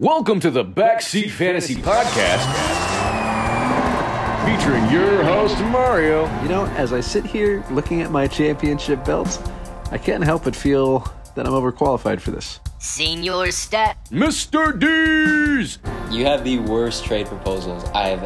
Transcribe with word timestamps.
Welcome 0.00 0.38
to 0.40 0.50
the 0.52 0.64
Backseat 0.64 1.30
Fantasy 1.30 1.74
Podcast, 1.74 2.44
featuring 4.46 4.88
your 4.92 5.24
host, 5.24 5.58
Mario. 5.62 6.22
You 6.42 6.48
know, 6.48 6.66
as 6.76 6.92
I 6.92 7.00
sit 7.00 7.26
here 7.26 7.64
looking 7.70 8.00
at 8.02 8.12
my 8.12 8.28
championship 8.28 9.04
belts, 9.04 9.38
I 9.90 9.98
can't 9.98 10.22
help 10.22 10.44
but 10.44 10.54
feel 10.54 11.00
that 11.34 11.46
I'm 11.48 11.52
overqualified 11.52 12.20
for 12.20 12.30
this. 12.30 12.60
Senior 12.78 13.50
Stat. 13.50 13.98
Mr. 14.12 14.78
D's, 14.78 15.78
You 16.16 16.24
have 16.26 16.44
the 16.44 16.58
worst 16.60 17.04
trade 17.04 17.26
proposals 17.26 17.82
I've 17.92 18.22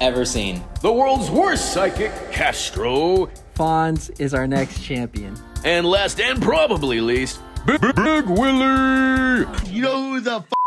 ever 0.00 0.24
seen. 0.24 0.64
the 0.80 0.90
world's 0.92 1.30
worst 1.30 1.74
psychic, 1.74 2.12
Castro. 2.32 3.28
Fonz 3.54 4.18
is 4.18 4.32
our 4.32 4.46
next 4.46 4.82
champion. 4.82 5.36
And 5.64 5.84
last 5.84 6.18
and 6.18 6.40
probably 6.40 7.02
least, 7.02 7.40
Big, 7.66 7.78
Big 7.82 8.24
Willie. 8.26 9.44
You 9.66 9.82
know 9.82 10.12
who 10.12 10.20
the 10.20 10.36
f***ing 10.36 10.57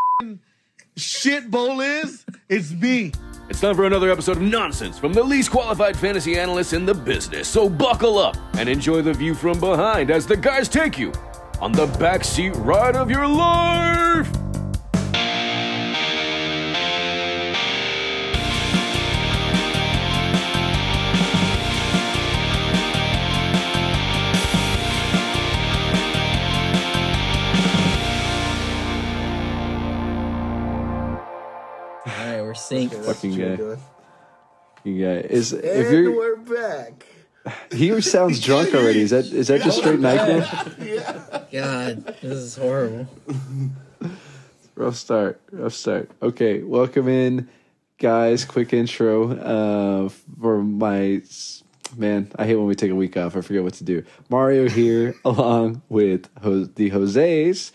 shit 1.02 1.49
bowl 1.49 1.81
is? 1.81 2.25
It's 2.48 2.71
me. 2.71 3.12
It's 3.49 3.59
time 3.59 3.75
for 3.75 3.85
another 3.85 4.09
episode 4.12 4.38
of 4.38 4.44
nonsense 4.44 4.98
from 4.98 5.13
the 5.13 5.23
least 5.23 5.52
qualified 5.52 5.98
fantasy 5.98 6.38
analysts 6.38 6.73
in 6.73 6.85
the 6.85 6.94
business. 6.94 7.48
So 7.48 7.67
buckle 7.67 8.17
up 8.17 8.38
and 8.58 8.70
enjoy 8.70 9.02
the 9.02 9.13
view 9.13 9.34
from 9.34 9.59
behind 9.59 10.11
as 10.11 10.25
the 10.25 10.38
guys 10.38 10.70
take 10.70 10.98
you 10.98 11.11
on 11.59 11.72
the 11.72 11.88
backseat 11.88 12.53
ride 12.66 12.95
of 12.95 13.09
your 13.09 13.27
life. 13.27 14.30
Right, 32.71 32.91
we're. 32.91 33.03
Fucking 33.03 33.31
guy. 33.38 33.77
You 34.83 35.05
guy 35.05 35.17
is 35.19 35.53
if 35.53 35.64
And 35.64 35.94
you're 36.05 36.16
we're 36.16 36.36
back. 36.38 37.05
he 37.72 38.00
sounds 38.02 38.39
drunk 38.39 38.73
already. 38.73 39.02
Is 39.02 39.09
that 39.11 39.25
is 39.25 39.47
that 39.47 39.61
just 39.61 39.80
straight 39.80 40.00
Nyquil? 40.00 41.52
God, 41.52 42.05
this 42.22 42.38
is 42.38 42.55
horrible. 42.55 43.08
Rough 44.75 44.95
start. 44.95 45.42
Rough 45.52 45.73
start. 45.73 46.09
Okay, 46.22 46.64
welcome 46.64 47.08
in, 47.08 47.49
guys. 47.97 48.45
Quick 48.45 48.73
intro 48.73 49.31
uh, 49.33 50.09
for 50.39 50.64
my 50.64 51.22
man. 51.97 52.31
I 52.38 52.45
hate 52.45 52.55
when 52.55 52.67
we 52.67 52.75
take 52.75 52.92
a 52.92 52.95
week 52.95 53.17
off. 53.17 53.36
I 53.36 53.42
forget 53.42 53.64
what 53.64 53.73
to 53.75 53.83
do. 53.83 54.03
Mario 54.30 54.67
here, 54.69 55.16
along 55.25 55.81
with 55.89 56.30
Ho- 56.42 56.66
the 56.66 56.89
Jose's 56.89 57.72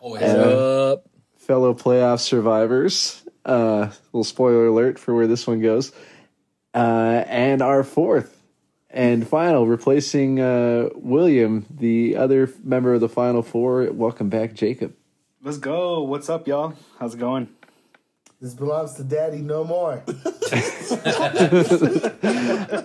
Always. 0.00 0.22
Uh, 0.22 0.96
fellow 1.38 1.74
playoff 1.74 2.20
survivors. 2.20 3.23
Uh, 3.44 3.90
little 4.12 4.24
spoiler 4.24 4.66
alert 4.66 4.98
for 4.98 5.14
where 5.14 5.26
this 5.26 5.46
one 5.46 5.60
goes. 5.60 5.92
Uh, 6.74 7.24
and 7.26 7.62
our 7.62 7.84
fourth 7.84 8.42
and 8.90 9.26
final, 9.28 9.66
replacing 9.66 10.40
uh, 10.40 10.88
William, 10.94 11.66
the 11.70 12.16
other 12.16 12.50
member 12.62 12.94
of 12.94 13.00
the 13.00 13.08
final 13.08 13.42
four. 13.42 13.90
Welcome 13.92 14.28
back, 14.28 14.54
Jacob. 14.54 14.94
Let's 15.42 15.58
go. 15.58 16.02
What's 16.02 16.28
up, 16.30 16.48
y'all? 16.48 16.74
How's 16.98 17.14
it 17.14 17.18
going? 17.18 17.48
This 18.40 18.54
belongs 18.54 18.94
to 18.94 19.04
daddy 19.04 19.38
no 19.42 19.64
more. 19.64 20.02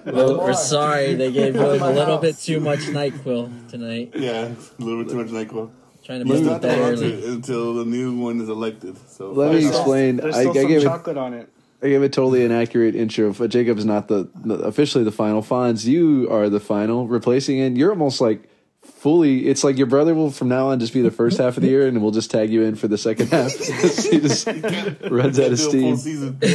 Well, 0.06 0.40
we're 0.40 0.54
sorry 0.54 1.16
they 1.16 1.32
gave 1.32 1.54
William 1.56 1.84
a 1.84 1.90
little 1.92 2.16
house. 2.16 2.22
bit 2.22 2.38
too 2.40 2.60
much 2.60 2.80
NyQuil 2.80 3.70
tonight. 3.70 4.12
Yeah, 4.16 4.48
a 4.48 4.84
little 4.84 5.04
bit 5.04 5.12
too 5.12 5.18
much 5.18 5.28
NyQuil. 5.28 5.70
Trying 6.10 6.26
to 6.26 6.26
He's 6.26 6.42
move 6.42 6.50
not 6.50 6.56
it 6.56 6.62
that 6.64 6.78
allowed 6.80 7.00
until 7.04 7.74
the 7.76 7.86
new 7.86 8.16
one 8.18 8.42
is 8.42 8.50
elected. 8.50 8.98
So 9.12 9.32
Let 9.32 9.52
me 9.54 9.62
still- 9.62 9.70
explain. 9.78 10.16
There's 10.18 10.36
I, 10.36 10.40
still 10.40 10.52
I 10.52 10.56
some 10.56 10.68
gave 10.68 10.82
it. 10.82 11.18
on 11.18 11.34
it. 11.36 11.50
I 11.84 11.88
gave 11.88 12.02
a 12.02 12.10
totally 12.10 12.44
inaccurate 12.44 12.96
intro. 12.96 13.32
But 13.32 13.52
Jacob's 13.52 13.86
not 13.86 14.08
the, 14.08 14.28
the 14.44 14.56
officially 14.56 15.04
the 15.04 15.12
final. 15.12 15.44
Fonz, 15.44 15.86
you 15.86 16.28
are 16.32 16.50
the 16.50 16.60
final, 16.60 17.06
replacing 17.08 17.60
it. 17.60 17.78
You're 17.78 17.92
almost 17.92 18.22
like 18.22 18.50
fully. 18.82 19.48
It's 19.48 19.64
like 19.64 19.78
your 19.78 19.86
brother 19.86 20.16
will 20.16 20.32
from 20.32 20.48
now 20.50 20.70
on 20.70 20.80
just 20.80 20.94
be 20.94 21.02
the 21.04 21.12
first 21.12 21.38
half 21.38 21.58
of 21.58 21.62
the 21.62 21.70
year, 21.70 21.86
and 21.88 22.02
we'll 22.02 22.10
just 22.12 22.32
tag 22.32 22.50
you 22.50 22.64
in 22.64 22.74
for 22.76 22.88
the 22.88 22.98
second 22.98 23.28
half. 23.32 23.54
he 23.56 24.20
just 24.20 24.48
runs 24.48 25.40
out 25.40 25.52
of 25.52 25.60
do 25.60 25.64
a 25.68 25.96
full 25.96 25.96
steam. 25.96 25.96
season. 25.96 26.40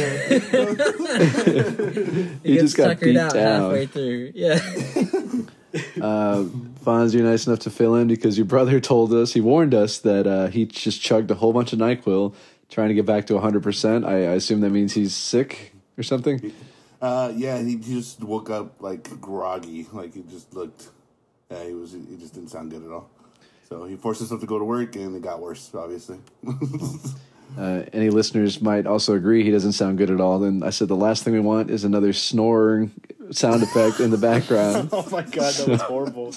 He, 2.43 2.49
He 2.49 2.53
gets 2.57 2.73
just 2.73 2.77
got 2.77 2.97
suckered 2.97 3.03
beat 3.03 3.17
out 3.17 3.33
down. 3.33 3.61
halfway 3.61 3.85
through. 3.85 4.31
Yeah. 4.35 4.59
Uh, 6.01 6.45
Fonz, 6.85 7.13
you're 7.13 7.23
nice 7.23 7.47
enough 7.47 7.59
to 7.59 7.71
fill 7.71 7.95
in 7.95 8.07
because 8.07 8.37
your 8.37 8.45
brother 8.45 8.79
told 8.79 9.11
us, 9.11 9.33
he 9.33 9.41
warned 9.41 9.73
us 9.73 9.97
that 9.99 10.27
uh, 10.27 10.47
he 10.47 10.65
just 10.65 11.01
chugged 11.01 11.31
a 11.31 11.35
whole 11.35 11.51
bunch 11.51 11.73
of 11.73 11.79
Nyquil 11.79 12.35
trying 12.69 12.89
to 12.89 12.93
get 12.93 13.05
back 13.05 13.25
to 13.27 13.33
100%. 13.33 14.05
I, 14.05 14.11
I 14.11 14.15
assume 14.35 14.61
that 14.61 14.69
means 14.69 14.93
he's 14.93 15.15
sick 15.15 15.73
or 15.97 16.03
something. 16.03 16.53
Uh, 17.01 17.33
yeah, 17.35 17.61
he 17.61 17.75
just 17.75 18.23
woke 18.23 18.49
up 18.49 18.81
like 18.81 19.19
groggy, 19.19 19.87
like 19.91 20.13
he 20.13 20.21
just 20.21 20.53
looked. 20.53 20.89
Yeah, 21.51 21.63
he 21.63 21.73
was. 21.73 21.91
He 21.91 22.17
just 22.17 22.33
didn't 22.33 22.49
sound 22.49 22.71
good 22.71 22.83
at 22.83 22.91
all. 22.91 23.09
So 23.69 23.85
he 23.85 23.95
forced 23.95 24.19
himself 24.19 24.41
to 24.41 24.47
go 24.47 24.57
to 24.57 24.65
work, 24.65 24.95
and 24.95 25.15
it 25.15 25.21
got 25.21 25.39
worse. 25.39 25.69
Obviously. 25.73 26.19
Uh, 27.57 27.83
any 27.93 28.09
listeners 28.09 28.61
might 28.61 28.85
also 28.85 29.13
agree 29.15 29.43
he 29.43 29.51
doesn't 29.51 29.71
sound 29.73 29.97
good 29.97 30.09
at 30.11 30.19
all. 30.19 30.39
Then 30.39 30.61
I 30.63 30.71
said 30.71 30.87
the 30.89 30.95
last 30.95 31.23
thing 31.23 31.33
we 31.33 31.39
want 31.39 31.69
is 31.69 31.83
another 31.85 32.11
snoring 32.11 32.91
sound 33.31 33.63
effect 33.63 33.99
in 34.01 34.11
the 34.11 34.17
background. 34.17 34.89
Oh 34.93 35.07
my 35.09 35.21
god, 35.21 35.53
that 35.53 35.67
was 35.67 35.81
horrible. 35.81 36.33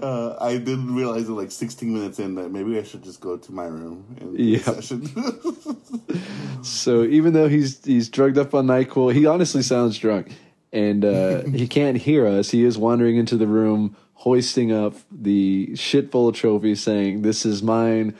Uh, 0.00 0.36
I 0.40 0.52
didn't 0.58 0.94
realize 0.94 1.28
it 1.28 1.32
like 1.32 1.50
16 1.50 1.92
minutes 1.92 2.18
in 2.18 2.34
that 2.36 2.50
maybe 2.50 2.78
I 2.78 2.82
should 2.82 3.02
just 3.02 3.20
go 3.20 3.36
to 3.36 3.52
my 3.52 3.64
room 3.66 4.16
and 4.20 4.38
Yeah. 4.38 4.58
session. 4.60 5.08
So 6.62 7.04
even 7.04 7.34
though 7.34 7.48
he's 7.48 7.84
he's 7.84 8.08
drugged 8.08 8.36
up 8.38 8.52
on 8.54 8.66
Nyquil, 8.66 9.12
he 9.14 9.26
honestly 9.26 9.62
sounds 9.62 9.96
drunk, 9.98 10.32
and 10.72 11.04
uh, 11.04 11.42
he 11.44 11.68
can't 11.68 11.96
hear 11.96 12.26
us. 12.26 12.50
He 12.50 12.64
is 12.64 12.76
wandering 12.76 13.16
into 13.16 13.36
the 13.36 13.46
room, 13.46 13.96
hoisting 14.14 14.72
up 14.72 14.94
the 15.12 15.74
shit 15.76 16.10
full 16.10 16.28
of 16.28 16.34
trophies, 16.34 16.82
saying, 16.82 17.22
"This 17.22 17.46
is 17.46 17.62
mine, 17.62 18.16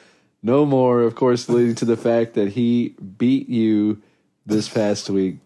no 0.48 0.66
more." 0.66 1.02
Of 1.02 1.14
course, 1.14 1.48
leading 1.48 1.74
to 1.76 1.84
the 1.84 1.96
fact 1.96 2.34
that 2.34 2.52
he 2.52 2.94
beat 3.18 3.48
you 3.48 4.02
this 4.46 4.68
past 4.68 5.10
week. 5.10 5.38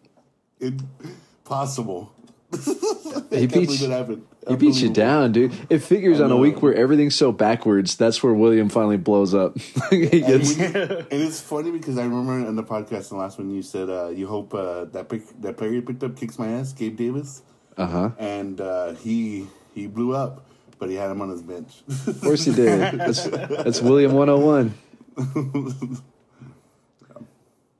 Impossible. 0.60 2.14
He 2.52 2.58
I 2.58 3.46
can't 3.46 3.52
beat 3.52 3.66
believe 3.66 3.80
you, 3.80 3.86
it 3.86 3.90
happened. 3.90 4.26
he 4.46 4.56
beat 4.56 4.74
you 4.76 4.90
down, 4.90 5.32
dude. 5.32 5.52
It 5.70 5.78
figures 5.78 6.20
on 6.20 6.30
a 6.30 6.36
week 6.36 6.60
where 6.62 6.74
everything's 6.74 7.14
so 7.14 7.32
backwards. 7.32 7.96
That's 7.96 8.22
where 8.22 8.34
William 8.34 8.68
finally 8.68 8.98
blows 8.98 9.34
up. 9.34 9.58
he 9.90 10.22
And, 10.22 10.42
and 10.60 11.06
it's 11.10 11.40
funny 11.40 11.70
because 11.70 11.96
I 11.96 12.04
remember 12.04 12.46
in 12.46 12.56
the 12.56 12.62
podcast, 12.62 13.08
the 13.08 13.16
last 13.16 13.38
one, 13.38 13.50
you 13.50 13.62
said 13.62 13.88
uh, 13.88 14.08
you 14.08 14.26
hope 14.26 14.52
uh, 14.54 14.84
that 14.86 15.08
pick, 15.08 15.22
that 15.40 15.56
player 15.56 15.70
you 15.70 15.82
picked 15.82 16.02
up 16.04 16.16
kicks 16.16 16.38
my 16.38 16.48
ass, 16.48 16.72
Gabe 16.72 16.96
Davis, 16.96 17.42
uh 17.76 17.86
huh. 17.86 18.10
and 18.19 18.60
uh, 18.60 18.92
he 18.94 19.46
he 19.74 19.86
blew 19.86 20.14
up, 20.14 20.46
but 20.78 20.90
he 20.90 20.94
had 20.96 21.10
him 21.10 21.22
on 21.22 21.30
his 21.30 21.42
bench. 21.42 21.82
Of 22.06 22.20
course 22.20 22.44
he 22.44 22.52
did. 22.52 22.98
That's, 22.98 23.24
that's 23.24 23.80
William 23.80 24.12
101. 24.12 24.74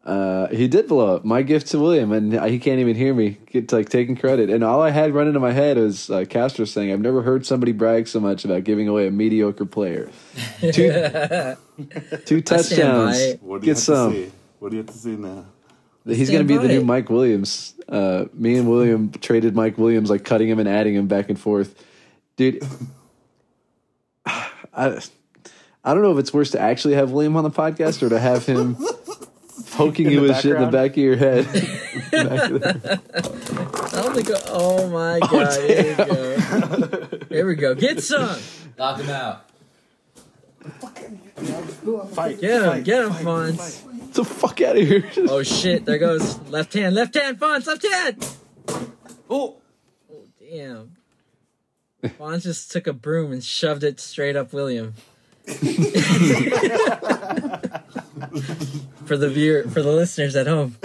Uh, 0.05 0.49
he 0.49 0.67
did 0.67 0.89
blow 0.89 1.15
up. 1.15 1.25
My 1.25 1.43
gift 1.43 1.69
to 1.69 1.79
William, 1.79 2.11
and 2.11 2.33
he 2.51 2.59
can't 2.59 2.81
even 2.81 2.97
hear 2.97 3.15
me. 3.15 3.39
Get 3.47 3.71
like 3.73 3.89
taking 3.89 4.17
credit, 4.17 4.51
and 4.51 4.65
all 4.65 4.83
I 4.83 4.91
had 4.91 5.15
running 5.15 5.29
into 5.29 5.39
my 5.41 5.53
head 5.53 5.77
was 5.77 6.11
uh, 6.11 6.25
Castro 6.29 6.65
saying, 6.65 6.91
"I've 6.93 7.01
never 7.01 7.23
heard 7.23 7.47
somebody 7.47 7.71
brag 7.71 8.09
so 8.09 8.19
much 8.19 8.45
about 8.45 8.65
giving 8.65 8.89
away 8.89 9.07
a 9.07 9.13
mediocre 9.13 9.65
player." 9.65 10.11
Two, 10.61 11.57
two 12.25 12.41
touchdowns. 12.41 13.37
what 13.41 13.61
do 13.61 13.67
you 13.67 13.75
Get 13.75 13.77
have 13.77 13.79
some. 13.79 14.13
to 14.13 14.25
say? 14.27 14.33
What 14.59 14.71
do 14.71 14.77
you 14.77 14.83
have 14.83 14.93
to 14.93 14.99
say 14.99 15.11
now? 15.11 15.47
He's 16.05 16.27
Stand 16.27 16.31
going 16.31 16.49
to 16.49 16.49
be 16.49 16.57
by 16.57 16.63
the 16.67 16.81
new. 16.81 16.85
Mike 16.85 17.09
Williams. 17.09 17.75
Uh, 17.89 18.25
me 18.35 18.57
and 18.57 18.69
William 18.69 19.11
traded 19.13 19.55
Mike 19.55 19.79
Williams, 19.79 20.11
like 20.11 20.25
cutting 20.25 20.49
him 20.49 20.59
and 20.59 20.69
adding 20.69 20.97
him 20.97 21.07
back 21.07 21.29
and 21.29 21.39
forth. 21.39 21.81
Dude, 22.35 22.67
I, 24.27 25.01
I 25.85 25.95
don't 25.95 26.03
know 26.03 26.13
if 26.13 26.19
it's 26.19 26.33
worse 26.33 26.51
to 26.53 26.61
actually 26.61 26.95
have 26.95 27.11
William 27.11 27.37
on 27.37 27.45
the 27.45 27.51
podcast 27.51 28.03
or 28.03 28.09
to 28.09 28.19
have 28.21 28.47
him 28.47 28.77
poking 29.73 30.11
you 30.11 30.21
with 30.21 30.41
shit 30.41 30.55
in 30.55 30.63
the 30.63 30.71
back 30.71 30.93
of 30.93 30.97
your 30.99 31.17
head. 31.17 31.45
Back 32.13 32.51
of 32.51 32.61
the- 32.61 33.01
I 33.93 34.03
don't 34.03 34.15
think. 34.15 34.31
Oh 34.47 34.89
my 34.89 35.19
oh, 35.21 35.29
god! 35.29 35.61
here 35.69 35.97
we 35.97 36.05
go. 36.05 37.27
Here 37.29 37.47
we 37.47 37.55
go. 37.57 37.75
Get 37.75 38.03
some. 38.03 38.39
Knock 38.79 39.01
him 39.01 39.11
out. 39.11 39.51
Fight. 42.13 42.41
Get 42.41 42.63
him. 42.63 42.71
fight, 42.71 42.85
Get 42.85 43.03
him, 43.03 43.11
fight, 43.11 43.25
Fonz. 43.25 43.57
fight. 43.57 43.99
Get 44.01 44.15
the 44.15 44.25
fuck 44.25 44.61
out 44.61 44.77
of 44.77 44.87
here. 44.87 45.11
Oh 45.29 45.43
shit! 45.43 45.85
There 45.85 45.99
goes 45.99 46.39
left 46.49 46.73
hand. 46.75 46.95
Left 46.95 47.15
hand. 47.15 47.39
Fonz. 47.41 47.67
Left 47.67 47.87
hand. 47.87 48.27
Oh. 49.29 49.57
Oh, 50.11 50.25
Damn. 50.39 50.97
Fonz 52.05 52.43
just 52.45 52.71
took 52.71 52.87
a 52.87 52.93
broom 52.93 53.33
and 53.33 53.43
shoved 53.43 53.83
it 53.83 53.99
straight 54.01 54.37
up 54.37 54.53
William. 54.53 54.95
for 59.05 59.17
the 59.17 59.29
viewer, 59.29 59.65
for 59.65 59.83
the 59.83 59.91
listeners 59.93 60.37
at 60.37 60.47
home. 60.47 60.77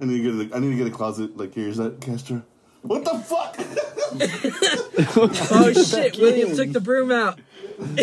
I 0.00 0.04
need 0.04 0.22
to 0.22 0.40
get 0.40 0.52
a, 0.52 0.56
I 0.56 0.58
need 0.60 0.70
to 0.70 0.76
get 0.76 0.86
a 0.86 0.90
closet 0.90 1.36
like 1.36 1.54
here's 1.54 1.76
that 1.76 2.00
Castro. 2.00 2.42
What 2.82 3.04
the 3.04 3.18
fuck? 3.18 3.58
Oh 5.18 5.72
shit! 5.72 6.16
William 6.18 6.56
took 6.56 6.72
the 6.72 6.80
broom 6.80 7.10
out. 7.12 7.38
In. 7.78 7.96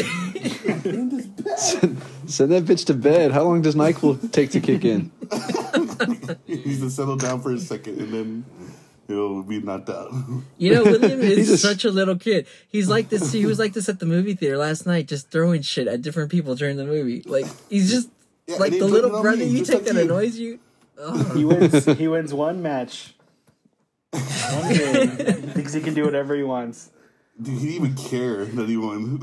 Send 2.27 2.51
that 2.51 2.65
bitch 2.65 2.85
to 2.85 2.93
bed. 2.93 3.31
How 3.31 3.43
long 3.43 3.63
does 3.63 3.73
Nyquil 3.73 4.31
take 4.31 4.51
to 4.51 4.59
kick 4.59 4.85
in? 4.85 5.11
He 6.45 6.55
needs 6.55 6.81
to 6.81 6.91
settle 6.91 7.15
down 7.15 7.41
for 7.41 7.51
a 7.51 7.59
second, 7.59 7.99
and 7.99 8.13
then 8.13 8.45
he'll 9.07 9.43
be 9.43 9.59
knocked 9.59 9.89
out. 9.89 10.11
You 10.57 10.73
know, 10.75 10.83
William 10.83 11.19
is 11.21 11.47
just- 11.47 11.61
such 11.63 11.85
a 11.85 11.91
little 11.91 12.15
kid. 12.17 12.47
He's 12.69 12.87
like 12.89 13.09
this. 13.09 13.31
He 13.31 13.45
was 13.45 13.59
like 13.59 13.73
this 13.73 13.89
at 13.89 13.99
the 13.99 14.05
movie 14.05 14.33
theater 14.35 14.57
last 14.57 14.85
night, 14.85 15.07
just 15.07 15.29
throwing 15.29 15.61
shit 15.61 15.87
at 15.87 16.01
different 16.01 16.31
people 16.31 16.55
during 16.55 16.77
the 16.77 16.85
movie. 16.85 17.21
Like 17.25 17.45
he's 17.69 17.89
just 17.91 18.09
Yeah, 18.47 18.57
like 18.57 18.71
the 18.73 18.85
little 18.87 19.21
brother 19.21 19.37
me, 19.37 19.45
you 19.45 19.63
take 19.63 19.85
that 19.85 19.95
you. 19.95 20.01
annoys 20.01 20.37
you. 20.37 20.59
He 21.33 21.43
wins. 21.45 21.85
he 21.85 22.07
wins 22.07 22.33
one 22.33 22.61
match. 22.61 23.15
One 24.11 24.73
game. 24.73 25.07
Thinks 25.53 25.73
he 25.73 25.81
can 25.81 25.93
do 25.93 26.03
whatever 26.05 26.35
he 26.35 26.43
wants. 26.43 26.91
Dude, 27.41 27.57
he 27.57 27.71
didn't 27.79 27.85
even 27.91 27.95
care 27.95 28.45
that 28.45 28.69
he 28.69 28.77
won. 28.77 29.19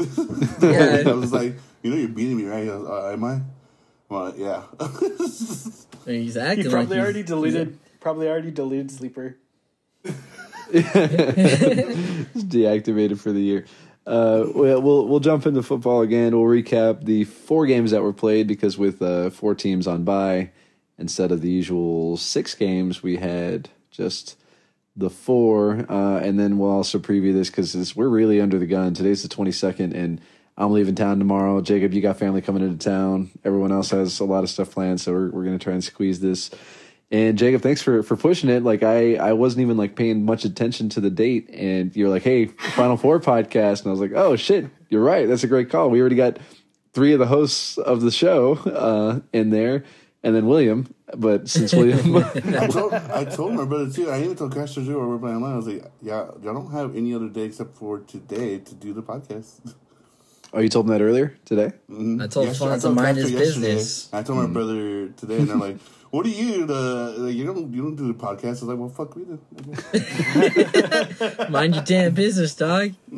Yeah. 0.60 1.04
I 1.06 1.12
was 1.12 1.32
like, 1.32 1.54
you 1.82 1.90
know, 1.90 1.96
you're 1.96 2.08
beating 2.08 2.36
me, 2.38 2.44
right? 2.46 2.60
He 2.62 2.66
goes, 2.66 2.88
uh, 2.88 3.12
am 3.12 3.22
I? 3.24 3.40
Well, 4.08 4.34
yeah. 4.36 4.62
He's 6.06 6.34
He 6.34 6.62
probably 6.68 6.96
like 6.96 6.98
already 6.98 7.22
deleted. 7.22 7.78
Probably 8.00 8.26
already 8.28 8.50
deleted 8.50 8.90
sleeper. 8.90 9.36
It's 10.72 12.44
deactivated 12.44 13.18
for 13.18 13.32
the 13.32 13.40
year. 13.40 13.66
Uh, 14.06 14.44
we'll, 14.54 15.06
we'll 15.08 15.20
jump 15.20 15.46
into 15.46 15.62
football 15.62 16.02
again. 16.02 16.36
We'll 16.36 16.46
recap 16.48 17.04
the 17.04 17.24
four 17.24 17.66
games 17.66 17.90
that 17.90 18.02
were 18.02 18.12
played 18.12 18.46
because 18.46 18.78
with 18.78 19.02
uh, 19.02 19.30
four 19.30 19.54
teams 19.54 19.86
on 19.86 20.04
bye 20.04 20.50
instead 20.98 21.32
of 21.32 21.40
the 21.40 21.50
usual 21.50 22.16
six 22.16 22.54
games, 22.54 23.02
we 23.02 23.16
had 23.16 23.70
just 23.90 24.36
the 24.96 25.10
four. 25.10 25.86
Uh, 25.88 26.18
and 26.18 26.38
then 26.38 26.58
we'll 26.58 26.70
also 26.70 26.98
preview 26.98 27.32
this 27.32 27.50
because 27.50 27.96
we're 27.96 28.08
really 28.08 28.40
under 28.40 28.58
the 28.58 28.66
gun. 28.66 28.94
Today's 28.94 29.22
the 29.22 29.28
twenty 29.28 29.52
second, 29.52 29.94
and 29.94 30.20
I'm 30.56 30.72
leaving 30.72 30.94
town 30.94 31.18
tomorrow. 31.18 31.60
Jacob, 31.60 31.92
you 31.92 32.00
got 32.02 32.18
family 32.18 32.42
coming 32.42 32.62
into 32.62 32.84
town. 32.84 33.30
Everyone 33.44 33.72
else 33.72 33.90
has 33.90 34.20
a 34.20 34.24
lot 34.24 34.44
of 34.44 34.50
stuff 34.50 34.70
planned, 34.70 35.00
so 35.00 35.12
we're 35.12 35.30
we're 35.30 35.44
gonna 35.44 35.58
try 35.58 35.72
and 35.72 35.82
squeeze 35.82 36.20
this. 36.20 36.50
And 37.12 37.36
Jacob, 37.36 37.60
thanks 37.62 37.82
for 37.82 38.02
for 38.04 38.16
pushing 38.16 38.48
it. 38.50 38.62
Like 38.62 38.82
I 38.84 39.16
I 39.16 39.32
wasn't 39.32 39.62
even 39.62 39.76
like 39.76 39.96
paying 39.96 40.24
much 40.24 40.44
attention 40.44 40.88
to 40.90 41.00
the 41.00 41.10
date, 41.10 41.50
and 41.52 41.94
you're 41.96 42.08
like, 42.08 42.22
"Hey, 42.22 42.46
Final 42.46 42.96
Four 42.96 43.18
podcast," 43.32 43.80
and 43.80 43.88
I 43.88 43.90
was 43.90 44.00
like, 44.00 44.12
"Oh 44.14 44.36
shit, 44.36 44.66
you're 44.90 45.02
right. 45.02 45.26
That's 45.26 45.42
a 45.42 45.48
great 45.48 45.70
call. 45.70 45.90
We 45.90 46.00
already 46.00 46.14
got 46.16 46.38
three 46.92 47.12
of 47.12 47.18
the 47.18 47.26
hosts 47.26 47.78
of 47.78 48.00
the 48.02 48.12
show 48.12 48.54
uh, 48.58 49.20
in 49.32 49.50
there, 49.50 49.82
and 50.22 50.36
then 50.36 50.46
William. 50.46 50.94
But 51.16 51.48
since 51.48 51.72
William, 51.72 52.14
I 52.58 52.68
told, 52.68 52.92
I 52.94 53.24
told 53.24 53.54
my 53.54 53.64
brother 53.64 53.90
too. 53.90 54.08
I 54.08 54.22
even 54.22 54.36
told 54.36 54.54
Castro 54.54 54.84
too. 54.84 54.96
While 54.96 55.06
we 55.08 55.14
we're 55.14 55.18
playing 55.18 55.36
online, 55.38 55.52
I 55.54 55.56
was 55.56 55.66
like, 55.66 55.90
"Yeah, 56.00 56.26
y'all 56.40 56.54
don't 56.54 56.70
have 56.70 56.94
any 56.94 57.12
other 57.12 57.28
day 57.28 57.42
except 57.42 57.76
for 57.76 57.98
today 57.98 58.58
to 58.58 58.74
do 58.76 58.92
the 58.94 59.02
podcast." 59.02 59.74
oh, 60.52 60.60
you 60.60 60.68
told 60.68 60.86
him 60.86 60.90
that 60.92 61.00
earlier 61.02 61.36
today. 61.44 61.72
I 61.90 62.26
told 62.28 62.46
Yesterday- 62.46 62.70
I 62.70 62.76
Fonz 62.76 62.82
to 62.82 62.90
mind 62.90 63.16
his 63.16 63.32
yesterday. 63.32 63.44
business. 63.74 64.08
I 64.12 64.22
told 64.22 64.38
my 64.38 64.46
brother 64.46 65.08
today, 65.08 65.38
and 65.38 65.48
they're 65.48 65.56
like, 65.56 65.78
"What 66.10 66.24
do 66.24 66.30
you? 66.30 66.66
The 66.66 67.14
like, 67.18 67.34
you 67.34 67.44
don't 67.44 67.72
you 67.72 67.82
don't 67.82 67.96
do 67.96 68.12
the 68.12 68.18
podcast?" 68.18 68.44
I 68.44 68.50
was 68.50 68.62
like, 68.64 68.78
"Well, 68.78 68.88
fuck, 68.88 69.16
we 69.16 69.24
do." 69.24 69.38
Mind 71.50 71.74
your 71.74 71.84
damn 71.84 72.14
business, 72.14 72.54
dog. 72.54 72.94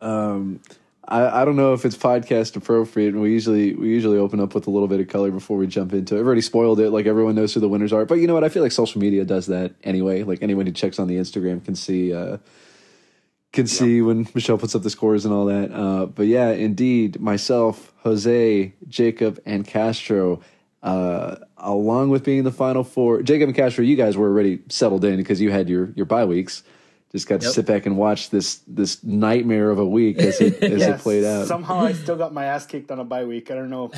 um, 0.00 0.60
I, 1.06 1.42
I 1.42 1.44
don't 1.44 1.56
know 1.56 1.74
if 1.74 1.84
it's 1.84 1.96
podcast 1.96 2.56
appropriate. 2.56 3.12
and 3.14 3.22
We 3.22 3.30
usually 3.30 3.74
we 3.74 3.88
usually 3.88 4.18
open 4.18 4.40
up 4.40 4.54
with 4.54 4.66
a 4.66 4.70
little 4.70 4.88
bit 4.88 5.00
of 5.00 5.08
color 5.08 5.30
before 5.30 5.56
we 5.58 5.66
jump 5.66 5.92
into 5.92 6.16
it. 6.16 6.20
I've 6.20 6.26
already 6.26 6.40
spoiled 6.40 6.80
it. 6.80 6.90
Like 6.90 7.06
everyone 7.06 7.34
knows 7.34 7.52
who 7.54 7.60
the 7.60 7.68
winners 7.68 7.92
are. 7.92 8.04
But 8.04 8.16
you 8.16 8.26
know 8.26 8.34
what? 8.34 8.44
I 8.44 8.48
feel 8.48 8.62
like 8.62 8.72
social 8.72 9.00
media 9.00 9.24
does 9.24 9.46
that 9.46 9.74
anyway. 9.84 10.22
Like 10.22 10.42
anyone 10.42 10.66
who 10.66 10.72
checks 10.72 10.98
on 10.98 11.08
the 11.08 11.16
Instagram 11.16 11.64
can 11.64 11.74
see 11.74 12.14
uh, 12.14 12.38
can 13.54 13.66
see 13.66 14.02
when 14.02 14.26
Michelle 14.34 14.58
puts 14.58 14.74
up 14.74 14.82
the 14.82 14.90
scores 14.90 15.24
and 15.24 15.32
all 15.32 15.46
that. 15.46 15.72
Uh, 15.72 16.06
but 16.06 16.26
yeah, 16.26 16.50
indeed, 16.50 17.20
myself, 17.20 17.92
Jose, 18.02 18.72
Jacob, 18.88 19.40
and 19.46 19.66
Castro. 19.66 20.40
Uh, 20.82 21.36
along 21.56 22.10
with 22.10 22.24
being 22.24 22.42
the 22.44 22.52
final 22.52 22.84
four, 22.84 23.22
Jacob 23.22 23.48
and 23.48 23.56
Castro, 23.56 23.82
you 23.82 23.96
guys 23.96 24.18
were 24.18 24.28
already 24.28 24.58
settled 24.68 25.02
in 25.04 25.16
because 25.16 25.40
you 25.40 25.50
had 25.50 25.68
your 25.70 25.90
your 25.96 26.04
bye 26.04 26.26
weeks. 26.26 26.62
Just 27.10 27.28
got 27.28 27.40
to 27.42 27.46
Yep. 27.46 27.54
sit 27.54 27.66
back 27.66 27.86
and 27.86 27.96
watch 27.96 28.28
this 28.30 28.56
this 28.66 29.02
nightmare 29.04 29.70
of 29.70 29.78
a 29.78 29.86
week 29.86 30.18
as 30.18 30.40
it 30.40 30.60
as 30.62 30.80
Yeah, 30.80 30.96
it 30.96 31.00
played 31.00 31.24
out. 31.24 31.46
Somehow 31.46 31.78
I 31.80 31.92
still 31.92 32.16
got 32.16 32.34
my 32.34 32.44
ass 32.46 32.66
kicked 32.66 32.90
on 32.90 32.98
a 32.98 33.04
bye 33.04 33.24
week. 33.24 33.50
I 33.50 33.54
don't 33.54 33.70
know. 33.70 33.88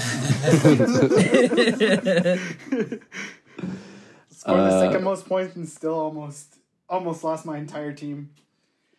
Scored 4.30 4.60
the 4.60 4.80
second 4.80 5.02
most 5.02 5.26
points 5.26 5.56
and 5.56 5.68
still 5.68 5.94
almost 5.98 6.56
almost 6.88 7.24
lost 7.24 7.44
my 7.46 7.58
entire 7.58 7.92
team. 7.92 8.30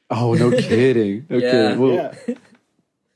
Oh, 0.09 0.33
no 0.33 0.51
kidding. 0.57 1.25
Okay, 1.29 1.45
Yeah. 1.45 1.75
we'll, 1.75 1.93
Yeah. 1.95 2.13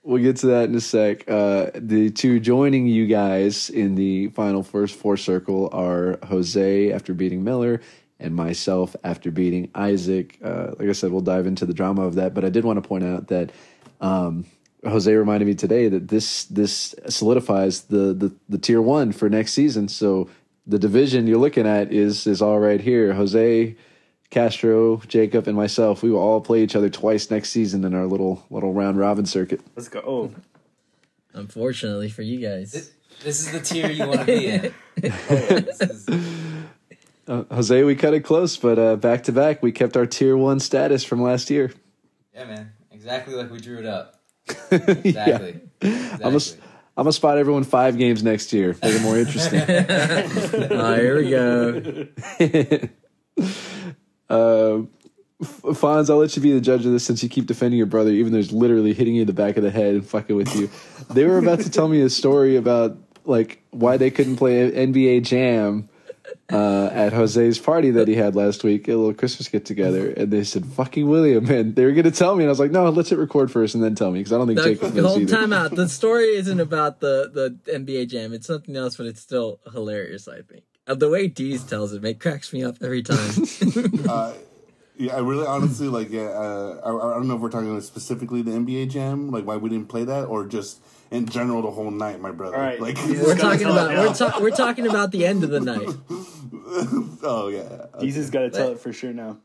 we'll 0.03 0.21
get 0.21 0.37
to 0.37 0.47
that 0.47 0.69
in 0.69 0.75
a 0.75 0.81
sec. 0.81 1.29
Uh, 1.29 1.67
the 1.75 2.09
two 2.09 2.39
joining 2.39 2.87
you 2.87 3.07
guys 3.07 3.69
in 3.69 3.95
the 3.95 4.27
final 4.29 4.63
first 4.63 4.95
four 4.95 5.17
circle 5.17 5.69
are 5.71 6.19
Jose 6.27 6.91
after 6.91 7.13
beating 7.13 7.43
Miller 7.43 7.81
and 8.19 8.35
myself 8.35 8.95
after 9.03 9.31
beating 9.31 9.69
Isaac. 9.73 10.37
Uh, 10.43 10.71
like 10.77 10.89
I 10.89 10.91
said, 10.91 11.11
we'll 11.11 11.21
dive 11.21 11.47
into 11.47 11.65
the 11.65 11.73
drama 11.73 12.03
of 12.03 12.15
that, 12.15 12.33
but 12.33 12.45
I 12.45 12.49
did 12.49 12.65
want 12.65 12.81
to 12.81 12.87
point 12.87 13.03
out 13.03 13.27
that 13.29 13.51
um, 13.99 14.45
Jose 14.85 15.13
reminded 15.13 15.45
me 15.45 15.55
today 15.55 15.87
that 15.89 16.07
this 16.07 16.45
this 16.45 16.93
solidifies 17.07 17.83
the, 17.83 18.13
the 18.13 18.31
the 18.49 18.57
tier 18.57 18.81
one 18.81 19.11
for 19.11 19.29
next 19.29 19.53
season. 19.53 19.87
So 19.87 20.29
the 20.67 20.77
division 20.79 21.25
you're 21.27 21.37
looking 21.39 21.65
at 21.67 21.91
is 21.91 22.27
is 22.27 22.41
all 22.41 22.59
right 22.59 22.81
here. 22.81 23.13
Jose, 23.13 23.75
Castro, 24.31 24.97
Jacob, 25.07 25.47
and 25.47 25.55
myself. 25.55 26.01
We 26.01 26.09
will 26.09 26.19
all 26.19 26.41
play 26.41 26.63
each 26.63 26.75
other 26.75 26.89
twice 26.89 27.29
next 27.29 27.49
season 27.51 27.83
in 27.85 27.93
our 27.93 28.07
little 28.07 28.43
little 28.49 28.73
round 28.73 28.97
robin 28.97 29.25
circuit. 29.27 29.61
Let's 29.75 29.89
go. 29.89 29.99
Oh, 30.05 30.31
Unfortunately 31.33 32.09
for 32.09 32.23
you 32.23 32.39
guys. 32.39 32.91
This 33.23 33.39
is 33.45 33.51
the 33.51 33.59
tier 33.61 33.89
you 33.91 34.07
want 34.07 34.21
to 34.21 34.25
be 34.25 34.47
in. 34.47 34.73
This 34.95 35.79
is- 35.81 36.09
Uh, 37.27 37.43
Jose, 37.51 37.83
we 37.83 37.95
cut 37.95 38.15
it 38.15 38.21
close, 38.21 38.57
but 38.57 38.79
uh, 38.79 38.95
back 38.95 39.23
to 39.23 39.31
back, 39.31 39.61
we 39.61 39.71
kept 39.71 39.95
our 39.95 40.07
tier 40.07 40.35
one 40.35 40.59
status 40.59 41.03
from 41.03 41.21
last 41.21 41.51
year. 41.51 41.71
yeah, 42.33 42.45
man. 42.45 42.73
Exactly 42.91 43.35
like 43.35 43.49
we 43.51 43.59
drew 43.59 43.77
it 43.77 43.85
up. 43.85 44.19
yeah. 44.71 44.77
Exactly. 44.79 45.61
I'm 45.83 46.17
gonna, 46.19 46.35
Exactly. 46.37 46.63
I'm 46.97 47.03
gonna 47.03 47.13
spot 47.13 47.37
everyone 47.37 47.63
five 47.63 47.97
games 47.97 48.23
next 48.23 48.51
year. 48.51 48.75
Make 48.81 48.95
it 48.95 49.01
more 49.03 49.17
interesting. 49.17 49.61
Oh, 50.71 50.95
here 50.95 51.15
we 51.17 51.29
go. 53.37 53.91
Uh, 54.31 54.81
Fonz, 55.43 56.09
I'll 56.09 56.17
let 56.17 56.35
you 56.35 56.41
be 56.41 56.51
the 56.51 56.61
judge 56.61 56.85
of 56.85 56.91
this 56.91 57.03
since 57.03 57.23
you 57.23 57.29
keep 57.29 57.47
defending 57.47 57.77
your 57.77 57.87
brother, 57.87 58.11
even 58.11 58.31
though 58.31 58.37
he's 58.37 58.51
literally 58.51 58.93
hitting 58.93 59.15
you 59.15 59.21
in 59.21 59.27
the 59.27 59.33
back 59.33 59.57
of 59.57 59.63
the 59.63 59.71
head 59.71 59.95
and 59.95 60.05
fucking 60.05 60.35
with 60.35 60.55
you. 60.55 60.69
They 61.13 61.25
were 61.25 61.39
about 61.39 61.59
to 61.61 61.69
tell 61.69 61.89
me 61.89 61.99
a 62.01 62.09
story 62.09 62.55
about 62.55 62.97
like 63.25 63.61
why 63.71 63.97
they 63.97 64.09
couldn't 64.11 64.37
play 64.37 64.71
NBA 64.71 65.23
Jam 65.23 65.89
uh, 66.49 66.89
at 66.93 67.11
Jose's 67.11 67.59
party 67.59 67.91
that 67.91 68.07
he 68.07 68.15
had 68.15 68.33
last 68.33 68.63
week, 68.63 68.87
a 68.87 68.91
little 68.95 69.13
Christmas 69.13 69.49
get 69.49 69.65
together, 69.65 70.11
and 70.11 70.31
they 70.31 70.45
said 70.45 70.65
"fucking 70.65 71.09
William," 71.09 71.49
and 71.49 71.75
they 71.75 71.83
were 71.83 71.91
going 71.91 72.05
to 72.05 72.11
tell 72.11 72.35
me, 72.37 72.43
and 72.43 72.49
I 72.49 72.51
was 72.51 72.59
like, 72.59 72.71
"No, 72.71 72.87
let's 72.89 73.09
hit 73.09 73.19
record 73.19 73.51
first 73.51 73.75
and 73.75 73.83
then 73.83 73.95
tell 73.95 74.11
me," 74.11 74.19
because 74.19 74.31
I 74.31 74.37
don't 74.37 74.47
think 74.47 74.79
The, 74.79 75.01
knows 75.01 75.05
whole 75.11 75.21
either. 75.21 75.35
time 75.35 75.51
out. 75.51 75.75
The 75.75 75.89
story 75.89 76.25
isn't 76.35 76.59
about 76.61 77.01
the 77.01 77.29
the 77.65 77.73
NBA 77.73 78.07
Jam. 78.07 78.31
It's 78.31 78.47
something 78.47 78.75
else, 78.77 78.95
but 78.95 79.07
it's 79.07 79.19
still 79.21 79.59
hilarious. 79.73 80.27
I 80.29 80.41
think 80.43 80.63
the 80.85 81.09
way 81.09 81.29
Deez 81.29 81.67
tells 81.67 81.93
it, 81.93 82.03
it 82.03 82.19
cracks 82.19 82.53
me 82.53 82.63
up 82.63 82.77
every 82.81 83.03
time. 83.03 83.31
Uh, 84.09 84.33
yeah, 84.97 85.15
I 85.15 85.19
really 85.19 85.47
honestly 85.47 85.87
like. 85.87 86.11
Yeah, 86.11 86.27
uh, 86.29 86.79
I, 86.83 86.89
I 86.89 87.13
don't 87.15 87.27
know 87.27 87.35
if 87.35 87.41
we're 87.41 87.49
talking 87.49 87.71
about 87.71 87.83
specifically 87.83 88.41
the 88.41 88.51
NBA 88.51 88.89
Jam, 88.89 89.31
like 89.31 89.45
why 89.45 89.57
we 89.57 89.69
didn't 89.69 89.87
play 89.87 90.03
that, 90.03 90.25
or 90.25 90.45
just 90.45 90.79
in 91.09 91.27
general 91.27 91.61
the 91.63 91.71
whole 91.71 91.89
night, 91.89 92.19
my 92.19 92.31
brother. 92.31 92.55
All 92.55 92.61
right. 92.61 92.79
Like, 92.79 92.97
Jesus 92.97 93.25
we're 93.25 93.37
talking 93.37 93.67
about 93.67 93.89
we're, 93.89 94.13
ta- 94.13 94.37
we're 94.39 94.51
talking 94.51 94.87
about 94.87 95.11
the 95.11 95.25
end 95.25 95.43
of 95.43 95.49
the 95.49 95.59
night. 95.59 95.89
oh 97.23 97.47
yeah, 97.47 97.99
Jesus 97.99 98.29
got 98.29 98.41
to 98.41 98.49
tell 98.51 98.69
it 98.69 98.79
for 98.79 98.93
sure 98.93 99.13
now. 99.13 99.37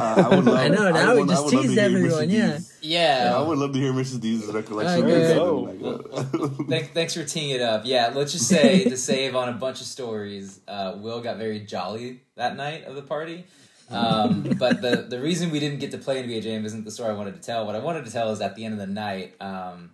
Uh, 0.00 0.28
I 0.30 0.34
would 0.36 0.44
love. 0.46 0.54
I 0.58 0.68
know, 0.68 0.90
now 0.90 1.14
would- 1.14 1.22
we 1.22 1.28
just 1.28 1.44
would 1.44 1.54
love 1.54 1.62
to 1.62 1.68
teased 1.68 1.78
everyone, 1.78 2.28
Mr. 2.28 2.32
yeah. 2.32 2.58
Yeah. 2.82 3.36
I 3.36 3.42
would 3.42 3.58
love 3.58 3.72
to 3.72 3.78
hear 3.78 3.92
Mrs. 3.92 4.20
D's 4.20 4.46
recollection. 4.46 5.06
There 5.06 5.18
you 5.34 5.40
of 5.42 5.80
go. 5.80 5.92
that. 5.96 6.40
Like, 6.40 6.68
Thank, 6.68 6.94
thanks 6.94 7.14
for 7.14 7.24
teeing 7.24 7.50
it 7.50 7.60
up. 7.60 7.82
Yeah, 7.84 8.12
let's 8.14 8.32
just 8.32 8.46
say 8.48 8.84
to 8.84 8.96
save 9.10 9.34
on 9.34 9.48
a 9.48 9.52
bunch 9.52 9.80
of 9.80 9.86
stories, 9.86 10.60
uh, 10.68 10.94
Will 10.98 11.20
got 11.20 11.36
very 11.38 11.60
jolly 11.60 12.22
that 12.36 12.56
night 12.56 12.84
of 12.84 12.94
the 12.94 13.02
party. 13.02 13.44
Um, 13.90 14.42
but 14.58 14.82
the, 14.82 15.06
the 15.08 15.20
reason 15.20 15.50
we 15.50 15.60
didn't 15.60 15.78
get 15.78 15.92
to 15.92 15.98
play 15.98 16.22
NBA 16.22 16.42
Jam 16.42 16.64
isn't 16.64 16.84
the 16.84 16.90
story 16.90 17.10
I 17.10 17.14
wanted 17.14 17.34
to 17.36 17.40
tell. 17.40 17.66
What 17.66 17.76
I 17.76 17.78
wanted 17.78 18.04
to 18.04 18.10
tell 18.10 18.30
is 18.32 18.40
at 18.40 18.56
the 18.56 18.64
end 18.64 18.74
of 18.74 18.80
the 18.80 18.86
night, 18.92 19.34
um, 19.40 19.90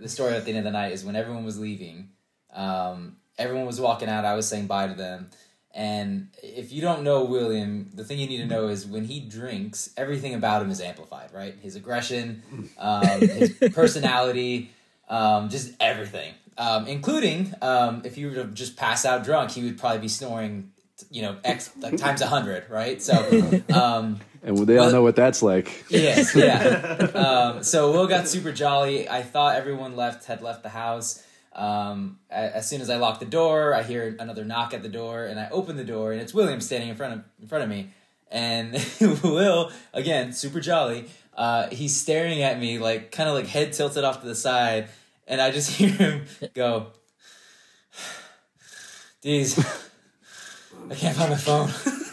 the 0.00 0.08
story 0.08 0.34
at 0.34 0.44
the 0.44 0.50
end 0.50 0.58
of 0.58 0.64
the 0.64 0.70
night 0.72 0.92
is 0.92 1.04
when 1.04 1.14
everyone 1.16 1.44
was 1.44 1.58
leaving, 1.58 2.08
um, 2.52 3.16
everyone 3.38 3.66
was 3.66 3.80
walking 3.80 4.08
out, 4.08 4.24
I 4.24 4.34
was 4.34 4.48
saying 4.48 4.66
bye 4.66 4.86
to 4.88 4.94
them. 4.94 5.30
And 5.74 6.28
if 6.42 6.70
you 6.72 6.82
don't 6.82 7.02
know 7.02 7.24
William, 7.24 7.90
the 7.94 8.04
thing 8.04 8.18
you 8.18 8.26
need 8.26 8.38
to 8.38 8.46
know 8.46 8.68
is 8.68 8.86
when 8.86 9.04
he 9.04 9.20
drinks, 9.20 9.90
everything 9.96 10.34
about 10.34 10.62
him 10.62 10.70
is 10.70 10.80
amplified, 10.80 11.32
right? 11.32 11.54
His 11.62 11.76
aggression, 11.76 12.42
um, 12.78 13.02
his 13.20 13.52
personality, 13.74 14.70
um, 15.08 15.48
just 15.48 15.72
everything, 15.80 16.34
um, 16.58 16.86
including 16.86 17.54
um, 17.62 18.02
if 18.04 18.18
you 18.18 18.28
were 18.28 18.34
to 18.34 18.44
just 18.46 18.76
pass 18.76 19.06
out 19.06 19.24
drunk, 19.24 19.52
he 19.52 19.62
would 19.64 19.78
probably 19.78 20.00
be 20.00 20.08
snoring 20.08 20.70
you 21.10 21.22
know 21.22 21.36
x 21.42 21.70
like 21.80 21.96
times 21.96 22.20
a 22.20 22.26
hundred, 22.26 22.68
right? 22.70 23.00
So 23.02 23.14
um, 23.74 24.20
And 24.42 24.58
they 24.58 24.76
all 24.78 24.86
But- 24.86 24.92
know 24.92 25.02
what 25.02 25.16
that's 25.16 25.42
like. 25.42 25.84
Yes, 25.88 26.34
yeah. 26.34 27.08
um, 27.14 27.62
so 27.62 27.92
Will 27.92 28.06
got 28.06 28.28
super 28.28 28.52
jolly. 28.52 29.08
I 29.08 29.22
thought 29.22 29.56
everyone 29.56 29.96
left 29.96 30.26
had 30.26 30.42
left 30.42 30.62
the 30.62 30.68
house. 30.68 31.22
Um, 31.54 32.18
as 32.30 32.68
soon 32.68 32.80
as 32.80 32.88
I 32.88 32.96
lock 32.96 33.20
the 33.20 33.26
door, 33.26 33.74
I 33.74 33.82
hear 33.82 34.16
another 34.18 34.44
knock 34.44 34.72
at 34.72 34.82
the 34.82 34.88
door, 34.88 35.26
and 35.26 35.38
I 35.38 35.48
open 35.50 35.76
the 35.76 35.84
door, 35.84 36.12
and 36.12 36.20
it's 36.20 36.32
William 36.32 36.60
standing 36.60 36.88
in 36.88 36.96
front 36.96 37.14
of 37.14 37.24
in 37.40 37.48
front 37.48 37.64
of 37.64 37.70
me. 37.70 37.90
And 38.30 38.72
Will, 39.22 39.70
again, 39.92 40.32
super 40.32 40.60
jolly. 40.60 41.06
Uh, 41.36 41.68
he's 41.68 41.94
staring 41.94 42.42
at 42.42 42.58
me 42.58 42.78
like 42.78 43.12
kind 43.12 43.28
of 43.28 43.34
like 43.34 43.46
head 43.46 43.72
tilted 43.72 44.04
off 44.04 44.20
to 44.22 44.26
the 44.26 44.34
side, 44.34 44.88
and 45.26 45.40
I 45.40 45.50
just 45.50 45.70
hear 45.76 45.90
him 45.90 46.24
go, 46.54 46.88
"These, 49.22 49.62
I 50.92 50.94
can't 50.94 51.16
find 51.16 51.30
my 51.30 51.36
phone." 51.36 51.70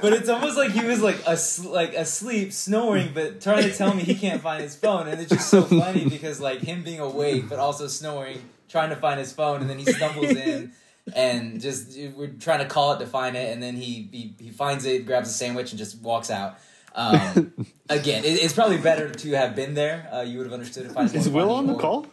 but 0.00 0.12
it's 0.12 0.28
almost 0.28 0.56
like 0.56 0.70
he 0.72 0.84
was 0.84 1.00
like 1.02 1.26
as- 1.26 1.64
like 1.64 1.94
asleep, 1.94 2.52
snoring, 2.52 3.10
but 3.14 3.40
trying 3.40 3.64
to 3.64 3.74
tell 3.74 3.94
me 3.94 4.02
he 4.02 4.14
can't 4.14 4.40
find 4.42 4.62
his 4.62 4.74
phone, 4.74 5.08
and 5.08 5.20
it's 5.20 5.30
just 5.30 5.48
so 5.50 5.62
funny 5.62 6.08
because 6.08 6.40
like 6.40 6.60
him 6.60 6.82
being 6.82 7.00
awake 7.00 7.48
but 7.48 7.58
also 7.58 7.86
snoring, 7.88 8.42
trying 8.68 8.90
to 8.90 8.96
find 8.96 9.18
his 9.20 9.32
phone, 9.32 9.60
and 9.60 9.68
then 9.70 9.78
he 9.78 9.84
stumbles 9.84 10.30
in. 10.30 10.72
And 11.16 11.60
just 11.60 11.98
we're 12.16 12.28
trying 12.28 12.60
to 12.60 12.66
call 12.66 12.92
it 12.92 13.00
to 13.00 13.06
find 13.06 13.36
it, 13.36 13.52
and 13.52 13.60
then 13.60 13.74
he 13.74 14.08
he, 14.12 14.34
he 14.38 14.50
finds 14.50 14.84
it, 14.84 15.04
grabs 15.04 15.28
a 15.28 15.32
sandwich, 15.32 15.72
and 15.72 15.78
just 15.78 16.00
walks 16.00 16.30
out. 16.30 16.56
Um, 16.94 17.52
again, 17.90 18.24
it, 18.24 18.40
it's 18.40 18.54
probably 18.54 18.78
better 18.78 19.10
to 19.10 19.30
have 19.32 19.56
been 19.56 19.74
there. 19.74 20.08
Uh, 20.12 20.20
you 20.20 20.38
would 20.38 20.46
have 20.46 20.52
understood 20.54 20.86
if 20.86 20.96
I 20.96 21.02
Is 21.04 21.28
Will 21.28 21.50
on 21.50 21.66
the 21.66 21.74
call? 21.74 22.06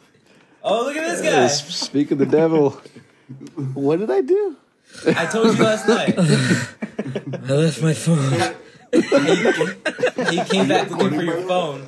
Oh, 0.63 0.85
look 0.85 0.97
at 0.97 1.07
this 1.07 1.21
Uh, 1.21 1.23
guy! 1.31 1.47
Speak 1.47 2.09
of 2.11 2.17
the 2.17 2.25
devil. 2.25 2.81
What 3.73 3.99
did 3.99 4.09
I 4.11 4.21
do? 4.21 4.57
I 5.15 5.25
told 5.27 5.55
you 5.57 5.63
last 5.63 5.87
night. 5.87 6.17
I 6.17 7.53
left 7.53 7.81
my 7.81 7.93
phone. 7.93 8.55
He 10.31 10.43
came 10.45 10.67
back 10.67 10.89
looking 10.89 11.17
for 11.17 11.23
your 11.23 11.41
phone. 11.47 11.87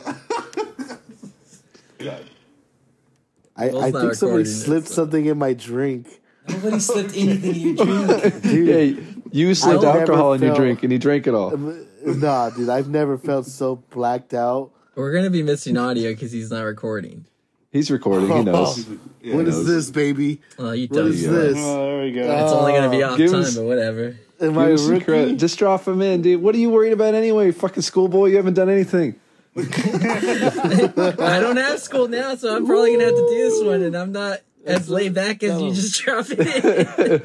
I, 3.55 3.67
Will's 3.67 3.83
I 3.83 3.89
not 3.89 4.01
think 4.01 4.13
somebody 4.15 4.43
recording 4.43 4.43
this, 4.45 4.65
slipped 4.65 4.87
so- 4.87 4.93
something 4.95 5.25
in 5.25 5.37
my 5.37 5.53
drink. 5.53 6.19
Nobody 6.47 6.79
slipped 6.79 7.15
anything 7.15 7.55
in 7.55 7.77
your 7.77 7.85
drink. 7.85 8.41
Dude, 8.43 8.67
Hey, 8.67 8.97
you 9.31 9.53
slipped 9.53 9.81
don't 9.81 9.95
alcohol 9.97 10.33
ever 10.33 10.35
in 10.35 10.41
your 10.47 10.55
feel- 10.55 10.63
drink 10.63 10.83
and 10.83 10.91
he 10.91 10.97
drank 10.97 11.27
it 11.27 11.33
all. 11.35 11.55
nah, 12.05 12.49
dude, 12.49 12.69
I've 12.69 12.89
never 12.89 13.17
felt 13.17 13.45
so 13.45 13.75
blacked 13.91 14.33
out. 14.33 14.71
We're 14.95 15.13
gonna 15.13 15.29
be 15.29 15.43
missing 15.43 15.77
audio 15.77 16.11
because 16.11 16.31
he's 16.31 16.49
not 16.51 16.63
recording. 16.63 17.25
He's 17.71 17.89
recording. 17.89 18.29
He 18.29 18.43
knows. 18.51 18.85
Yeah, 19.21 19.35
What 19.35 19.43
he 19.45 19.49
is 19.49 19.57
knows. 19.57 19.65
this, 19.67 19.89
baby? 19.91 20.41
Well, 20.57 20.75
you 20.75 20.87
What 20.89 20.97
don't. 20.97 21.11
this? 21.11 21.25
Oh, 21.57 21.85
there 21.87 22.01
we 22.03 22.11
go. 22.11 22.21
It's 22.21 22.51
only 22.53 22.73
gonna 22.73 22.89
be 22.89 23.03
off 23.03 23.17
Give 23.17 23.31
time, 23.31 23.41
us- 23.41 23.55
but 23.55 23.63
whatever. 23.63 24.15
Am 24.41 24.57
I 24.57 24.63
Give 24.63 24.71
a 24.71 24.73
us 24.73 24.81
some 24.85 24.91
rookie? 24.93 25.35
Just 25.35 25.59
drop 25.59 25.87
him 25.87 26.01
in, 26.01 26.21
dude. 26.23 26.41
What 26.41 26.55
are 26.55 26.57
you 26.57 26.69
worried 26.71 26.93
about 26.93 27.13
anyway? 27.13 27.51
Fucking 27.51 27.83
schoolboy. 27.83 28.27
You 28.29 28.37
haven't 28.37 28.55
done 28.55 28.69
anything. 28.69 29.15
I 29.57 31.37
don't 31.39 31.57
have 31.57 31.79
school 31.79 32.07
now, 32.07 32.35
so 32.35 32.55
I'm 32.55 32.65
probably 32.65 32.93
gonna 32.93 33.03
have 33.05 33.13
to 33.15 33.27
do 33.29 33.35
this 33.35 33.63
one, 33.63 33.81
and 33.83 33.95
I'm 33.95 34.11
not 34.11 34.39
as 34.65 34.89
laid 34.89 35.13
back 35.13 35.43
as 35.43 35.61
you 35.61 35.73
just 35.73 35.99
drop 36.01 36.25
it 36.29 36.39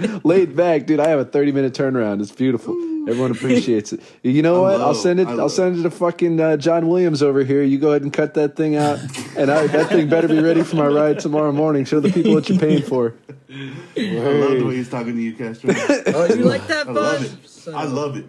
in. 0.05 0.21
Laid 0.25 0.57
back, 0.57 0.87
dude. 0.87 1.01
I 1.01 1.09
have 1.09 1.19
a 1.19 1.25
30 1.25 1.53
minute 1.53 1.75
turnaround. 1.75 2.21
It's 2.21 2.33
beautiful. 2.33 2.75
Everyone 3.09 3.31
appreciates 3.31 3.93
it. 3.93 4.01
You 4.23 4.43
know 4.43 4.65
I 4.65 4.73
what? 4.73 4.81
I'll 4.81 4.95
send 4.95 5.21
it. 5.21 5.29
I 5.29 5.33
I'll 5.33 5.37
love- 5.37 5.53
send 5.53 5.79
it 5.79 5.83
to 5.85 5.91
fucking 5.91 6.41
uh, 6.41 6.57
John 6.57 6.89
Williams 6.89 7.23
over 7.23 7.45
here. 7.45 7.63
You 7.63 7.79
go 7.79 7.91
ahead 7.91 8.03
and 8.03 8.13
cut 8.13 8.35
that 8.35 8.57
thing 8.57 8.75
out, 8.77 8.99
and 9.37 9.51
I, 9.51 9.67
that 9.69 9.91
thing 9.91 10.09
better 10.09 10.27
be 10.29 10.41
ready 10.41 10.63
for 10.63 10.77
my 10.77 10.89
ride 10.89 11.21
tomorrow 11.21 11.53
morning. 11.53 11.85
Show 11.85 12.01
the 12.01 12.11
people 12.11 12.33
what 12.35 12.49
you're 12.49 12.59
paying 12.59 12.83
for. 12.83 13.15
I 13.49 13.55
love 13.97 14.59
the 14.59 14.65
way 14.67 14.77
he's 14.77 14.89
talking 14.91 15.15
to 15.15 15.23
you, 15.23 15.35
Castro. 15.35 15.73
Oh, 15.73 16.25
you 16.35 16.45
like 16.45 16.67
that, 16.67 16.89
I 16.89 16.93
love 16.93 17.23
it. 17.23 17.75
I 17.75 17.85
love 17.85 18.17
it. 18.17 18.27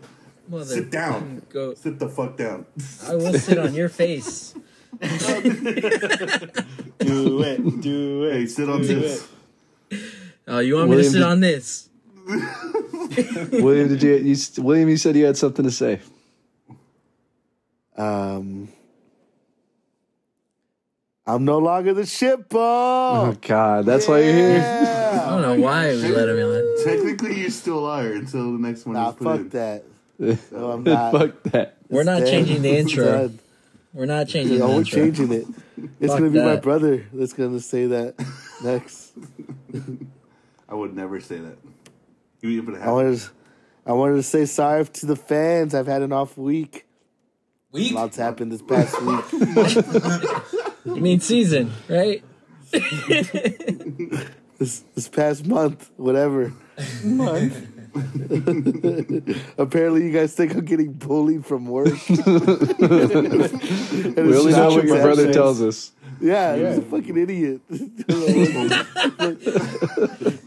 Mother 0.48 0.66
Sit 0.66 0.92
down. 0.92 1.42
Go. 1.50 1.74
Sit 1.74 2.00
the 2.00 2.08
fuck 2.08 2.38
down. 2.38 2.66
I 3.08 3.16
will 3.16 3.34
sit 3.34 3.58
on 3.58 3.74
your 3.74 3.90
face. 3.90 4.54
Do 7.00 7.42
it. 7.44 7.82
Do 7.82 8.24
it. 8.26 8.34
Hey, 8.34 8.46
sit 8.48 8.70
on 8.70 8.82
do 8.82 9.00
this. 9.00 9.28
Oh, 10.48 10.60
you 10.60 10.76
want 10.76 10.90
me 10.90 10.96
to 10.98 11.04
William, 11.04 11.12
sit 11.14 11.20
did- 11.20 11.28
on 11.28 11.40
this? 11.40 11.90
William, 13.64 13.88
did 13.90 14.04
you, 14.04 14.16
you? 14.18 14.36
William, 14.64 14.90
you 14.90 14.98
said 14.98 15.16
you 15.16 15.26
had 15.26 15.38
something 15.38 15.64
to 15.66 15.72
say. 15.72 16.00
Um, 17.98 18.68
I'm 21.26 21.46
no 21.46 21.58
longer 21.60 21.94
the 21.94 22.06
ship 22.06 22.50
ball. 22.50 23.28
Oh 23.28 23.38
God, 23.42 23.86
that's 23.86 24.08
why 24.08 24.20
you're 24.20 24.34
here. 24.34 24.60
I 25.24 25.30
don't 25.30 25.42
know 25.42 25.56
why 25.66 25.88
we 25.90 26.08
let 26.10 26.30
him 26.30 26.38
on. 26.38 26.84
Technically, 26.86 27.40
you 27.42 27.50
still 27.50 27.86
are 27.86 28.08
until 28.12 28.52
the 28.54 28.60
next 28.60 28.86
one 28.86 28.96
Nah, 28.96 29.10
is 29.10 29.16
put 29.16 29.24
fuck 29.26 29.40
in. 29.40 29.50
that. 29.50 29.84
No, 30.52 30.72
I'm 30.72 30.84
not. 30.84 31.12
Fuck 31.12 31.44
that. 31.44 31.78
We're 31.90 32.04
not 32.04 32.22
It's 32.22 32.32
changing 32.32 32.62
the 32.62 32.78
intro. 32.78 33.06
done. 33.30 33.40
We're 33.98 34.06
not 34.06 34.28
changing 34.28 34.60
No, 34.60 34.68
the 34.68 34.76
we're 34.76 34.84
changing 34.84 35.32
it. 35.34 35.48
It's 36.00 36.12
Fuck 36.14 36.20
gonna 36.20 36.30
be 36.30 36.40
my 36.40 36.56
brother 36.58 37.06
that's 37.12 37.34
gonna 37.34 37.60
say 37.60 37.88
that 37.88 38.14
next. 38.64 39.14
I 40.70 40.76
would 40.76 40.96
never 40.96 41.20
say 41.20 41.40
that. 41.40 41.58
You 42.42 42.50
even 42.50 42.76
I 42.76 42.80
have 42.80 42.94
wanted, 42.94 43.20
to, 43.20 43.30
I 43.88 43.92
wanted 43.94 44.16
to 44.18 44.24
say 44.24 44.46
sorry 44.46 44.86
to 44.86 45.06
the 45.08 45.16
fans. 45.16 45.74
I've 45.74 45.88
had 45.88 46.04
an 46.04 46.14
off 46.14 46.38
week. 46.38 46.86
Week. 47.72 47.92
Lots 47.94 48.18
happened 48.18 48.52
this 48.52 48.62
past 48.62 49.02
week. 49.02 49.26
You 50.86 51.02
mean 51.02 51.20
season, 51.20 51.72
right? 51.88 52.24
this 54.60 54.84
this 54.94 55.10
past 55.10 55.48
month, 55.48 55.90
whatever. 55.98 56.54
Month. 57.04 57.68
Apparently, 59.58 60.06
you 60.06 60.12
guys 60.12 60.34
think 60.34 60.54
I'm 60.56 60.66
getting 60.66 60.94
bullied 60.94 61.46
from 61.46 61.66
work. 61.68 61.88
We 64.18 64.36
only 64.36 64.52
know 64.52 64.70
what 64.72 64.86
your 64.86 65.02
brother 65.02 65.32
tells 65.34 65.62
us. 65.62 65.92
Yeah, 66.20 66.56
he's 66.56 66.78
a 66.80 66.82
fucking 66.82 67.18
idiot. 67.18 67.62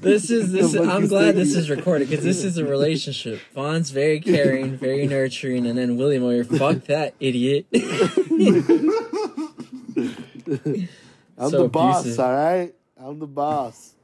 This 0.00 0.30
is 0.30 0.52
this. 0.52 0.72
The 0.72 0.82
I'm 0.82 1.06
glad 1.06 1.36
this 1.36 1.54
is 1.54 1.70
recorded 1.70 2.08
because 2.08 2.24
this 2.24 2.42
is 2.44 2.56
a 2.58 2.64
relationship. 2.64 3.40
Fonz's 3.54 3.90
very 3.90 4.20
caring, 4.20 4.76
very 4.76 5.06
nurturing, 5.06 5.66
and 5.66 5.78
then 5.78 5.96
William 5.96 6.22
over 6.24 6.32
here, 6.32 6.44
fuck 6.44 6.84
that 6.84 7.14
idiot. 7.20 7.66
I'm 11.38 11.50
So 11.50 11.62
the 11.62 11.68
boss, 11.68 12.00
abusive. 12.02 12.20
all 12.20 12.32
right? 12.32 12.74
I'm 12.98 13.18
the 13.18 13.26
boss. 13.26 13.94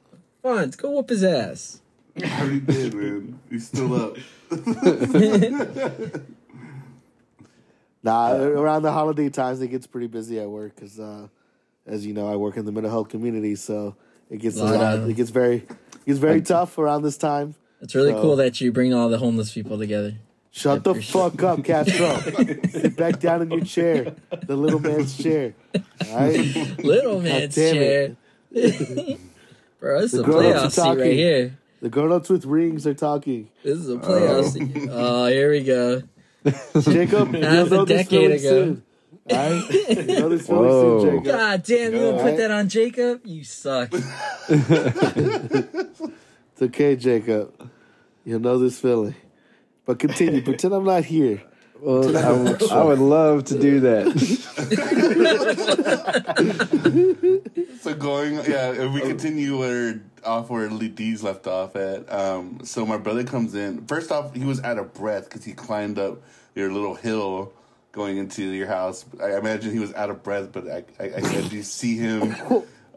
Vaughn, 0.43 0.71
go 0.77 0.91
whoop 0.93 1.09
his 1.11 1.25
ass. 1.25 1.81
I 2.25 2.41
already 2.41 2.61
did, 2.61 2.95
man. 2.95 3.39
He's 3.51 3.67
still 3.69 3.95
up. 3.95 4.17
Nah, 8.03 8.35
around 8.35 8.83
the 8.83 8.93
holiday 8.93 9.29
times, 9.31 9.61
it 9.61 9.69
gets 9.69 9.87
pretty 9.89 10.07
busy 10.07 10.39
at 10.39 10.49
work 10.49 10.77
because, 10.77 11.01
uh, 11.01 11.27
as 11.87 12.07
you 12.07 12.15
know, 12.15 12.31
I 12.33 12.37
work 12.37 12.57
in 12.57 12.65
the 12.65 12.71
mental 12.71 12.91
health 12.91 13.09
community, 13.09 13.57
so 13.57 13.97
it 14.31 14.37
gets 14.39 14.57
a 14.59 14.65
Lot 14.65 14.75
lot. 14.75 14.95
of- 14.99 15.09
It 15.11 15.15
gets 15.15 15.31
very, 15.31 15.57
it 15.57 16.07
gets 16.07 16.19
very 16.21 16.41
tough 16.41 16.79
around 16.79 17.03
this 17.03 17.17
time. 17.17 17.57
It's 17.81 17.97
really 17.97 18.13
So- 18.13 18.23
cool 18.23 18.37
that 18.37 18.61
you 18.61 18.71
bring 18.71 18.95
all 18.95 19.09
the 19.09 19.19
homeless 19.19 19.53
people 19.53 19.77
together. 19.77 20.15
Shut 20.53 20.85
the 20.85 20.95
fuck 20.95 21.43
up, 21.43 21.65
Castro. 21.65 22.17
Sit 22.71 22.97
back 22.97 23.19
down 23.19 23.43
in 23.43 23.51
your 23.51 23.61
chair, 23.65 24.15
the 24.47 24.57
little 24.57 24.79
man's 24.81 25.19
chair. 25.21 25.55
All 26.09 26.17
right, 26.17 26.79
Little 26.85 27.21
man's 27.21 27.55
chair. 27.57 28.17
Bro, 28.53 30.01
this 30.01 30.15
is 30.15 30.21
a 30.21 30.23
grown-ups 30.23 30.77
playoff 30.79 30.95
seat 30.95 31.01
right 31.03 31.13
here. 31.13 31.59
The 31.87 31.91
grown-ups 31.91 32.29
with 32.29 32.45
rings 32.47 32.85
are 32.85 32.95
talking. 32.95 33.49
This 33.63 33.79
is 33.79 33.89
a 33.89 33.95
playoff 33.95 34.51
seat. 34.51 34.89
Oh, 34.91 35.23
uh, 35.23 35.27
here 35.29 35.53
we 35.53 35.63
go. 35.63 36.03
Jacob, 36.81 37.33
you'll 37.33 37.45
Half 37.45 37.69
a 37.69 37.71
know 37.71 37.85
this 37.85 38.03
decade 38.09 38.21
really 38.23 38.35
ago. 38.39 38.49
soon. 38.49 38.83
All 39.31 39.37
right, 39.37 39.71
you 39.71 40.07
know 40.19 40.29
this 40.29 40.49
really 40.49 40.67
Whoa. 40.67 41.01
soon, 41.01 41.11
Jacob. 41.11 41.25
God 41.27 41.63
damn, 41.63 41.93
you 41.95 41.99
gonna 42.01 42.23
put 42.25 42.37
that 42.39 42.51
on 42.51 42.69
Jacob? 42.69 43.21
You 43.25 43.45
suck. 43.45 43.93
It's 46.59 46.63
okay, 46.63 46.97
Jacob. 46.97 47.71
You'll 48.25 48.41
know 48.41 48.59
this 48.59 48.81
feeling. 48.81 49.15
But 49.85 49.99
continue. 50.01 50.43
Pretend 50.43 50.73
I'm 50.75 50.85
not 50.85 51.05
here. 51.05 51.43
Well, 51.81 52.17
I, 52.17 52.33
would- 52.33 52.63
would 52.85 52.99
love 52.99 53.45
to 53.47 53.59
do 53.59 53.81
that. 53.81 54.07
So 57.81 57.95
going, 57.95 58.35
yeah, 58.35 58.73
if 58.73 58.93
we 58.93 59.01
continue 59.01 59.59
where 59.59 60.01
off 60.25 60.51
where 60.51 60.69
D's 60.69 61.23
left 61.23 61.47
off 61.47 61.77
at. 61.77 62.13
Um, 62.13 62.61
so 62.65 62.85
my 62.85 62.97
brother 62.97 63.23
comes 63.23 63.55
in. 63.55 63.87
First 63.87 64.11
off, 64.11 64.35
he 64.35 64.45
was 64.45 64.61
out 64.65 64.79
of 64.79 64.93
breath 64.93 65.25
because 65.29 65.45
he 65.45 65.53
climbed 65.53 65.99
up 65.99 66.19
your 66.57 66.73
little 66.73 66.95
hill 66.97 67.53
going 67.93 68.17
into 68.19 68.43
your 68.43 68.67
house. 68.67 69.05
I 69.23 69.37
imagine 69.39 69.73
he 69.73 69.79
was 69.79 69.95
out 69.95 70.11
of 70.11 70.23
breath, 70.25 70.51
but 70.53 70.69
I, 70.69 70.85
I, 70.99 71.15
I 71.17 71.21
said, 71.21 71.49
do 71.51 71.57
you 71.57 71.63
see 71.63 71.97
him 71.97 72.35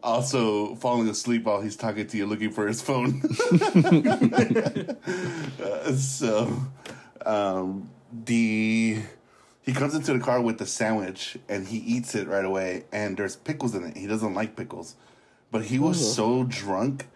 also 0.02 0.76
falling 0.76 1.08
asleep 1.08 1.44
while 1.44 1.62
he's 1.62 1.76
talking 1.76 2.08
to 2.08 2.18
you, 2.18 2.26
looking 2.26 2.52
for 2.52 2.68
his 2.68 2.82
phone? 2.82 3.22
Uh, 5.62 5.92
so, 5.94 6.52
um, 7.26 7.90
the 8.12 8.98
he 9.62 9.74
comes 9.74 9.94
into 9.94 10.14
the 10.14 10.20
car 10.20 10.42
with 10.42 10.58
the 10.58 10.66
sandwich 10.66 11.38
and 11.48 11.68
he 11.68 11.78
eats 11.78 12.16
it 12.16 12.28
right 12.28 12.46
away 12.46 12.86
and 12.92 13.18
there's 13.18 13.36
pickles 13.36 13.76
in 13.76 13.84
it 13.84 13.98
he 13.98 14.08
doesn't 14.08 14.34
like 14.34 14.56
pickles 14.56 14.96
but 15.52 15.66
he 15.66 15.80
was 15.80 15.98
mm-hmm. 15.98 16.14
so 16.14 16.44
drunk 16.44 17.08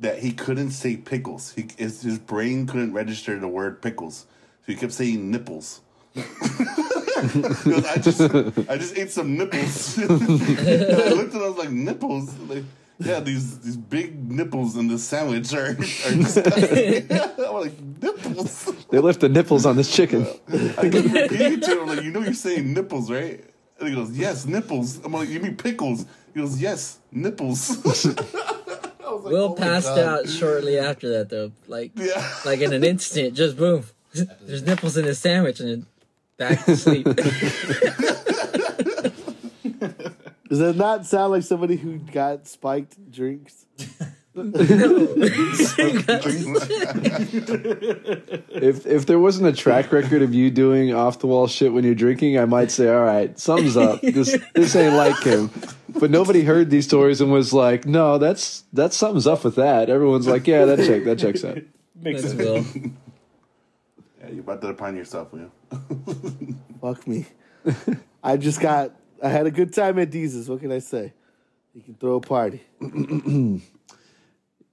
that 0.00 0.20
he 0.20 0.32
couldn't 0.32 0.70
say 0.70 0.96
pickles. 0.96 1.52
He, 1.52 1.68
his, 1.76 2.02
his 2.02 2.18
brain 2.18 2.66
couldn't 2.66 2.92
register 2.92 3.38
the 3.38 3.48
word 3.48 3.82
pickles, 3.82 4.26
so 4.64 4.72
he 4.72 4.76
kept 4.76 4.92
saying 4.92 5.30
nipples. 5.30 5.80
I 6.16 7.98
just 8.00 8.20
I 8.20 8.76
just 8.76 8.96
ate 8.96 9.10
some 9.10 9.36
nipples. 9.36 9.98
and 9.98 10.10
I 10.10 11.08
looked 11.10 11.34
at 11.34 11.40
it, 11.40 11.44
I 11.44 11.48
was 11.48 11.58
like 11.58 11.70
nipples. 11.70 12.36
Like, 12.38 12.64
yeah, 12.98 13.20
these 13.20 13.58
these 13.60 13.76
big 13.76 14.30
nipples 14.30 14.76
in 14.76 14.88
the 14.88 14.98
sandwich 14.98 15.52
are, 15.54 15.70
are 15.70 15.74
disgusting. 15.74 17.06
I'm 17.46 17.54
like 17.54 17.80
nipples. 18.02 18.64
They 18.90 18.98
left 18.98 19.20
the 19.20 19.28
nipples 19.28 19.64
on 19.66 19.76
this 19.76 19.90
chicken. 19.94 20.26
I 20.48 20.88
kept 20.88 20.94
repeating 21.12 21.60
to 21.60 21.80
him 21.82 21.86
like, 21.88 22.02
you 22.02 22.10
know, 22.10 22.20
you're 22.20 22.34
saying 22.34 22.72
nipples, 22.74 23.10
right? 23.10 23.44
And 23.78 23.88
he 23.88 23.94
goes, 23.94 24.10
yes, 24.18 24.44
nipples. 24.46 24.98
I'm 25.04 25.12
like, 25.12 25.28
you 25.28 25.38
mean 25.40 25.56
pickles? 25.56 26.04
He 26.34 26.40
goes, 26.40 26.60
yes, 26.60 26.98
nipples. 27.12 27.78
Like, 29.08 29.32
Will 29.32 29.44
"Oh 29.44 29.54
passed 29.54 29.86
God." 29.88 29.98
out 29.98 30.28
shortly 30.28 30.78
after 30.78 31.08
that, 31.14 31.28
though. 31.30 31.50
Like, 31.66 31.92
Yeah. 31.96 32.22
like 32.44 32.60
in 32.60 32.72
an 32.74 32.84
instant, 32.84 33.34
just 33.34 33.56
boom. 33.56 33.84
There's 34.42 34.62
nipples 34.62 34.96
in 34.98 35.06
his 35.06 35.18
sandwich, 35.18 35.60
and 35.60 35.68
then 35.70 35.86
back 36.36 36.64
to 36.66 36.76
sleep. 36.76 37.06
Does 40.48 40.58
that 40.60 40.76
not 40.76 41.06
sound 41.06 41.32
like 41.32 41.42
somebody 41.42 41.76
who 41.76 41.98
got 41.98 42.46
spiked 42.46 43.10
drinks? 43.10 43.66
If 48.50 48.86
if 48.86 49.06
there 49.06 49.18
wasn't 49.18 49.48
a 49.48 49.52
track 49.52 49.90
record 49.90 50.22
of 50.22 50.32
you 50.32 50.50
doing 50.50 50.94
off 50.94 51.18
the 51.18 51.26
wall 51.26 51.48
shit 51.48 51.72
when 51.72 51.82
you're 51.82 51.96
drinking, 51.96 52.38
I 52.38 52.44
might 52.44 52.70
say, 52.70 52.88
all 52.88 53.02
right, 53.02 53.36
sums 53.38 53.76
up. 53.76 54.00
This 54.00 54.38
this 54.54 54.76
ain't 54.76 54.94
like 54.94 55.20
him. 55.22 55.50
But 55.88 56.10
nobody 56.10 56.42
heard 56.42 56.70
these 56.70 56.84
stories 56.84 57.20
and 57.20 57.32
was 57.32 57.52
like, 57.52 57.84
no, 57.86 58.18
that's 58.18 58.62
that 58.74 58.92
sums 58.92 59.26
up 59.26 59.42
with 59.44 59.56
that. 59.56 59.90
Everyone's 59.90 60.28
like, 60.28 60.46
yeah, 60.46 60.64
that 60.66 60.78
check 60.78 61.04
that 61.04 61.18
checks 61.18 61.44
out. 61.44 61.58
Makes 62.00 62.22
That's 62.22 62.34
sense. 62.34 62.74
Will. 62.74 62.92
Yeah, 64.20 64.30
you 64.30 64.42
brought 64.42 64.60
that 64.60 64.70
upon 64.70 64.96
yourself, 64.96 65.32
Will. 65.32 65.50
Fuck 66.80 67.06
me. 67.06 67.26
I 68.22 68.36
just 68.36 68.60
got. 68.60 68.92
I 69.22 69.28
had 69.28 69.46
a 69.46 69.50
good 69.50 69.72
time 69.72 69.98
at 69.98 70.10
Deezus. 70.10 70.48
What 70.48 70.60
can 70.60 70.72
I 70.72 70.78
say? 70.78 71.12
You 71.74 71.82
can 71.82 71.94
throw 71.94 72.16
a 72.16 72.20
party. 72.20 72.62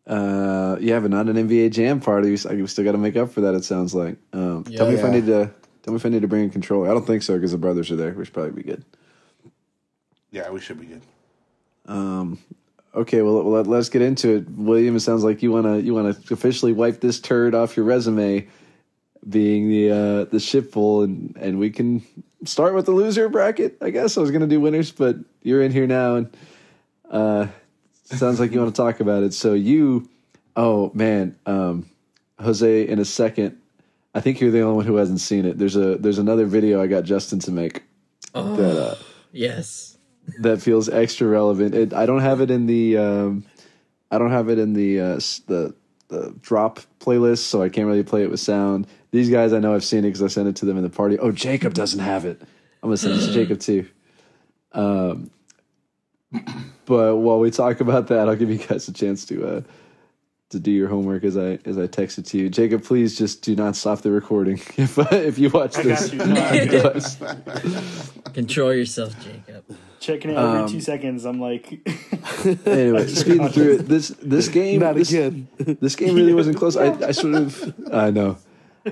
Uh, 0.08 0.78
yeah, 0.82 1.00
but 1.00 1.10
not 1.10 1.28
an 1.28 1.36
NBA 1.36 1.72
Jam 1.72 2.00
party. 2.00 2.28
We 2.28 2.58
we 2.62 2.68
still 2.68 2.86
got 2.86 2.92
to 2.92 3.00
make 3.00 3.16
up 3.16 3.32
for 3.32 3.42
that. 3.42 3.56
It 3.56 3.66
sounds 3.66 3.96
like. 3.96 4.18
Um, 4.34 4.64
tell 4.64 4.88
me 4.88 4.94
if 4.94 5.04
I 5.04 5.10
need 5.10 5.26
to. 5.26 5.52
Tell 5.82 5.94
me 5.94 5.96
if 5.96 6.06
I 6.06 6.10
need 6.10 6.22
to 6.22 6.28
bring 6.28 6.46
a 6.46 6.50
controller. 6.52 6.88
I 6.88 6.94
don't 6.94 7.08
think 7.08 7.24
so 7.24 7.34
because 7.34 7.54
the 7.54 7.58
brothers 7.58 7.90
are 7.90 7.96
there. 7.96 8.14
We 8.14 8.24
should 8.24 8.32
probably 8.36 8.52
be 8.52 8.62
good. 8.62 8.86
Yeah, 10.30 10.52
we 10.52 10.60
should 10.60 10.80
be 10.80 10.86
good. 10.86 11.02
Um, 11.88 12.38
Okay, 12.96 13.22
well, 13.22 13.44
let, 13.44 13.68
let's 13.68 13.90
get 13.90 14.02
into 14.02 14.38
it. 14.38 14.50
William, 14.50 14.96
it 14.96 15.02
sounds 15.02 15.24
like 15.24 15.44
you 15.44 15.52
wanna 15.52 15.80
you 15.80 15.94
wanna 15.94 16.16
officially 16.32 16.72
wipe 16.72 17.02
this 17.02 17.20
turd 17.20 17.54
off 17.54 17.76
your 17.76 17.86
resume, 17.86 18.48
being 19.28 19.70
the 19.70 19.92
uh, 19.92 20.26
the 20.26 20.40
shipful, 20.40 21.04
and 21.04 21.36
and 21.38 21.60
we 21.60 21.70
can 21.70 22.04
start 22.46 22.74
with 22.74 22.86
the 22.86 22.92
loser 22.92 23.30
bracket. 23.30 23.78
I 23.82 23.90
guess 23.90 24.18
I 24.18 24.22
was 24.22 24.32
gonna 24.32 24.48
do 24.48 24.60
winners, 24.60 24.92
but 24.92 25.18
you're 25.42 25.62
in 25.62 25.72
here 25.72 25.88
now, 25.88 26.16
and 26.16 26.38
uh, 27.10 27.48
sounds 28.06 28.40
like 28.40 28.52
you 28.52 28.60
want 28.60 28.76
to 28.76 28.82
talk 28.82 29.00
about 29.00 29.24
it. 29.24 29.34
So 29.34 29.54
you, 29.54 30.10
oh 30.56 30.92
man, 30.94 31.38
um, 31.46 31.90
Jose, 32.40 32.88
in 32.88 33.00
a 33.00 33.06
second. 33.06 33.60
I 34.14 34.22
think 34.22 34.40
you're 34.40 34.52
the 34.52 34.62
only 34.62 34.78
one 34.78 34.86
who 34.86 34.96
hasn't 34.96 35.20
seen 35.20 35.46
it. 35.46 35.58
There's 35.58 35.76
a 35.76 35.98
there's 35.98 36.20
another 36.20 36.46
video 36.46 36.82
I 36.82 36.88
got 36.88 37.04
Justin 37.04 37.40
to 37.40 37.52
make 37.52 37.84
that 38.34 38.78
uh, 38.82 38.96
Yes. 39.34 39.98
that 40.40 40.62
feels 40.62 40.88
extra 40.88 41.28
relevant. 41.28 41.76
It, 41.76 41.94
I 41.94 42.06
don't 42.06 42.22
have 42.22 42.40
it 42.40 42.50
in 42.50 42.66
the 42.66 42.98
um, 42.98 43.46
I 44.12 44.18
don't 44.18 44.32
have 44.32 44.48
it 44.50 44.58
in 44.58 44.72
the 44.72 45.00
uh, 45.02 45.16
the 45.48 45.76
the 46.08 46.36
drop 46.42 46.80
playlist, 47.00 47.40
so 47.40 47.62
I 47.62 47.70
can't 47.70 47.88
really 47.88 48.04
play 48.04 48.24
it 48.24 48.30
with 48.30 48.40
sound. 48.40 48.88
These 49.12 49.30
guys, 49.30 49.54
I 49.54 49.60
know 49.60 49.74
I've 49.74 49.84
seen 49.84 50.00
it 50.00 50.10
because 50.10 50.24
I 50.24 50.28
sent 50.28 50.48
it 50.48 50.56
to 50.58 50.66
them 50.66 50.78
in 50.78 50.84
the 50.84 50.90
party. 50.90 51.18
Oh, 51.20 51.32
Jacob 51.32 51.74
doesn't 51.74 52.00
have 52.00 52.26
it. 52.26 52.42
I'm 52.84 52.90
gonna 52.90 52.98
send 52.98 53.16
it 53.16 53.26
to 53.26 53.34
Jacob 53.34 53.60
too. 53.60 53.88
Um, 54.72 55.32
but 56.86 57.18
while 57.18 57.40
we 57.40 57.50
talk 57.52 57.80
about 57.80 58.08
that, 58.08 58.28
I'll 58.28 58.36
give 58.36 58.50
you 58.50 58.58
guys 58.58 58.88
a 58.88 58.94
chance 58.94 59.26
to 59.26 59.48
uh, 59.48 59.62
to 60.50 60.60
do 60.60 60.72
your 60.72 60.88
homework 60.88 61.24
as 61.24 61.38
I 61.38 61.60
as 61.66 61.78
I 61.78 61.88
text 61.88 62.18
it 62.20 62.26
to 62.28 62.38
you. 62.38 62.50
Jacob, 62.50 62.84
please 62.84 63.18
just 63.18 63.42
do 63.42 63.56
not 63.56 63.76
stop 63.76 64.02
the 64.02 64.12
recording 64.12 64.58
if 64.78 64.98
uh, 65.00 65.08
if 65.12 65.38
you 65.40 65.50
watch 65.50 65.78
I 65.78 65.84
this. 65.84 66.14
you. 66.14 66.20
No, 66.20 66.36
got 66.82 67.64
you. 67.66 68.32
Control 68.34 68.74
yourself, 68.74 69.16
Jacob. 69.24 69.64
Checking 70.00 70.32
it 70.32 70.38
every 70.38 70.60
Um, 70.62 70.70
two 70.70 70.82
seconds. 70.82 71.26
I'm 71.26 71.40
like, 71.42 71.72
anyway, 72.68 73.08
speeding 73.08 73.50
through 73.50 73.76
it. 73.76 73.88
This 73.88 74.10
this 74.22 74.48
game 74.50 74.82
Not 74.82 74.96
this, 74.96 75.10
again. 75.12 75.48
this 75.58 75.96
game 75.96 76.16
really 76.16 76.34
wasn't 76.34 76.58
close. 76.58 76.78
I, 76.78 76.92
I 77.08 77.12
sort 77.12 77.36
of 77.36 77.74
I 77.92 78.12
know. 78.12 78.38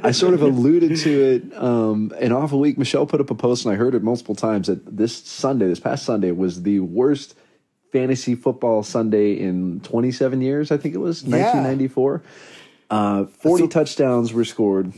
I 0.02 0.10
sort 0.10 0.34
of 0.34 0.42
alluded 0.42 0.98
to 0.98 1.22
it 1.22 1.56
um, 1.56 2.12
an 2.20 2.32
awful 2.32 2.60
week. 2.60 2.80
Michelle 2.80 3.06
put 3.06 3.22
up 3.22 3.30
a 3.30 3.36
post, 3.36 3.64
and 3.66 3.72
I 3.72 3.78
heard 3.78 3.94
it 3.94 4.02
multiple 4.02 4.34
times 4.34 4.66
that 4.66 4.98
this 4.98 5.16
Sunday, 5.16 5.68
this 5.68 5.80
past 5.80 6.04
Sunday, 6.04 6.32
was 6.32 6.64
the 6.64 6.80
worst 6.80 7.36
fantasy 7.94 8.34
football 8.34 8.84
Sunday 8.84 9.40
in 9.40 9.80
27 9.82 10.42
years. 10.42 10.72
I 10.72 10.78
think 10.78 10.96
it 10.96 10.98
was 10.98 11.24
1994. 11.24 12.24
Uh, 12.90 13.26
40 13.26 13.68
touchdowns 13.70 14.34
were 14.34 14.44
scored. 14.44 14.92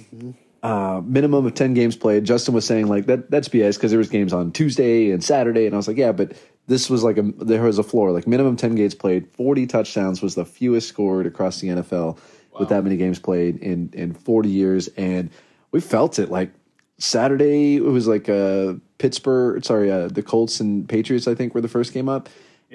Uh, 0.64 1.02
minimum 1.06 1.46
of 1.46 1.54
10 1.54 1.76
games 1.76 1.96
played. 1.96 2.24
Justin 2.24 2.56
was 2.56 2.66
saying 2.66 2.88
like 2.88 3.06
that 3.06 3.30
that's 3.30 3.50
BS 3.50 3.76
because 3.76 3.92
there 3.92 4.00
was 4.00 4.10
games 4.10 4.34
on 4.34 4.52
Tuesday 4.52 5.12
and 5.12 5.24
Saturday, 5.24 5.68
and 5.68 5.76
I 5.76 5.78
was 5.78 5.88
like, 5.88 5.98
yeah, 5.98 6.12
but 6.12 6.36
this 6.66 6.90
was 6.90 7.04
like 7.04 7.18
a 7.18 7.22
there 7.22 7.62
was 7.62 7.78
a 7.78 7.84
floor 7.84 8.12
like 8.12 8.26
minimum 8.26 8.56
10 8.56 8.74
games 8.74 8.96
played. 8.96 9.30
40 9.34 9.68
touchdowns 9.68 10.24
was 10.24 10.34
the 10.34 10.46
fewest 10.46 10.88
scored 10.88 11.28
across 11.28 11.60
the 11.60 11.68
NFL 11.68 12.18
with 12.58 12.70
that 12.70 12.84
many 12.84 12.98
games 12.98 13.20
played 13.20 13.58
in 13.58 13.92
in 13.94 14.14
40 14.14 14.50
years, 14.50 14.88
and 14.98 15.30
we 15.72 15.82
felt 15.82 16.18
it 16.18 16.32
like 16.32 16.52
Saturday. 16.98 17.76
It 17.76 17.84
was 17.84 18.08
like 18.08 18.30
uh, 18.30 18.74
Pittsburgh, 18.98 19.64
sorry, 19.64 19.92
uh, 19.92 20.08
the 20.08 20.24
Colts 20.24 20.60
and 20.60 20.90
Patriots. 20.90 21.28
I 21.28 21.36
think 21.36 21.54
were 21.54 21.62
the 21.62 21.68
first 21.68 21.94
game 21.94 22.10
up. 22.10 22.30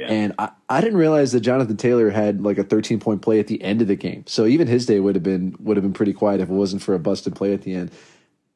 And 0.08 0.34
I, 0.38 0.50
I 0.68 0.80
didn't 0.80 0.98
realize 0.98 1.32
that 1.32 1.40
Jonathan 1.40 1.76
Taylor 1.76 2.10
had 2.10 2.42
like 2.42 2.58
a 2.58 2.64
13 2.64 3.00
point 3.00 3.22
play 3.22 3.38
at 3.40 3.46
the 3.46 3.62
end 3.62 3.82
of 3.82 3.88
the 3.88 3.96
game. 3.96 4.24
So 4.26 4.46
even 4.46 4.66
his 4.66 4.86
day 4.86 5.00
would 5.00 5.14
have 5.14 5.22
been 5.22 5.56
would 5.60 5.76
have 5.76 5.84
been 5.84 5.92
pretty 5.92 6.12
quiet 6.12 6.40
if 6.40 6.48
it 6.48 6.52
wasn't 6.52 6.82
for 6.82 6.94
a 6.94 6.98
busted 6.98 7.34
play 7.34 7.52
at 7.52 7.62
the 7.62 7.74
end. 7.74 7.90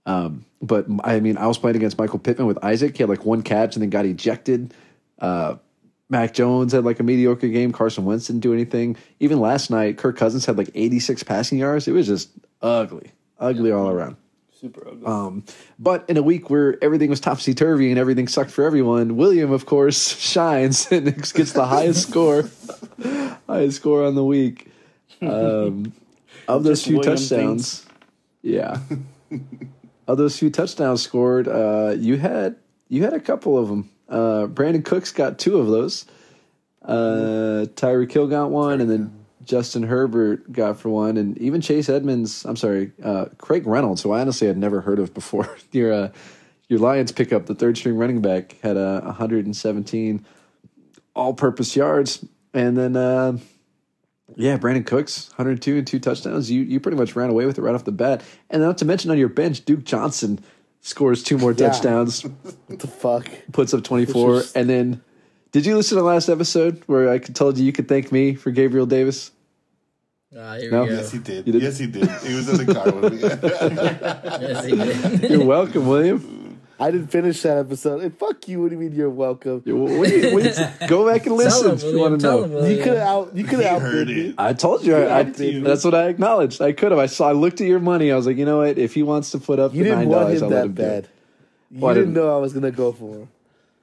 Um, 0.07 0.44
but 0.61 0.87
I 1.02 1.20
mean, 1.20 1.37
I 1.37 1.46
was 1.46 1.59
playing 1.59 1.76
against 1.76 1.98
Michael 1.98 2.18
Pittman 2.18 2.46
with 2.46 2.62
Isaac. 2.62 2.96
He 2.96 3.02
had 3.02 3.11
like 3.11 3.24
one 3.24 3.42
catch 3.42 3.76
and 3.76 3.83
then 3.83 3.90
got 3.90 4.07
ejected. 4.07 4.74
Uh, 5.18 5.57
Mac 6.11 6.35
Jones 6.35 6.72
had 6.72 6.85
like 6.85 7.00
a 7.00 7.02
mediocre 7.02 7.48
game. 7.48 7.72
Carson 7.72 8.04
Wentz 8.04 8.26
didn't 8.26 8.40
do 8.40 8.52
anything. 8.52 8.96
Even 9.20 9.40
last 9.40 9.70
night, 9.70 9.96
Kirk 9.96 10.16
Cousins 10.16 10.44
had 10.44 10.59
like 10.59 10.70
86 10.74 11.22
passing 11.22 11.59
yards. 11.59 11.88
It 11.88 11.92
was 11.92 12.07
just 12.07 12.30
ugly, 12.61 13.11
ugly 13.38 13.72
all 13.72 13.88
around. 13.88 14.16
Super 14.64 14.88
ugly. 14.88 15.05
Um, 15.05 15.44
but 15.79 16.09
in 16.09 16.16
a 16.16 16.22
week 16.22 16.48
where 16.48 16.83
everything 16.83 17.11
was 17.11 17.20
topsy 17.20 17.53
turvy 17.53 17.90
and 17.90 17.98
everything 17.98 18.27
sucked 18.27 18.50
for 18.50 18.64
everyone, 18.64 19.18
William, 19.18 19.53
of 19.53 19.66
course, 19.66 20.16
shines 20.18 20.90
and 20.90 21.05
gets 21.14 21.53
the 21.53 21.66
highest 21.66 22.09
score, 22.09 22.48
highest 23.46 23.77
score 23.77 24.07
on 24.07 24.14
the 24.14 24.24
week. 24.24 24.70
Um, 25.20 25.92
of 26.48 26.64
those 26.64 26.79
Just 26.79 26.87
few 26.87 26.96
William 26.96 27.16
touchdowns, 27.16 27.85
yeah, 28.40 28.79
of 30.09 30.16
those 30.16 30.38
few 30.38 30.48
touchdowns 30.48 31.03
scored, 31.03 31.46
uh, 31.46 31.94
you 31.98 32.16
had 32.16 32.57
you 32.88 33.05
had 33.05 33.12
a 33.12 33.20
couple 33.20 33.59
of 33.59 33.68
them. 33.68 33.90
Uh, 34.09 34.46
Brandin 34.46 34.83
Cooks 34.83 35.12
got 35.12 35.38
two 35.38 35.59
of 35.59 35.66
those. 35.66 36.07
Uh, 36.83 37.66
Tyreek 37.77 38.11
Hill 38.11 38.29
got 38.29 38.50
one, 38.50 38.81
and 38.81 38.90
then 38.90 39.23
Justin 39.44 39.83
Herbert 39.85 40.52
got 40.52 40.78
for 40.78 40.88
one, 40.88 41.16
and 41.16 41.37
even 41.38 41.61
Chase 41.61 41.88
Edmonds. 41.88 42.44
I'm 42.44 42.57
sorry, 42.57 42.92
uh, 43.02 43.26
Craig 43.38 43.66
Reynolds, 43.66 44.02
who 44.02 44.12
I 44.12 44.20
honestly 44.20 44.46
had 44.46 44.57
never 44.59 44.80
heard 44.80 44.98
of 44.98 45.12
before. 45.14 45.57
your 45.72 45.92
uh, 45.92 46.09
your 46.68 46.78
Lions 46.80 47.12
pickup, 47.12 47.46
the 47.46 47.54
third 47.54 47.76
string 47.76 47.96
running 47.96 48.20
back, 48.22 48.57
had 48.62 48.76
uh, 48.76 49.00
117 49.02 50.24
all-purpose 51.14 51.76
yards, 51.76 52.24
and 52.52 52.76
then 52.76 52.96
uh, 52.96 53.38
yeah, 54.37 54.57
Brandin 54.59 54.87
Cooks 54.87 55.28
102 55.37 55.76
and 55.78 55.87
two 55.87 55.98
touchdowns. 56.00 56.50
You 56.50 56.62
you 56.62 56.80
pretty 56.80 56.96
much 56.98 57.14
ran 57.14 57.30
away 57.30 57.46
with 57.46 57.59
it 57.59 57.62
right 57.62 57.74
off 57.74 57.85
the 57.85 57.92
bat, 57.92 58.22
and 58.50 58.62
not 58.62 58.78
to 58.78 58.85
mention 58.85 59.11
on 59.11 59.18
your 59.18 59.28
bench, 59.28 59.64
Duke 59.64 59.85
Johnson 59.85 60.42
scores 60.80 61.22
two 61.22 61.38
more 61.38 61.52
Yeah. 61.57 61.68
touchdowns 61.68 62.22
What 62.24 62.78
the 62.78 62.87
fuck? 62.87 63.28
puts 63.52 63.72
up 63.72 63.85
24 63.85 64.30
Which 64.35 64.44
is- 64.44 64.52
and 64.52 64.68
then 64.68 65.02
did 65.50 65.64
you 65.64 65.76
listen 65.76 65.96
to 65.96 66.02
the 66.02 66.07
last 66.07 66.28
episode 66.28 66.83
where 66.87 67.09
i 67.09 67.16
told 67.16 67.57
you 67.57 67.64
you 67.64 67.72
could 67.72 67.88
thank 67.88 68.12
me 68.12 68.35
for 68.35 68.50
gabriel 68.50 68.85
davis 68.85 69.30
Ah, 70.37 70.57
here 70.57 70.70
No. 70.70 70.83
we 70.83 70.88
go. 70.88 70.94
Yes, 70.94 71.12
he 71.12 71.18
did. 71.18 71.47
You 71.47 71.53
did? 71.53 71.62
Yes, 71.62 71.79
he 71.79 71.87
did. 71.87 72.09
He 72.23 72.35
was 72.35 72.49
in 72.49 72.66
the 72.66 72.75
car 72.75 72.92
with 72.92 73.12
me. 73.12 73.20
Yes, 74.49 74.64
he 74.64 74.77
did. 75.18 75.31
you're 75.31 75.44
welcome 75.44 75.87
william 75.87 76.40
I 76.81 76.90
didn't 76.90 77.07
finish 77.07 77.40
that 77.42 77.57
episode. 77.59 78.03
And 78.03 78.18
fuck 78.18 78.49
you. 78.49 78.61
What 78.61 78.70
do 78.70 78.75
you 78.75 78.81
mean 78.81 78.92
you're 78.92 79.09
welcome? 79.09 79.62
What 79.64 79.64
do 79.64 79.70
you- 79.73 80.35
what 80.35 80.42
do 80.42 80.49
you- 80.51 80.66
go 80.88 81.09
back 81.09 81.25
and 81.27 81.37
listen 81.37 81.68
him, 81.70 81.77
if 81.77 81.85
you 81.85 81.99
want 82.01 82.20
to 82.20 82.27
know 82.27 82.42
him, 82.42 82.68
You 82.68 82.79
could 82.83 82.97
have 82.99 83.07
out. 83.07 83.37
You 83.37 83.44
could 83.44 83.61
He 83.61 83.64
have 83.64 83.81
heard 83.81 84.09
outbid 84.09 84.18
it. 84.18 84.35
I 84.38 84.53
told 84.55 84.85
you, 84.85 84.97
I, 84.97 85.20
I, 85.20 85.23
that's 85.23 85.85
what 85.85 85.94
I 85.94 86.09
acknowledged. 86.09 86.61
I 86.61 86.73
could 86.73 86.90
have. 86.90 86.99
I 86.99 87.07
saw. 87.07 87.29
I 87.29 87.33
looked 87.33 87.61
at 87.61 87.68
your 87.68 87.79
money. 87.79 88.11
I 88.11 88.16
was 88.16 88.27
like, 88.27 88.37
you 88.37 88.44
know 88.44 88.59
what? 88.59 88.77
If 88.77 88.92
he 88.94 89.05
wants 89.05 89.31
to 89.31 89.38
put 89.38 89.61
up 89.61 89.73
You 89.73 89.85
the 89.85 89.90
nine 89.90 89.99
didn't 90.01 90.11
want 90.11 90.23
dollars, 90.27 90.38
him 90.42 90.44
I'll 90.47 90.51
let 90.51 90.57
that 90.57 90.64
him 90.66 90.75
do 90.75 90.83
it. 90.83 90.87
bad. 91.05 91.09
You 91.70 91.81
Well, 91.81 91.90
I 91.90 91.94
didn't 91.94 92.09
didn't- 92.14 92.25
know 92.25 92.37
I 92.37 92.40
was 92.40 92.53
gonna 92.53 92.70
go 92.73 92.90
for 92.92 93.29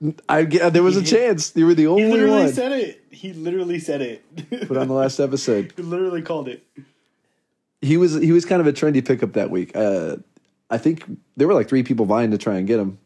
him. 0.01 0.15
I 0.27 0.43
there 0.43 0.83
was 0.83 0.97
a 0.97 1.03
chance. 1.03 1.53
You 1.55 1.67
were 1.67 1.73
the 1.73 1.83
He 1.83 1.87
only 1.87 2.11
literally 2.11 2.43
one. 2.43 2.53
said 2.53 2.73
it. 2.73 3.00
He 3.21 3.33
literally 3.33 3.77
said 3.77 4.01
it. 4.01 4.23
Put 4.67 4.77
on 4.77 4.87
the 4.87 4.95
last 4.95 5.19
episode. 5.19 5.73
he 5.75 5.83
literally 5.83 6.23
called 6.23 6.47
it. 6.47 6.63
He 7.79 7.95
was 7.97 8.15
he 8.15 8.31
was 8.31 8.45
kind 8.45 8.59
of 8.61 8.65
a 8.65 8.73
trendy 8.73 9.05
pickup 9.05 9.33
that 9.33 9.51
week. 9.51 9.75
Uh, 9.75 10.15
I 10.71 10.79
think 10.79 11.03
there 11.37 11.47
were 11.47 11.53
like 11.53 11.69
three 11.69 11.83
people 11.83 12.05
vying 12.07 12.31
to 12.31 12.39
try 12.39 12.57
and 12.57 12.65
get 12.65 12.79
him, 12.79 12.97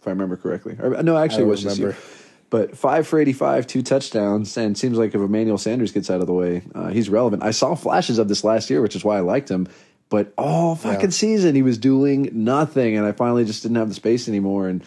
if 0.00 0.06
I 0.06 0.10
remember 0.10 0.38
correctly. 0.38 0.76
Or, 0.80 1.02
no, 1.02 1.18
actually, 1.18 1.42
I 1.42 1.46
it 1.46 1.50
was 1.50 1.64
this 1.64 1.78
year. 1.78 1.88
remember. 1.88 2.06
But 2.48 2.78
five 2.78 3.06
for 3.06 3.18
eighty-five, 3.18 3.66
two 3.66 3.82
touchdowns, 3.82 4.56
and 4.56 4.76
seems 4.76 4.96
like 4.96 5.10
if 5.14 5.20
Emmanuel 5.20 5.58
Sanders 5.58 5.92
gets 5.92 6.10
out 6.10 6.20
of 6.22 6.26
the 6.26 6.32
way, 6.34 6.62
uh, 6.74 6.88
he's 6.88 7.10
relevant. 7.10 7.42
I 7.42 7.50
saw 7.50 7.74
flashes 7.74 8.18
of 8.18 8.28
this 8.28 8.44
last 8.44 8.70
year, 8.70 8.80
which 8.80 8.96
is 8.96 9.04
why 9.04 9.18
I 9.18 9.20
liked 9.20 9.50
him. 9.50 9.68
But 10.08 10.32
all 10.38 10.76
fucking 10.76 11.00
Yeah. 11.00 11.08
season, 11.10 11.54
he 11.54 11.62
was 11.62 11.76
doing 11.78 12.28
nothing, 12.32 12.96
and 12.96 13.06
I 13.06 13.12
finally 13.12 13.44
just 13.46 13.62
didn't 13.62 13.76
have 13.76 13.88
the 13.88 13.94
space 13.94 14.28
anymore. 14.28 14.68
And 14.68 14.84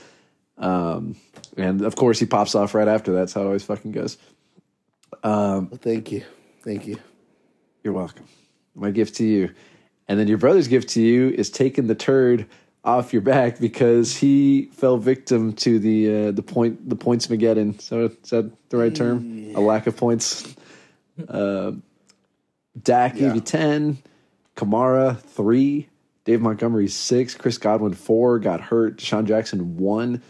um, 0.58 1.16
and 1.58 1.82
of 1.82 1.96
course, 1.96 2.20
he 2.20 2.26
pops 2.26 2.54
off 2.56 2.74
right 2.76 2.88
after. 2.88 3.12
That's 3.14 3.34
how 3.34 3.42
it 3.42 3.46
always 3.46 3.64
fucking 3.64 3.92
goes. 3.92 4.18
Well, 5.26 5.80
thank 5.82 6.12
you, 6.12 6.24
thank 6.64 6.86
you. 6.88 6.98
You're 7.84 7.94
welcome. 7.94 8.26
My 8.76 8.92
gift 8.92 9.16
to 9.16 9.26
you. 9.26 9.52
And 10.08 10.20
then 10.20 10.28
your 10.28 10.38
brother's 10.38 10.68
gift 10.68 10.90
to 10.90 11.02
you 11.02 11.30
is 11.30 11.50
taking 11.50 11.88
the 11.88 11.96
turd 11.96 12.46
off 12.84 13.12
your 13.12 13.24
back 13.24 13.60
because 13.60 14.16
he 14.16 14.70
fell 14.74 14.98
victim 14.98 15.54
to 15.54 15.80
the 15.80 16.28
uh, 16.28 16.32
the 16.32 16.44
point 16.44 16.88
the 16.88 16.96
points 16.96 17.28
Mageddon. 17.28 17.82
So 17.82 18.06
is 18.06 18.30
that 18.30 18.52
the 18.70 18.78
right 18.78 18.94
term? 18.94 19.56
A 19.56 19.60
lack 19.60 19.88
of 19.88 19.98
points. 19.98 20.56
Uh, 21.28 21.72
Dak 22.80 23.16
gave 23.16 23.34
you 23.34 23.42
ten, 23.42 23.98
Kamara 24.56 25.18
three, 25.20 25.90
Dave 26.26 26.42
Montgomery 26.42 26.88
six, 26.88 27.34
Chris 27.34 27.58
Godwin 27.58 27.94
four, 27.94 28.38
got 28.38 28.62
hurt, 28.62 28.98
DeSean 28.98 29.26
Jackson 29.26 29.78
one. 29.78 30.22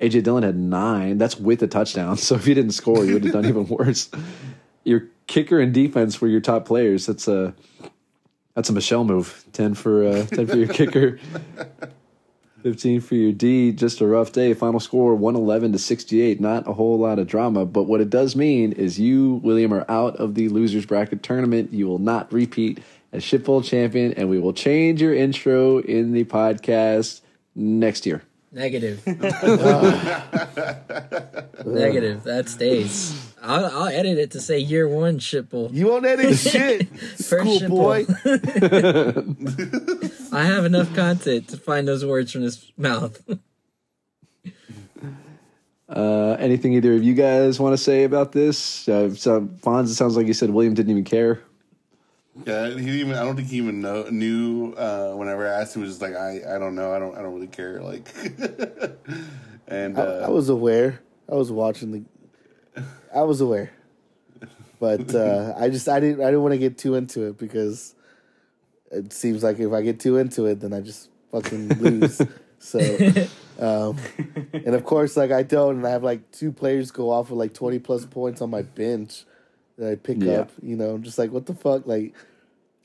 AJ 0.00 0.22
Dillon 0.22 0.42
had 0.44 0.56
nine. 0.56 1.18
That's 1.18 1.36
with 1.36 1.62
a 1.62 1.66
touchdown. 1.66 2.16
So 2.28 2.34
if 2.34 2.46
you 2.46 2.54
didn't 2.54 2.72
score, 2.72 3.04
you 3.04 3.14
would 3.14 3.24
have 3.24 3.32
done 3.32 3.46
even 3.46 3.66
worse. 3.68 4.10
Your 4.84 5.04
kicker 5.26 5.60
and 5.60 5.72
defense 5.72 6.20
were 6.20 6.28
your 6.28 6.40
top 6.40 6.64
players. 6.66 7.06
That's 7.06 7.28
a 7.28 7.54
that's 8.54 8.68
a 8.70 8.72
Michelle 8.72 9.04
move. 9.04 9.44
Ten 9.52 9.74
for 9.74 10.06
uh, 10.06 10.26
ten 10.26 10.46
for 10.46 10.56
your 10.56 10.68
kicker, 10.68 11.18
fifteen 12.62 13.00
for 13.00 13.14
your 13.14 13.32
D. 13.32 13.72
Just 13.72 14.00
a 14.00 14.06
rough 14.06 14.32
day. 14.32 14.54
Final 14.54 14.80
score 14.80 15.14
one 15.14 15.36
eleven 15.36 15.72
to 15.72 15.78
sixty 15.78 16.20
eight. 16.20 16.40
Not 16.40 16.66
a 16.68 16.72
whole 16.72 16.98
lot 16.98 17.18
of 17.18 17.26
drama, 17.26 17.66
but 17.66 17.84
what 17.84 18.00
it 18.00 18.10
does 18.10 18.34
mean 18.34 18.72
is 18.72 18.98
you, 18.98 19.40
William, 19.44 19.72
are 19.72 19.84
out 19.88 20.16
of 20.16 20.34
the 20.34 20.48
losers 20.48 20.86
bracket 20.86 21.22
tournament. 21.22 21.72
You 21.72 21.86
will 21.86 21.98
not 21.98 22.32
repeat 22.32 22.80
as 23.12 23.22
shipbowl 23.22 23.64
champion, 23.64 24.12
and 24.14 24.28
we 24.28 24.38
will 24.38 24.52
change 24.52 25.00
your 25.00 25.14
intro 25.14 25.78
in 25.78 26.12
the 26.12 26.24
podcast 26.24 27.20
next 27.54 28.06
year. 28.06 28.22
Negative. 28.50 29.06
Negative. 31.66 32.22
That 32.24 32.48
stays. 32.48 33.34
I'll, 33.42 33.66
I'll 33.66 33.88
edit 33.88 34.18
it 34.18 34.30
to 34.32 34.40
say 34.40 34.58
year 34.58 34.88
one 34.88 35.18
shipple. 35.18 35.70
You 35.72 35.86
won't 35.88 36.06
edit 36.06 36.36
shit, 36.38 36.88
First 36.98 37.60
schoolboy. 37.60 38.06
I 40.32 40.44
have 40.44 40.64
enough 40.64 40.94
content 40.94 41.48
to 41.48 41.56
find 41.58 41.86
those 41.86 42.04
words 42.06 42.32
from 42.32 42.42
his 42.42 42.72
mouth. 42.76 43.20
Uh, 45.88 46.36
anything 46.38 46.74
either 46.74 46.94
of 46.94 47.02
you 47.02 47.14
guys 47.14 47.58
want 47.60 47.72
to 47.74 47.78
say 47.78 48.04
about 48.04 48.32
this? 48.32 48.88
Uh, 48.88 49.14
so, 49.14 49.42
Fonz, 49.42 49.84
it 49.84 49.94
sounds 49.94 50.16
like 50.16 50.26
you 50.26 50.34
said 50.34 50.50
William 50.50 50.74
didn't 50.74 50.90
even 50.90 51.04
care. 51.04 51.40
Yeah, 52.46 52.70
he 52.70 53.00
even. 53.00 53.14
I 53.14 53.24
don't 53.24 53.36
think 53.36 53.48
he 53.48 53.56
even 53.56 53.80
know, 53.80 54.04
knew. 54.10 54.72
Uh, 54.74 55.12
whenever 55.14 55.46
I 55.46 55.60
asked 55.60 55.74
him, 55.74 55.82
he 55.82 55.88
was 55.88 55.98
just 55.98 56.02
like, 56.02 56.14
I, 56.14 56.54
I 56.54 56.58
don't 56.58 56.74
know. 56.74 56.92
I 56.92 56.98
don't, 56.98 57.16
I 57.16 57.22
don't 57.22 57.34
really 57.34 57.46
care. 57.48 57.82
Like, 57.82 58.08
and 59.66 59.98
I, 59.98 60.02
uh, 60.02 60.26
I 60.26 60.30
was 60.30 60.48
aware. 60.48 61.00
I 61.30 61.34
was 61.34 61.50
watching 61.50 61.92
the. 61.92 62.84
I 63.14 63.22
was 63.22 63.40
aware, 63.40 63.72
but 64.78 65.14
uh, 65.14 65.54
I 65.58 65.68
just 65.70 65.88
I 65.88 66.00
didn't 66.00 66.20
I 66.20 66.26
didn't 66.26 66.42
want 66.42 66.52
to 66.52 66.58
get 66.58 66.78
too 66.78 66.94
into 66.94 67.22
it 67.26 67.38
because 67.38 67.94
it 68.90 69.12
seems 69.12 69.42
like 69.42 69.58
if 69.58 69.72
I 69.72 69.82
get 69.82 70.00
too 70.00 70.16
into 70.16 70.46
it, 70.46 70.60
then 70.60 70.72
I 70.72 70.80
just 70.80 71.08
fucking 71.32 71.68
lose. 71.80 72.20
so, 72.58 72.78
um, 73.58 73.96
and 74.52 74.74
of 74.74 74.84
course, 74.84 75.16
like 75.16 75.32
I 75.32 75.42
don't, 75.42 75.76
and 75.76 75.86
I 75.86 75.90
have 75.90 76.04
like 76.04 76.30
two 76.30 76.52
players 76.52 76.90
go 76.90 77.10
off 77.10 77.30
with 77.30 77.38
like 77.38 77.54
twenty 77.54 77.78
plus 77.78 78.06
points 78.06 78.40
on 78.40 78.50
my 78.50 78.62
bench 78.62 79.24
that 79.76 79.90
I 79.92 79.94
pick 79.96 80.22
Yeah. 80.22 80.40
up. 80.40 80.50
You 80.62 80.76
know, 80.76 80.90
I'm 80.90 81.02
just 81.02 81.18
like 81.18 81.32
what 81.32 81.46
the 81.46 81.54
fuck, 81.54 81.86
like. 81.86 82.14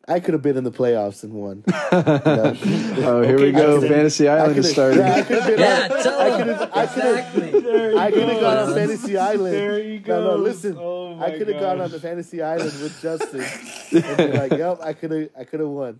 I 0.05 0.19
could 0.19 0.33
have 0.33 0.41
been 0.41 0.57
in 0.57 0.63
the 0.65 0.71
playoffs 0.71 1.23
and 1.23 1.33
won. 1.33 1.63
You 1.93 1.99
know? 2.03 2.57
Oh, 3.05 3.21
here 3.21 3.39
we 3.39 3.51
go. 3.51 3.79
Justin. 3.79 3.89
Fantasy 3.89 4.27
Island 4.27 4.55
could 4.55 4.65
is 4.65 4.71
starting. 4.71 4.99
yeah, 4.99 5.13
I 5.15 5.21
could 5.21 5.37
have 5.39 5.47
been 5.47 5.59
yeah, 5.59 5.87
on, 5.91 5.91
I 5.93 6.37
could 6.37 6.47
have 6.47 6.71
I 6.73 6.85
could 6.87 7.03
have 7.03 7.15
Exactly. 7.37 7.97
I 7.97 8.11
could 8.11 8.29
have 8.29 8.41
gone 8.41 8.57
on. 8.57 8.73
Fantasy 8.75 9.17
Island. 9.17 9.53
There 9.55 9.83
he 9.83 9.99
No, 10.05 10.23
no, 10.23 10.35
listen. 10.35 10.77
Oh 10.79 11.19
I 11.19 11.37
could 11.37 11.47
have 11.47 11.59
gone 11.61 11.81
on 11.81 11.91
the 11.91 11.99
Fantasy 11.99 12.41
Island 12.41 12.73
with 12.81 13.01
Justin 13.01 13.41
and 14.03 14.17
be 14.17 14.37
like, 14.37 14.51
"Yep, 14.51 14.79
I 14.81 14.93
could 14.93 15.11
have, 15.11 15.29
I 15.39 15.43
could 15.45 15.59
have 15.61 15.69
won." 15.69 15.99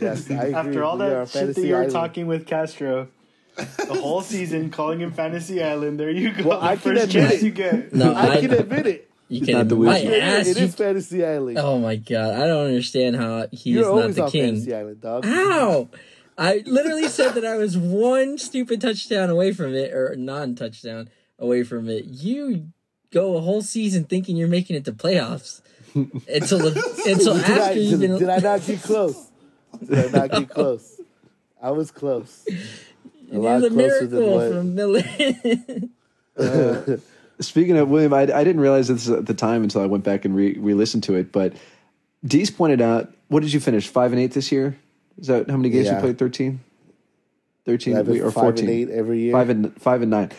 Yes, 0.00 0.30
I 0.30 0.34
agree. 0.34 0.54
After 0.54 0.84
all 0.84 0.96
We 0.98 1.04
that 1.06 1.28
shit 1.28 1.54
that 1.54 1.60
you 1.62 1.72
were 1.72 1.78
Island. 1.78 1.92
talking 1.92 2.26
with 2.26 2.46
Castro, 2.46 3.08
the 3.56 3.98
whole 4.00 4.22
season 4.22 4.70
calling 4.70 5.00
him 5.00 5.12
Fantasy 5.12 5.62
Island. 5.62 6.00
There 6.00 6.10
you 6.10 6.32
go. 6.32 6.48
Well, 6.48 6.60
the 6.60 6.66
I 6.66 6.76
can 6.76 6.94
first 6.96 7.14
admit 7.14 7.30
it. 7.32 7.42
you 7.42 7.50
get. 7.50 7.92
No, 7.94 8.12
I 8.12 8.30
I, 8.36 8.40
can 8.40 8.52
admit 8.52 8.86
it. 8.86 9.10
You 9.28 9.52
Not 9.54 9.68
the 9.68 9.76
My 9.76 9.92
wizard. 9.94 10.12
It, 10.12 10.22
ass. 10.22 10.46
it 10.48 10.58
You, 10.58 10.64
is 10.64 10.74
Fantasy 10.74 11.24
Island. 11.24 11.58
oh 11.58 11.78
my 11.78 11.96
god! 11.96 12.34
I 12.40 12.46
don't 12.46 12.66
understand 12.66 13.16
how 13.16 13.46
he 13.52 13.70
You're 13.70 13.82
is 13.82 13.86
not 13.86 13.92
always 13.94 14.16
the 14.16 14.24
on 14.24 14.30
king. 14.30 14.44
Fantasy 14.46 14.74
Island, 14.74 15.00
dog. 15.00 15.24
How? 15.24 15.88
I 16.38 16.62
literally 16.66 17.08
said 17.08 17.32
that 17.34 17.44
I 17.44 17.56
was 17.56 17.78
one 17.78 18.38
stupid 18.38 18.80
touchdown 18.80 19.30
away 19.30 19.52
from 19.52 19.72
it, 19.74 19.92
or 19.94 20.14
non-touchdown 20.16 21.08
away 21.38 21.62
from 21.62 21.88
it. 21.88 22.04
You 22.06 22.68
go 23.12 23.36
a 23.36 23.40
whole 23.40 23.62
season 23.62 24.04
thinking 24.04 24.36
you're 24.36 24.48
making 24.48 24.74
it 24.76 24.84
to 24.86 24.92
playoffs 24.92 25.60
until 25.94 26.58
the, 26.58 27.02
until 27.06 27.34
Did 27.34 27.44
I, 27.44 27.58
after 27.68 27.78
you've 27.78 28.00
did, 28.00 28.18
did 28.18 28.28
I 28.28 28.38
not 28.38 28.66
get 28.66 28.82
close? 28.90 29.30
Did 29.88 30.12
I 30.14 30.18
not 30.18 30.30
get 30.32 30.48
close? 30.50 31.00
I 31.62 31.70
was 31.70 31.90
close. 31.92 32.44
A 33.32 33.38
lot 33.38 33.60
You're 33.60 33.62
the 33.70 33.70
closer 33.70 34.06
than 34.06 34.20
miracle 34.20 34.34
what. 34.34 34.52
from 34.52 34.74
Miller. 34.74 35.02
Speaking 37.40 37.76
of 37.76 37.88
William, 37.88 38.12
I, 38.14 38.20
I 38.22 38.44
didn't 38.44 38.60
realize 38.60 38.88
this 38.88 39.08
at 39.08 39.26
the 39.26 39.34
time 39.34 39.62
until 39.62 39.80
I 39.82 39.86
went 39.86 40.04
back 40.04 40.24
and 40.24 40.34
re 40.36 40.54
listened 40.54 41.02
to 41.04 41.14
it. 41.14 41.32
But 41.32 41.54
Dees 42.24 42.50
pointed 42.50 42.80
out, 42.80 43.12
what 43.28 43.42
did 43.42 43.52
you 43.52 43.60
finish? 43.60 43.88
Five 43.88 44.12
and 44.12 44.20
eight 44.20 44.32
this 44.32 44.52
year? 44.52 44.76
Is 45.18 45.26
that 45.28 45.50
how 45.50 45.56
many 45.56 45.70
games 45.70 45.86
you 45.86 45.92
Yeah. 45.92 46.00
played? 46.00 46.18
13? 46.18 46.60
13 47.66 47.96
I've 47.96 48.06
been 48.06 48.20
or 48.20 48.30
five 48.30 48.44
14? 48.44 48.64
and 48.64 48.74
eight 48.74 48.90
every 48.90 49.20
year. 49.20 49.32
Five 49.32 49.48
and 49.50 49.80
five 49.80 50.02
and 50.02 50.10
nine. 50.10 50.30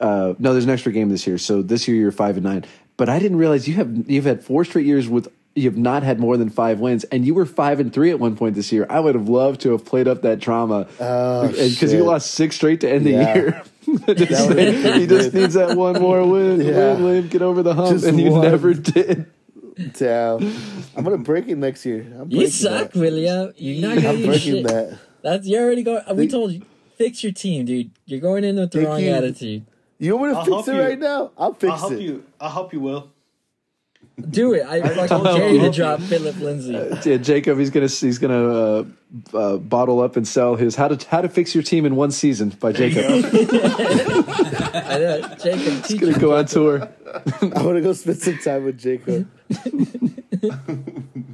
Uh, 0.00 0.34
no, 0.38 0.52
there's 0.52 0.64
an 0.64 0.70
extra 0.70 0.90
game 0.92 1.10
this 1.10 1.26
year, 1.26 1.38
so 1.38 1.62
this 1.62 1.86
year 1.86 1.96
you're 1.96 2.10
five 2.12 2.36
and 2.36 2.44
nine. 2.44 2.64
But 2.96 3.08
I 3.08 3.18
didn't 3.18 3.38
realize 3.38 3.68
you 3.68 3.74
have 3.74 4.10
you've 4.10 4.24
had 4.24 4.42
four 4.44 4.64
straight 4.64 4.84
years 4.86 5.08
with 5.08 5.28
you 5.54 5.64
have 5.64 5.76
not 5.78 6.02
had 6.02 6.18
more 6.18 6.36
than 6.36 6.48
five 6.48 6.80
wins, 6.80 7.04
and 7.04 7.24
you 7.26 7.34
were 7.34 7.46
five 7.46 7.78
and 7.78 7.92
three 7.92 8.10
at 8.10 8.18
one 8.18 8.36
point 8.36 8.54
this 8.54 8.72
year. 8.72 8.86
I 8.90 9.00
would 9.00 9.14
have 9.14 9.28
loved 9.28 9.60
to 9.62 9.72
have 9.72 9.84
played 9.84 10.08
up 10.08 10.22
that 10.22 10.40
trauma 10.40 10.86
Oh, 10.98 11.48
because 11.48 11.92
you 11.92 12.04
lost 12.04 12.32
six 12.32 12.56
straight 12.56 12.80
to 12.80 12.90
end 12.90 13.06
the 13.06 13.10
year. 13.10 13.62
Just- 14.06 14.48
would've 14.48 14.94
he 14.96 15.06
just 15.06 15.34
needs 15.34 15.54
that 15.54 15.76
one 15.76 16.00
more 16.00 16.24
win. 16.26 16.60
Yeah. 16.60 16.94
Win, 16.94 17.04
William, 17.04 17.28
get 17.28 17.42
over 17.42 17.62
the 17.62 17.74
hump, 17.74 17.90
Just 17.90 18.04
and 18.06 18.20
you 18.20 18.30
one. 18.32 18.42
never 18.42 18.74
did. 18.74 19.26
Damn. 19.98 20.38
I'm 20.96 21.04
gonna 21.04 21.18
break 21.18 21.48
it 21.48 21.56
next 21.56 21.84
year. 21.86 22.06
I'm 22.18 22.30
you 22.30 22.46
suck, 22.48 22.92
that. 22.92 22.98
William. 23.00 23.52
You're 23.56 23.88
not 23.88 23.96
gonna 23.96 24.08
I'm 24.10 24.16
do 24.18 24.26
breaking 24.26 24.52
shit. 24.54 24.66
that. 24.66 24.98
That's 25.22 25.46
you're 25.46 25.62
already 25.62 25.82
going. 25.82 26.02
We 26.14 26.28
told 26.28 26.52
you, 26.52 26.62
fix 26.96 27.22
your 27.22 27.32
team, 27.32 27.64
dude. 27.64 27.90
You're 28.04 28.20
going 28.20 28.44
in 28.44 28.56
with 28.56 28.70
the 28.70 28.78
Thank 28.78 28.88
wrong 28.88 29.00
you. 29.00 29.10
attitude. 29.12 29.64
You 29.98 30.16
want 30.16 30.28
me 30.30 30.34
to 30.34 30.38
I'll 30.40 30.62
fix 30.62 30.68
it 30.68 30.74
you. 30.74 30.80
right 30.82 30.98
now? 30.98 31.30
I'll 31.38 31.54
fix 31.54 31.72
I'll 31.72 31.78
help 31.78 31.92
it. 31.92 32.00
you. 32.00 32.24
I'll 32.40 32.50
help 32.50 32.72
you, 32.72 32.80
Will. 32.80 33.12
Do 34.30 34.54
it. 34.54 34.66
I 34.66 34.80
fucking 34.80 35.08
told 35.08 35.24
dare 35.24 35.48
you. 35.48 35.60
you 35.60 35.60
to 35.62 35.70
drop 35.70 36.00
Phillip 36.00 36.38
Lindsay. 36.38 36.72
Yeah, 37.04 37.16
Jacob, 37.16 37.58
he's 37.58 37.70
gonna 37.70 37.88
he's 37.88 38.18
gonna 38.18 38.48
uh, 38.48 38.84
uh, 39.34 39.56
bottle 39.58 40.00
up 40.00 40.16
and 40.16 40.26
sell 40.26 40.56
his 40.56 40.76
how 40.76 40.88
to 40.88 41.08
how 41.08 41.20
to 41.20 41.28
fix 41.28 41.54
your 41.54 41.62
team 41.62 41.84
in 41.86 41.96
one 41.96 42.10
season 42.10 42.50
by 42.50 42.72
Jacob. 42.72 43.04
I 44.74 44.98
know, 44.98 45.34
Jacob. 45.42 45.84
Teach 45.84 46.00
gonna 46.00 46.18
go 46.18 46.36
on 46.36 46.46
tour. 46.46 46.88
I 47.40 47.62
want 47.62 47.76
to 47.76 47.80
go 47.80 47.92
spend 47.92 48.18
some 48.18 48.38
time 48.38 48.64
with 48.64 48.78
Jacob. 48.78 49.30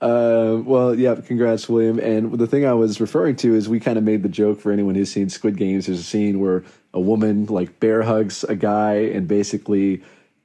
Uh, 0.00 0.62
well, 0.64 0.94
yeah, 0.94 1.16
congrats, 1.16 1.68
William. 1.68 1.98
And 1.98 2.38
the 2.38 2.46
thing 2.46 2.64
I 2.64 2.72
was 2.72 3.00
referring 3.00 3.34
to 3.36 3.54
is 3.54 3.68
we 3.68 3.80
kind 3.80 3.98
of 3.98 4.04
made 4.04 4.22
the 4.22 4.28
joke 4.28 4.60
for 4.60 4.70
anyone 4.70 4.94
who's 4.94 5.10
seen 5.10 5.28
Squid 5.28 5.56
Games. 5.56 5.86
There's 5.86 5.98
a 5.98 6.04
scene 6.04 6.38
where 6.38 6.62
a 6.94 7.00
woman 7.00 7.46
like 7.46 7.80
bear 7.80 8.02
hugs 8.02 8.44
a 8.44 8.54
guy 8.54 8.94
and 8.94 9.26
basically 9.26 10.02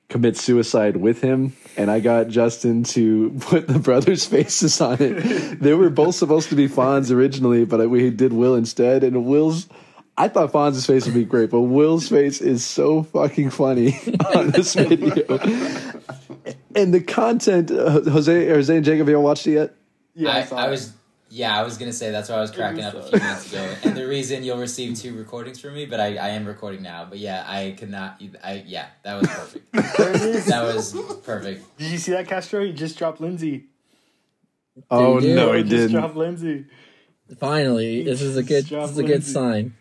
commits 0.09 0.41
suicide 0.41 0.97
with 0.97 1.21
him. 1.21 1.55
And 1.75 1.89
I 1.89 1.99
got 1.99 2.27
Justin 2.27 2.83
to 2.85 3.35
put 3.39 3.67
the 3.67 3.79
brothers' 3.79 4.25
faces 4.25 4.79
on 4.81 4.97
it. 4.99 5.59
they 5.59 5.73
were 5.73 5.89
both 5.89 6.15
supposed 6.15 6.49
to 6.49 6.55
be 6.55 6.67
Fonz 6.67 7.11
originally, 7.11 7.65
but 7.65 7.89
we 7.89 8.09
did 8.09 8.33
Will 8.33 8.55
instead. 8.55 9.03
And 9.03 9.25
Will's. 9.25 9.67
I 10.15 10.27
thought 10.27 10.51
Fonz's 10.51 10.85
face 10.85 11.05
would 11.05 11.15
be 11.15 11.25
great, 11.25 11.49
but 11.49 11.61
Will's 11.61 12.07
face 12.07 12.39
is 12.39 12.63
so 12.63 13.01
fucking 13.01 13.49
funny 13.49 13.99
on 14.35 14.51
this 14.51 14.75
video. 14.75 15.39
And 16.75 16.93
the 16.93 17.01
content, 17.01 17.71
uh, 17.71 18.01
Jose, 18.01 18.47
Jose 18.47 18.75
and 18.75 18.85
Jacob, 18.85 18.99
have 18.99 19.09
you 19.09 19.15
all 19.15 19.23
watched 19.23 19.47
it 19.47 19.53
yet? 19.53 19.75
Yeah, 20.13 20.37
I, 20.37 20.43
saw 20.43 20.57
I 20.57 20.69
was 20.69 20.93
yeah, 21.33 21.57
I 21.59 21.63
was 21.63 21.79
gonna 21.79 21.91
say 21.93 22.11
that's 22.11 22.29
why 22.29 22.35
I 22.35 22.41
was 22.41 22.51
cracking 22.51 22.83
up 22.83 22.93
a 22.93 23.01
few 23.01 23.19
minutes 23.19 23.51
ago. 23.51 23.75
And 23.83 23.97
the 23.97 24.05
reason 24.05 24.43
you'll 24.43 24.59
receive 24.59 24.95
two 24.95 25.15
recordings 25.17 25.59
from 25.59 25.73
me, 25.73 25.87
but 25.87 25.99
I, 25.99 26.15
I 26.17 26.29
am 26.29 26.45
recording 26.45 26.83
now. 26.83 27.05
But 27.05 27.17
yeah, 27.17 27.43
I 27.47 27.75
could 27.75 27.89
not. 27.89 28.21
I 28.43 28.63
yeah, 28.67 28.85
that 29.01 29.19
was 29.19 29.27
perfect. 29.27 29.67
There 29.97 30.09
it 30.15 30.21
is. 30.21 30.45
that 30.45 30.63
was 30.63 30.93
perfect. 31.23 31.77
Did 31.79 31.89
you 31.91 31.97
see 31.97 32.11
that, 32.11 32.27
Castro? 32.27 32.63
He 32.63 32.71
just 32.71 32.99
dropped 32.99 33.19
Lindsay. 33.19 33.65
Oh 34.91 35.19
Dude, 35.19 35.35
no, 35.35 35.53
he 35.53 35.61
just 35.63 35.71
didn't. 35.71 35.91
dropped 35.93 36.15
Lindsay. 36.15 36.65
Finally, 37.39 38.03
this 38.03 38.21
is 38.21 38.37
a 38.37 38.43
good. 38.43 38.65
This 38.65 38.91
is 38.91 38.97
a 38.99 39.01
good 39.01 39.09
Lindsay. 39.09 39.31
sign. 39.31 39.73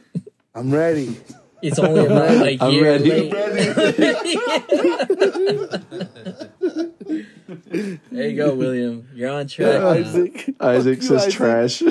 I'm 0.54 0.70
ready. 0.72 1.18
It's 1.64 1.78
only 1.78 2.04
about 2.04 2.36
like 2.36 2.60
I'm 2.62 2.72
year 2.72 2.84
ready. 2.84 3.30
late. 3.30 3.32
There 8.10 8.28
you 8.28 8.36
go, 8.36 8.54
William. 8.54 9.08
You're 9.14 9.30
on 9.30 9.46
track. 9.48 9.80
now. 9.80 9.88
Isaac. 9.90 10.54
Isaac 10.60 11.02
you, 11.02 11.08
says 11.08 11.22
Isaac. 11.26 11.34
trash. 11.34 11.78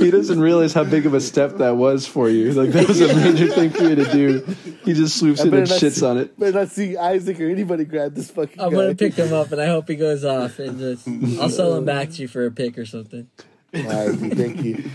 he 0.00 0.10
doesn't 0.10 0.40
realize 0.40 0.72
how 0.74 0.84
big 0.84 1.06
of 1.06 1.14
a 1.14 1.20
step 1.20 1.56
that 1.58 1.76
was 1.76 2.06
for 2.06 2.28
you. 2.28 2.52
Like 2.52 2.70
that 2.70 2.86
was 2.88 3.00
a 3.00 3.14
major 3.14 3.48
thing 3.48 3.70
for 3.70 3.84
you 3.84 3.94
to 3.96 4.12
do. 4.12 4.56
He 4.84 4.92
just 4.92 5.18
swoops 5.18 5.40
I 5.40 5.44
in 5.48 5.54
and 5.54 5.68
not 5.68 5.78
shits 5.78 6.00
see- 6.00 6.06
on 6.06 6.18
it. 6.18 6.38
Better 6.38 6.58
not 6.58 6.68
see 6.68 6.96
Isaac 6.96 7.40
or 7.40 7.48
anybody 7.48 7.84
grab 7.84 8.14
this 8.14 8.30
fucking 8.30 8.60
I'm 8.60 8.70
guy. 8.70 8.76
gonna 8.76 8.94
pick 8.94 9.14
him 9.14 9.32
up, 9.32 9.50
and 9.52 9.60
I 9.60 9.66
hope 9.66 9.88
he 9.88 9.96
goes 9.96 10.24
off. 10.24 10.58
And 10.58 10.78
just, 10.78 11.08
I'll 11.40 11.48
sell 11.50 11.74
him 11.76 11.84
back 11.84 12.10
to 12.10 12.22
you 12.22 12.28
for 12.28 12.44
a 12.46 12.50
pick 12.50 12.78
or 12.78 12.86
something. 12.86 13.28
All 13.74 13.82
right, 13.82 14.10
thank 14.14 14.62
you. 14.64 14.90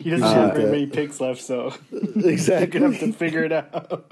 He 0.00 0.10
doesn't 0.10 0.26
have 0.26 0.54
very 0.54 0.70
many 0.70 0.86
picks 0.86 1.20
left, 1.20 1.40
so 1.42 1.74
you're 1.92 2.30
Exactly. 2.30 2.80
gonna 2.80 2.92
have 2.92 3.00
to 3.00 3.12
figure 3.12 3.44
it 3.44 3.52
out. 3.52 4.10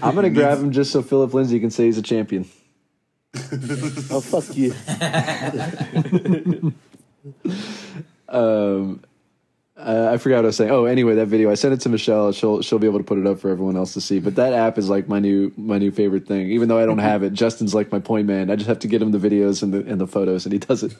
I'm 0.00 0.14
gonna 0.14 0.30
grab 0.38 0.58
him 0.58 0.70
just 0.72 0.92
so 0.92 1.02
Phillip 1.02 1.34
Lindsay 1.34 1.58
can 1.60 1.70
say 1.70 1.86
he's 1.86 1.98
a 1.98 2.02
champion. 2.02 2.48
Oh 4.10 4.20
fuck 4.20 4.56
you. 4.56 4.74
Um, 8.28 9.02
uh, 9.76 10.10
I 10.12 10.16
forgot 10.16 10.36
what 10.36 10.44
I 10.44 10.48
was 10.48 10.56
saying. 10.56 10.70
Oh, 10.70 10.84
anyway, 10.86 11.16
that 11.16 11.26
video 11.26 11.50
I 11.50 11.54
sent 11.54 11.74
it 11.74 11.80
to 11.80 11.88
Michelle. 11.90 12.32
She'll 12.32 12.62
she'll 12.62 12.78
be 12.78 12.86
able 12.86 12.98
to 12.98 13.04
put 13.04 13.18
it 13.18 13.26
up 13.26 13.40
for 13.40 13.50
everyone 13.50 13.76
else 13.76 13.92
to 13.94 14.00
see. 14.00 14.20
But 14.20 14.36
that 14.36 14.54
app 14.54 14.78
is 14.78 14.88
like 14.88 15.06
my 15.08 15.18
new 15.18 15.52
my 15.56 15.76
new 15.78 15.90
favorite 15.90 16.26
thing. 16.26 16.50
Even 16.50 16.68
though 16.68 16.78
I 16.78 16.86
don't 16.86 16.98
have 16.98 17.22
it, 17.22 17.32
Justin's 17.34 17.74
like 17.74 17.92
my 17.92 17.98
point 17.98 18.26
man. 18.26 18.50
I 18.50 18.56
just 18.56 18.68
have 18.68 18.78
to 18.80 18.88
get 18.88 19.02
him 19.02 19.10
the 19.10 19.18
videos 19.18 19.62
and 19.62 19.72
the 19.74 19.80
and 19.90 20.00
the 20.00 20.06
photos, 20.06 20.46
and 20.46 20.52
he 20.54 20.58
does 20.60 20.82
it. 20.84 20.94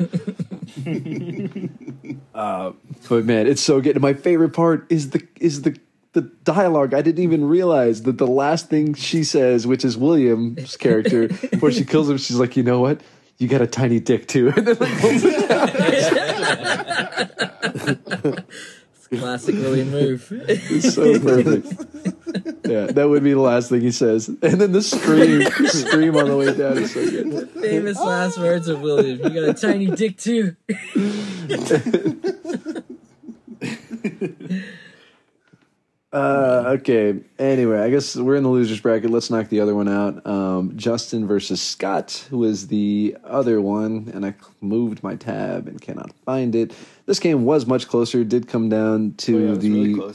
uh, 2.34 2.72
but 3.12 3.26
man, 3.26 3.46
it's 3.46 3.60
so 3.60 3.82
good. 3.82 4.00
My 4.00 4.14
favorite 4.14 4.54
part 4.54 4.90
is 4.90 5.10
the 5.10 5.22
is 5.38 5.60
the 5.60 5.78
the 6.14 6.22
dialogue. 6.22 6.94
I 6.94 7.02
didn't 7.02 7.22
even 7.22 7.44
realize 7.44 8.04
that 8.04 8.16
the 8.16 8.26
last 8.26 8.70
thing 8.70 8.94
she 8.94 9.22
says, 9.22 9.66
which 9.66 9.84
is 9.84 9.98
William's 9.98 10.78
character, 10.78 11.28
before 11.28 11.72
she 11.72 11.84
kills 11.84 12.08
him, 12.08 12.16
she's 12.16 12.38
like, 12.38 12.56
you 12.56 12.62
know 12.62 12.80
what? 12.80 13.02
You 13.36 13.48
got 13.48 13.60
a 13.60 13.66
tiny 13.66 14.00
dick 14.00 14.28
too. 14.28 14.50
And 19.12 19.20
then 19.20 19.28
like, 19.28 19.40
pulls 19.40 19.48
it 19.48 19.52
out. 19.52 19.54
Classic 19.54 19.54
William 19.54 19.90
move. 19.90 20.32
It's 20.48 20.94
so 20.94 21.20
perfect. 21.20 22.66
Yeah, 22.66 22.86
that 22.86 23.08
would 23.08 23.22
be 23.22 23.32
the 23.32 23.40
last 23.40 23.68
thing 23.68 23.82
he 23.82 23.90
says. 23.90 24.28
And 24.28 24.60
then 24.60 24.72
the 24.72 24.82
scream, 24.82 25.40
the 25.40 25.68
scream 25.68 26.16
on 26.16 26.28
the 26.28 26.36
way 26.36 26.56
down 26.56 26.78
is 26.78 26.94
so 26.94 27.10
good. 27.10 27.50
Famous 27.50 27.98
last 27.98 28.38
words 28.38 28.68
of 28.68 28.80
William. 28.80 29.18
You 29.18 29.40
got 29.40 29.48
a 29.48 29.54
tiny 29.54 29.86
dick 29.86 30.16
too. 30.16 30.56
Uh, 36.12 36.76
okay. 36.78 37.18
Anyway, 37.38 37.78
I 37.78 37.88
guess 37.88 38.16
we're 38.16 38.36
in 38.36 38.42
the 38.42 38.50
losers 38.50 38.80
bracket. 38.80 39.08
Let's 39.08 39.30
knock 39.30 39.48
the 39.48 39.60
other 39.60 39.74
one 39.74 39.88
out. 39.88 40.26
Um, 40.26 40.76
Justin 40.76 41.26
versus 41.26 41.62
Scott 41.62 42.28
was 42.30 42.66
the 42.66 43.16
other 43.24 43.62
one, 43.62 44.10
and 44.12 44.26
I 44.26 44.34
moved 44.60 45.02
my 45.02 45.16
tab 45.16 45.68
and 45.68 45.80
cannot 45.80 46.12
find 46.26 46.54
it. 46.54 46.74
This 47.12 47.20
game 47.20 47.44
was 47.44 47.66
much 47.66 47.88
closer. 47.88 48.22
It 48.22 48.30
did 48.30 48.48
come 48.48 48.70
down 48.70 49.12
to 49.18 49.36
Oh, 49.36 49.52
yeah, 49.52 49.58
the 49.58 49.70
really 49.70 50.14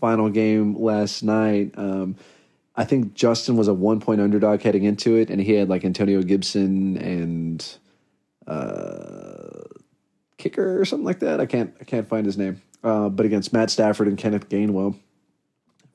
final 0.00 0.30
game 0.30 0.80
last 0.80 1.24
night. 1.24 1.74
Um, 1.76 2.14
I 2.76 2.84
think 2.84 3.14
Justin 3.14 3.56
was 3.56 3.66
a 3.66 3.74
one 3.74 3.98
point 3.98 4.20
underdog 4.20 4.62
heading 4.62 4.84
into 4.84 5.16
it, 5.16 5.28
and 5.28 5.40
he 5.40 5.54
had 5.54 5.68
like 5.68 5.84
Antonio 5.84 6.22
Gibson 6.22 6.96
and 6.98 7.78
uh, 8.46 9.64
kicker 10.38 10.80
or 10.80 10.84
something 10.84 11.04
like 11.04 11.18
that. 11.18 11.40
I 11.40 11.46
can't 11.46 11.74
I 11.80 11.82
can't 11.82 12.08
find 12.08 12.24
his 12.24 12.38
name. 12.38 12.62
Uh, 12.84 13.08
but 13.08 13.26
against 13.26 13.52
Matt 13.52 13.68
Stafford 13.68 14.06
and 14.06 14.16
Kenneth 14.16 14.48
Gainwell 14.48 14.94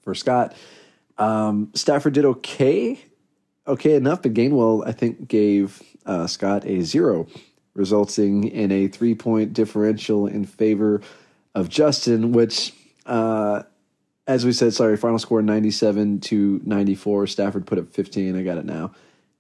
for 0.02 0.14
Scott, 0.14 0.54
um, 1.18 1.72
Stafford 1.76 2.12
did 2.12 2.26
okay, 2.26 3.00
okay 3.66 3.96
enough. 3.96 4.22
But 4.22 4.34
Gainwell 4.34 4.86
I 4.86 4.92
think 4.92 5.30
gave 5.30 5.82
uh, 6.06 6.28
Scott 6.28 6.66
a 6.66 6.82
zero, 6.82 7.26
resulting 7.76 8.46
in 8.46 8.72
a 8.72 8.88
three 8.88 9.14
point 9.14 9.54
differential 9.54 10.26
in 10.26 10.46
favor 10.46 11.02
of 11.54 11.70
Justin, 11.70 12.32
which. 12.32 12.74
Uh, 13.06 13.64
as 14.28 14.44
we 14.44 14.52
said, 14.52 14.74
sorry, 14.74 14.98
final 14.98 15.20
score 15.20 15.42
97 15.42 16.20
to 16.22 16.60
94. 16.66 17.28
Stafford 17.28 17.68
put 17.68 17.78
up 17.78 17.94
15. 17.94 18.36
I 18.36 18.42
got 18.42 18.58
it 18.58 18.66
now. 18.66 18.92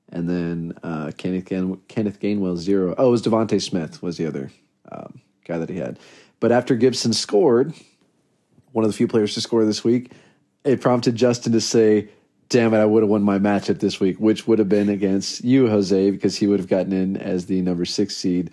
And 0.09 0.29
then 0.29 0.73
uh, 0.83 1.11
Kenneth, 1.17 1.45
Gain- 1.45 1.81
Kenneth 1.87 2.19
Gainwell, 2.19 2.57
zero. 2.57 2.93
Oh, 2.97 3.07
it 3.07 3.11
was 3.11 3.23
DeVonta 3.23 3.61
Smith 3.61 4.03
was 4.03 4.17
the 4.17 4.27
other 4.27 4.51
um, 4.91 5.21
guy 5.45 5.57
that 5.57 5.69
he 5.69 5.77
had. 5.77 5.97
But 6.39 6.51
after 6.51 6.75
Gibson 6.75 7.13
scored, 7.13 7.73
one 8.71 8.85
of 8.85 8.91
the 8.91 8.97
few 8.97 9.07
players 9.07 9.33
to 9.33 9.41
score 9.41 9.65
this 9.65 9.83
week, 9.83 10.11
it 10.63 10.81
prompted 10.81 11.15
Justin 11.15 11.53
to 11.53 11.61
say, 11.61 12.09
damn 12.49 12.73
it, 12.73 12.77
I 12.79 12.85
would 12.85 13.03
have 13.03 13.09
won 13.09 13.23
my 13.23 13.39
matchup 13.39 13.79
this 13.79 13.99
week, 13.99 14.17
which 14.17 14.47
would 14.47 14.59
have 14.59 14.69
been 14.69 14.89
against 14.89 15.43
you, 15.43 15.67
Jose, 15.67 16.11
because 16.11 16.35
he 16.35 16.47
would 16.47 16.59
have 16.59 16.69
gotten 16.69 16.93
in 16.93 17.17
as 17.17 17.45
the 17.45 17.61
number 17.61 17.85
six 17.85 18.15
seed. 18.15 18.51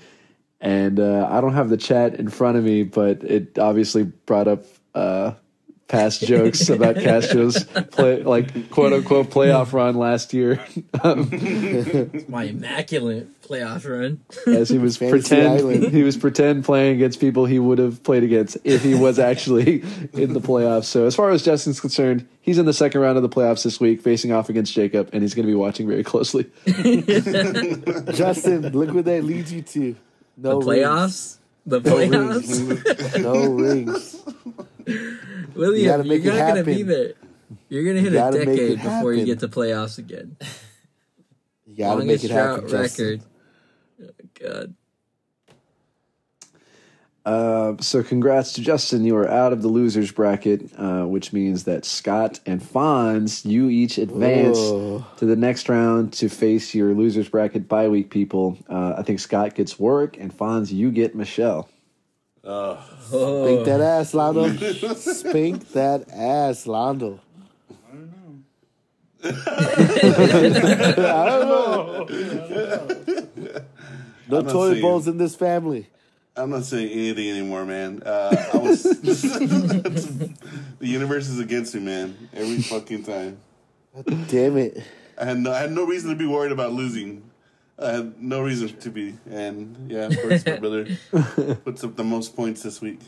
And 0.60 1.00
uh, 1.00 1.28
I 1.30 1.40
don't 1.40 1.54
have 1.54 1.68
the 1.68 1.76
chat 1.76 2.14
in 2.14 2.28
front 2.28 2.56
of 2.56 2.64
me, 2.64 2.84
but 2.84 3.22
it 3.24 3.58
obviously 3.58 4.04
brought 4.04 4.48
up 4.48 4.64
uh, 4.94 5.32
past 5.92 6.22
jokes 6.26 6.70
about 6.70 6.96
Castro's 6.96 7.64
play, 7.64 8.22
like 8.22 8.70
quote 8.70 8.94
unquote 8.94 9.28
playoff 9.28 9.74
run 9.74 9.94
last 9.94 10.32
year, 10.32 10.64
um, 11.04 11.28
My 12.28 12.44
immaculate 12.44 13.28
playoff 13.42 13.86
run. 13.86 14.20
as 14.46 14.70
he 14.70 14.78
was 14.78 14.96
Fantasy 14.96 15.28
pretend 15.28 15.58
Island. 15.58 15.92
he 15.92 16.02
was 16.02 16.16
pretend 16.16 16.64
playing 16.64 16.96
against 16.96 17.20
people 17.20 17.44
he 17.44 17.58
would 17.58 17.76
have 17.76 18.02
played 18.02 18.22
against 18.22 18.56
if 18.64 18.82
he 18.82 18.94
was 18.94 19.18
actually 19.18 19.82
in 20.14 20.32
the 20.32 20.40
playoffs. 20.40 20.84
So 20.84 21.04
as 21.04 21.14
far 21.14 21.30
as 21.30 21.42
Justin's 21.42 21.78
concerned, 21.78 22.26
he's 22.40 22.56
in 22.56 22.64
the 22.64 22.72
second 22.72 23.02
round 23.02 23.18
of 23.18 23.22
the 23.22 23.28
playoffs 23.28 23.62
this 23.62 23.78
week, 23.78 24.00
facing 24.00 24.32
off 24.32 24.48
against 24.48 24.72
Jacob, 24.72 25.10
and 25.12 25.22
he's 25.22 25.34
going 25.34 25.46
to 25.46 25.52
be 25.52 25.54
watching 25.54 25.86
very 25.86 26.02
closely. 26.02 26.50
Justin, 28.14 28.72
look 28.72 28.94
what 28.94 29.04
that 29.04 29.24
leads 29.24 29.52
you 29.52 29.60
to. 29.60 29.94
No 30.38 30.58
The 30.58 30.66
playoffs. 30.66 31.36
The 31.66 31.80
playoffs. 31.80 32.68
Rings. 32.68 33.18
No 33.22 33.52
rings. 33.52 34.22
William, 35.54 35.80
You 35.82 35.88
gotta 35.88 36.02
you 36.04 36.08
make 36.08 36.24
it 36.24 36.28
are 36.30 36.38
not 36.38 36.48
gonna 36.48 36.64
be 36.64 36.82
there. 36.82 37.12
You're 37.68 37.84
gonna 37.84 38.00
hit 38.00 38.12
a 38.12 38.16
gotta 38.16 38.38
make 38.38 38.48
it 38.48 38.56
decade 38.56 38.82
before 38.82 39.14
you 39.14 39.24
get 39.24 39.40
to 39.40 39.48
playoffs 39.48 39.98
again. 39.98 40.36
You 41.66 41.76
gotta 41.76 41.98
Longest 42.00 42.24
make 42.24 42.30
it 42.30 42.34
happen, 42.34 42.66
drought 42.66 42.82
record. 42.82 43.22
Oh, 44.02 44.10
God. 44.40 44.74
Uh, 47.24 47.74
so 47.80 48.02
congrats 48.02 48.52
to 48.54 48.60
Justin. 48.60 49.04
You 49.04 49.14
are 49.16 49.28
out 49.28 49.52
of 49.52 49.62
the 49.62 49.68
losers 49.68 50.10
bracket, 50.10 50.68
uh, 50.76 51.04
which 51.04 51.32
means 51.32 51.62
that 51.64 51.84
Scott 51.84 52.40
and 52.46 52.60
Fonz, 52.60 53.44
you 53.44 53.68
each 53.68 53.96
advance 53.96 54.58
Oh. 54.58 55.06
to 55.18 55.24
the 55.24 55.36
next 55.36 55.68
round 55.68 56.12
to 56.14 56.28
face 56.28 56.74
your 56.74 56.92
losers 56.94 57.28
bracket 57.28 57.68
bye 57.68 57.86
week 57.88 58.10
people. 58.10 58.58
Uh, 58.68 58.94
I 58.98 59.02
think 59.02 59.20
Scott 59.20 59.54
gets 59.54 59.78
work, 59.78 60.16
and 60.18 60.36
Fonz, 60.36 60.72
you 60.72 60.90
get 60.90 61.14
Michelle. 61.14 61.68
Oh, 62.44 62.76
Spank 63.06 63.66
that 63.66 63.80
ass, 63.80 64.10
Londo. 64.12 64.96
Spank 64.96 65.68
that 65.74 66.10
ass, 66.10 66.64
Londo. 66.66 67.20
I 67.62 67.68
don't 67.94 68.10
know. 68.10 68.42
I 70.98 71.28
don't 71.28 71.48
know. 71.48 72.06
No 74.28 74.42
toilet 74.42 74.70
saying- 74.72 74.82
bowls 74.82 75.06
in 75.06 75.18
this 75.18 75.36
family. 75.36 75.86
I'm 76.36 76.50
not 76.50 76.64
saying 76.64 76.90
anything 76.90 77.30
anymore, 77.30 77.64
man. 77.64 78.02
Uh, 78.04 78.50
I 78.54 78.56
was, 78.56 78.82
the 79.02 80.34
universe 80.80 81.28
is 81.28 81.38
against 81.38 81.74
me, 81.74 81.82
man. 81.82 82.28
Every 82.32 82.62
fucking 82.62 83.04
time. 83.04 83.38
Damn 84.28 84.56
it. 84.56 84.82
I 85.18 85.26
had 85.26 85.38
no, 85.38 85.52
I 85.52 85.60
had 85.60 85.72
no 85.72 85.84
reason 85.84 86.10
to 86.10 86.16
be 86.16 86.26
worried 86.26 86.52
about 86.52 86.72
losing. 86.72 87.30
I 87.78 87.92
had 87.92 88.22
no 88.22 88.42
reason 88.42 88.76
to 88.76 88.90
be, 88.90 89.14
and 89.28 89.90
yeah, 89.90 90.06
of 90.06 90.20
course, 90.20 90.46
my 90.46 90.56
brother 90.60 90.86
puts 91.64 91.82
up 91.84 91.96
the 91.96 92.04
most 92.04 92.36
points 92.36 92.62
this 92.62 92.80
week. 92.80 93.00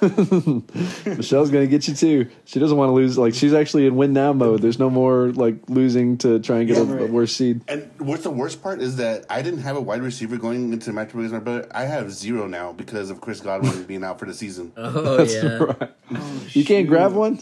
Michelle's 1.06 1.50
gonna 1.50 1.66
get 1.66 1.88
you 1.88 1.94
too. 1.94 2.28
She 2.44 2.58
doesn't 2.58 2.76
want 2.76 2.88
to 2.90 2.92
lose. 2.92 3.18
Like 3.18 3.34
she's 3.34 3.52
actually 3.52 3.86
in 3.86 3.96
win 3.96 4.12
now 4.12 4.32
mode. 4.32 4.62
There's 4.62 4.78
no 4.78 4.90
more 4.90 5.32
like 5.32 5.56
losing 5.68 6.18
to 6.18 6.38
try 6.40 6.58
and 6.58 6.68
get 6.68 6.78
a, 6.78 7.04
a 7.04 7.06
worse 7.06 7.34
seed. 7.34 7.62
And 7.68 7.90
what's 7.98 8.22
the 8.22 8.30
worst 8.30 8.62
part 8.62 8.80
is 8.80 8.96
that 8.96 9.26
I 9.30 9.42
didn't 9.42 9.60
have 9.60 9.76
a 9.76 9.80
wide 9.80 10.02
receiver 10.02 10.36
going 10.36 10.72
into 10.72 10.92
the 10.92 10.98
matchup 10.98 11.14
against 11.14 11.32
my 11.32 11.40
brother. 11.40 11.68
I 11.72 11.84
have 11.84 12.12
zero 12.12 12.46
now 12.46 12.72
because 12.72 13.10
of 13.10 13.20
Chris 13.20 13.40
Godwin 13.40 13.82
being 13.86 14.04
out 14.04 14.18
for 14.18 14.26
the 14.26 14.34
season. 14.34 14.72
Oh 14.76 15.22
yeah. 15.22 15.58
Right. 15.58 15.90
Oh, 16.14 16.42
you 16.50 16.64
can't 16.64 16.88
grab 16.88 17.12
one. 17.12 17.40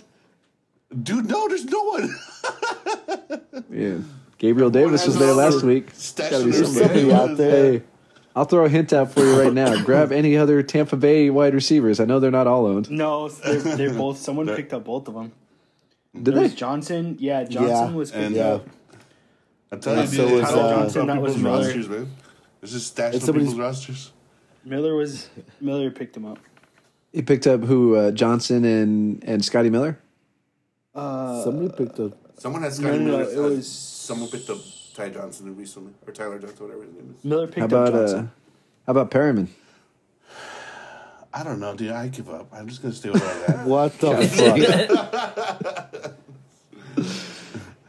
Dude, 1.02 1.26
no, 1.26 1.48
there's 1.48 1.66
no 1.66 1.82
one. 1.84 2.14
Yeah. 3.70 3.98
Gabriel 4.38 4.70
Davis 4.70 5.06
was 5.06 5.18
there 5.18 5.32
last 5.34 5.62
week. 5.62 5.90
Stashed 5.92 6.30
Gotta 6.30 6.44
be 6.44 6.50
there. 6.52 6.64
somebody. 6.64 7.00
Somebody 7.00 7.12
out 7.12 7.37
there. 7.37 7.82
Hey, 8.29 8.33
I'll 8.37 8.45
throw 8.45 8.64
a 8.64 8.69
hint 8.69 8.93
out 8.93 9.12
for 9.12 9.21
you 9.21 9.41
right 9.41 9.53
now. 9.53 9.83
Grab 9.83 10.12
any 10.12 10.37
other 10.37 10.62
Tampa 10.62 10.97
Bay 10.97 11.29
wide 11.31 11.55
receivers. 11.55 11.99
I 12.01 12.05
know 12.05 12.21
they're 12.21 12.31
not 12.31 12.47
all 12.47 12.67
owned. 12.67 12.91
No, 12.91 13.29
they're, 13.29 13.59
they're 13.61 13.95
both. 13.95 14.19
Someone 14.19 14.47
picked 14.55 14.73
up 14.73 14.85
both 14.85 15.09
of 15.09 15.14
them. 15.14 15.33
Did 16.14 16.25
There 16.27 16.35
they? 16.35 16.43
was 16.43 16.55
Johnson. 16.55 17.17
Yeah, 17.21 17.45
Johnson 17.45 17.69
Yeah, 17.69 17.91
was 17.93 18.11
picked 18.11 18.23
and- 18.25 18.35
Yeah. 18.37 18.47
up. 18.55 18.67
I 19.71 19.77
tell 19.77 19.95
you, 19.97 20.01
And 20.01 20.11
dude, 20.11 20.17
so 20.29 20.35
was, 20.35 20.43
Tyler 20.49 20.62
uh, 20.62 20.77
Johnson 20.77 21.07
that 21.09 21.21
was 21.23 21.35
people's 21.35 21.43
Miller. 21.43 21.59
rosters, 21.67 21.88
man. 21.91 22.11
It's 22.62 22.73
just 22.73 22.87
stashed 22.87 23.21
And 23.21 23.29
on 23.29 23.35
people's 23.35 23.55
rosters. 23.59 24.12
Miller 24.64 24.95
was 24.95 25.29
Miller 25.61 25.91
picked 25.91 26.17
him 26.17 26.25
up. 26.25 26.38
He 27.12 27.21
picked 27.23 27.47
up 27.47 27.62
who? 27.64 27.95
Uh, 27.97 28.11
Johnson 28.11 28.64
and 28.64 29.23
and 29.25 29.45
Scotty 29.45 29.69
Miller. 29.71 29.99
Uh, 30.95 31.43
Somebody 31.45 31.69
picked 31.77 32.01
up. 32.01 32.12
Someone 32.38 32.62
had 32.62 32.71
no, 32.73 32.77
Scotty 32.79 32.99
no, 32.99 33.05
Miller. 33.05 33.25
no, 33.25 33.29
it 33.31 33.38
uh, 33.38 33.43
was 33.57 33.69
someone 33.69 34.29
picked 34.31 34.49
up 34.51 34.59
Ty 34.98 35.11
Johnson 35.11 35.54
recently, 35.56 35.92
or 36.08 36.12
Tyler 36.12 36.40
Johnson, 36.40 36.66
whatever 36.66 36.82
his 36.82 36.92
name 36.92 37.14
is. 37.16 37.24
Miller 37.24 37.46
picked 37.46 37.58
How 37.61 37.64
up 37.66 37.70
about 37.72 37.94
uh, 37.94 37.98
Johnson. 38.00 38.30
how 38.84 38.90
about 38.90 39.11
Perriman? 39.12 39.46
I 41.32 41.44
don't 41.44 41.61
know, 41.61 41.76
dude. 41.76 41.90
I 41.92 42.08
give 42.08 42.28
up. 42.28 42.48
I'm 42.52 42.66
just 42.66 42.82
gonna 42.82 42.92
stay 42.94 43.11
with 43.11 43.22
what 43.22 43.50
I 43.50 43.52
got. 43.58 43.66
What 43.66 43.96
the 44.00 44.16
fuck? 45.94 46.14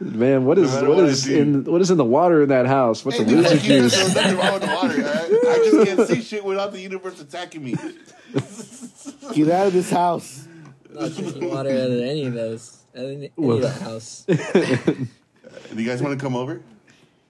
Man, 0.00 0.44
what 0.46 0.56
is 0.58 0.72
matter 0.72 0.88
what 0.88 0.96
what 0.98 1.04
I 1.06 1.08
is 1.08 1.24
do. 1.24 1.36
in 1.42 1.64
what 1.64 1.80
is 1.80 1.90
in 1.90 1.96
the 1.98 2.04
water 2.04 2.44
in 2.44 2.48
that 2.50 2.66
house? 2.66 3.04
What's 3.04 3.18
Hey, 3.18 3.24
a 3.24 3.26
dude, 3.26 3.38
loser 3.38 3.56
fuck 3.56 3.64
juice? 3.64 3.92
There's 3.96 4.14
nothing 4.14 4.36
wrong 4.38 4.52
with 4.54 4.62
the 4.62 4.68
water. 4.68 4.94
all 4.94 5.12
right? 5.12 5.30
I 5.48 5.70
just 5.70 5.86
can't 5.96 6.08
see 6.08 6.22
shit 6.22 6.44
without 6.44 6.70
the 6.72 6.80
universe 6.80 7.20
attacking 7.20 7.64
me. 7.64 7.72
Get 9.34 9.50
out 9.50 9.66
of 9.66 9.72
this 9.72 9.90
house. 9.90 10.46
Not 10.90 11.12
drinking 11.12 11.50
water 11.50 11.70
out 11.70 11.90
of 11.90 12.00
any 12.00 12.24
of 12.26 12.34
those. 12.34 12.78
Any, 12.94 13.14
any 13.16 13.30
Well- 13.36 13.56
of 13.56 13.62
that 13.62 13.82
house. 13.82 14.24
Do 14.26 15.82
you 15.82 15.86
guys 15.86 16.00
want 16.02 16.18
to 16.18 16.22
come 16.24 16.34
over? 16.36 16.62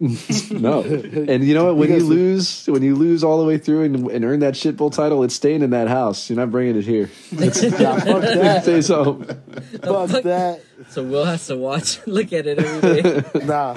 No, 0.00 0.80
and 1.28 1.44
you 1.44 1.52
know 1.52 1.66
what? 1.66 1.76
When 1.76 1.90
you 1.90 2.02
lose, 2.02 2.66
when 2.66 2.82
you 2.82 2.94
lose 2.96 3.22
all 3.22 3.38
the 3.38 3.44
way 3.44 3.58
through 3.58 3.82
and, 3.84 4.10
and 4.10 4.24
earn 4.24 4.40
that 4.40 4.56
shit 4.56 4.76
bowl 4.78 4.88
title, 4.88 5.22
it's 5.24 5.34
staying 5.34 5.60
in 5.62 5.70
that 5.70 5.88
house. 5.88 6.30
You're 6.30 6.38
not 6.38 6.50
bringing 6.50 6.76
it 6.76 6.84
here. 6.86 7.10
Yeah, 7.32 7.50
fuck 7.50 8.24
It 8.24 8.38
that. 8.38 8.62
stays 8.62 8.88
home. 8.88 9.24
fuck 9.24 10.22
that. 10.22 10.62
So 10.88 11.02
Will 11.04 11.26
has 11.26 11.46
to 11.48 11.56
watch, 11.56 12.04
look 12.06 12.32
at 12.32 12.46
it 12.46 12.58
every 12.58 13.02
day. 13.02 13.44
Nah. 13.44 13.76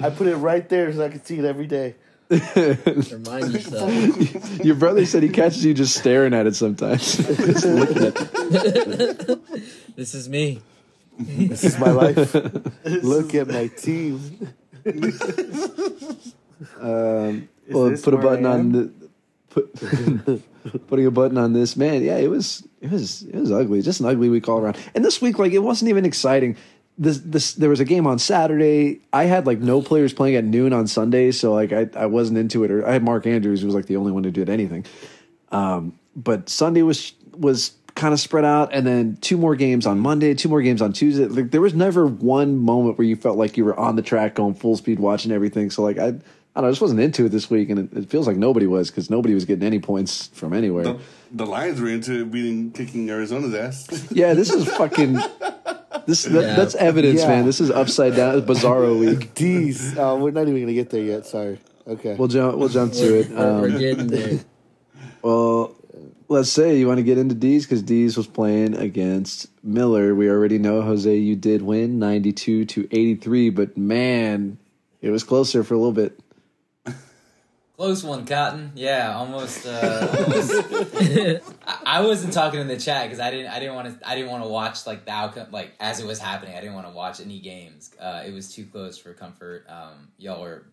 I 0.00 0.10
put 0.10 0.26
it 0.28 0.36
right 0.36 0.68
there 0.68 0.92
so 0.92 1.04
I 1.04 1.08
can 1.08 1.24
see 1.24 1.38
it 1.38 1.44
every 1.44 1.66
day. 1.66 1.96
Remind 2.30 3.52
yourself. 3.52 4.64
Your 4.64 4.76
brother 4.76 5.04
said 5.06 5.22
he 5.24 5.28
catches 5.28 5.64
you 5.64 5.74
just 5.74 5.96
staring 5.96 6.34
at 6.34 6.46
it 6.46 6.54
sometimes. 6.54 7.16
Just 7.16 7.64
looking 7.66 8.02
at 8.06 8.16
it. 9.28 9.96
This 9.96 10.14
is 10.14 10.28
me. 10.28 10.60
This 11.18 11.64
is 11.64 11.78
my 11.78 11.90
life. 11.90 12.34
Look 12.84 13.34
at 13.34 13.48
my 13.48 13.68
team. 13.68 14.48
Um, 16.80 17.48
well, 17.68 17.96
put 17.96 18.14
a 18.14 18.16
button 18.16 18.46
on 18.46 18.72
the 18.72 18.92
put 19.50 19.74
putting 20.88 21.06
a 21.06 21.10
button 21.10 21.38
on 21.38 21.52
this 21.52 21.76
man. 21.76 22.02
Yeah, 22.02 22.16
it 22.16 22.28
was 22.28 22.66
it 22.80 22.90
was 22.90 23.22
it 23.22 23.34
was 23.34 23.52
ugly. 23.52 23.82
Just 23.82 24.00
an 24.00 24.06
ugly 24.06 24.28
week 24.28 24.48
all 24.48 24.58
around. 24.58 24.76
And 24.94 25.04
this 25.04 25.20
week, 25.20 25.38
like, 25.38 25.52
it 25.52 25.60
wasn't 25.60 25.88
even 25.90 26.04
exciting. 26.04 26.56
This 26.96 27.18
this 27.18 27.54
there 27.54 27.70
was 27.70 27.80
a 27.80 27.84
game 27.84 28.06
on 28.06 28.18
Saturday. 28.18 29.00
I 29.12 29.24
had 29.24 29.46
like 29.46 29.58
no 29.58 29.82
players 29.82 30.12
playing 30.12 30.36
at 30.36 30.44
noon 30.44 30.72
on 30.72 30.86
Sunday, 30.86 31.32
so 31.32 31.52
like 31.52 31.72
I 31.72 31.88
I 31.96 32.06
wasn't 32.06 32.38
into 32.38 32.64
it. 32.64 32.70
Or 32.70 32.86
I 32.86 32.92
had 32.92 33.02
Mark 33.02 33.26
Andrews, 33.26 33.60
who 33.60 33.66
was 33.66 33.74
like 33.74 33.86
the 33.86 33.96
only 33.96 34.12
one 34.12 34.24
who 34.24 34.30
did 34.30 34.48
anything. 34.48 34.86
Um, 35.50 35.98
but 36.14 36.48
Sunday 36.48 36.82
was 36.82 37.14
was 37.36 37.72
kind 37.94 38.12
of 38.12 38.20
spread 38.20 38.44
out, 38.44 38.70
and 38.72 38.86
then 38.86 39.16
two 39.20 39.36
more 39.36 39.54
games 39.56 39.86
on 39.86 39.98
Monday, 40.00 40.34
two 40.34 40.48
more 40.48 40.62
games 40.62 40.82
on 40.82 40.92
Tuesday. 40.92 41.26
Like 41.26 41.50
there 41.52 41.60
was 41.60 41.74
never 41.74 42.06
one 42.06 42.56
moment 42.58 42.98
where 42.98 43.06
you 43.06 43.16
felt 43.16 43.38
like 43.38 43.56
you 43.56 43.64
were 43.64 43.78
on 43.78 43.96
the 43.96 44.02
track, 44.02 44.34
going 44.34 44.54
full 44.54 44.76
speed, 44.76 44.98
watching 44.98 45.30
everything. 45.32 45.70
So 45.70 45.82
like 45.82 45.98
I, 45.98 46.06
I 46.06 46.10
don't 46.10 46.22
know, 46.56 46.68
I 46.68 46.70
just 46.70 46.80
wasn't 46.80 47.00
into 47.00 47.24
it 47.26 47.28
this 47.30 47.48
week, 47.50 47.70
and 47.70 47.78
it, 47.92 47.96
it 47.98 48.10
feels 48.10 48.26
like 48.26 48.36
nobody 48.36 48.66
was 48.66 48.90
because 48.90 49.10
nobody 49.10 49.34
was 49.34 49.44
getting 49.44 49.64
any 49.64 49.78
points 49.78 50.28
from 50.28 50.52
anywhere. 50.52 50.84
The, 50.84 50.98
the 51.32 51.46
Lions 51.46 51.80
were 51.80 51.88
into 51.88 52.24
beating 52.26 52.70
kicking 52.72 53.08
Arizona's 53.10 53.54
ass. 53.54 54.08
Yeah, 54.12 54.34
this 54.34 54.50
is 54.52 54.66
fucking. 54.76 55.14
This 56.06 56.24
that, 56.24 56.32
Yeah. 56.42 56.54
that's 56.56 56.74
evidence, 56.74 57.20
Yeah. 57.22 57.28
man. 57.28 57.46
This 57.46 57.60
is 57.60 57.70
upside 57.70 58.14
down, 58.14 58.36
it's 58.38 58.46
bizarro 58.46 58.98
week. 58.98 59.34
D's. 59.34 59.96
Oh, 59.96 60.18
we're 60.18 60.32
not 60.32 60.48
even 60.48 60.60
gonna 60.60 60.74
get 60.74 60.90
there 60.90 61.02
yet. 61.02 61.26
Sorry. 61.26 61.58
Okay. 61.86 62.14
We'll 62.14 62.28
jump. 62.28 62.56
We'll 62.58 62.68
jump 62.68 62.92
to 62.94 63.20
it. 63.20 63.30
We're, 63.30 63.60
we're 63.60 63.68
Um, 63.72 63.78
getting 63.78 64.06
there. 64.08 64.40
well, 65.22 65.74
let's 66.34 66.50
say 66.50 66.76
you 66.76 66.86
want 66.86 66.98
to 66.98 67.04
get 67.04 67.16
into 67.16 67.34
D's 67.34 67.64
because 67.64 67.82
D's 67.82 68.16
was 68.16 68.26
playing 68.26 68.76
against 68.76 69.48
Miller. 69.64 70.14
We 70.14 70.28
already 70.28 70.58
know 70.58 70.82
Jose, 70.82 71.16
you 71.16 71.36
did 71.36 71.62
win 71.62 71.98
ninety 71.98 72.32
two 72.32 72.64
to 72.66 72.86
eighty 72.90 73.14
three, 73.14 73.50
but 73.50 73.78
man, 73.78 74.58
it 75.00 75.10
was 75.10 75.24
closer 75.24 75.64
for 75.64 75.74
a 75.74 75.78
little 75.78 75.92
bit. 75.92 76.18
Close 77.76 78.04
one, 78.04 78.24
Cotton. 78.24 78.72
Yeah, 78.76 79.16
almost. 79.16 79.66
Uh, 79.66 80.08
almost. 80.18 80.52
I, 81.66 81.78
I 81.86 82.00
wasn't 82.02 82.32
talking 82.32 82.60
in 82.60 82.68
the 82.68 82.76
chat 82.76 83.06
because 83.06 83.18
I 83.18 83.30
didn't. 83.30 83.50
I 83.50 83.58
didn't 83.58 83.74
want 83.74 84.00
to. 84.00 84.08
I 84.08 84.14
didn't 84.14 84.30
want 84.30 84.44
to 84.44 84.48
watch 84.48 84.86
like 84.86 85.04
the 85.04 85.10
outcome, 85.10 85.48
like 85.50 85.72
as 85.80 85.98
it 85.98 86.06
was 86.06 86.20
happening. 86.20 86.56
I 86.56 86.60
didn't 86.60 86.74
want 86.74 86.86
to 86.86 86.92
watch 86.92 87.20
any 87.20 87.40
games. 87.40 87.90
Uh, 88.00 88.22
it 88.26 88.32
was 88.32 88.54
too 88.54 88.66
close 88.66 88.96
for 88.96 89.12
comfort. 89.12 89.66
Um, 89.68 90.10
y'all 90.18 90.42
were 90.42 90.66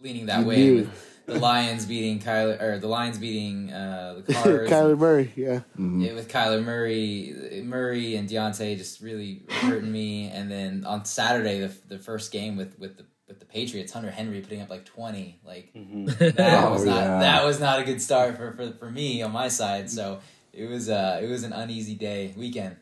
leaning 0.00 0.26
that 0.26 0.40
You 0.40 0.46
way 0.46 0.70
with 0.72 1.09
the 1.32 1.38
Lions 1.38 1.86
beating 1.86 2.18
Kyler 2.18 2.60
or 2.60 2.78
the 2.78 2.88
Lions 2.88 3.18
beating 3.18 3.72
uh, 3.72 4.22
the 4.26 4.34
Cars. 4.34 4.70
Kyler 4.72 4.98
Murray. 4.98 5.32
Yeah. 5.36 5.60
Yeah, 5.78 6.12
with 6.14 6.28
Kyler 6.28 6.62
Murray, 6.62 7.62
Murray 7.64 8.16
and 8.16 8.28
Deontay 8.28 8.76
just 8.76 9.00
really 9.00 9.42
hurting 9.48 9.90
me. 9.90 10.28
And 10.28 10.50
then 10.50 10.84
on 10.84 11.04
Saturday, 11.04 11.60
the, 11.60 11.72
the 11.88 11.98
first 11.98 12.32
game 12.32 12.56
with, 12.56 12.78
with 12.78 12.96
the 12.96 13.04
with 13.28 13.38
the 13.38 13.46
Patriots, 13.46 13.92
Hunter 13.92 14.10
Henry 14.10 14.40
putting 14.40 14.60
up 14.60 14.68
like 14.70 14.84
twenty, 14.84 15.38
like 15.44 15.70
that 15.74 16.64
Oh, 16.64 16.72
was 16.72 16.84
not 16.84 16.96
yeah. 16.96 17.18
that 17.20 17.44
was 17.44 17.60
not 17.60 17.78
a 17.78 17.84
good 17.84 18.02
start 18.02 18.36
for, 18.36 18.50
for, 18.52 18.72
for 18.72 18.90
me 18.90 19.22
on 19.22 19.30
my 19.30 19.46
side. 19.46 19.88
So 19.88 20.18
it 20.52 20.68
was 20.68 20.88
uh 20.88 21.20
it 21.22 21.28
was 21.28 21.44
an 21.44 21.52
uneasy 21.52 21.94
day 21.94 22.34
weekend, 22.36 22.74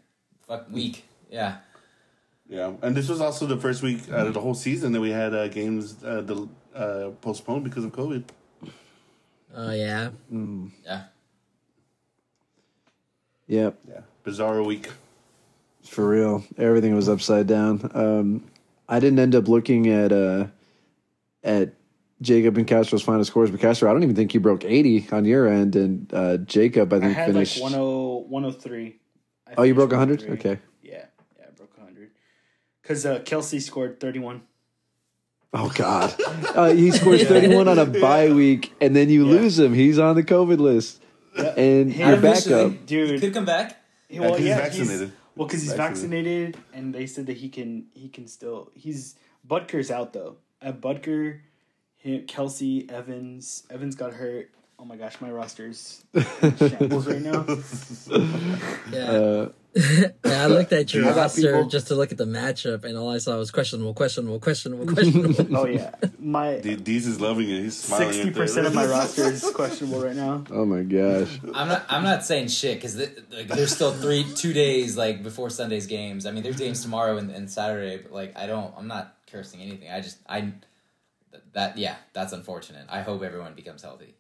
fuck 0.47 0.71
week, 0.73 1.05
yeah. 1.31 1.59
yeah, 2.49 2.73
and 2.81 2.97
this 2.97 3.11
was 3.11 3.21
also 3.21 3.45
the 3.45 3.59
first 3.59 3.83
week 3.83 4.09
out 4.11 4.27
of 4.27 4.33
the 4.33 4.41
whole 4.41 4.55
season 4.55 4.93
that 4.93 5.03
we 5.03 5.11
had 5.11 5.35
uh, 5.35 5.49
games 5.49 6.03
uh, 6.03 6.23
the, 6.23 6.49
uh, 6.75 7.11
postponed 7.21 7.65
because 7.65 7.85
of 7.85 7.93
COVID. 7.93 8.25
Oh 9.61 9.73
yeah. 9.73 10.11
Yeah, 10.87 11.03
Yep, 13.49 13.79
Yeah, 13.89 14.01
bizarre 14.23 14.63
week. 14.63 14.89
for 15.83 16.07
real. 16.09 16.45
Everything 16.57 16.95
was 16.95 17.09
upside 17.09 17.49
down. 17.49 17.91
Um, 17.93 18.45
I 18.89 19.01
didn't 19.01 19.19
end 19.19 19.35
up 19.35 19.49
looking 19.49 19.89
at 19.89 20.13
uh, 20.13 20.47
at 21.43 21.75
Jacob 22.23 22.57
and 22.57 22.69
Castro's 22.69 23.03
final 23.03 23.25
scores, 23.25 23.51
but 23.51 23.59
Castro, 23.59 23.91
I 23.91 23.93
don't 23.93 24.05
even 24.05 24.15
think 24.15 24.33
you 24.33 24.39
broke 24.39 24.65
eighty 24.65 25.09
on 25.11 25.25
your 25.25 25.49
end, 25.49 25.75
and 25.75 26.09
uh, 26.15 26.37
Jacob, 26.39 26.93
I 26.93 26.97
I 26.97 27.01
think 27.01 27.13
had 27.15 27.27
finished. 27.33 27.61
like 27.61 27.73
10, 27.73 27.81
103. 27.81 29.01
I 29.49 29.55
oh, 29.57 29.63
you 29.65 29.75
finished 29.75 29.89
broke 29.89 29.99
hundred. 29.99 30.23
Okay. 30.39 30.59
Yeah, 30.83 31.07
yeah, 31.37 31.47
I 31.49 31.51
broke 31.51 31.77
100. 31.77 32.11
Because 32.81 33.05
uh, 33.07 33.19
Kelce 33.21 33.61
scored 33.61 33.99
31. 33.99 34.43
Oh 35.55 35.73
God, 35.75 36.15
uh, 36.55 36.69
he 36.75 36.91
scores 36.91 37.25
thirty-one 37.25 37.69
on 37.69 37.79
a 37.79 37.87
bye 37.87 38.31
week, 38.31 38.73
and 38.83 38.95
then 38.95 39.09
you 39.09 39.25
Yeah. 39.27 39.33
lose 39.41 39.59
him. 39.59 39.73
He's 39.73 39.99
on 39.99 40.15
the 40.15 40.23
COVID 40.23 40.59
list, 40.59 41.01
and 41.37 41.91
Him 41.91 42.09
your 42.09 42.19
officially. 42.19 42.71
backup. 42.71 42.87
Dude, 42.87 43.21
could 43.21 43.33
come 43.33 43.47
back. 43.47 43.81
He- 44.09 44.21
well, 44.21 44.29
Yeah, 44.31 44.31
'cause 44.31 44.39
he's 44.41 44.49
yeah, 44.49 44.57
vaccinated. 44.59 45.13
well, 45.37 45.47
because 45.49 45.63
he's 45.63 45.73
Vaccinated. 45.73 46.55
vaccinated, 46.55 46.57
and 46.75 46.95
they 46.95 47.07
said 47.07 47.27
that 47.27 47.39
he 47.39 47.49
can 47.49 47.87
he 47.95 48.09
can 48.11 48.27
still 48.27 48.71
he's 48.75 49.15
Butker's 49.49 49.91
out 49.91 50.13
though. 50.13 50.37
At 50.61 50.83
Butker, 50.83 51.39
him, 51.97 52.27
Kelce, 52.27 52.91
Evans, 52.91 53.63
Evans 53.71 53.95
got 53.95 54.15
hurt. 54.15 54.51
Oh 54.81 54.85
my 54.85 54.97
gosh, 54.97 55.21
my 55.21 55.29
roster's 55.31 56.05
shambles 56.15 57.07
right 57.09 57.21
now. 57.21 57.45
Yeah. 58.93 59.11
Uh, 59.11 59.49
yeah, 59.75 60.09
I 60.25 60.47
looked 60.47 60.73
at 60.73 60.95
your 60.95 61.05
roster 61.13 61.43
people- 61.53 61.67
just 61.69 61.89
to 61.89 61.95
look 61.97 62.11
at 62.13 62.19
the 62.19 62.25
matchup, 62.25 62.85
and 62.85 62.97
all 62.97 63.11
I 63.11 63.19
saw 63.19 63.37
was 63.37 63.51
questionable, 63.51 63.93
questionable, 63.93 64.39
questionable, 64.39 64.87
questionable. 64.87 65.57
Oh 65.57 65.67
yeah, 65.67 65.91
my 66.21 66.59
D- 66.61 66.77
Deez 66.77 67.07
is 67.07 67.21
loving 67.21 67.49
it. 67.51 67.63
He's 67.63 67.77
smiling. 67.77 68.07
sixty 68.13 68.29
at 68.29 68.35
the- 68.35 68.41
percent 68.41 68.67
of 68.69 68.75
my 68.75 68.87
roster 68.87 69.25
is 69.25 69.49
questionable 69.51 70.01
right 70.03 70.17
now. 70.17 70.45
oh 70.51 70.65
my 70.65 70.83
gosh. 70.83 71.39
I'm 71.55 71.69
not. 71.69 71.85
I'm 71.89 72.05
not 72.05 72.25
saying 72.25 72.49
shit 72.49 72.77
because 72.79 72.95
the, 72.97 73.11
like, 73.33 73.49
there's 73.49 73.75
still 73.75 73.93
three, 73.93 74.25
two 74.37 74.53
days 74.53 74.97
like 74.97 75.23
before 75.25 75.51
Sunday's 75.51 75.87
games. 75.87 76.25
I 76.25 76.31
mean, 76.31 76.43
there's 76.45 76.57
games 76.59 76.83
tomorrow 76.83 77.19
and, 77.19 77.31
and 77.31 77.51
Saturday, 77.51 77.99
but 77.99 78.13
like 78.13 78.37
I 78.37 78.47
don't. 78.47 78.73
I'm 78.77 78.87
not 78.87 79.17
cursing 79.31 79.61
anything. 79.61 79.91
I 79.91 80.01
just 80.01 80.19
I 80.29 80.53
that 81.53 81.77
yeah, 81.79 81.97
that's 82.15 82.33
unfortunate. 82.33 82.87
I 82.89 83.03
hope 83.03 83.23
everyone 83.23 83.55
becomes 83.55 83.83
healthy. 83.83 84.15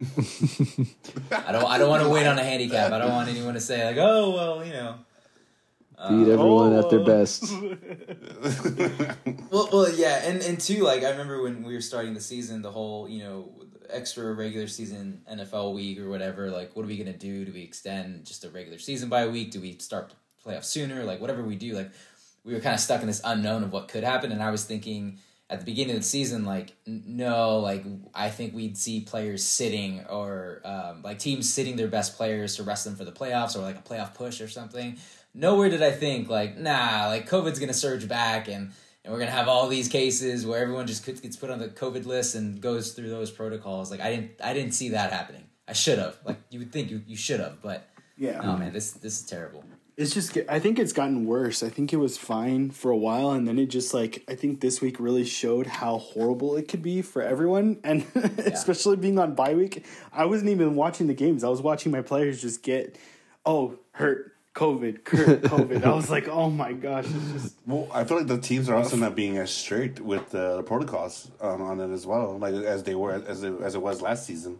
I 0.00 1.52
don't. 1.52 1.64
I 1.64 1.78
don't 1.78 1.88
want 1.88 2.02
to 2.02 2.08
wait 2.08 2.26
on 2.26 2.38
a 2.38 2.44
handicap. 2.44 2.92
I 2.92 2.98
don't 2.98 3.12
want 3.12 3.30
anyone 3.30 3.54
to 3.54 3.60
say 3.60 3.84
like, 3.84 3.96
oh 3.96 4.34
well, 4.34 4.64
you 4.64 4.72
know. 4.72 4.96
Beat 5.96 6.28
uh, 6.28 6.32
everyone 6.32 6.74
oh. 6.74 6.80
at 6.80 6.90
their 6.90 7.00
oh. 7.00 7.04
best. 7.04 7.44
Well, 9.50 9.68
well, 9.72 9.90
yeah, 9.90 10.28
and 10.28 10.42
and 10.42 10.60
two, 10.60 10.82
like 10.82 11.02
I 11.02 11.10
remember 11.10 11.40
when 11.40 11.62
we 11.62 11.72
were 11.72 11.80
starting 11.80 12.12
the 12.12 12.20
season, 12.20 12.60
the 12.60 12.70
whole 12.70 13.08
you 13.08 13.20
know 13.20 13.50
extra 13.88 14.34
regular 14.34 14.66
season 14.66 15.22
NFL 15.30 15.74
week 15.74 15.98
or 15.98 16.10
whatever. 16.10 16.50
Like, 16.50 16.76
what 16.76 16.84
are 16.84 16.88
we 16.88 16.98
gonna 16.98 17.16
do? 17.16 17.44
Do 17.44 17.52
we 17.52 17.62
extend 17.62 18.26
just 18.26 18.44
a 18.44 18.50
regular 18.50 18.78
season 18.78 19.08
by 19.08 19.22
a 19.22 19.30
week? 19.30 19.52
Do 19.52 19.60
we 19.60 19.78
start 19.78 20.12
playoffs 20.44 20.64
sooner? 20.64 21.04
Like, 21.04 21.20
whatever 21.20 21.42
we 21.42 21.56
do, 21.56 21.72
like 21.72 21.90
we 22.44 22.52
were 22.52 22.60
kind 22.60 22.74
of 22.74 22.80
stuck 22.80 23.00
in 23.00 23.06
this 23.06 23.22
unknown 23.24 23.62
of 23.62 23.72
what 23.72 23.88
could 23.88 24.04
happen. 24.04 24.30
And 24.30 24.42
I 24.42 24.50
was 24.50 24.64
thinking 24.64 25.18
at 25.48 25.60
the 25.60 25.64
beginning 25.64 25.94
of 25.94 26.02
the 26.02 26.06
season, 26.08 26.44
like 26.44 26.74
no, 26.86 27.60
like 27.60 27.84
I 28.14 28.30
think 28.30 28.54
we'd 28.54 28.76
see 28.76 29.00
players 29.00 29.44
sitting 29.44 30.04
or 30.10 30.60
um, 30.64 31.02
like 31.02 31.18
teams 31.18 31.52
sitting 31.52 31.76
their 31.76 31.88
best 31.88 32.16
players 32.16 32.56
to 32.56 32.62
rest 32.64 32.84
them 32.84 32.96
for 32.96 33.04
the 33.04 33.12
playoffs 33.12 33.54
or 33.56 33.60
like 33.60 33.78
a 33.78 33.82
playoff 33.82 34.14
push 34.14 34.40
or 34.40 34.48
something. 34.48 34.98
Nowhere 35.34 35.68
did 35.68 35.82
I 35.82 35.92
think 35.92 36.28
like 36.28 36.56
nah, 36.58 37.06
like 37.06 37.28
COVID's 37.28 37.58
gonna 37.60 37.74
surge 37.74 38.08
back 38.08 38.48
and 38.48 38.72
and 39.04 39.12
we're 39.12 39.20
gonna 39.20 39.30
have 39.30 39.46
all 39.46 39.68
these 39.68 39.86
cases 39.88 40.44
where 40.44 40.60
everyone 40.60 40.86
just 40.88 41.06
gets 41.06 41.36
put 41.36 41.50
on 41.50 41.60
the 41.60 41.68
COVID 41.68 42.06
list 42.06 42.34
and 42.34 42.60
goes 42.60 42.92
through 42.92 43.10
those 43.10 43.30
protocols. 43.30 43.90
Like 43.90 44.00
I 44.00 44.10
didn't 44.10 44.32
I 44.42 44.52
didn't 44.52 44.72
see 44.72 44.88
that 44.90 45.12
happening. 45.12 45.44
I 45.68 45.74
should 45.74 45.98
have. 46.00 46.16
Like 46.24 46.38
you 46.50 46.58
would 46.58 46.72
think 46.72 46.90
you, 46.90 47.02
you 47.06 47.16
should 47.16 47.38
have, 47.40 47.62
but 47.62 47.88
Yeah. 48.16 48.40
oh 48.42 48.56
man, 48.56 48.72
this 48.72 48.92
this 48.92 49.20
is 49.20 49.26
terrible. 49.26 49.62
It's 49.96 50.12
just, 50.12 50.36
I 50.48 50.58
think 50.58 50.78
it's 50.78 50.92
gotten 50.92 51.24
worse. 51.24 51.62
I 51.62 51.70
think 51.70 51.90
it 51.90 51.96
was 51.96 52.18
fine 52.18 52.68
for 52.70 52.90
a 52.90 52.96
while, 52.96 53.30
and 53.30 53.48
then 53.48 53.58
it 53.58 53.66
just 53.66 53.94
like, 53.94 54.22
I 54.28 54.34
think 54.34 54.60
this 54.60 54.82
week 54.82 55.00
really 55.00 55.24
showed 55.24 55.66
how 55.66 55.96
horrible 55.96 56.54
it 56.56 56.68
could 56.68 56.82
be 56.82 57.00
for 57.00 57.22
everyone, 57.22 57.78
and 57.82 58.04
especially 58.14 58.96
being 58.96 59.18
on 59.18 59.34
bye 59.34 59.54
week. 59.54 59.86
I 60.12 60.26
wasn't 60.26 60.50
even 60.50 60.74
watching 60.74 61.06
the 61.06 61.14
games. 61.14 61.42
I 61.44 61.48
was 61.48 61.62
watching 61.62 61.92
my 61.92 62.02
players 62.02 62.42
just 62.42 62.62
get, 62.62 62.98
oh, 63.46 63.78
hurt, 63.92 64.36
COVID, 64.54 65.08
hurt, 65.08 65.42
COVID. 65.42 65.84
I 65.84 65.94
was 65.94 66.10
like, 66.10 66.28
oh 66.28 66.50
my 66.50 66.74
gosh, 66.74 67.06
it's 67.06 67.32
just 67.32 67.56
Well, 67.66 67.88
I 67.90 68.04
feel 68.04 68.18
like 68.18 68.26
the 68.26 68.38
teams 68.38 68.68
are 68.68 68.74
also 68.74 68.96
not 68.96 69.14
being 69.14 69.38
as 69.38 69.50
strict 69.50 70.00
with 70.00 70.30
the 70.30 70.62
protocols 70.64 71.30
um, 71.40 71.62
on 71.62 71.80
it 71.80 71.90
as 71.90 72.06
well, 72.06 72.38
like 72.38 72.54
as 72.54 72.82
they 72.82 72.94
were 72.94 73.12
as 73.12 73.42
it, 73.42 73.54
as 73.62 73.74
it 73.74 73.80
was 73.80 74.02
last 74.02 74.26
season. 74.26 74.58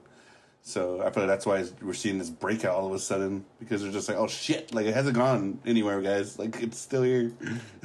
So 0.67 1.01
I 1.01 1.11
feel 1.11 1.23
like 1.23 1.29
that's 1.29 1.47
why 1.47 1.65
we're 1.81 1.95
seeing 1.95 2.19
this 2.19 2.29
breakout 2.29 2.75
all 2.75 2.89
of 2.89 2.93
a 2.93 2.99
sudden 2.99 3.45
because 3.61 3.85
they're 3.85 3.93
just 3.93 4.09
like, 4.09 4.19
oh 4.19 4.27
shit, 4.27 4.75
like 4.75 4.87
it 4.87 4.95
hasn't 4.95 5.15
gone 5.15 5.61
anywhere, 5.65 6.03
guys. 6.03 6.41
Like 6.41 6.61
it's 6.61 6.77
still 6.77 7.05
here. 7.05 7.31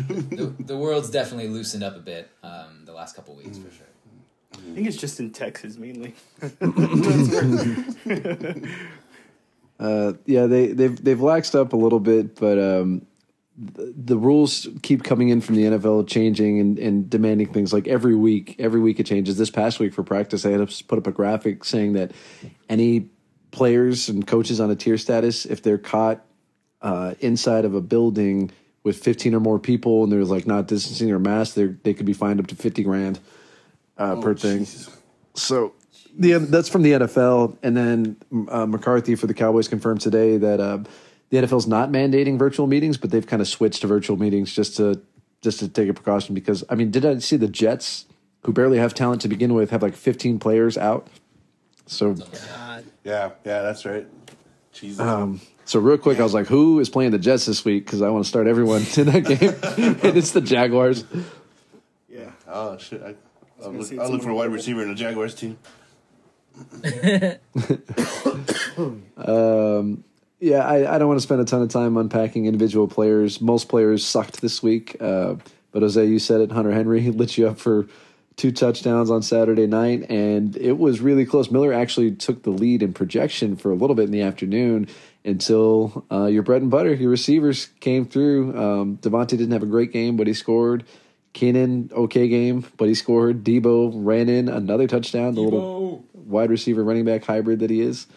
The, 0.08 0.52
the 0.58 0.76
world's 0.76 1.12
definitely 1.12 1.50
loosened 1.50 1.84
up 1.84 1.96
a 1.96 2.00
bit 2.00 2.32
um, 2.42 2.82
the 2.86 2.92
last 2.92 3.16
couple 3.16 3.36
weeks 3.36 3.60
for 3.60 3.70
sure. 3.70 3.86
I 4.56 4.74
think 4.74 4.88
it's 4.88 4.98
just 4.98 5.20
in 5.20 5.30
Texas 5.30 5.78
mainly. 5.78 6.16
Uh, 9.80 10.14
yeah, 10.28 10.46
they 10.46 10.68
they've 10.68 11.04
they've 11.04 11.18
laxed 11.18 11.60
up 11.60 11.74
a 11.74 11.76
little 11.76 12.00
bit, 12.00 12.36
but 12.36 12.60
um, 12.60 13.02
the, 13.62 14.18
rules 14.18 14.68
keep 14.82 15.04
coming 15.04 15.30
in 15.30 15.40
from 15.40 15.56
the 15.56 15.64
NFL, 15.64 16.08
changing 16.08 16.60
and, 16.60 16.80
and 16.80 17.10
demanding 17.10 17.54
things 17.54 17.72
like 17.72 17.88
every 17.88 18.16
week. 18.16 18.56
Every 18.58 18.80
week 18.80 19.00
it 19.00 19.06
changes. 19.06 19.38
This 19.38 19.52
past 19.52 19.80
week 19.80 19.94
for 19.94 20.04
practice, 20.04 20.46
I 20.46 20.52
had 20.52 20.68
to 20.68 20.84
put 20.86 20.98
up 20.98 21.08
a 21.08 21.12
graphic 21.12 21.64
saying 21.64 21.94
that 21.94 22.12
any 22.70 23.10
players 23.52 24.10
and 24.10 24.26
coaches 24.26 24.60
on 24.60 24.72
a 24.72 24.76
tier 24.76 24.98
status, 24.98 25.46
if 25.46 25.62
they're 25.62 25.78
caught 25.78 26.26
uh, 26.82 27.14
inside 27.20 27.66
of 27.66 27.76
a 27.76 27.82
building 27.82 28.52
with 28.84 28.98
15 28.98 29.36
or 29.36 29.40
more 29.40 29.60
people 29.60 30.04
and 30.04 30.12
they're 30.12 30.26
like 30.26 30.48
not 30.48 30.68
distancing 30.68 31.08
their 31.08 31.20
mask, 31.20 31.54
they 31.54 31.68
they 31.68 31.94
could 31.94 32.06
be 32.06 32.14
fined 32.14 32.40
up 32.40 32.48
to 32.48 32.56
50 32.56 32.84
grand 32.84 33.20
uh, 33.98 34.20
per 34.22 34.34
thing. 34.34 34.60
Jesus. 34.60 34.90
So 35.36 35.74
the 36.18 36.34
that's 36.40 36.68
from 36.68 36.82
the 36.82 36.94
NFL, 36.94 37.58
and 37.62 37.78
then 37.78 38.18
uh, 38.50 38.66
McCarthy 38.66 39.16
for 39.16 39.28
the 39.28 39.34
Cowboys 39.34 39.68
confirmed 39.68 40.02
today 40.02 40.38
that 40.38 40.60
uh, 40.60 40.80
the 41.32 41.38
NFL's 41.38 41.66
not 41.66 41.90
mandating 41.90 42.38
virtual 42.38 42.68
meetings, 42.68 42.98
but 42.98 43.10
they've 43.10 43.26
kind 43.26 43.42
of 43.42 43.48
switched 43.48 43.82
to 43.82 43.88
virtual 43.88 44.18
meetings 44.18 44.54
just 44.54 44.78
to 44.78 45.02
just 45.42 45.60
to 45.60 45.68
take 45.68 45.90
a 45.90 45.94
precaution. 45.94 46.36
Because 46.36 46.64
I 46.70 46.76
mean, 46.76 46.92
did 46.92 47.06
I 47.06 47.18
see 47.20 47.38
the 47.38 47.48
Jets, 47.48 48.06
who 48.44 48.54
barely 48.54 48.78
have 48.78 48.94
talent 48.94 49.22
to 49.22 49.28
begin 49.28 49.54
with, 49.54 49.72
have 49.72 49.82
like 49.82 49.96
15 49.96 50.40
players 50.40 50.78
out? 50.78 51.08
So 51.88 52.14
God. 52.14 52.84
Yeah, 53.04 53.32
yeah, 53.46 53.62
that's 53.62 53.86
right. 53.86 54.06
Jesus. 54.74 55.00
um, 55.00 55.42
so 55.66 55.80
real 55.80 55.98
quick, 55.98 56.20
I 56.20 56.24
was 56.24 56.34
like, 56.34 56.48
who 56.48 56.80
is 56.80 56.90
playing 56.90 57.12
the 57.12 57.20
Jets 57.20 57.46
this 57.46 57.64
week? 57.64 57.86
Because 57.86 58.02
I 58.02 58.10
want 58.10 58.26
to 58.26 58.30
start 58.30 58.48
everyone 58.48 58.84
in 58.98 59.06
that 59.06 59.24
game, 59.26 59.98
and 60.04 60.18
it's 60.18 60.32
the 60.32 60.42
Jaguars. 60.42 61.06
Yeah. 62.10 62.32
oh 62.48 62.78
shit. 62.78 63.02
I, 63.02 63.16
I'll 63.64 63.72
look, 63.72 64.00
I'll 64.00 64.12
look 64.12 64.22
for 64.22 64.32
a 64.32 64.36
wide 64.36 64.52
receiver 64.52 64.82
in 64.82 64.90
the 64.90 64.96
Jaguars 64.96 65.34
team. 65.34 65.58
Yeah, 70.42 70.66
I, 70.66 70.96
I 70.96 70.98
don't 70.98 71.08
want 71.08 71.20
to 71.20 71.24
spend 71.24 71.40
a 71.40 71.46
ton 71.46 71.62
of 71.62 71.70
time 71.70 71.96
unpacking 71.98 72.48
individual 72.48 72.88
players. 72.88 73.40
Most 73.40 73.70
players 73.70 74.04
sucked 74.04 74.42
this 74.42 74.64
week. 74.64 74.98
Uh, 75.00 75.36
but 75.72 75.84
Jose, 75.84 76.04
you 76.04 76.18
said 76.18 76.42
it. 76.42 76.52
Hunter 76.52 76.72
Henry 76.72 77.02
lit 77.12 77.38
you 77.38 77.48
up 77.48 77.60
for 77.60 77.88
two 78.38 78.52
touchdowns 78.52 79.12
on 79.12 79.22
Saturday 79.22 79.68
night, 79.68 80.10
and 80.10 80.58
it 80.58 80.80
was 80.80 81.00
really 81.00 81.26
close. 81.26 81.52
Miller 81.52 81.72
actually 81.72 82.12
took 82.12 82.42
the 82.42 82.50
lead 82.50 82.82
in 82.82 82.92
projection 82.92 83.56
for 83.56 83.72
a 83.72 83.76
little 83.76 83.96
bit 83.96 84.06
in 84.06 84.12
the 84.12 84.22
afternoon 84.22 84.88
until 85.24 86.06
uh, 86.12 86.26
your 86.26 86.42
bread 86.42 86.64
and 86.64 86.72
butter, 86.72 86.92
your 86.94 87.12
receivers 87.12 87.68
came 87.80 88.06
through. 88.08 88.58
Um, 88.58 88.98
DeVonta 88.98 89.30
didn't 89.30 89.52
have 89.52 89.62
a 89.62 89.68
great 89.68 89.92
game, 89.92 90.18
but 90.18 90.26
he 90.26 90.34
scored. 90.34 90.84
Keenan, 91.34 91.92
okay 91.94 92.28
game, 92.28 92.66
but 92.78 92.88
he 92.88 92.96
scored. 92.96 93.44
Debo 93.44 93.92
ran 93.94 94.28
in 94.28 94.50
another 94.50 94.88
touchdown, 94.88 95.36
the 95.36 95.42
little 95.42 96.04
wide 96.14 96.50
receiver 96.50 96.84
running 96.84 97.06
back 97.06 97.24
hybrid 97.24 97.60
that 97.60 97.70
he 97.70 97.80
is 97.80 98.08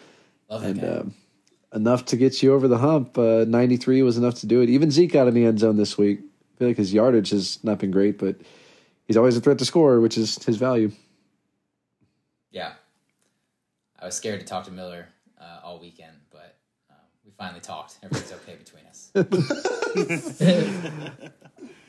Love 0.49 0.63
and 0.63 0.81
guy. 0.81 0.87
um, 0.87 1.13
enough 1.75 2.05
to 2.05 2.17
get 2.17 2.41
you 2.41 2.53
over 2.53 2.67
the 2.67 2.77
hump. 2.77 3.17
Uh, 3.17 3.45
93 3.47 4.01
was 4.01 4.17
enough 4.17 4.35
to 4.35 4.47
do 4.47 4.61
it. 4.61 4.69
Even 4.69 4.89
Zeke 4.89 5.11
got 5.11 5.27
in 5.27 5.33
the 5.33 5.45
end 5.45 5.59
zone 5.59 5.77
this 5.77 5.97
week. 5.97 6.19
I 6.19 6.57
feel 6.57 6.67
like 6.69 6.77
his 6.77 6.93
yardage 6.93 7.31
has 7.31 7.61
not 7.63 7.79
been 7.79 7.91
great, 7.91 8.17
but 8.17 8.37
he's 9.05 9.17
always 9.17 9.35
a 9.35 9.41
threat 9.41 9.59
to 9.59 9.65
score, 9.65 9.99
which 9.99 10.17
is 10.17 10.41
his 10.43 10.55
value. 10.55 10.91
Yeah. 12.49 12.73
I 13.99 14.05
was 14.05 14.15
scared 14.15 14.39
to 14.39 14.45
talk 14.45 14.63
to 14.65 14.71
Miller 14.71 15.09
uh, 15.39 15.59
all 15.63 15.79
weekend, 15.79 16.15
but 16.31 16.55
um, 16.89 16.95
we 17.25 17.31
finally 17.37 17.59
talked. 17.59 17.97
Everything's 18.01 18.31
okay 18.31 18.55
between 18.55 18.85
us. 18.85 19.11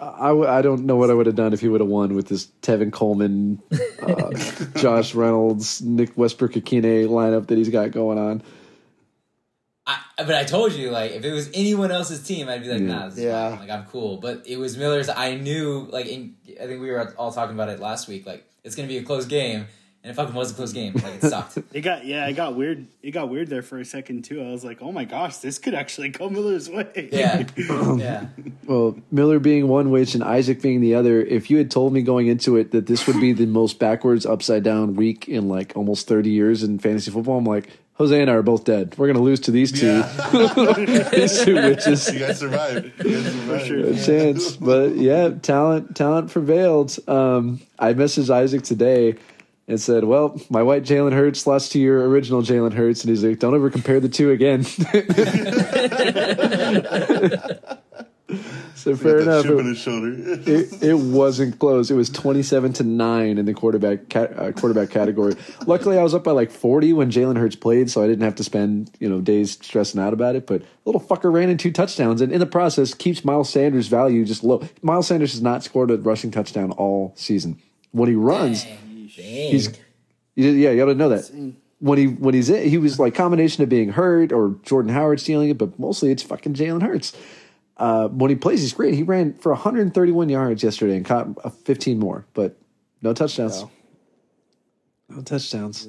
I, 0.00 0.28
w- 0.28 0.48
I 0.48 0.62
don't 0.62 0.84
know 0.84 0.96
what 0.96 1.10
I 1.10 1.14
would 1.14 1.26
have 1.26 1.36
done 1.36 1.52
if 1.52 1.60
he 1.60 1.68
would 1.68 1.80
have 1.80 1.88
won 1.88 2.14
with 2.14 2.28
this 2.28 2.46
Tevin 2.62 2.92
Coleman, 2.92 3.62
uh, 4.02 4.30
Josh 4.78 5.14
Reynolds, 5.14 5.80
Nick 5.80 6.16
Westbrook 6.18 6.52
Ikhine 6.52 7.08
lineup 7.08 7.46
that 7.46 7.56
he's 7.56 7.68
got 7.68 7.92
going 7.92 8.18
on. 8.18 8.42
I, 9.86 9.98
but 10.18 10.34
I 10.34 10.44
told 10.44 10.72
you, 10.72 10.90
like, 10.90 11.12
if 11.12 11.24
it 11.24 11.32
was 11.32 11.48
anyone 11.54 11.90
else's 11.92 12.22
team, 12.26 12.48
I'd 12.48 12.62
be 12.62 12.68
like, 12.68 12.80
nah, 12.82 13.08
this 13.08 13.18
is 13.18 13.24
Yeah. 13.24 13.50
fine. 13.50 13.60
Like, 13.60 13.70
I'm 13.70 13.84
cool. 13.86 14.16
But 14.16 14.42
it 14.46 14.56
was 14.58 14.76
Miller's. 14.76 15.08
I 15.08 15.36
knew, 15.36 15.86
like, 15.90 16.06
in, 16.06 16.34
I 16.60 16.66
think 16.66 16.80
we 16.80 16.90
were 16.90 17.14
all 17.16 17.30
talking 17.32 17.54
about 17.54 17.68
it 17.68 17.78
last 17.78 18.08
week. 18.08 18.26
Like, 18.26 18.44
it's 18.64 18.74
going 18.74 18.88
to 18.88 18.92
be 18.92 18.98
a 18.98 19.04
close 19.04 19.26
game. 19.26 19.66
And 20.02 20.12
it 20.12 20.14
fucking 20.14 20.34
was 20.34 20.52
a 20.52 20.54
close 20.54 20.72
game. 20.72 20.92
Like, 20.94 21.16
it 21.16 21.22
sucked. 21.22 21.58
It 21.72 21.80
got 21.80 22.04
yeah, 22.04 22.26
it 22.28 22.34
got 22.34 22.54
weird. 22.54 22.86
It 23.02 23.10
got 23.10 23.28
weird 23.28 23.48
there 23.48 23.62
for 23.62 23.78
a 23.80 23.84
second 23.84 24.24
too. 24.24 24.40
I 24.40 24.50
was 24.52 24.64
like, 24.64 24.80
oh 24.80 24.92
my 24.92 25.04
gosh, 25.04 25.38
this 25.38 25.58
could 25.58 25.74
actually 25.74 26.10
go 26.10 26.30
Miller's 26.30 26.70
way. 26.70 27.08
Yeah. 27.12 27.44
yeah. 27.96 28.26
Well, 28.66 28.96
Miller 29.12 29.38
being 29.40 29.66
one 29.68 29.90
which 29.90 30.14
and 30.14 30.22
Isaac 30.24 30.60
being 30.62 30.80
the 30.80 30.94
other, 30.96 31.20
if 31.20 31.50
you 31.50 31.58
had 31.58 31.70
told 31.72 31.92
me 31.92 32.02
going 32.02 32.26
into 32.28 32.56
it 32.56 32.70
that 32.72 32.86
this 32.86 33.06
would 33.08 33.20
be 33.20 33.32
the 33.32 33.46
most 33.46 33.78
backwards, 33.80 34.26
upside 34.26 34.62
down 34.64 34.94
week 34.96 35.28
in 35.28 35.48
like 35.48 35.72
almost 35.76 36.06
30 36.08 36.30
years 36.30 36.62
in 36.64 36.78
fantasy 36.80 37.10
football, 37.10 37.38
I'm 37.38 37.44
like, 37.44 37.68
Jose 37.98 38.20
and 38.20 38.30
I 38.30 38.34
are 38.34 38.42
both 38.42 38.64
dead. 38.64 38.94
We're 38.98 39.06
going 39.06 39.16
to 39.16 39.22
lose 39.22 39.40
to 39.40 39.50
these 39.50 39.72
two. 39.72 39.86
Yeah, 39.86 41.06
these 41.12 41.42
two 41.42 41.54
witches. 41.54 42.12
you 42.12 42.18
guys 42.18 42.38
survived. 42.38 42.92
You 43.04 43.22
guys 43.22 43.32
survived. 43.32 43.66
sure. 43.66 43.86
a 43.86 44.04
chance. 44.04 44.56
But 44.56 44.96
yeah, 44.96 45.30
talent 45.30 45.96
talent 45.96 46.30
prevailed. 46.30 46.96
Um, 47.08 47.60
I 47.78 47.94
messaged 47.94 48.28
Isaac 48.28 48.62
today 48.62 49.14
and 49.66 49.80
said, 49.80 50.04
"Well, 50.04 50.38
my 50.50 50.62
white 50.62 50.82
Jalen 50.82 51.14
Hurts 51.14 51.46
lost 51.46 51.72
to 51.72 51.78
your 51.78 52.06
original 52.06 52.42
Jalen 52.42 52.74
Hurts," 52.74 53.02
and 53.02 53.10
he's 53.10 53.24
like, 53.24 53.38
"Don't 53.38 53.54
ever 53.54 53.70
compare 53.70 53.98
the 53.98 54.10
two 54.10 54.30
again." 54.30 54.66
so 58.94 58.96
fair 58.96 59.18
enough. 59.20 59.42
chip 59.44 59.52
on 59.52 59.60
It, 59.60 59.64
his 59.66 59.78
shoulder. 59.78 60.12
it, 60.16 60.82
it 60.82 60.94
wasn't 60.98 61.58
close. 61.58 61.90
It 61.90 61.94
was 61.94 62.08
twenty-seven 62.10 62.72
to 62.74 62.84
nine 62.84 63.38
in 63.38 63.44
the 63.46 63.54
quarterback 63.54 64.08
ca- 64.08 64.20
uh, 64.36 64.52
quarterback 64.52 64.90
category. 64.90 65.34
Luckily, 65.66 65.98
I 65.98 66.02
was 66.02 66.14
up 66.14 66.24
by 66.24 66.30
like 66.32 66.50
forty 66.50 66.92
when 66.92 67.10
Jalen 67.10 67.36
Hurts 67.38 67.56
played, 67.56 67.90
so 67.90 68.02
I 68.02 68.06
didn't 68.06 68.24
have 68.24 68.34
to 68.36 68.44
spend 68.44 68.90
you 69.00 69.08
know 69.08 69.20
days 69.20 69.52
stressing 69.60 70.00
out 70.00 70.12
about 70.12 70.36
it. 70.36 70.46
But 70.46 70.62
little 70.84 71.00
fucker 71.00 71.32
ran 71.32 71.50
in 71.50 71.58
two 71.58 71.72
touchdowns, 71.72 72.20
and 72.20 72.32
in 72.32 72.40
the 72.40 72.46
process 72.46 72.94
keeps 72.94 73.24
Miles 73.24 73.50
Sanders' 73.50 73.88
value 73.88 74.24
just 74.24 74.44
low. 74.44 74.66
Miles 74.82 75.06
Sanders 75.08 75.32
has 75.32 75.42
not 75.42 75.62
scored 75.64 75.90
a 75.90 75.96
rushing 75.98 76.30
touchdown 76.30 76.70
all 76.72 77.12
season. 77.16 77.60
When 77.92 78.08
he 78.08 78.14
runs, 78.14 78.64
Dang. 78.64 78.78
he's 79.16 79.68
you- 80.34 80.50
yeah, 80.50 80.70
you 80.70 80.82
ought 80.82 80.86
to 80.86 80.94
know 80.94 81.08
that. 81.08 81.52
When 81.78 81.98
he 81.98 82.06
when 82.06 82.32
he's 82.34 82.48
in, 82.48 82.68
he 82.68 82.78
was 82.78 82.98
like 82.98 83.14
combination 83.14 83.62
of 83.62 83.68
being 83.68 83.90
hurt 83.90 84.32
or 84.32 84.56
Jordan 84.62 84.92
Howard 84.92 85.20
stealing 85.20 85.50
it, 85.50 85.58
but 85.58 85.78
mostly 85.78 86.10
it's 86.10 86.22
fucking 86.22 86.54
Jalen 86.54 86.80
Hurts. 86.82 87.14
Uh, 87.76 88.08
when 88.08 88.30
he 88.30 88.36
plays, 88.36 88.60
he's 88.60 88.72
great. 88.72 88.94
He 88.94 89.02
ran 89.02 89.34
for 89.34 89.52
131 89.52 90.28
yards 90.28 90.62
yesterday 90.62 90.96
and 90.96 91.04
caught 91.04 91.28
uh, 91.44 91.50
15 91.50 91.98
more, 91.98 92.26
but 92.32 92.56
no 93.02 93.12
touchdowns. 93.12 93.62
Wow. 93.62 93.70
No 95.08 95.22
touchdowns. 95.22 95.88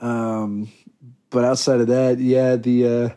Um, 0.00 0.70
but 1.30 1.44
outside 1.44 1.80
of 1.80 1.88
that, 1.88 2.18
yeah, 2.20 2.56
the 2.56 2.86
uh, 2.86 3.08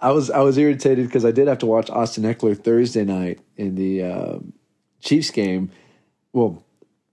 I 0.00 0.10
was 0.12 0.30
I 0.30 0.40
was 0.40 0.58
irritated 0.58 1.06
because 1.06 1.24
I 1.24 1.30
did 1.30 1.46
have 1.46 1.58
to 1.58 1.66
watch 1.66 1.90
Austin 1.90 2.24
Ekeler 2.24 2.58
Thursday 2.58 3.04
night 3.04 3.40
in 3.56 3.74
the 3.74 4.02
uh, 4.02 4.38
Chiefs 5.00 5.30
game. 5.30 5.70
Well, 6.32 6.63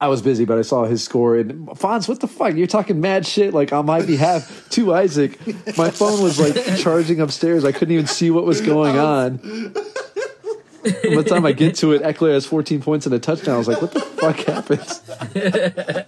I 0.01 0.07
was 0.07 0.21
busy, 0.23 0.45
but 0.45 0.57
I 0.57 0.63
saw 0.63 0.85
his 0.85 1.03
score. 1.03 1.37
And 1.37 1.67
Fonz, 1.69 2.09
what 2.09 2.19
the 2.19 2.27
fuck? 2.27 2.55
You're 2.55 2.65
talking 2.67 2.99
mad 2.99 3.25
shit 3.25 3.53
like 3.53 3.71
on 3.71 3.85
my 3.85 4.01
behalf 4.03 4.67
to 4.71 4.93
Isaac. 4.95 5.39
My 5.77 5.91
phone 5.91 6.21
was 6.23 6.39
like 6.39 6.77
charging 6.79 7.21
upstairs. 7.21 7.63
I 7.63 7.71
couldn't 7.71 7.93
even 7.93 8.07
see 8.07 8.31
what 8.31 8.43
was 8.43 8.59
going 8.61 8.97
on. 8.97 9.37
By 9.37 11.15
the 11.21 11.25
time 11.27 11.45
I 11.45 11.51
get 11.51 11.75
to 11.75 11.91
it, 11.93 12.01
Ekeler 12.01 12.33
has 12.33 12.47
14 12.47 12.81
points 12.81 13.05
and 13.05 13.13
a 13.13 13.19
touchdown. 13.19 13.53
I 13.55 13.57
was 13.59 13.67
like, 13.67 13.79
what 13.81 13.91
the 13.93 13.99
fuck 14.01 14.37
happened? 14.37 16.05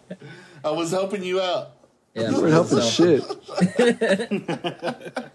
I 0.65 0.71
was 0.71 0.89
helping 0.89 1.23
you 1.23 1.39
out. 1.39 1.73
Yeah, 2.15 2.31
We're 2.31 2.49
helping 2.49 2.81
so- 2.81 2.89
shit. 2.89 3.23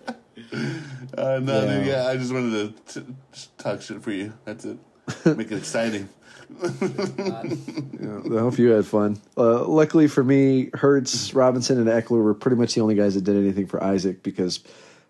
Uh, 1.17 1.41
no, 1.43 1.65
Yeah. 1.65 1.77
dude, 1.79 1.87
yeah, 1.87 2.07
I 2.07 2.17
just 2.17 2.33
wanted 2.33 2.87
to 2.87 3.01
t- 3.03 3.07
just 3.33 3.59
talk 3.59 3.83
shit 3.83 4.03
for 4.03 4.13
you. 4.13 4.33
That's 4.45 4.65
it. 4.65 4.79
Make 5.25 5.51
it 5.51 5.59
exciting. 5.59 6.09
Yeah, 6.51 8.39
I 8.39 8.41
hope 8.41 8.59
you 8.59 8.71
had 8.71 8.87
fun. 8.87 9.21
Uh, 9.37 9.65
luckily 9.67 10.09
for 10.09 10.23
me, 10.25 10.71
Hurts, 10.75 11.35
Robinson, 11.35 11.79
and 11.79 11.89
Ekeler 11.89 12.23
were 12.23 12.35
pretty 12.35 12.57
much 12.57 12.75
the 12.75 12.81
only 12.81 12.95
guys 12.95 13.15
that 13.15 13.25
did 13.25 13.37
anything 13.37 13.67
for 13.67 13.83
Isaac 13.83 14.23
because 14.23 14.61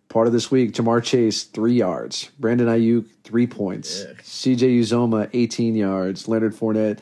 part 0.09 0.27
of 0.27 0.33
this 0.33 0.51
week, 0.51 0.73
Ja'Marr 0.73 1.03
Chase, 1.03 1.45
three 1.45 1.75
yards. 1.75 2.31
Brandon 2.39 2.67
Aiyuk, 2.67 3.07
three 3.25 3.47
points. 3.47 4.05
CJ 4.23 4.81
Uzomah, 4.81 5.29
18 5.33 5.77
yards. 5.77 6.29
Leonard 6.29 6.55
Fournette, 6.55 6.99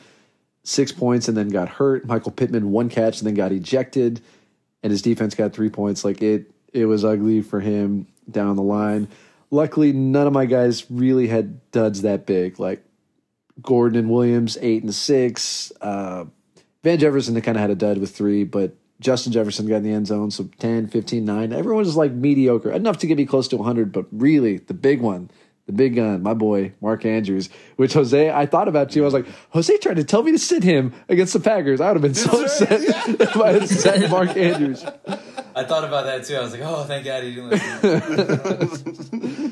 six 0.63 0.91
points 0.91 1.27
and 1.27 1.37
then 1.37 1.49
got 1.49 1.69
hurt. 1.69 2.05
Michael 2.05 2.31
Pittman, 2.31 2.71
one 2.71 2.89
catch 2.89 3.19
and 3.19 3.27
then 3.27 3.35
got 3.35 3.51
ejected. 3.51 4.21
And 4.83 4.91
his 4.91 5.01
defense 5.01 5.35
got 5.35 5.53
three 5.53 5.69
points. 5.69 6.05
Like 6.05 6.21
it, 6.21 6.51
it 6.73 6.85
was 6.85 7.03
ugly 7.03 7.41
for 7.41 7.59
him 7.59 8.07
down 8.29 8.55
the 8.55 8.63
line. 8.63 9.07
Luckily, 9.49 9.93
none 9.93 10.27
of 10.27 10.33
my 10.33 10.45
guys 10.45 10.89
really 10.91 11.27
had 11.27 11.71
duds 11.71 12.01
that 12.01 12.25
big. 12.25 12.59
Like 12.59 12.83
Gordon 13.61 13.99
and 13.99 14.09
Williams, 14.09 14.57
eight 14.61 14.83
and 14.83 14.93
six. 14.93 15.71
Uh, 15.81 16.25
Van 16.83 16.99
Jefferson 16.99 17.39
kind 17.41 17.57
of 17.57 17.61
had 17.61 17.69
a 17.69 17.75
dud 17.75 17.97
with 17.97 18.15
three, 18.15 18.43
but 18.43 18.75
Justin 18.99 19.31
Jefferson 19.31 19.67
got 19.67 19.77
in 19.77 19.83
the 19.83 19.91
end 19.91 20.07
zone, 20.07 20.31
so 20.31 20.49
10, 20.59 20.87
15, 20.87 21.23
9. 21.23 21.53
Everyone 21.53 21.83
was 21.83 21.95
like 21.95 22.11
mediocre, 22.11 22.71
enough 22.71 22.97
to 22.99 23.07
get 23.07 23.17
me 23.17 23.25
close 23.25 23.47
to 23.49 23.57
100, 23.57 23.91
but 23.91 24.05
really, 24.11 24.57
the 24.57 24.73
big 24.73 25.01
one, 25.01 25.29
the 25.67 25.73
big 25.73 25.95
gun, 25.95 26.23
my 26.23 26.33
boy, 26.33 26.73
Mark 26.81 27.05
Andrews, 27.05 27.49
which 27.75 27.93
Jose, 27.93 28.31
I 28.31 28.45
thought 28.47 28.67
about 28.67 28.95
you. 28.95 29.03
I 29.03 29.05
was 29.05 29.13
like, 29.13 29.27
Jose 29.51 29.77
tried 29.77 29.97
to 29.97 30.03
tell 30.03 30.23
me 30.23 30.31
to 30.31 30.39
sit 30.39 30.63
him 30.63 30.93
against 31.09 31.33
the 31.33 31.39
Packers. 31.39 31.79
I 31.81 31.91
would 31.91 31.95
have 31.95 32.01
been 32.01 32.13
so 32.15 32.41
That's 32.41 32.61
right, 32.61 32.71
upset 32.71 33.21
if 33.21 33.37
I 33.37 33.51
had 33.51 33.69
sat 33.69 34.09
Mark 34.09 34.35
Andrews. 34.35 34.83
I 35.55 35.63
thought 35.63 35.83
about 35.83 36.05
that 36.05 36.23
too. 36.25 36.35
I 36.35 36.41
was 36.41 36.51
like, 36.53 36.61
oh, 36.63 36.83
thank 36.85 37.03
God 37.05 37.23
he 37.23 37.35
didn't. 37.35 37.49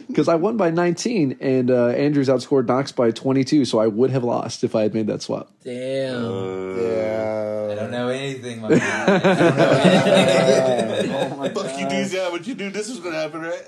Because 0.07 0.27
I 0.29 0.35
won 0.35 0.55
by 0.57 0.69
19, 0.69 1.37
and 1.41 1.69
uh, 1.71 1.87
Andrews 1.87 2.29
outscored 2.29 2.67
Knox 2.67 2.91
by 2.91 3.11
22, 3.11 3.65
so 3.65 3.79
I 3.79 3.87
would 3.87 4.11
have 4.11 4.23
lost 4.23 4.63
if 4.63 4.75
I 4.75 4.83
had 4.83 4.93
made 4.93 5.07
that 5.07 5.21
swap. 5.21 5.51
Damn. 5.63 6.15
Uh, 6.25 6.75
Yeah. 6.75 7.69
I 7.71 7.75
don't 7.75 7.91
know 7.91 8.07
anything, 8.09 8.61
my 8.61 8.69
man. 8.69 8.79
I 9.09 9.19
don't 9.19 9.57
know 9.57 9.69
anything. 9.81 11.11
Oh 11.11 11.35
my 11.37 11.49
Fuck 11.49 11.77
you, 11.77 11.83
God. 11.83 11.89
dudes. 11.89 12.13
Yeah, 12.13 12.29
but 12.31 12.47
you 12.47 12.55
knew 12.55 12.69
this 12.69 12.87
was 12.89 12.99
gonna 12.99 13.15
happen, 13.19 13.41
right? 13.41 13.63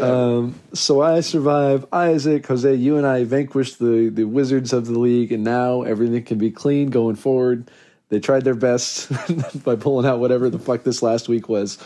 Um, 0.00 0.54
so 0.72 1.02
I 1.02 1.20
survive. 1.20 1.84
Isaac, 1.92 2.46
Jose, 2.46 2.74
you 2.74 2.96
and 2.96 3.06
I 3.06 3.24
vanquished 3.24 3.78
the, 3.78 4.08
the 4.08 4.24
wizards 4.24 4.72
of 4.72 4.86
the 4.86 4.98
league, 4.98 5.32
and 5.32 5.44
now 5.44 5.82
everything 5.82 6.22
can 6.24 6.38
be 6.38 6.50
clean 6.50 6.90
going 6.90 7.16
forward. 7.16 7.70
They 8.08 8.20
tried 8.20 8.44
their 8.44 8.54
best 8.54 9.10
by 9.64 9.76
pulling 9.76 10.06
out 10.06 10.20
whatever 10.20 10.50
the 10.50 10.58
fuck 10.58 10.82
this 10.82 11.02
last 11.02 11.28
week 11.28 11.48
was. 11.48 11.78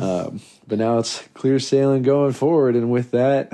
Um, 0.00 0.40
but 0.66 0.78
now 0.78 0.98
it's 0.98 1.22
clear 1.34 1.58
sailing 1.58 2.02
going 2.02 2.32
forward. 2.32 2.76
And 2.76 2.90
with 2.90 3.10
that, 3.12 3.52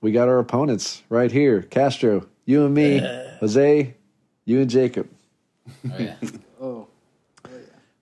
we 0.00 0.12
got 0.12 0.28
our 0.28 0.38
opponents 0.38 1.02
right 1.08 1.30
here 1.32 1.62
Castro, 1.62 2.26
you 2.44 2.66
and 2.66 2.74
me, 2.74 2.98
Jose, 3.40 3.94
you 4.44 4.60
and 4.60 4.70
Jacob. 4.70 5.08
Oh, 5.68 5.94
yeah. 5.98 6.14
Oh, 6.60 6.88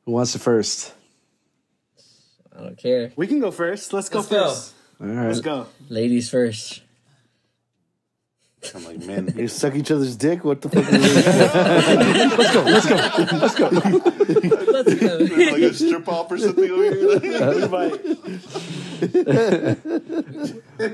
Who 0.07 0.13
wants 0.13 0.33
to 0.33 0.39
first? 0.39 0.95
I 2.59 2.63
don't 2.63 2.79
care. 2.79 3.13
we 3.17 3.27
can 3.27 3.39
go 3.39 3.51
first. 3.51 3.93
Let's 3.93 4.09
go 4.09 4.21
Let's 4.21 4.31
go. 4.31 4.76
First. 4.99 5.19
All 5.19 5.25
Let's 5.27 5.41
go. 5.41 5.67
Ladies 5.89 6.31
first. 6.31 6.83
I'm 8.75 8.85
like, 8.85 8.99
man, 8.99 9.33
You 9.37 9.47
suck 9.49 9.75
each 9.77 9.91
other's 9.93 10.17
dick? 10.17 10.45
What 10.45 10.61
the 10.61 10.69
fuck 10.69 10.85
is 10.93 10.93
Let's 12.37 12.53
go. 12.53 12.63
Let's 12.63 12.87
go. 12.89 12.97
Let's 13.37 13.55
go. 13.55 13.69
Let's 14.73 14.95
go. 14.95 15.19
like 15.53 15.63
a 15.63 15.75
strip 15.75 16.09
off 16.09 16.33
or 16.33 16.39
something 16.39 16.71
over 16.71 17.21
here. 17.21 17.41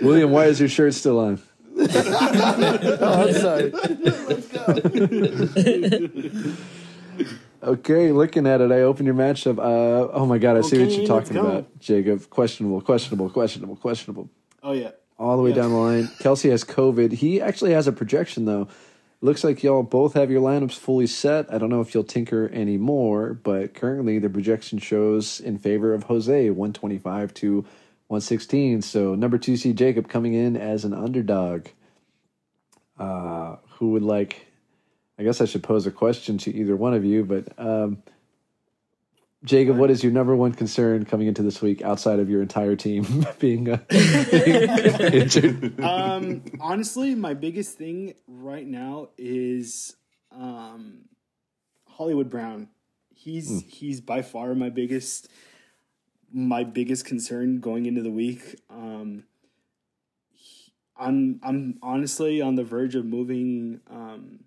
William, 0.03 0.30
why 0.32 0.46
is 0.46 0.61
your 0.61 0.68
shirt 0.68 0.94
still 0.94 1.18
on? 1.18 1.40
Oh, 3.05 3.26
I'm 3.26 3.32
sorry. 3.32 3.72
Okay, 7.62 8.10
looking 8.10 8.46
at 8.46 8.60
it, 8.60 8.72
I 8.72 8.80
open 8.80 9.06
your 9.06 9.14
matchup. 9.14 9.58
Uh, 9.58 10.10
oh 10.12 10.26
my 10.26 10.38
god, 10.38 10.56
I 10.56 10.62
see 10.62 10.80
what 10.84 10.90
you're 10.90 11.06
talking 11.06 11.36
about, 11.36 11.78
Jacob. 11.78 12.28
Questionable, 12.28 12.80
questionable, 12.80 13.30
questionable, 13.30 13.76
questionable. 13.76 14.28
Oh 14.62 14.72
yeah. 14.72 14.90
All 15.18 15.36
the 15.36 15.42
way 15.44 15.50
Yes. 15.50 15.58
down 15.58 15.70
the 15.70 15.76
line. 15.76 16.04
Kelce 16.20 16.50
has 16.50 16.64
COVID. 16.64 17.12
He 17.12 17.40
actually 17.40 17.72
has 17.72 17.86
a 17.86 17.92
projection 17.92 18.44
though. 18.46 18.66
Looks 19.20 19.44
like 19.44 19.62
y'all 19.62 19.84
both 19.84 20.14
have 20.14 20.32
your 20.32 20.40
lineups 20.42 20.76
fully 20.76 21.06
set. 21.06 21.52
I 21.54 21.58
don't 21.58 21.70
know 21.70 21.80
if 21.80 21.94
you'll 21.94 22.02
tinker 22.02 22.50
anymore, 22.52 23.34
but 23.34 23.72
currently 23.74 24.18
the 24.18 24.28
projection 24.28 24.78
shows 24.80 25.38
in 25.38 25.58
favor 25.58 25.94
of 25.94 26.02
Jose, 26.04 26.50
125 26.50 27.32
to 27.34 27.54
116. 28.08 28.82
So 28.82 29.14
number 29.14 29.38
two 29.38 29.56
seed 29.56 29.78
Jacob 29.78 30.08
coming 30.08 30.34
in 30.34 30.56
as 30.56 30.84
an 30.84 30.92
underdog. 30.92 31.68
Uh, 32.98 33.56
who 33.78 33.90
would 33.90 34.02
like? 34.02 34.46
I 35.18 35.22
guess 35.24 35.40
I 35.40 35.44
should 35.44 35.62
pose 35.62 35.86
a 35.86 35.90
question 35.90 36.38
to 36.38 36.54
either 36.54 36.74
one 36.76 36.94
of 36.94 37.04
you, 37.04 37.24
but 37.24 37.48
um, 37.58 38.02
Jacob, 39.44 39.76
what 39.76 39.90
is 39.90 40.02
your 40.02 40.12
number 40.12 40.34
one 40.36 40.52
concern 40.52 41.04
coming 41.04 41.26
into 41.26 41.42
this 41.42 41.60
week 41.60 41.82
outside 41.82 42.18
of 42.20 42.30
your 42.30 42.42
entire 42.42 42.76
team 42.76 43.26
being, 43.38 43.68
uh, 43.68 43.78
being 43.90 44.68
injured? 45.12 45.80
Um, 45.80 46.42
honestly, 46.60 47.14
my 47.14 47.34
biggest 47.34 47.76
thing 47.76 48.14
right 48.26 48.66
now 48.66 49.08
is 49.18 49.96
um, 50.30 51.06
Hollywood 51.88 52.30
Brown. 52.30 52.68
He's 53.14 53.62
he's 53.68 54.00
by 54.00 54.22
far 54.22 54.54
my 54.54 54.68
biggest 54.68 55.28
my 56.32 56.64
biggest 56.64 57.04
concern 57.04 57.60
going 57.60 57.86
into 57.86 58.02
the 58.02 58.10
week. 58.10 58.56
Um, 58.70 59.24
he- 60.30 60.72
I'm 60.96 61.38
I'm 61.42 61.78
honestly 61.82 62.40
on 62.40 62.54
the 62.56 62.64
verge 62.64 62.94
of 62.96 63.04
moving 63.04 63.80
um, 63.90 64.40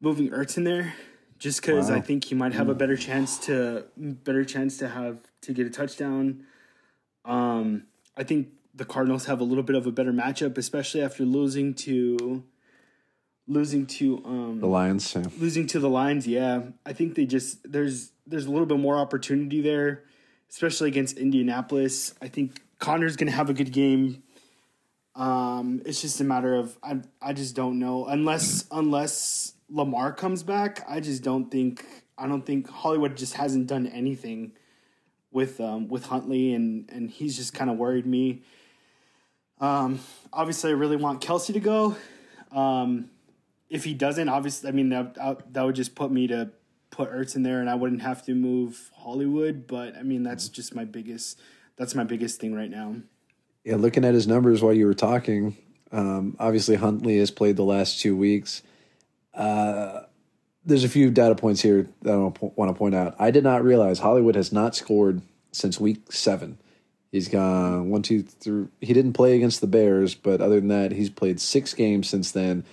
moving 0.00 0.30
Ertz 0.30 0.56
in 0.56 0.64
there 0.64 0.94
just 1.38 1.60
because 1.62 1.90
I 1.90 2.00
think 2.00 2.24
he 2.24 2.34
might 2.34 2.52
have 2.52 2.68
a 2.68 2.74
better 2.74 2.96
chance 2.96 3.38
to 3.46 3.84
better 3.96 4.44
chance 4.44 4.76
to 4.78 4.88
have 4.88 5.18
to 5.42 5.52
get 5.52 5.66
a 5.66 5.70
touchdown. 5.70 6.44
Um, 7.24 7.84
I 8.16 8.24
think 8.24 8.48
the 8.74 8.84
Cardinals 8.84 9.26
have 9.26 9.40
a 9.40 9.44
little 9.44 9.64
bit 9.64 9.76
of 9.76 9.86
a 9.86 9.92
better 9.92 10.12
matchup, 10.12 10.58
especially 10.58 11.02
after 11.02 11.24
losing 11.24 11.74
to 11.74 12.44
losing 13.48 13.86
to 13.86 14.22
um 14.24 14.60
The 14.60 14.66
Lions. 14.66 15.14
Yeah. 15.14 15.24
losing 15.38 15.66
to 15.68 15.78
the 15.80 15.88
Lions. 15.88 16.26
Yeah, 16.26 16.62
I 16.84 16.92
think 16.92 17.14
they 17.14 17.26
just 17.26 17.70
there's 17.70 18.12
there's 18.26 18.46
a 18.46 18.50
little 18.50 18.66
bit 18.66 18.78
more 18.78 18.96
opportunity 18.96 19.60
there, 19.60 20.04
especially 20.50 20.88
against 20.88 21.18
Indianapolis. 21.18 22.14
I 22.22 22.28
think 22.28 22.60
Conner's 22.78 23.16
gonna 23.16 23.32
have 23.32 23.50
a 23.50 23.54
good 23.54 23.72
game. 23.72 24.22
Um, 25.16 25.82
it's 25.84 26.00
just 26.00 26.20
a 26.20 26.24
matter 26.24 26.54
of 26.54 26.78
I 26.82 27.00
I 27.20 27.32
just 27.32 27.56
don't 27.56 27.78
know 27.78 28.06
unless 28.06 28.66
unless 28.70 29.54
Lamar 29.70 30.12
comes 30.12 30.42
back. 30.42 30.84
I 30.88 31.00
just 31.00 31.22
don't 31.22 31.50
think 31.50 31.84
I 32.18 32.26
don't 32.26 32.44
think 32.44 32.68
Hollywood 32.68 33.16
just 33.16 33.34
hasn't 33.34 33.66
done 33.66 33.86
anything 33.86 34.52
with 35.32 35.60
um 35.60 35.88
with 35.88 36.06
Huntley 36.06 36.52
and 36.54 36.88
and 36.90 37.10
he's 37.10 37.36
just 37.36 37.54
kind 37.54 37.70
of 37.70 37.76
worried 37.76 38.06
me. 38.06 38.42
Um, 39.60 40.00
obviously, 40.32 40.70
I 40.70 40.74
really 40.74 40.96
want 40.96 41.20
Kelce 41.20 41.52
to 41.52 41.60
go. 41.60 41.96
Um, 42.50 43.10
if 43.68 43.84
he 43.84 43.94
doesn't, 43.94 44.28
obviously, 44.28 44.68
I 44.68 44.72
mean 44.72 44.88
that 44.88 45.14
that- 45.52 45.64
would 45.64 45.74
just 45.74 45.94
put 45.94 46.10
me 46.10 46.26
to 46.28 46.50
put 46.90 47.12
Ertz 47.12 47.36
in 47.36 47.42
there, 47.42 47.60
and 47.60 47.70
I 47.70 47.74
wouldn't 47.76 48.02
have 48.02 48.24
to 48.24 48.34
move 48.34 48.90
Hollywood. 48.96 49.66
But 49.66 49.96
I 49.96 50.02
mean, 50.02 50.22
that's 50.22 50.48
just 50.48 50.74
my 50.74 50.84
biggest. 50.84 51.38
That's 51.76 51.94
my 51.94 52.04
biggest 52.04 52.40
thing 52.40 52.54
right 52.54 52.70
now. 52.70 52.96
Yeah, 53.64 53.76
looking 53.76 54.04
at 54.04 54.14
his 54.14 54.26
numbers 54.26 54.62
while 54.62 54.72
you 54.72 54.86
were 54.86 54.94
talking, 54.94 55.56
um, 55.92 56.36
obviously 56.38 56.76
Huntley 56.76 57.18
has 57.18 57.30
played 57.30 57.56
the 57.56 57.64
last 57.64 58.00
two 58.00 58.16
weeks. 58.16 58.62
Uh, 59.34 60.02
there's 60.64 60.84
a 60.84 60.88
few 60.88 61.10
data 61.10 61.34
points 61.34 61.60
here 61.60 61.88
that 62.02 62.12
I 62.12 62.16
want 62.16 62.70
to 62.70 62.74
point 62.74 62.94
out. 62.94 63.16
I 63.18 63.30
did 63.30 63.44
not 63.44 63.64
realize 63.64 63.98
Hollywood 63.98 64.34
has 64.34 64.52
not 64.52 64.76
scored 64.76 65.22
since 65.52 65.80
week 65.80 66.12
seven. 66.12 66.58
He's 67.10 67.28
gone 67.28 67.90
one, 67.90 68.02
two, 68.02 68.22
three. 68.22 68.66
He 68.80 68.92
didn't 68.92 69.14
play 69.14 69.36
against 69.36 69.60
the 69.60 69.66
Bears, 69.66 70.14
but 70.14 70.40
other 70.40 70.56
than 70.56 70.68
that, 70.68 70.92
he's 70.92 71.10
played 71.10 71.40
six 71.40 71.74
games 71.74 72.08
since 72.08 72.30
then, 72.30 72.64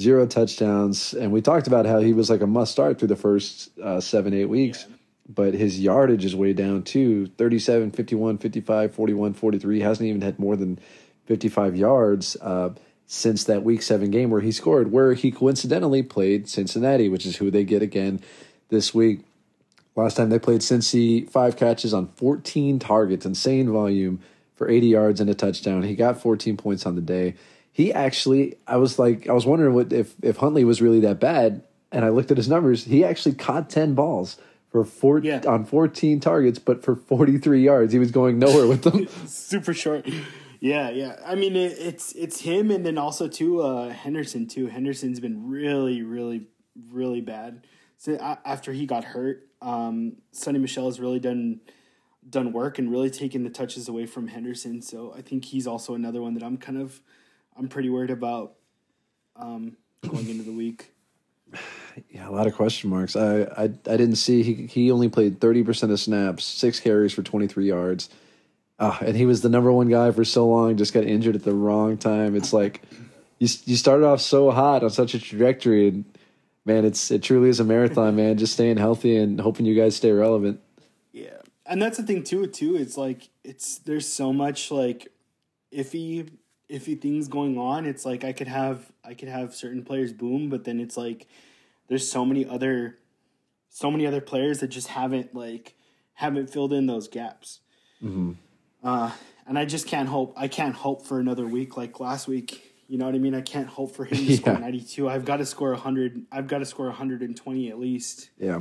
zero 0.00 0.26
touchdowns. 0.26 1.12
And 1.12 1.32
we 1.32 1.42
talked 1.42 1.66
about 1.66 1.84
how 1.84 1.98
he 1.98 2.12
was 2.12 2.30
like 2.30 2.40
a 2.40 2.46
must 2.46 2.72
start 2.72 2.98
through 2.98 3.08
the 3.08 3.16
first 3.16 3.70
uh, 3.78 4.00
seven, 4.00 4.32
eight 4.32 4.48
weeks 4.48 4.86
but 5.28 5.54
his 5.54 5.80
yardage 5.80 6.24
is 6.24 6.36
way 6.36 6.52
down 6.52 6.82
too 6.82 7.26
37 7.38 7.90
51 7.90 8.38
55 8.38 8.94
41 8.94 9.34
43 9.34 9.80
hasn't 9.80 10.08
even 10.08 10.22
had 10.22 10.38
more 10.38 10.56
than 10.56 10.78
55 11.26 11.76
yards 11.76 12.36
uh, 12.40 12.70
since 13.06 13.44
that 13.44 13.62
week 13.62 13.82
seven 13.82 14.10
game 14.10 14.30
where 14.30 14.40
he 14.40 14.50
scored 14.52 14.90
where 14.92 15.14
he 15.14 15.30
coincidentally 15.30 16.02
played 16.02 16.48
cincinnati 16.48 17.08
which 17.08 17.24
is 17.24 17.36
who 17.36 17.50
they 17.50 17.62
get 17.64 17.80
again 17.82 18.20
this 18.68 18.92
week 18.94 19.20
last 19.94 20.16
time 20.16 20.28
they 20.28 20.38
played 20.38 20.60
cincy 20.60 21.28
five 21.30 21.56
catches 21.56 21.94
on 21.94 22.08
14 22.16 22.78
targets 22.78 23.24
insane 23.24 23.70
volume 23.70 24.20
for 24.56 24.70
80 24.70 24.86
yards 24.86 25.20
and 25.20 25.28
a 25.28 25.34
touchdown. 25.34 25.82
He 25.82 25.94
got 25.94 26.18
14 26.18 26.56
points 26.56 26.86
on 26.86 26.94
the 26.94 27.02
day. 27.02 27.34
He 27.72 27.92
actually, 27.92 28.56
I 28.66 28.78
was 28.78 28.98
like, 28.98 29.28
I 29.28 29.34
was 29.34 29.44
wondering 29.44 29.74
what 29.74 29.92
if 29.92 30.14
if 30.22 30.38
Huntley 30.38 30.64
was 30.64 30.80
really 30.80 31.00
that 31.00 31.20
bad, 31.20 31.62
and 31.92 32.06
I 32.06 32.08
looked 32.08 32.30
at 32.30 32.38
his 32.38 32.48
numbers. 32.48 32.84
He 32.84 33.04
actually 33.04 33.34
caught 33.34 33.68
10 33.68 33.94
balls 33.94 34.38
for 34.70 34.82
four 34.82 35.18
Yeah. 35.18 35.42
on 35.46 35.66
14 35.66 36.20
targets, 36.20 36.58
but 36.58 36.82
for 36.82 36.96
43 36.96 37.62
yards. 37.62 37.92
He 37.92 37.98
was 37.98 38.10
going 38.10 38.38
nowhere 38.38 38.66
with 38.66 38.82
them. 38.84 39.06
super 39.26 39.74
short. 39.74 40.08
Yeah, 40.66 40.90
yeah. 40.90 41.14
I 41.24 41.36
mean, 41.36 41.54
it, 41.54 41.78
it's 41.78 42.12
it's 42.12 42.40
him, 42.40 42.72
and 42.72 42.84
then 42.84 42.98
also 42.98 43.28
too 43.28 43.62
uh, 43.62 43.90
Henderson 43.90 44.48
too. 44.48 44.66
Henderson's 44.66 45.20
been 45.20 45.48
really, 45.48 46.02
really, 46.02 46.48
really 46.90 47.20
bad. 47.20 47.64
So 47.98 48.14
a- 48.14 48.40
after 48.44 48.72
he 48.72 48.84
got 48.84 49.04
hurt, 49.04 49.46
um, 49.62 50.16
Sony 50.34 50.60
Michel 50.60 50.86
has 50.86 50.98
really 50.98 51.20
done 51.20 51.60
done 52.28 52.52
work 52.52 52.80
and 52.80 52.90
really 52.90 53.10
taken 53.10 53.44
the 53.44 53.50
touches 53.50 53.86
away 53.86 54.06
from 54.06 54.26
Henderson. 54.26 54.82
So 54.82 55.14
I 55.16 55.22
think 55.22 55.44
he's 55.44 55.68
also 55.68 55.94
another 55.94 56.20
one 56.20 56.34
that 56.34 56.42
I'm 56.42 56.56
kind 56.56 56.78
of 56.78 57.00
I'm 57.56 57.68
pretty 57.68 57.88
worried 57.88 58.10
about 58.10 58.54
um, 59.36 59.76
going 60.08 60.28
into 60.28 60.42
the 60.42 60.52
week. 60.52 60.92
Yeah, 62.10 62.28
a 62.28 62.30
lot 62.30 62.46
of 62.46 62.54
question 62.54 62.90
marks. 62.90 63.16
I 63.16 63.44
I, 63.56 63.62
I 63.62 63.96
didn't 63.96 64.16
see 64.16 64.42
he 64.42 64.66
he 64.66 64.90
only 64.90 65.08
played 65.08 65.40
thirty 65.40 65.62
percent 65.62 65.92
of 65.92 65.98
snaps, 65.98 66.44
six 66.44 66.78
carries 66.78 67.14
for 67.14 67.22
twenty 67.22 67.46
three 67.46 67.68
yards, 67.68 68.10
uh, 68.78 68.98
and 69.00 69.16
he 69.16 69.26
was 69.26 69.40
the 69.40 69.48
number 69.48 69.72
one 69.72 69.88
guy 69.88 70.10
for 70.10 70.24
so 70.24 70.46
long. 70.46 70.76
Just 70.76 70.92
got 70.92 71.04
injured 71.04 71.34
at 71.34 71.44
the 71.44 71.54
wrong 71.54 71.96
time. 71.96 72.36
It's 72.36 72.52
like 72.52 72.82
you 73.38 73.48
you 73.64 73.76
started 73.76 74.06
off 74.06 74.20
so 74.20 74.50
hot 74.50 74.82
on 74.82 74.90
such 74.90 75.14
a 75.14 75.18
trajectory, 75.18 75.88
and 75.88 76.04
man, 76.64 76.84
it's 76.84 77.10
it 77.10 77.22
truly 77.22 77.48
is 77.48 77.60
a 77.60 77.64
marathon, 77.64 78.16
man. 78.16 78.36
Just 78.36 78.52
staying 78.52 78.76
healthy 78.76 79.16
and 79.16 79.40
hoping 79.40 79.66
you 79.66 79.74
guys 79.74 79.96
stay 79.96 80.12
relevant. 80.12 80.60
Yeah, 81.12 81.38
and 81.64 81.80
that's 81.80 81.96
the 81.96 82.02
thing 82.02 82.22
too. 82.22 82.46
Too, 82.46 82.76
it's 82.76 82.96
like 82.96 83.28
it's 83.44 83.78
there's 83.78 84.06
so 84.06 84.32
much 84.32 84.70
like 84.70 85.12
iffy 85.72 86.28
iffy 86.70 87.00
things 87.00 87.28
going 87.28 87.58
on. 87.58 87.86
It's 87.86 88.04
like 88.04 88.24
I 88.24 88.32
could 88.32 88.48
have 88.48 88.92
I 89.04 89.14
could 89.14 89.28
have 89.28 89.54
certain 89.54 89.84
players 89.84 90.12
boom, 90.12 90.50
but 90.50 90.64
then 90.64 90.80
it's 90.80 90.96
like 90.96 91.26
there's 91.88 92.10
so 92.10 92.24
many 92.26 92.44
other 92.46 92.98
so 93.70 93.90
many 93.90 94.06
other 94.06 94.20
players 94.20 94.60
that 94.60 94.68
just 94.68 94.88
haven't 94.88 95.34
like 95.34 95.74
haven't 96.14 96.50
filled 96.50 96.72
in 96.72 96.86
those 96.86 97.08
gaps. 97.08 97.60
Uh, 98.86 99.10
and 99.48 99.58
I 99.58 99.64
just 99.64 99.88
can't 99.88 100.08
hope. 100.08 100.34
I 100.36 100.46
can't 100.46 100.74
hope 100.74 101.04
for 101.06 101.18
another 101.18 101.44
week 101.44 101.76
like 101.76 101.98
last 101.98 102.28
week. 102.28 102.62
You 102.88 102.98
know 102.98 103.06
what 103.06 103.16
I 103.16 103.18
mean? 103.18 103.34
I 103.34 103.40
can't 103.40 103.66
hope 103.66 103.96
for 103.96 104.04
him 104.04 104.16
to 104.16 104.36
score 104.36 104.58
92. 104.58 105.08
I've 105.08 105.24
got 105.24 105.38
to 105.38 105.46
score 105.46 105.70
100. 105.72 106.26
I've 106.30 106.46
got 106.46 106.58
to 106.58 106.64
score 106.64 106.86
120 106.86 107.68
at 107.68 107.80
least. 107.80 108.30
Yeah, 108.38 108.60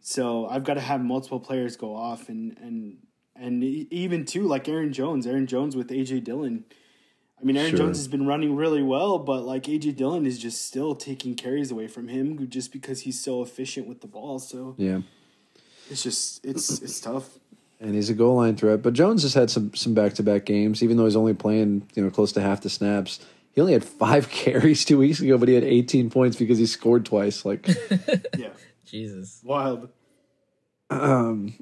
So 0.00 0.46
I've 0.46 0.64
got 0.64 0.74
to 0.74 0.80
have 0.80 1.02
multiple 1.02 1.40
players 1.40 1.76
go 1.76 1.94
off, 1.94 2.30
and 2.30 2.56
and 2.58 2.96
and 3.34 3.62
even 3.62 4.24
too 4.24 4.44
like 4.44 4.66
Aaron 4.66 4.94
Jones, 4.94 5.26
Aaron 5.26 5.46
Jones 5.46 5.76
with 5.76 5.88
AJ 5.90 6.24
Dillon. 6.24 6.64
I 7.38 7.44
mean, 7.44 7.58
Aaron 7.58 7.72
Sure. 7.72 7.80
Jones 7.80 7.98
has 7.98 8.08
been 8.08 8.26
running 8.26 8.56
really 8.56 8.82
well, 8.82 9.18
but 9.18 9.44
like 9.44 9.64
AJ 9.64 9.96
Dillon 9.96 10.24
is 10.24 10.38
just 10.38 10.66
still 10.66 10.94
taking 10.94 11.34
carries 11.34 11.70
away 11.70 11.86
from 11.86 12.08
him 12.08 12.48
just 12.48 12.72
because 12.72 13.02
he's 13.02 13.22
so 13.22 13.42
efficient 13.42 13.86
with 13.86 14.00
the 14.00 14.06
ball. 14.06 14.38
So 14.38 14.74
yeah. 14.78 15.00
it's 15.90 16.02
just 16.02 16.42
it's 16.46 16.80
it's 16.80 16.98
tough. 16.98 17.38
And 17.80 17.94
he's 17.94 18.10
a 18.10 18.14
goal 18.14 18.36
line 18.36 18.56
threat. 18.56 18.82
But 18.82 18.94
Jones 18.94 19.22
has 19.22 19.34
had 19.34 19.50
some 19.50 19.74
some 19.74 19.94
back 19.94 20.14
to 20.14 20.22
back 20.22 20.44
games, 20.44 20.82
even 20.82 20.96
though 20.96 21.04
he's 21.04 21.16
only 21.16 21.34
playing 21.34 21.88
you 21.94 22.02
know 22.04 22.10
close 22.10 22.32
to 22.32 22.40
half 22.40 22.60
the 22.62 22.70
snaps. 22.70 23.20
He 23.52 23.60
only 23.60 23.72
had 23.72 23.84
five 23.84 24.28
carries 24.30 24.84
two 24.84 24.98
weeks 24.98 25.20
ago, 25.20 25.38
but 25.38 25.48
he 25.48 25.54
had 25.54 25.64
18 25.64 26.10
points 26.10 26.36
because 26.36 26.58
he 26.58 26.66
scored 26.66 27.06
twice. 27.06 27.44
Like, 27.44 27.66
Yeah, 28.36 28.48
Jesus. 28.84 29.40
wild. 29.42 29.88
Um, 30.90 31.54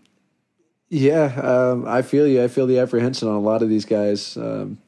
yeah, 0.89 1.27
um, 1.41 1.87
I 1.87 2.03
feel 2.03 2.27
you. 2.27 2.43
I 2.43 2.49
feel 2.49 2.67
the 2.67 2.79
apprehension 2.81 3.29
on 3.29 3.35
a 3.35 3.41
lot 3.41 3.63
of 3.63 3.69
these 3.69 3.85
guys. 3.85 4.37
Um, 4.37 4.79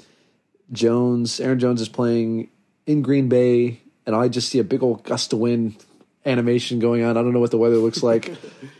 Jones, 0.73 1.41
Aaron 1.41 1.59
Jones 1.59 1.81
is 1.81 1.89
playing 1.89 2.51
in 2.87 3.03
Green 3.03 3.29
Bay, 3.29 3.81
and 4.05 4.15
I 4.15 4.29
just 4.29 4.49
see 4.49 4.59
a 4.59 4.65
big 4.65 4.83
old 4.83 5.05
gust 5.05 5.33
of 5.33 5.39
wind 5.39 5.77
animation 6.25 6.81
going 6.81 7.03
on. 7.05 7.17
I 7.17 7.23
don't 7.23 7.33
know 7.33 7.41
what 7.41 7.51
the 7.53 7.59
weather 7.59 7.77
looks 7.77 8.03
like. 8.03 8.35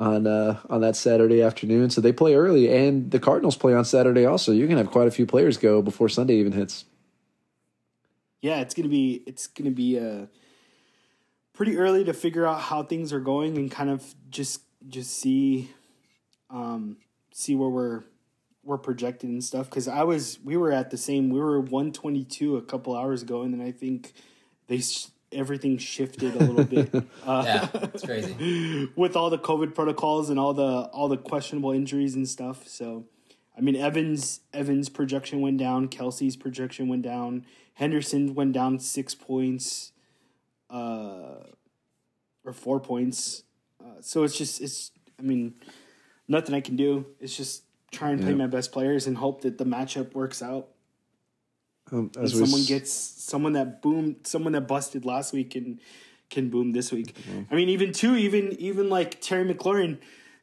On 0.00 0.26
uh, 0.26 0.58
on 0.70 0.80
that 0.80 0.96
Saturday 0.96 1.42
afternoon, 1.42 1.90
so 1.90 2.00
they 2.00 2.10
play 2.12 2.34
early, 2.34 2.74
and 2.74 3.10
the 3.10 3.20
Cardinals 3.20 3.54
play 3.54 3.74
on 3.74 3.84
Saturday 3.84 4.24
also. 4.24 4.50
You 4.50 4.66
can 4.66 4.78
have 4.78 4.90
quite 4.90 5.06
a 5.06 5.10
few 5.10 5.26
players 5.26 5.58
go 5.58 5.82
before 5.82 6.08
Sunday 6.08 6.36
even 6.36 6.52
hits. 6.52 6.86
yeah, 8.40 8.60
it's 8.60 8.74
gonna 8.74 8.88
be 8.88 9.22
it's 9.26 9.46
gonna 9.46 9.70
be 9.70 9.98
uh, 9.98 10.26
pretty 11.52 11.76
early 11.76 12.04
to 12.04 12.12
figure 12.14 12.46
out 12.46 12.60
how 12.60 12.82
things 12.82 13.12
are 13.12 13.20
going 13.20 13.56
and 13.58 13.70
kind 13.70 13.90
of 13.90 14.14
just 14.30 14.62
just 14.88 15.10
see 15.18 15.70
um, 16.48 16.96
see 17.32 17.54
where 17.54 17.68
we're 17.68 18.02
we're 18.64 18.78
projected 18.78 19.28
and 19.28 19.44
stuff. 19.44 19.68
Because 19.68 19.86
I 19.86 20.04
was 20.04 20.38
we 20.42 20.56
were 20.56 20.72
at 20.72 20.90
the 20.90 20.96
same 20.96 21.28
we 21.30 21.40
were 21.40 21.60
one 21.60 21.92
twenty 21.92 22.24
two 22.24 22.56
a 22.56 22.62
couple 22.62 22.96
hours 22.96 23.22
ago, 23.22 23.42
and 23.42 23.52
then 23.52 23.60
I 23.60 23.72
think 23.72 24.14
they 24.68 24.80
everything 25.32 25.78
shifted 25.78 26.34
a 26.34 26.38
little 26.44 26.64
bit. 26.64 26.92
Uh, 27.24 27.42
Yeah, 27.44 27.68
it's 27.94 28.04
crazy. 28.04 28.88
with 28.96 29.14
all 29.16 29.30
the 29.30 29.38
COVID 29.38 29.74
protocols 29.74 30.30
and 30.30 30.38
all 30.38 30.54
the 30.54 30.88
all 30.92 31.08
the 31.08 31.16
questionable 31.16 31.70
injuries 31.72 32.14
and 32.14 32.28
stuff. 32.28 32.66
So, 32.66 33.04
I 33.56 33.60
mean, 33.60 33.76
Evans 33.76 34.40
Evans' 34.52 34.88
projection 34.88 35.40
went 35.40 35.58
down. 35.58 35.88
Kelce's 35.88 36.36
projection 36.36 36.88
went 36.88 37.02
down. 37.02 37.44
Henderson 37.74 38.34
went 38.34 38.52
down 38.52 38.78
six 38.78 39.14
points, 39.14 39.92
uh, 40.70 41.44
or 42.44 42.52
four 42.52 42.80
points. 42.80 43.44
Uh, 43.82 44.00
so 44.00 44.24
it's 44.24 44.36
just 44.36 44.60
it's. 44.60 44.90
I 45.18 45.22
mean, 45.22 45.54
nothing 46.28 46.54
I 46.54 46.60
can 46.60 46.76
do. 46.76 47.06
It's 47.20 47.36
just 47.36 47.64
try 47.92 48.10
and 48.10 48.20
play 48.22 48.34
my 48.34 48.46
best 48.46 48.72
players 48.72 49.06
and 49.06 49.18
hope 49.18 49.42
that 49.42 49.58
the 49.58 49.64
matchup 49.64 50.14
works 50.14 50.42
out. 50.42 50.68
Um, 51.92 52.10
And 52.16 52.30
someone 52.30 52.60
s- 52.60 52.68
gets 52.68 52.92
someone 52.92 53.52
that 53.54 53.82
boomed, 53.82 54.16
someone 54.26 54.52
that 54.52 54.66
busted 54.68 55.04
last 55.04 55.32
week 55.32 55.54
and 55.56 55.78
can 56.30 56.48
boom 56.50 56.72
this 56.72 56.92
week. 56.92 57.14
I 57.50 57.54
mean, 57.54 57.68
even 57.68 57.92
two, 57.92 58.14
even 58.16 58.52
even 58.60 58.88
like 58.88 59.20
Terry 59.20 59.44
McLaurin, 59.52 59.98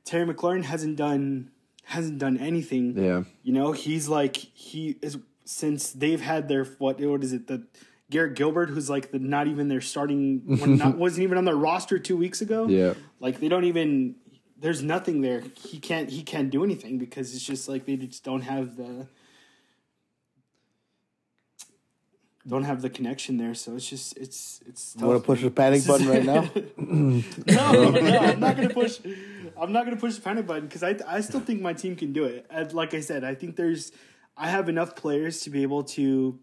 Terry 0.06 0.26
McLaurin 0.32 0.64
hasn't 0.64 0.98
done 0.98 1.52
hasn't 1.86 2.20
done 2.20 2.38
anything. 2.38 2.98
yeah, 2.98 3.24
You 3.44 3.54
know, 3.54 3.72
he's 3.72 4.08
like 4.10 4.36
he 4.36 4.98
is 5.02 5.18
since 5.46 5.92
they've 5.94 6.20
had 6.20 6.50
their 6.50 6.66
what 6.80 7.00
what 7.00 7.24
is 7.24 7.32
it 7.32 7.48
the 7.48 7.66
Garrett 8.10 8.36
Gilbert 8.36 8.70
who's 8.70 8.90
like 8.90 9.12
the 9.12 9.20
not 9.20 9.48
even 9.48 9.68
their 9.70 9.80
starting 9.82 10.42
not 10.46 10.98
wasn't 11.04 11.24
even 11.24 11.38
on 11.38 11.46
their 11.46 11.56
roster 11.56 11.98
two 12.00 12.18
weeks 12.18 12.42
ago. 12.42 12.68
yeah, 12.68 12.94
Like 13.22 13.40
they 13.40 13.48
don't 13.48 13.64
even 13.64 14.16
there's 14.60 14.82
nothing 14.84 15.22
there. 15.22 15.44
He 15.56 15.80
can't 15.80 16.10
he 16.10 16.24
can't 16.24 16.50
do 16.50 16.64
anything 16.66 16.98
because 16.98 17.34
it's 17.34 17.46
just 17.46 17.70
like 17.70 17.86
they 17.86 17.96
just 17.96 18.24
don't 18.26 18.42
have 18.42 18.76
the 18.76 19.08
don't 22.48 22.64
have 22.64 22.82
the 22.82 22.90
connection 22.90 23.38
there. 23.38 23.54
So 23.54 23.76
it's 23.76 23.90
just 23.90 24.18
it's 24.18 24.62
it's 24.66 24.94
tough. 24.94 25.02
You 25.02 25.08
want 25.08 25.22
to 25.22 25.26
push 25.26 25.42
the 25.42 25.52
panic 25.52 25.86
button 25.86 26.08
right 26.08 26.24
now? 26.24 26.50
no, 26.78 27.90
no, 27.90 28.20
I'm 28.20 28.40
not 28.40 28.56
gonna 28.56 28.70
push. 28.70 29.00
I'm 29.60 29.72
not 29.72 29.86
gonna 29.86 29.98
push 29.98 30.16
the 30.16 30.22
panic 30.22 30.46
button 30.48 30.68
because 30.68 30.84
I 30.84 30.96
I 31.08 31.22
still 31.22 31.40
think 31.42 31.62
my 31.62 31.74
team 31.74 31.96
can 31.96 32.14
do 32.14 32.24
it. 32.26 32.46
And 32.50 32.72
like 32.74 32.94
I 32.94 33.02
said, 33.02 33.24
I 33.24 33.36
think 33.36 33.56
there's 33.56 33.92
I 34.38 34.50
have 34.50 34.70
enough 34.70 34.96
players 34.96 35.42
to 35.42 35.50
be 35.50 35.62
able 35.64 35.84
to 35.84 36.40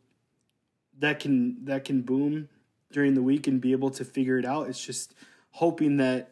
that 0.98 1.20
can 1.20 1.64
that 1.64 1.84
can 1.84 2.02
boom 2.02 2.48
during 2.92 3.14
the 3.14 3.22
week 3.22 3.46
and 3.46 3.60
be 3.60 3.72
able 3.72 3.90
to 3.90 4.04
figure 4.04 4.38
it 4.38 4.44
out. 4.44 4.68
It's 4.68 4.84
just 4.84 5.14
hoping 5.50 5.96
that 5.98 6.30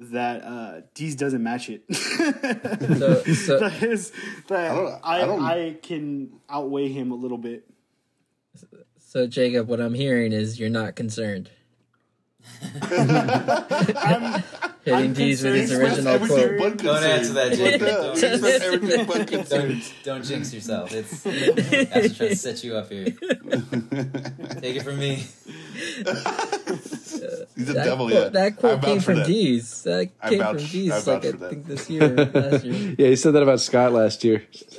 that 0.00 0.42
uh 0.42 0.80
D's 0.94 1.16
doesn't 1.16 1.42
match 1.42 1.68
it. 1.70 1.82
So, 1.94 3.22
so 3.34 3.58
that 3.60 3.82
is 3.82 4.12
that 4.48 4.74
don't- 4.74 5.00
I 5.02 5.22
I 5.22 5.24
don't- 5.26 5.42
I 5.44 5.76
can 5.82 6.40
outweigh 6.48 6.88
him 6.88 7.10
a 7.12 7.16
little 7.16 7.38
bit. 7.38 7.64
So, 8.98 9.26
Jacob, 9.26 9.68
what 9.68 9.80
I'm 9.80 9.94
hearing 9.94 10.32
is 10.32 10.60
you're 10.60 10.68
not 10.70 10.94
concerned. 10.94 11.50
I'm, 12.62 14.42
Hitting 14.84 15.12
D's 15.12 15.42
with 15.42 15.54
his 15.54 15.72
original 15.72 16.18
quote. 16.18 16.78
Don't 16.78 17.02
answer 17.04 17.32
that, 17.34 17.50
concern. 17.50 17.56
Jake. 17.58 17.80
What 17.80 18.16
the- 18.20 18.38
Don't- 18.38 18.62
everything 18.62 19.06
but 19.06 19.48
Don't 19.50 19.94
don't 20.02 20.24
jinx 20.24 20.54
yourself. 20.54 20.92
It's 20.94 21.22
that's 21.22 21.36
just 22.08 22.16
trying 22.16 22.28
to 22.30 22.36
set 22.36 22.64
you 22.64 22.76
up 22.76 22.90
here. 22.90 23.04
Take 24.60 24.76
it 24.76 24.82
from 24.82 24.98
me. 24.98 25.24
He's 27.58 27.70
a 27.70 27.72
That 27.72 27.84
devil, 27.84 28.08
quote, 28.08 28.22
yeah. 28.22 28.28
that 28.28 28.56
quote 28.56 28.82
came 28.82 29.00
from 29.00 29.16
that. 29.16 29.26
D's. 29.26 29.82
That 29.82 30.10
I 30.22 30.28
came 30.30 30.38
vouch- 30.38 30.60
from 30.60 30.66
D's. 30.68 30.92
I 30.92 31.12
like 31.12 31.24
I 31.24 31.30
for 31.32 31.36
that. 31.38 31.50
think 31.50 31.66
this 31.66 31.90
year, 31.90 32.08
last 32.08 32.64
year. 32.64 32.94
yeah. 32.98 33.06
He 33.08 33.16
said 33.16 33.32
that 33.32 33.42
about 33.42 33.58
Scott 33.60 33.92
last 33.92 34.22
year. 34.22 34.44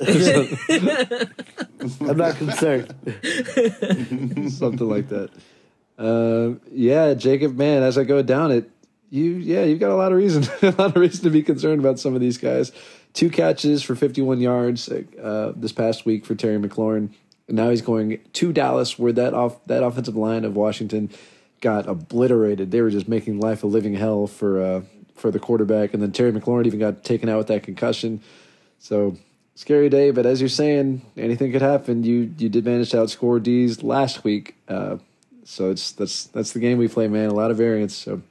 I'm 2.00 2.16
not 2.16 2.36
concerned. 2.36 2.94
something 4.50 4.88
like 4.88 5.08
that. 5.10 5.30
Um, 5.98 6.60
yeah, 6.72 7.12
Jacob, 7.12 7.56
man, 7.58 7.82
as 7.82 7.98
I 7.98 8.04
go 8.04 8.22
down 8.22 8.50
it, 8.50 8.70
you, 9.10 9.32
yeah, 9.32 9.64
you've 9.64 9.80
got 9.80 9.90
a 9.90 9.96
lot 9.96 10.12
of 10.12 10.18
reason, 10.18 10.44
a 10.62 10.70
lot 10.70 10.96
of 10.96 10.96
reason 10.96 11.24
to 11.24 11.30
be 11.30 11.42
concerned 11.42 11.80
about 11.80 11.98
some 11.98 12.14
of 12.14 12.20
these 12.22 12.38
guys. 12.38 12.72
Two 13.12 13.28
catches 13.28 13.82
for 13.82 13.94
51 13.94 14.40
yards 14.40 14.88
uh, 14.88 15.52
this 15.54 15.72
past 15.72 16.06
week 16.06 16.24
for 16.24 16.34
Terry 16.34 16.58
McLaurin, 16.58 17.10
and 17.48 17.56
now 17.56 17.68
he's 17.68 17.82
going 17.82 18.20
to 18.32 18.52
Dallas, 18.54 18.98
where 18.98 19.12
that 19.12 19.34
off 19.34 19.62
that 19.66 19.82
offensive 19.82 20.16
line 20.16 20.44
of 20.46 20.56
Washington 20.56 21.10
got 21.60 21.88
obliterated. 21.88 22.70
They 22.70 22.80
were 22.80 22.90
just 22.90 23.08
making 23.08 23.40
life 23.40 23.62
a 23.62 23.66
living 23.66 23.94
hell 23.94 24.26
for 24.26 24.62
uh, 24.62 24.82
for 25.14 25.30
the 25.30 25.38
quarterback, 25.38 25.92
and 25.94 26.02
then 26.02 26.12
Terry 26.12 26.32
McLaurin 26.32 26.66
even 26.66 26.78
got 26.78 27.04
taken 27.04 27.28
out 27.28 27.38
with 27.38 27.46
that 27.48 27.62
concussion. 27.62 28.20
So 28.78 29.16
scary 29.54 29.88
day. 29.88 30.10
But 30.10 30.26
as 30.26 30.40
you're 30.40 30.48
saying, 30.48 31.02
anything 31.16 31.52
could 31.52 31.62
happen. 31.62 32.04
You 32.04 32.34
you 32.38 32.48
did 32.48 32.64
manage 32.64 32.90
to 32.90 32.96
outscore 32.98 33.42
D's 33.42 33.82
last 33.82 34.24
week, 34.24 34.54
uh, 34.68 34.96
so 35.44 35.70
it's 35.70 35.92
that's 35.92 36.24
that's 36.26 36.52
the 36.52 36.60
game 36.60 36.78
we 36.78 36.88
play, 36.88 37.08
man. 37.08 37.28
A 37.28 37.34
lot 37.34 37.50
of 37.50 37.56
variance. 37.56 37.94
So 37.94 38.22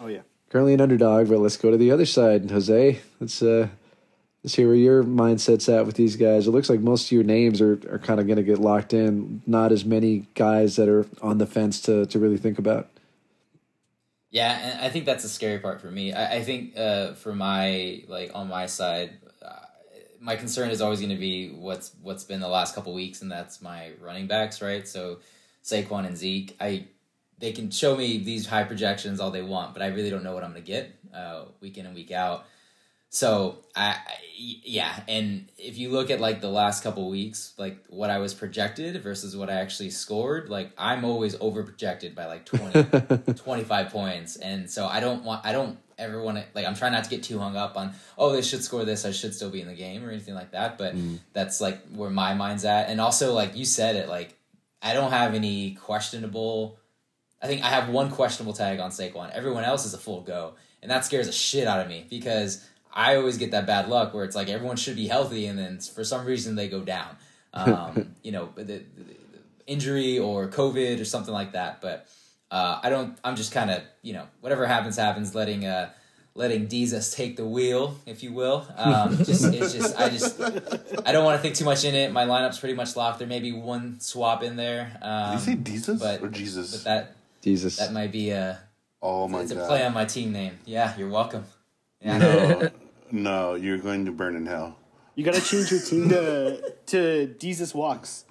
Oh 0.00 0.06
yeah. 0.06 0.20
currently 0.50 0.74
an 0.74 0.80
underdog, 0.80 1.28
but 1.28 1.38
let's 1.38 1.56
go 1.56 1.70
to 1.70 1.76
the 1.76 1.90
other 1.90 2.06
side, 2.06 2.50
Jose. 2.50 3.00
Let's 3.20 3.42
uh 3.42 3.68
hear 4.54 4.68
where 4.68 4.76
your 4.76 5.02
mindset's 5.02 5.68
at 5.68 5.86
with 5.86 5.96
these 5.96 6.16
guys. 6.16 6.46
It 6.46 6.50
looks 6.52 6.70
like 6.70 6.80
most 6.80 7.06
of 7.06 7.12
your 7.12 7.24
names 7.24 7.60
are, 7.60 7.72
are 7.90 7.98
kind 7.98 8.20
of 8.20 8.26
going 8.26 8.36
to 8.36 8.42
get 8.42 8.58
locked 8.58 8.94
in. 8.94 9.42
Not 9.46 9.72
as 9.72 9.84
many 9.84 10.26
guys 10.34 10.76
that 10.76 10.88
are 10.88 11.06
on 11.20 11.38
the 11.38 11.46
fence 11.46 11.80
to 11.82 12.06
to 12.06 12.18
really 12.18 12.38
think 12.38 12.58
about. 12.58 12.88
Yeah, 14.30 14.52
and 14.52 14.80
I 14.84 14.90
think 14.90 15.06
that's 15.06 15.22
the 15.22 15.28
scary 15.28 15.58
part 15.58 15.80
for 15.80 15.90
me. 15.90 16.12
I, 16.12 16.36
I 16.36 16.42
think 16.42 16.76
uh, 16.76 17.14
for 17.14 17.34
my 17.34 18.02
like 18.08 18.32
on 18.34 18.48
my 18.48 18.66
side, 18.66 19.18
uh, 19.42 19.66
my 20.20 20.36
concern 20.36 20.70
is 20.70 20.80
always 20.80 21.00
going 21.00 21.10
to 21.10 21.16
be 21.16 21.50
what's 21.50 21.92
what's 22.02 22.24
been 22.24 22.40
the 22.40 22.48
last 22.48 22.74
couple 22.74 22.92
weeks, 22.92 23.22
and 23.22 23.30
that's 23.30 23.62
my 23.62 23.92
running 24.00 24.26
backs, 24.26 24.60
right? 24.60 24.86
So 24.86 25.18
Saquon 25.64 26.06
and 26.06 26.16
Zeke, 26.16 26.56
I 26.60 26.86
they 27.38 27.52
can 27.52 27.70
show 27.70 27.96
me 27.96 28.18
these 28.18 28.46
high 28.46 28.64
projections 28.64 29.20
all 29.20 29.30
they 29.30 29.42
want, 29.42 29.72
but 29.74 29.82
I 29.82 29.88
really 29.88 30.10
don't 30.10 30.24
know 30.24 30.34
what 30.34 30.44
I'm 30.44 30.52
going 30.52 30.62
to 30.62 30.66
get 30.66 30.94
uh, 31.14 31.44
week 31.60 31.78
in 31.78 31.86
and 31.86 31.94
week 31.94 32.10
out. 32.10 32.46
So 33.16 33.60
I, 33.74 33.96
yeah, 34.36 34.94
and 35.08 35.50
if 35.56 35.78
you 35.78 35.88
look 35.88 36.10
at 36.10 36.20
like 36.20 36.42
the 36.42 36.50
last 36.50 36.82
couple 36.82 37.08
weeks, 37.08 37.54
like 37.56 37.82
what 37.88 38.10
I 38.10 38.18
was 38.18 38.34
projected 38.34 39.02
versus 39.02 39.34
what 39.34 39.48
I 39.48 39.54
actually 39.54 39.88
scored, 39.88 40.50
like 40.50 40.70
I'm 40.76 41.02
always 41.02 41.34
over 41.40 41.62
projected 41.62 42.14
by 42.14 42.26
like 42.26 42.44
20, 42.44 43.32
25 43.32 43.88
points, 43.88 44.36
and 44.36 44.70
so 44.70 44.86
I 44.86 45.00
don't 45.00 45.24
want 45.24 45.46
I 45.46 45.52
don't 45.52 45.78
ever 45.96 46.20
want 46.20 46.36
to 46.36 46.44
like 46.54 46.66
I'm 46.66 46.74
trying 46.74 46.92
not 46.92 47.04
to 47.04 47.10
get 47.10 47.22
too 47.22 47.38
hung 47.38 47.56
up 47.56 47.78
on 47.78 47.94
oh 48.18 48.32
they 48.32 48.42
should 48.42 48.62
score 48.62 48.84
this 48.84 49.06
I 49.06 49.12
should 49.12 49.34
still 49.34 49.48
be 49.48 49.62
in 49.62 49.66
the 49.66 49.74
game 49.74 50.04
or 50.04 50.10
anything 50.10 50.34
like 50.34 50.50
that, 50.50 50.76
but 50.76 50.94
mm. 50.94 51.18
that's 51.32 51.58
like 51.58 51.80
where 51.94 52.10
my 52.10 52.34
mind's 52.34 52.66
at, 52.66 52.90
and 52.90 53.00
also 53.00 53.32
like 53.32 53.56
you 53.56 53.64
said 53.64 53.96
it 53.96 54.10
like 54.10 54.36
I 54.82 54.92
don't 54.92 55.12
have 55.12 55.32
any 55.32 55.70
questionable. 55.72 56.78
I 57.40 57.46
think 57.46 57.64
I 57.64 57.68
have 57.68 57.88
one 57.88 58.10
questionable 58.10 58.52
tag 58.52 58.78
on 58.78 58.90
Saquon. 58.90 59.30
Everyone 59.30 59.64
else 59.64 59.86
is 59.86 59.94
a 59.94 59.98
full 59.98 60.20
go, 60.20 60.56
and 60.82 60.90
that 60.90 61.06
scares 61.06 61.28
the 61.28 61.32
shit 61.32 61.66
out 61.66 61.80
of 61.80 61.88
me 61.88 62.04
because 62.10 62.62
I 62.96 63.16
always 63.16 63.36
get 63.36 63.50
that 63.50 63.66
bad 63.66 63.88
luck 63.88 64.14
where 64.14 64.24
it's 64.24 64.34
like 64.34 64.48
everyone 64.48 64.76
should 64.76 64.96
be 64.96 65.06
healthy, 65.06 65.46
and 65.46 65.58
then 65.58 65.78
for 65.78 66.02
some 66.02 66.24
reason 66.24 66.56
they 66.56 66.68
go 66.68 66.80
down. 66.80 67.16
Um, 67.56 68.14
you 68.22 68.32
know, 68.32 68.50
the, 68.54 68.64
the, 68.64 68.72
the 68.74 68.84
injury 69.66 70.18
or 70.18 70.46
COVID 70.46 71.00
or 71.00 71.06
something 71.06 71.32
like 71.32 71.52
that. 71.52 71.80
But 71.80 72.06
uh, 72.50 72.80
I 72.82 72.90
don't. 72.90 73.16
I'm 73.24 73.34
just 73.34 73.50
kind 73.50 73.70
of 73.70 73.82
you 74.02 74.12
know 74.12 74.26
whatever 74.42 74.66
happens 74.66 74.96
happens. 74.98 75.34
Letting 75.34 75.64
uh, 75.64 75.88
letting 76.34 76.68
Jesus 76.68 77.14
take 77.14 77.36
the 77.36 77.46
wheel, 77.46 77.98
if 78.04 78.22
you 78.22 78.34
will. 78.34 78.66
Um, 78.76 79.16
just 79.24 79.42
it's 79.44 79.72
just 79.72 79.98
I 79.98 80.10
just 80.10 80.38
I 80.38 81.12
don't 81.12 81.24
want 81.24 81.38
to 81.38 81.42
think 81.42 81.54
too 81.54 81.64
much 81.64 81.84
in 81.84 81.94
it. 81.94 82.12
My 82.12 82.26
lineup's 82.26 82.58
pretty 82.58 82.74
much 82.74 82.94
locked. 82.94 83.20
There 83.20 83.28
may 83.28 83.40
be 83.40 83.52
one 83.52 84.00
swap 84.00 84.42
in 84.42 84.56
there. 84.56 84.98
Um, 85.00 85.38
Did 85.38 85.40
you 85.40 85.44
say 85.46 85.54
Jesus 85.72 86.00
but- 86.00 86.22
or 86.22 86.28
Jesus? 86.28 86.76
But 86.76 86.84
that 86.84 87.16
Jesus. 87.40 87.76
that 87.76 87.90
might 87.90 88.12
be 88.12 88.30
a 88.30 88.58
oh 89.00 89.28
my 89.28 89.40
it's 89.40 89.52
a 89.52 89.56
play 89.66 89.82
on 89.82 89.94
my 89.94 90.04
team 90.04 90.32
name. 90.32 90.58
Yeah, 90.66 90.94
you're 90.98 91.08
welcome. 91.08 91.44
Yeah. 92.02 92.18
no, 92.18 92.70
no, 93.22 93.54
you're 93.54 93.78
going 93.78 94.04
to 94.06 94.12
burn 94.12 94.36
in 94.36 94.46
hell. 94.46 94.76
You 95.14 95.24
gotta 95.24 95.40
change 95.40 95.70
your 95.70 95.80
team 95.80 96.08
to 96.10 96.74
to 96.86 97.26
Jesus 97.38 97.74
walks. 97.74 98.24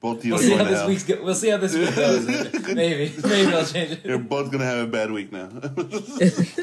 Both 0.00 0.20
of 0.20 0.24
you 0.24 0.32
We'll 0.32 0.40
are 0.40 0.42
see 0.42 0.48
going 0.48 0.58
how 0.58 0.64
to 0.64 0.70
this 0.70 0.78
hell. 0.78 0.88
week's 0.88 1.04
go- 1.04 1.22
we'll 1.22 1.34
see 1.34 1.48
how 1.50 1.58
this 1.58 1.74
week 1.74 1.94
goes. 1.94 2.26
maybe 2.74 3.12
maybe 3.22 3.52
I'll 3.54 3.66
change 3.66 3.92
it. 3.92 4.04
You're 4.04 4.18
both 4.18 4.50
gonna 4.50 4.64
have 4.64 4.86
a 4.88 4.90
bad 4.90 5.10
week 5.10 5.30
now. 5.30 5.44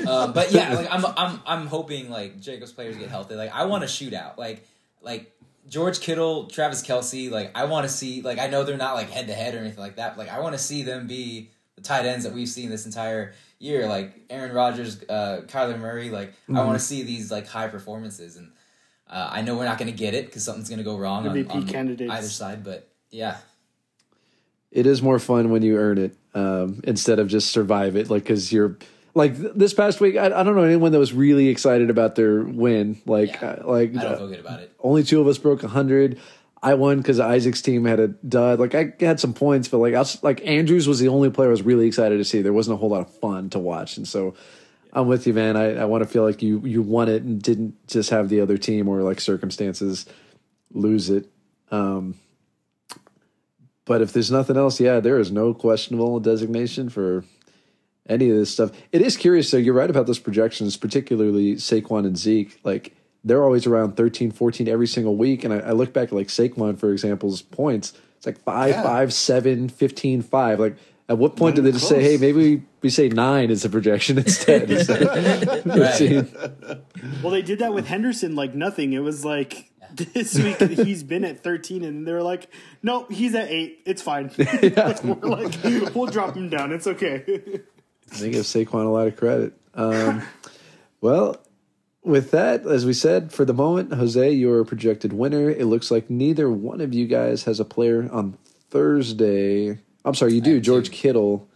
Um, 0.07 0.33
but 0.33 0.51
yeah, 0.51 0.73
like 0.73 0.87
I'm 0.91 1.05
I'm 1.05 1.39
I'm 1.45 1.67
hoping 1.67 2.09
like 2.09 2.39
Jacobs 2.39 2.71
players 2.71 2.97
get 2.97 3.09
healthy. 3.09 3.35
Like 3.35 3.51
I 3.53 3.65
want 3.65 3.83
a 3.83 3.87
shootout. 3.87 4.37
Like 4.37 4.65
like 5.03 5.31
George 5.69 5.99
Kittle, 5.99 6.45
Travis 6.47 6.81
Kelce. 6.85 7.29
Like 7.29 7.51
I 7.55 7.65
want 7.65 7.87
to 7.87 7.93
see. 7.93 8.21
Like 8.23 8.39
I 8.39 8.47
know 8.47 8.63
they're 8.63 8.75
not 8.77 8.95
like 8.95 9.11
head 9.11 9.27
to 9.27 9.33
head 9.33 9.53
or 9.53 9.59
anything 9.59 9.79
like 9.79 9.97
that. 9.97 10.15
But, 10.17 10.27
like 10.27 10.35
I 10.35 10.39
want 10.39 10.53
to 10.53 10.59
see 10.59 10.81
them 10.81 11.05
be 11.05 11.49
the 11.75 11.81
tight 11.81 12.05
ends 12.07 12.23
that 12.23 12.33
we've 12.33 12.47
seen 12.49 12.69
this 12.71 12.87
entire 12.87 13.33
year. 13.59 13.87
Like 13.87 14.13
Aaron 14.29 14.53
Rodgers, 14.53 15.01
uh, 15.09 15.41
Kyler 15.47 15.79
Murray. 15.79 16.09
Like 16.09 16.33
I 16.49 16.63
want 16.63 16.77
to 16.79 16.83
see 16.83 17.03
these 17.03 17.31
like 17.31 17.47
high 17.47 17.67
performances. 17.67 18.35
And 18.37 18.51
uh, 19.09 19.29
I 19.31 19.41
know 19.41 19.55
we're 19.55 19.65
not 19.65 19.77
going 19.77 19.91
to 19.91 19.97
get 19.97 20.13
it 20.13 20.25
because 20.27 20.43
something's 20.43 20.69
going 20.69 20.79
to 20.79 20.83
go 20.85 20.97
wrong 20.97 21.27
on, 21.27 21.35
MVP 21.35 21.51
on 21.53 21.67
candidates. 21.67 22.11
either 22.11 22.27
side. 22.27 22.63
But 22.63 22.87
yeah, 23.09 23.37
it 24.71 24.85
is 24.85 25.01
more 25.01 25.19
fun 25.19 25.49
when 25.49 25.61
you 25.61 25.77
earn 25.77 25.97
it 25.97 26.15
um, 26.33 26.81
instead 26.83 27.19
of 27.19 27.27
just 27.27 27.51
survive 27.51 27.95
it. 27.95 28.09
Like, 28.09 28.23
because 28.23 28.51
you're 28.51 28.77
like 29.13 29.35
this 29.35 29.73
past 29.73 29.99
week, 30.01 30.15
I, 30.17 30.25
I 30.25 30.43
don't 30.43 30.55
know 30.55 30.63
anyone 30.63 30.91
that 30.91 30.99
was 30.99 31.13
really 31.13 31.47
excited 31.47 31.89
about 31.89 32.15
their 32.15 32.41
win. 32.43 33.01
Like, 33.05 33.41
Yeah. 33.41 33.47
uh, 33.47 33.63
like 33.65 33.89
I 33.97 34.01
don't 34.03 34.13
uh, 34.13 34.17
feel 34.17 34.27
good 34.27 34.39
about 34.39 34.59
it. 34.59 34.71
only 34.79 35.03
two 35.03 35.21
of 35.21 35.27
us 35.27 35.37
broke 35.37 35.63
hundred. 35.63 36.19
I 36.61 36.73
won 36.73 36.97
because 36.97 37.19
Isaac's 37.19 37.61
team 37.61 37.85
had 37.85 37.99
a 37.99 38.07
dud. 38.07 38.59
Like 38.59 38.73
I 38.75 38.93
had 38.99 39.19
some 39.19 39.33
points, 39.33 39.67
but 39.67 39.77
like 39.77 39.93
I 39.93 39.99
was, 39.99 40.21
like 40.23 40.45
Andrews 40.45 40.87
was 40.87 40.99
the 40.99 41.09
only 41.09 41.29
player 41.29 41.49
I 41.49 41.51
was 41.51 41.61
really 41.61 41.87
excited 41.87 42.17
to 42.17 42.25
see. 42.25 42.41
There 42.41 42.53
wasn't 42.53 42.75
a 42.75 42.77
whole 42.77 42.89
lot 42.89 43.01
of 43.01 43.13
fun 43.15 43.49
to 43.51 43.59
watch, 43.59 43.97
and 43.97 44.07
so 44.07 44.33
I'm 44.91 45.07
with 45.07 45.27
you, 45.27 45.33
man. 45.33 45.55
I, 45.55 45.75
I 45.75 45.85
want 45.85 46.03
to 46.03 46.09
feel 46.09 46.23
like 46.23 46.41
you 46.41 46.59
you 46.65 46.81
won 46.81 47.09
it 47.09 47.23
and 47.23 47.41
didn't 47.41 47.87
just 47.87 48.09
have 48.09 48.29
the 48.29 48.41
other 48.41 48.57
team 48.57 48.87
or 48.87 49.01
like 49.01 49.21
circumstances 49.21 50.05
lose 50.73 51.09
it. 51.09 51.29
Um, 51.69 52.15
but 53.85 54.01
if 54.01 54.11
there's 54.11 54.31
nothing 54.31 54.57
else, 54.57 54.79
yeah, 54.79 54.99
there 54.99 55.19
is 55.19 55.31
no 55.31 55.53
questionable 55.53 56.19
designation 56.19 56.89
for 56.89 57.23
any 58.09 58.29
of 58.29 58.35
this 58.35 58.51
stuff. 58.51 58.71
It 58.91 59.01
is 59.01 59.15
curious, 59.15 59.49
though. 59.49 59.57
You're 59.57 59.73
right 59.73 59.89
about 59.89 60.07
those 60.07 60.19
projections, 60.19 60.75
particularly 60.75 61.55
Saquon 61.55 62.05
and 62.05 62.17
Zeke. 62.17 62.59
Like, 62.63 62.96
they're 63.27 63.43
always 63.43 63.65
around 63.67 63.97
13, 63.97 64.31
14 64.31 64.67
every 64.67 64.87
single 64.87 65.15
week. 65.15 65.43
And 65.43 65.53
I, 65.53 65.59
I 65.59 65.71
look 65.71 65.93
back 65.93 66.09
at, 66.09 66.13
like, 66.13 66.27
Saquon, 66.27 66.77
for 66.79 66.91
example's 66.91 67.41
points. 67.41 67.93
It's 68.17 68.25
like 68.25 68.39
5, 68.39 68.69
Yeah. 68.69 68.83
five, 68.83 69.13
seven, 69.13 69.69
15, 69.69 70.21
5. 70.21 70.59
Like, 70.59 70.75
at 71.09 71.17
what 71.17 71.35
point 71.35 71.55
Not 71.55 71.63
did 71.63 71.73
they 71.73 71.77
just 71.77 71.87
say, 71.87 72.01
hey, 72.01 72.17
maybe 72.17 72.37
we, 72.57 72.61
we 72.81 72.89
say 72.89 73.07
9 73.09 73.49
is 73.49 73.63
the 73.63 73.69
projection 73.69 74.17
instead? 74.25 74.69
Instead 74.69 75.03
of 75.03 75.63
15. 75.63 76.81
Well, 77.21 77.31
they 77.31 77.41
did 77.41 77.59
that 77.59 77.73
with 77.73 77.87
Henderson 77.87 78.35
like 78.35 78.53
nothing. 78.53 78.93
It 78.93 78.99
was 78.99 79.23
like 79.23 79.71
this 79.95 80.37
week 80.37 80.59
he's 80.59 81.03
been 81.03 81.23
at 81.23 81.43
13 81.43 81.83
and 81.85 82.05
they're 82.05 82.23
like, 82.23 82.51
no, 82.83 83.05
he's 83.09 83.35
at 83.35 83.49
8. 83.49 83.83
It's 83.85 84.01
fine. 84.01 84.31
We're 84.37 85.15
like, 85.29 85.53
we'll 85.95 86.07
drop 86.07 86.35
him 86.35 86.49
down. 86.49 86.73
It's 86.73 86.87
okay. 86.87 87.23
They 88.19 88.29
give 88.29 88.43
Saquon 88.43 88.85
a 88.85 88.89
lot 88.89 89.07
of 89.07 89.15
credit. 89.15 89.53
Um, 89.75 90.23
well, 91.01 91.37
with 92.07 92.31
that, 92.31 92.65
as 92.65 92.85
we 92.85 92.93
said, 92.93 93.31
for 93.31 93.45
the 93.45 93.53
moment, 93.53 93.93
Jose, 93.93 94.31
you're 94.31 94.61
a 94.61 94.65
projected 94.65 95.13
winner. 95.13 95.49
It 95.49 95.65
looks 95.65 95.91
like 95.91 96.09
neither 96.09 96.49
one 96.49 96.81
of 96.81 96.93
you 96.93 97.05
guys 97.07 97.43
has 97.43 97.59
a 97.59 97.65
player 97.65 98.09
on 98.11 98.37
Thursday. 98.69 99.79
I'm 100.05 100.13
sorry, 100.15 100.33
you 100.33 100.41
do. 100.41 100.59
George 100.59 100.87
two. 100.89 100.93
Kittle. 100.93 101.47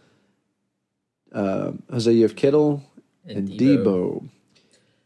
Um, 1.32 1.82
Jose, 1.90 2.12
you 2.12 2.22
have 2.22 2.36
Kittle 2.36 2.82
and, 3.26 3.38
And 3.38 3.48
Debo. 3.48 3.84
Debo. 3.84 4.28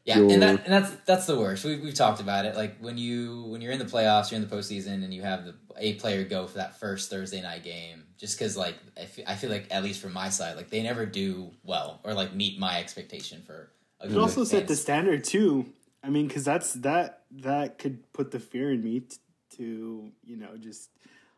Yeah, 0.04 0.18
your- 0.18 0.30
and 0.30 0.42
that 0.42 0.64
and 0.64 0.72
that's 0.72 0.90
that's 1.04 1.26
the 1.26 1.36
worst. 1.38 1.64
We've, 1.64 1.82
we've 1.82 1.94
talked 1.94 2.20
about 2.20 2.44
it. 2.44 2.54
Like 2.54 2.78
when 2.78 2.96
you 2.96 3.44
when 3.48 3.60
you're 3.60 3.72
in 3.72 3.80
the 3.80 3.84
playoffs, 3.84 4.30
you're 4.30 4.40
in 4.40 4.48
the 4.48 4.54
postseason, 4.56 5.02
and 5.02 5.12
you 5.12 5.22
have 5.22 5.44
the 5.46 5.54
a 5.78 5.94
player 5.94 6.22
go 6.24 6.46
for 6.46 6.58
that 6.58 6.78
first 6.78 7.10
Thursday 7.10 7.42
night 7.42 7.64
game. 7.64 8.04
Just 8.16 8.38
because, 8.38 8.56
like, 8.56 8.76
I 8.96 9.04
fe- 9.04 9.24
I 9.26 9.34
feel 9.34 9.50
like 9.50 9.66
at 9.70 9.82
least 9.82 10.00
from 10.00 10.12
my 10.12 10.28
side, 10.30 10.56
like 10.56 10.70
they 10.70 10.82
never 10.82 11.06
do 11.06 11.50
well 11.64 12.00
or 12.04 12.14
like 12.14 12.34
meet 12.34 12.58
my 12.58 12.78
expectation 12.78 13.42
for. 13.44 13.70
A 14.00 14.06
It 14.06 14.08
good 14.10 14.18
also 14.18 14.44
set 14.44 14.68
the 14.68 14.76
standard 14.76 15.24
too. 15.24 15.66
I 16.02 16.10
mean, 16.10 16.28
because 16.28 16.44
that's 16.44 16.74
that 16.74 17.22
that 17.30 17.78
could 17.78 18.10
put 18.12 18.30
the 18.30 18.38
fear 18.40 18.72
in 18.72 18.82
me 18.82 19.00
t- 19.00 19.16
to 19.56 20.10
you 20.24 20.36
know 20.36 20.56
just 20.58 20.90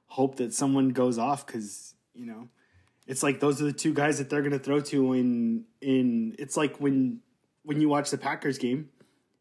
hope 0.06 0.36
that 0.36 0.52
someone 0.54 0.90
goes 0.90 1.18
off 1.18 1.46
because 1.46 1.94
you 2.14 2.26
know 2.26 2.48
it's 3.06 3.22
like 3.22 3.40
those 3.40 3.60
are 3.62 3.64
the 3.64 3.72
two 3.72 3.94
guys 3.94 4.18
that 4.18 4.28
they're 4.28 4.42
going 4.42 4.52
to 4.52 4.58
throw 4.58 4.80
to 4.80 5.12
in 5.14 5.64
in 5.80 6.34
it's 6.38 6.56
like 6.56 6.78
when 6.78 7.20
when 7.62 7.80
you 7.80 7.88
watch 7.88 8.10
the 8.10 8.18
Packers 8.18 8.58
game, 8.58 8.90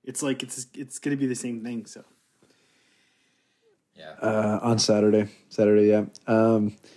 it's 0.04 0.22
like 0.22 0.44
it's 0.44 0.68
it's 0.74 1.00
going 1.00 1.16
to 1.16 1.20
be 1.20 1.28
the 1.28 1.36
same 1.36 1.64
thing. 1.64 1.86
So 1.86 2.04
Yeah. 3.96 4.12
uh, 4.22 4.60
on 4.62 4.80
Saturday. 4.80 5.28
Saturday, 5.50 5.88
yeah. 5.90 6.06
Um, 6.28 6.76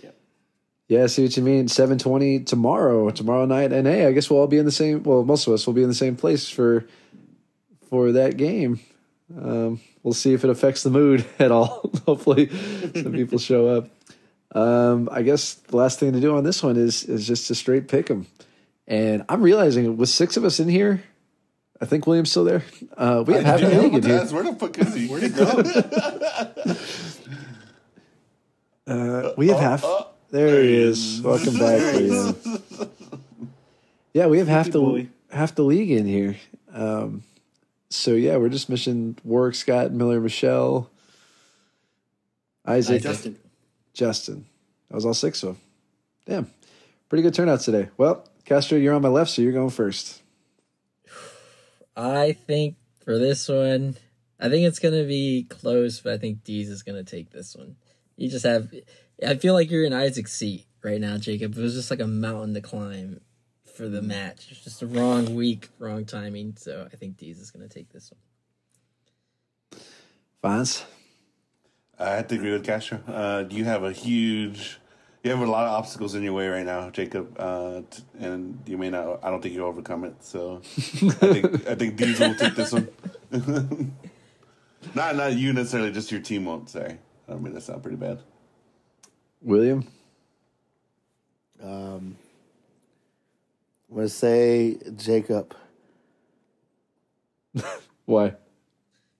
Yeah, 0.91 1.03
I 1.03 1.05
see 1.05 1.23
what 1.23 1.37
you 1.37 1.43
mean. 1.43 1.69
Seven 1.69 1.97
twenty 1.97 2.41
tomorrow, 2.41 3.09
tomorrow 3.11 3.45
night, 3.45 3.71
and 3.71 3.87
hey, 3.87 4.05
I 4.07 4.11
guess 4.11 4.29
we'll 4.29 4.41
all 4.41 4.47
be 4.47 4.57
in 4.57 4.65
the 4.65 4.73
same. 4.73 5.03
Well, 5.03 5.23
most 5.23 5.47
of 5.47 5.53
us 5.53 5.65
will 5.65 5.73
be 5.73 5.83
in 5.83 5.87
the 5.87 5.95
same 5.95 6.17
place 6.17 6.49
for 6.49 6.85
for 7.89 8.11
that 8.11 8.35
game. 8.35 8.81
Um, 9.41 9.79
we'll 10.03 10.13
see 10.13 10.33
if 10.33 10.43
it 10.43 10.49
affects 10.49 10.83
the 10.83 10.89
mood 10.89 11.23
at 11.39 11.49
all. 11.49 11.89
Hopefully, 12.05 12.49
some 12.93 13.13
people 13.13 13.39
show 13.39 13.67
up. 13.67 13.89
Um, 14.53 15.07
I 15.09 15.21
guess 15.21 15.53
the 15.53 15.77
last 15.77 15.97
thing 15.97 16.11
to 16.11 16.19
do 16.19 16.35
on 16.35 16.43
this 16.43 16.61
one 16.61 16.75
is 16.75 17.05
is 17.05 17.25
just 17.25 17.47
to 17.47 17.55
straight 17.55 17.87
pick 17.87 18.07
them. 18.07 18.27
And 18.85 19.23
I'm 19.29 19.41
realizing 19.41 19.95
with 19.95 20.09
six 20.09 20.35
of 20.35 20.43
us 20.43 20.59
in 20.59 20.67
here, 20.67 21.01
I 21.79 21.85
think 21.85 22.05
William's 22.05 22.31
still 22.31 22.43
there. 22.43 22.63
Uh, 22.97 23.23
we 23.25 23.35
have 23.35 23.45
half 23.45 23.61
the 23.61 23.69
Yeah, 23.69 23.77
league 23.79 23.85
in 23.85 23.91
what 23.93 24.01
the 24.01 24.07
here. 24.09 24.25
Where 24.25 24.43
the 24.43 24.55
fuck 24.55 24.77
is 24.77 24.93
he? 24.93 25.07
where'd 25.07 25.23
it 25.23 25.35
go? 25.37 26.75
Uh, 28.87 29.31
we 29.37 29.47
have 29.47 29.59
half. 29.59 29.85
There 30.31 30.63
he 30.63 30.75
is. 30.75 31.21
Welcome 31.21 31.57
back, 31.59 31.93
William. 31.93 32.37
Yeah, 34.13 34.27
we 34.27 34.37
have 34.37 34.47
half 34.47 34.71
the 34.71 34.79
boy. 34.79 35.07
half 35.29 35.55
the 35.55 35.63
league 35.63 35.91
in 35.91 36.05
here. 36.05 36.37
Um, 36.73 37.23
so 37.89 38.11
yeah, 38.11 38.37
we're 38.37 38.47
just 38.47 38.69
missing 38.69 39.17
Warwick, 39.25 39.55
Scott, 39.55 39.91
Miller, 39.91 40.21
Michelle, 40.21 40.89
Isaac, 42.65 43.03
Justin. 43.03 43.37
Justin. 43.93 44.45
That 44.87 44.95
was 44.95 45.05
all 45.05 45.13
six 45.13 45.43
of 45.43 45.49
them. 45.49 45.61
Damn, 46.25 46.51
pretty 47.09 47.23
good 47.23 47.33
turnout 47.33 47.59
today. 47.59 47.89
Well, 47.97 48.25
Castro, 48.45 48.77
you're 48.77 48.93
on 48.93 49.01
my 49.01 49.09
left, 49.09 49.31
so 49.31 49.41
you're 49.41 49.51
going 49.51 49.69
first. 49.69 50.21
I 51.95 52.31
think 52.31 52.77
for 53.03 53.17
this 53.19 53.49
one, 53.49 53.97
I 54.39 54.47
think 54.47 54.65
it's 54.65 54.79
gonna 54.79 55.03
be 55.03 55.45
close, 55.49 55.99
but 55.99 56.13
I 56.13 56.17
think 56.17 56.45
Deez 56.45 56.69
is 56.69 56.83
gonna 56.83 57.03
take 57.03 57.31
this 57.31 57.53
one. 57.53 57.75
You 58.15 58.29
just 58.29 58.45
have, 58.45 58.73
I 59.25 59.35
feel 59.35 59.53
like 59.53 59.69
you're 59.69 59.85
in 59.85 59.93
Isaac's 59.93 60.33
seat 60.33 60.65
right 60.83 60.99
now, 60.99 61.17
Jacob. 61.17 61.57
It 61.57 61.61
was 61.61 61.73
just 61.73 61.91
like 61.91 61.99
a 61.99 62.07
mountain 62.07 62.53
to 62.55 62.61
climb 62.61 63.21
for 63.73 63.87
the 63.87 64.01
match. 64.01 64.47
It's 64.51 64.63
just 64.63 64.79
the 64.79 64.87
wrong 64.87 65.35
week, 65.35 65.69
wrong 65.79 66.05
timing. 66.05 66.55
So 66.57 66.87
I 66.91 66.95
think 66.95 67.17
Deez 67.17 67.39
is 67.39 67.51
gonna 67.51 67.67
take 67.67 67.91
this 67.91 68.11
one. 68.11 69.81
Fonz. 70.43 70.83
I 71.99 72.15
have 72.15 72.27
to 72.29 72.35
agree 72.35 72.51
with 72.51 72.65
Castro. 72.65 72.99
Uh, 73.07 73.45
you 73.49 73.63
have 73.63 73.83
a 73.83 73.91
huge, 73.91 74.79
you 75.23 75.29
have 75.29 75.39
a 75.39 75.45
lot 75.45 75.67
of 75.67 75.73
obstacles 75.73 76.15
in 76.15 76.23
your 76.23 76.33
way 76.33 76.47
right 76.47 76.65
now, 76.65 76.89
Jacob, 76.89 77.35
uh, 77.37 77.81
t- 77.91 78.03
and 78.19 78.59
you 78.65 78.75
may 78.77 78.89
not. 78.89 79.23
I 79.23 79.29
don't 79.29 79.41
think 79.41 79.53
you'll 79.53 79.67
overcome 79.67 80.03
it. 80.05 80.15
So, 80.23 80.61
I 80.63 81.11
think 81.11 81.67
I 81.67 81.75
think 81.75 81.97
Diesel 81.97 82.29
will 82.29 82.35
take 82.35 82.55
this 82.55 82.71
one. 82.71 82.89
not 84.95 85.15
not 85.15 85.33
you 85.33 85.53
necessarily, 85.53 85.91
just 85.91 86.11
your 86.11 86.21
team 86.21 86.45
won't. 86.45 86.71
Sorry, 86.71 86.97
I 87.29 87.35
mean 87.35 87.53
that 87.53 87.61
sound 87.61 87.83
pretty 87.83 87.97
bad. 87.97 88.19
William. 89.41 89.85
Um, 91.61 92.15
I'm 93.89 93.95
gonna 93.95 94.09
say 94.09 94.77
Jacob. 94.95 95.55
Why? 98.05 98.35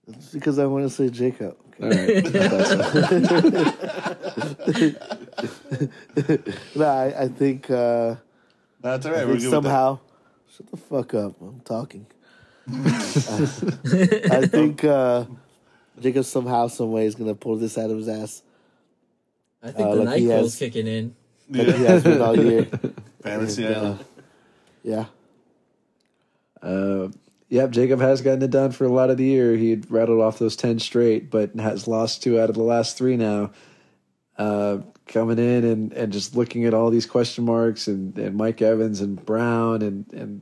It's 0.08 0.32
because 0.32 0.58
I 0.58 0.66
want 0.66 0.84
to 0.84 0.90
say 0.90 1.10
Jacob. 1.10 1.56
All 1.80 1.88
right. 1.88 2.26
No, 6.74 6.86
I, 6.86 7.22
I 7.22 7.28
think 7.28 7.70
uh, 7.70 8.16
That's 8.80 9.06
all 9.06 9.12
I 9.12 9.16
right. 9.16 9.26
We're 9.26 9.32
think 9.32 9.42
good 9.44 9.50
somehow. 9.50 9.98
Shut 10.56 10.70
the 10.70 10.76
fuck 10.76 11.14
up! 11.14 11.40
I'm 11.40 11.60
talking. 11.60 12.06
I 12.70 14.46
think 14.46 14.84
uh, 14.84 15.24
Jacob 16.00 16.24
somehow, 16.24 16.68
some 16.68 16.92
way 16.92 17.06
is 17.06 17.14
gonna 17.14 17.34
pull 17.34 17.56
this 17.56 17.76
out 17.78 17.90
of 17.90 17.96
his 17.98 18.08
ass. 18.08 18.42
I 19.62 19.70
think 19.70 19.88
Uh, 19.88 19.94
the 19.94 20.02
like 20.04 20.18
he 20.20 20.26
night 20.26 20.34
has- 20.36 20.56
kicking 20.56 20.86
in. 20.86 21.14
Like 21.50 21.66
he 21.76 21.84
has 21.84 22.02
been 22.02 22.20
all 22.22 22.36
year. 22.38 22.64
Fantasy. 23.22 23.64
And, 23.66 23.74
uh, 23.76 23.78
uh, 23.80 23.96
yeah. 24.82 25.04
Uh, 26.62 27.08
yep, 27.48 27.70
Jacob 27.70 28.00
has 28.00 28.22
gotten 28.22 28.42
it 28.42 28.50
done 28.50 28.70
for 28.72 28.84
a 28.84 28.92
lot 28.92 29.10
of 29.10 29.16
the 29.16 29.24
year. 29.24 29.54
He 29.56 29.70
had 29.70 29.90
rattled 29.90 30.20
off 30.20 30.38
those 30.38 30.56
10 30.56 30.78
straight, 30.78 31.30
but 31.30 31.54
has 31.56 31.86
lost 31.86 32.22
two 32.22 32.40
out 32.40 32.48
of 32.48 32.54
the 32.56 32.62
last 32.62 32.96
three 32.96 33.16
now. 33.16 33.50
Uh, 34.38 34.78
coming 35.06 35.38
in 35.38 35.64
and, 35.64 35.92
and 35.92 36.12
just 36.12 36.34
looking 36.34 36.64
at 36.64 36.72
all 36.72 36.90
these 36.90 37.06
question 37.06 37.44
marks 37.44 37.86
and, 37.86 38.16
and 38.18 38.36
Mike 38.36 38.62
Evans 38.62 39.00
and 39.00 39.22
Brown 39.26 39.82
and, 39.82 40.06
and 40.12 40.40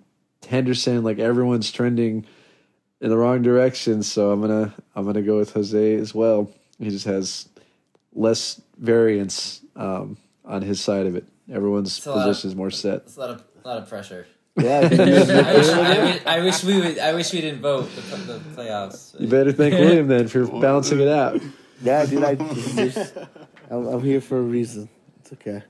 Henderson, 0.49 1.03
like 1.03 1.19
everyone's 1.19 1.71
trending 1.73 2.25
in 3.01 3.11
the 3.11 3.17
wrong 3.17 3.43
direction. 3.43 4.03
So 4.03 4.31
I'm 4.31 4.41
gonna 4.41 4.73
I'm 4.95 5.05
gonna 5.07 5.23
go 5.23 5.39
with 5.39 5.53
Jose 5.55 5.95
as 5.95 6.15
well. 6.15 6.53
He 6.79 6.89
just 6.91 7.07
has 7.07 7.49
less 8.15 8.61
variance 8.81 9.61
um, 9.77 10.17
on 10.45 10.63
his 10.63 10.81
side 10.81 11.07
of 11.07 11.15
it. 11.15 11.25
Everyone's 11.53 12.05
a 12.07 12.11
of- 12.11 12.25
position 12.25 12.51
is 12.51 12.57
more 12.57 12.71
set. 12.71 12.97
It's 13.07 13.17
a 13.17 13.21
lot 13.21 13.31
of 13.31 13.45
a 13.65 13.69
lot 13.69 13.79
of 13.79 13.89
pressure. 13.89 14.27
Yeah. 14.57 14.79
I 14.83 14.89
wish, 14.89 15.69
I, 15.69 16.05
wish, 16.05 16.27
I 16.27 16.41
wish 16.41 16.65
we 16.65 16.81
would. 16.81 16.99
I 16.99 17.15
wish 17.15 17.33
we 17.33 17.41
didn't 17.41 17.61
vote 17.61 17.89
the, 17.95 18.01
the 18.17 18.39
playoffs. 18.57 19.19
You 19.21 19.29
better 19.29 19.53
thank 19.53 19.75
William 19.75 20.09
then 20.09 20.29
for 20.29 20.47
balancing 20.61 21.01
it 21.01 21.09
out. 21.09 21.41
yeah, 21.83 22.05
dude. 22.07 22.25
I, 22.25 22.35
just- 22.35 23.17
I'm, 23.71 23.87
I'm 23.87 24.03
here 24.03 24.21
for 24.21 24.39
a 24.39 24.43
reason. 24.43 24.89
It's 25.21 25.33
okay. 25.35 25.63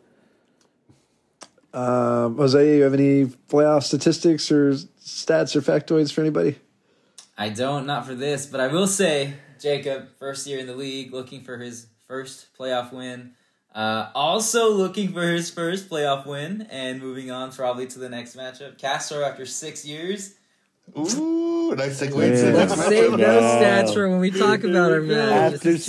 Um, 1.72 2.36
Jose, 2.36 2.76
you 2.76 2.82
have 2.82 2.94
any 2.94 3.26
playoff 3.48 3.84
statistics 3.84 4.50
or 4.50 4.72
stats 4.72 5.54
or 5.54 5.60
factoids 5.60 6.12
for 6.12 6.20
anybody? 6.20 6.58
I 7.38 7.48
don't, 7.48 7.86
not 7.86 8.06
for 8.06 8.14
this, 8.14 8.46
but 8.46 8.60
I 8.60 8.66
will 8.66 8.88
say, 8.88 9.34
Jacob, 9.60 10.08
first 10.18 10.46
year 10.46 10.58
in 10.58 10.66
the 10.66 10.74
league, 10.74 11.12
looking 11.12 11.42
for 11.42 11.58
his 11.58 11.86
first 12.10 12.46
playoff 12.58 12.92
win. 12.92 13.30
Uh, 13.72 14.10
also 14.16 14.72
looking 14.72 15.12
for 15.12 15.22
his 15.22 15.48
first 15.48 15.88
playoff 15.88 16.26
win, 16.26 16.66
and 16.70 17.00
moving 17.00 17.30
on 17.30 17.52
probably 17.52 17.86
to 17.86 18.00
the 18.00 18.08
next 18.08 18.36
matchup. 18.36 18.76
Castro, 18.78 19.22
after 19.22 19.46
six 19.46 19.86
years, 19.86 20.34
Ooh, 20.98 21.72
nice 21.76 22.00
segue. 22.02 22.18
Yeah. 22.18 22.34
to 22.34 22.42
the 22.46 22.52
next 22.52 22.76
Let's 22.76 22.88
save 22.88 23.10
those 23.12 23.20
No. 23.20 23.40
stats 23.40 23.94
for 23.94 24.08
when 24.08 24.18
we 24.18 24.32
talk 24.32 24.64
about 24.64 24.90
our 24.90 25.00
match. 25.00 25.54
After 25.54 25.78
six 25.78 25.88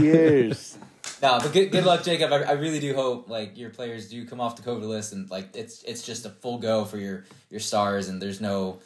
years. 0.00 0.76
No, 1.22 1.38
but 1.38 1.52
good, 1.52 1.70
good 1.70 1.84
luck, 1.84 2.02
Jacob. 2.02 2.32
I, 2.32 2.38
I 2.44 2.52
really 2.52 2.80
do 2.80 2.94
hope 2.94 3.28
like 3.28 3.58
your 3.58 3.68
players 3.68 4.08
do 4.08 4.24
come 4.24 4.40
off 4.40 4.56
the 4.56 4.62
COVID 4.62 4.84
list 4.88 5.12
and 5.12 5.30
like 5.30 5.54
it's 5.54 5.82
it's 5.82 6.00
just 6.00 6.24
a 6.24 6.30
full 6.30 6.56
go 6.56 6.86
for 6.86 6.96
your 6.96 7.26
your 7.50 7.60
stars 7.60 8.08
and 8.08 8.22
there's 8.22 8.40
no 8.40 8.78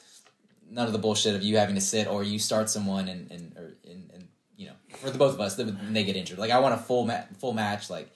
none 0.69 0.89
of 0.89 0.93
the 0.93 0.99
bullshit 0.99 1.37
of 1.37 1.45
you 1.45 1.57
having 1.59 1.77
to 1.77 1.81
sit 1.81 2.09
or 2.09 2.25
you 2.25 2.41
start 2.41 2.69
someone 2.69 3.07
and 3.07 3.31
and 3.31 3.57
or 3.57 3.75
and, 3.89 4.11
and 4.13 4.29
you 4.57 4.67
know 4.67 4.73
for 5.05 5.11
the 5.11 5.19
both 5.19 5.35
of 5.35 5.41
us 5.41 5.57
then 5.57 5.79
they 5.93 6.05
get 6.05 6.17
injured. 6.17 6.39
Like 6.39 6.51
I 6.51 6.59
want 6.61 6.75
a 6.75 6.79
full 6.79 7.05
ma- 7.07 7.23
full 7.39 7.53
match. 7.53 7.91
Like 7.91 8.11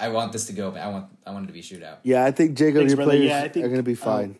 I 0.00 0.08
want 0.10 0.32
this 0.32 0.46
to 0.46 0.52
go. 0.52 0.74
I 0.74 0.88
want 0.88 1.06
I 1.26 1.30
want 1.32 1.44
it 1.44 1.46
to 1.48 1.52
be 1.52 1.60
a 1.60 1.62
shootout. 1.62 1.98
Yeah, 2.02 2.24
I 2.24 2.30
think 2.30 2.56
Jacob, 2.56 2.80
Thanks, 2.80 2.90
your 2.90 2.96
brother. 2.96 3.10
players 3.12 3.24
Yeah, 3.30 3.42
I 3.42 3.48
think- 3.48 3.64
are 3.64 3.68
going 3.68 3.80
to 3.80 3.82
be 3.82 3.92
um, 3.92 3.96
fine, 3.96 4.38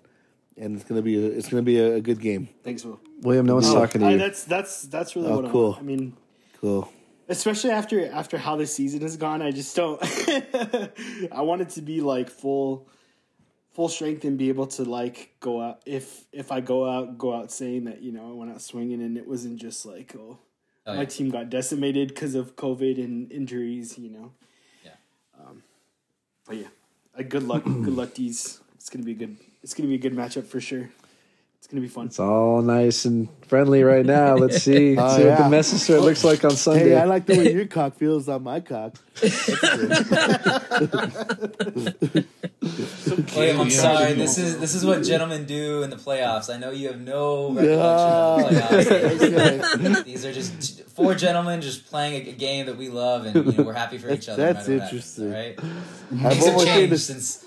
and 0.57 0.77
it's 0.77 0.85
going 0.85 0.99
to 0.99 1.03
be 1.03 1.17
a, 1.17 1.27
it's 1.31 1.49
going 1.49 1.65
to 1.65 1.67
be 1.67 1.79
a, 1.79 1.95
a 1.97 2.01
good 2.01 2.21
game. 2.21 2.49
Thanks, 2.63 2.85
Will. 2.85 3.01
William, 3.23 3.47
no 3.47 3.53
oh, 3.53 3.57
one's 3.57 3.69
Oh, 3.71 3.75
talking 3.75 4.01
to 4.03 4.07
I, 4.07 4.11
you. 4.13 4.19
that's 4.19 4.45
that's 4.45 4.83
that's 4.83 5.17
really 5.17 5.29
Oh, 5.29 5.37
what 5.37 5.47
I 5.47 5.51
cool. 5.51 5.69
want. 5.71 5.79
I 5.81 5.83
mean, 5.83 6.17
Cool. 6.61 6.93
especially 7.29 7.71
after 7.71 8.11
after 8.13 8.37
how 8.39 8.57
the 8.57 8.67
season 8.67 9.01
has 9.01 9.17
gone, 9.17 9.41
I 9.43 9.51
just 9.51 9.75
don't. 9.75 10.01
I 11.33 11.41
want 11.43 11.63
it 11.63 11.71
to 11.71 11.83
be 11.83 12.01
like 12.01 12.29
full 12.31 12.89
full 13.73 13.89
strength 13.89 14.25
and 14.25 14.37
be 14.37 14.49
able 14.51 14.67
to 14.67 14.83
like 14.85 15.35
go 15.41 15.61
out 15.63 15.81
if 15.87 16.25
if 16.33 16.51
I 16.53 16.61
go 16.61 16.89
out 16.89 17.17
go 17.17 17.33
out 17.35 17.51
saying 17.53 17.85
that 17.85 18.03
you 18.03 18.13
know 18.13 18.29
I 18.31 18.35
went 18.35 18.51
out 18.51 18.61
swinging 18.61 19.01
and 19.03 19.17
it 19.17 19.27
wasn't 19.27 19.57
just 19.61 19.87
like 19.87 20.15
oh, 20.19 20.39
Oh, 20.89 20.95
my 20.95 21.03
yeah. 21.03 21.07
team 21.07 21.29
got 21.31 21.51
decimated 21.51 22.09
because 22.09 22.35
of 22.35 22.57
COVID 22.57 22.97
and 23.03 23.31
injuries, 23.31 23.99
you 23.99 24.09
know. 24.11 24.33
Yeah. 24.85 24.93
Um, 25.39 25.63
but 26.47 26.57
yeah, 26.57 26.69
uh, 27.19 27.23
good 27.23 27.43
luck, 27.43 27.65
good 27.65 27.95
luck, 27.95 28.15
D's. 28.15 28.61
It's 28.77 28.89
gonna 28.89 29.05
be 29.05 29.13
a 29.13 29.15
good. 29.15 29.37
It's 29.63 29.75
gonna 29.75 29.89
be 29.89 29.97
a 29.97 29.99
good 29.99 30.15
matchup 30.15 30.47
for 30.47 30.61
sure. 30.61 30.89
It's 31.59 31.67
gonna 31.67 31.83
be 31.83 31.89
fun. 31.89 32.07
It's 32.07 32.21
all 32.21 32.63
nice 32.63 33.05
and 33.05 33.29
friendly 33.49 33.83
right 33.83 34.07
now. 34.07 34.37
Let's 34.37 34.63
see, 34.63 34.97
Oh, 34.97 35.17
see 35.17 35.25
what 35.25 35.31
yeah. 35.31 35.43
the 35.43 35.49
message 35.51 35.89
looks 35.91 36.25
like 36.25 36.43
on 36.45 36.53
Sunday. 36.53 36.91
Hey, 36.91 36.97
I 36.97 37.05
like 37.05 37.27
the 37.27 37.37
way 37.37 37.53
your 37.53 37.67
cock 37.67 37.97
feels 37.97 38.29
on 38.29 38.45
my 38.45 38.61
cock. 38.61 38.95
William, 43.37 43.61
I'm 43.61 43.71
sorry. 43.71 44.13
This 44.15 44.39
is 44.39 44.59
this 44.61 44.75
is 44.75 44.85
what 44.87 45.03
gentlemen 45.03 45.45
do 45.47 45.83
in 45.83 45.91
the 45.91 45.97
playoffs. 45.97 46.53
I 46.53 46.59
know 46.59 46.71
you 46.71 46.89
have 46.89 47.01
no 47.01 47.51
recollection 47.53 48.63
of 48.63 49.19
the 49.19 49.27
playoffs. 49.27 50.05
These 50.05 50.25
are 50.25 50.33
just 50.33 50.78
four 50.99 51.15
gentlemen 51.15 51.61
just 51.63 51.87
playing 51.87 52.27
a, 52.27 52.31
a 52.31 52.33
game 52.35 52.67
that 52.67 52.77
we 52.77 52.89
love, 52.91 53.25
and 53.27 53.35
you 53.47 53.53
know 53.53 53.63
we're 53.65 53.73
happy 53.73 53.97
for 53.99 54.11
each 54.11 54.29
other. 54.33 54.43
no 54.47 54.53
That's 54.53 54.69
matter 54.69 54.79
what 54.81 54.83
happens, 54.83 55.19
interesting. 55.19 55.33
all 55.33 55.41
right? 55.41 55.59
I 56.13 56.35
have 56.35 56.39
Things 56.39 56.45
have 56.45 56.65
changed 56.67 56.93
to 56.93 56.99
since 56.99 57.45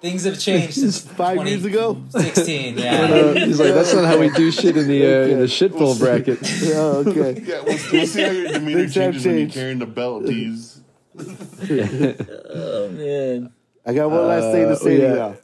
things 0.00 0.24
have 0.24 0.38
changed 0.38 0.74
since 0.74 1.00
Five 1.22 1.46
years 1.46 1.64
ago? 1.64 2.02
Sixteen, 2.10 2.78
Uh, 2.78 2.82
yeah. 2.82 3.44
he's 3.46 3.58
like, 3.60 3.74
that's 3.74 3.92
not 3.94 4.04
how 4.06 4.18
we 4.18 4.30
do 4.30 4.50
shit 4.50 4.76
in 4.76 4.86
the 4.88 5.04
uh, 5.04 5.26
in 5.32 5.38
the 5.40 5.48
shit 5.48 5.72
bowl 5.72 5.94
bracket. 5.98 6.38
Oh, 6.74 7.04
okay. 7.06 7.42
Yeah, 7.44 7.60
we'll, 7.66 7.78
we'll 7.92 8.06
see 8.06 8.22
how 8.22 8.30
your 8.30 8.52
demeanor 8.52 8.78
Things 8.80 8.94
have 8.94 9.12
changes 9.14 9.26
when 9.26 9.38
you're 9.38 9.48
carrying 9.50 9.78
the 9.78 9.86
belt, 9.86 10.24
D's. 10.26 10.80
Oh 11.18 12.88
man. 12.90 13.52
I 13.84 13.92
got 13.94 14.10
one 14.10 14.26
last 14.26 14.52
thing 14.52 14.64
Uh, 14.66 14.68
to 14.70 14.76
say 14.76 14.96
to 14.98 15.14
y'all. 15.16 15.36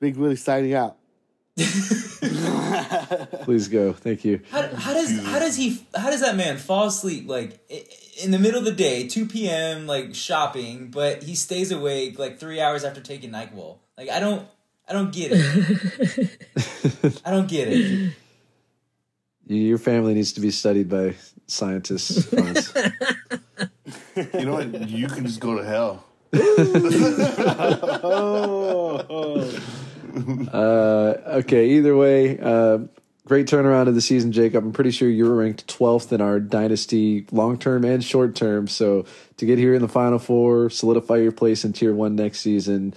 Big 0.00 0.16
Willie 0.16 0.36
signing 0.36 0.74
out. 0.74 0.97
Please 3.42 3.66
go. 3.68 3.92
Thank 3.92 4.24
you. 4.24 4.40
How, 4.50 4.62
how 4.74 4.92
does 4.92 5.18
how 5.24 5.38
does 5.40 5.56
he 5.56 5.84
how 5.94 6.10
does 6.10 6.20
that 6.20 6.36
man 6.36 6.56
fall 6.56 6.86
asleep 6.86 7.28
like 7.28 7.58
in 8.22 8.30
the 8.30 8.38
middle 8.38 8.58
of 8.58 8.64
the 8.64 8.72
day, 8.72 9.08
two 9.08 9.26
p.m. 9.26 9.86
like 9.86 10.14
shopping, 10.14 10.90
but 10.90 11.24
he 11.24 11.34
stays 11.34 11.72
awake 11.72 12.18
like 12.18 12.38
three 12.38 12.60
hours 12.60 12.84
after 12.84 13.00
taking 13.00 13.30
Nyquil? 13.30 13.78
Like 13.96 14.08
I 14.08 14.20
don't 14.20 14.46
I 14.88 14.92
don't 14.92 15.12
get 15.12 15.32
it. 15.34 17.20
I 17.24 17.30
don't 17.32 17.48
get 17.48 17.68
it. 17.68 18.12
Your 19.46 19.78
family 19.78 20.14
needs 20.14 20.32
to 20.34 20.40
be 20.40 20.50
studied 20.50 20.88
by 20.88 21.14
scientists. 21.46 22.30
You 22.32 22.42
know 24.44 24.54
what? 24.54 24.88
You 24.88 25.08
can 25.08 25.26
just 25.26 25.40
go 25.40 25.56
to 25.56 25.64
hell. 25.64 26.04
Oh. 29.10 29.50
Uh, 30.52 31.14
okay, 31.38 31.70
either 31.70 31.96
way, 31.96 32.38
uh, 32.38 32.78
great 33.26 33.46
turnaround 33.46 33.88
of 33.88 33.94
the 33.94 34.00
season, 34.00 34.32
Jacob. 34.32 34.64
I'm 34.64 34.72
pretty 34.72 34.90
sure 34.90 35.08
you 35.08 35.24
were 35.26 35.36
ranked 35.36 35.66
12th 35.66 36.12
in 36.12 36.20
our 36.20 36.40
dynasty, 36.40 37.26
long 37.30 37.58
term 37.58 37.84
and 37.84 38.02
short 38.02 38.34
term. 38.34 38.66
So 38.66 39.04
to 39.36 39.46
get 39.46 39.58
here 39.58 39.74
in 39.74 39.82
the 39.82 39.88
final 39.88 40.18
four, 40.18 40.70
solidify 40.70 41.16
your 41.16 41.32
place 41.32 41.64
in 41.64 41.72
tier 41.72 41.94
one 41.94 42.16
next 42.16 42.40
season, 42.40 42.94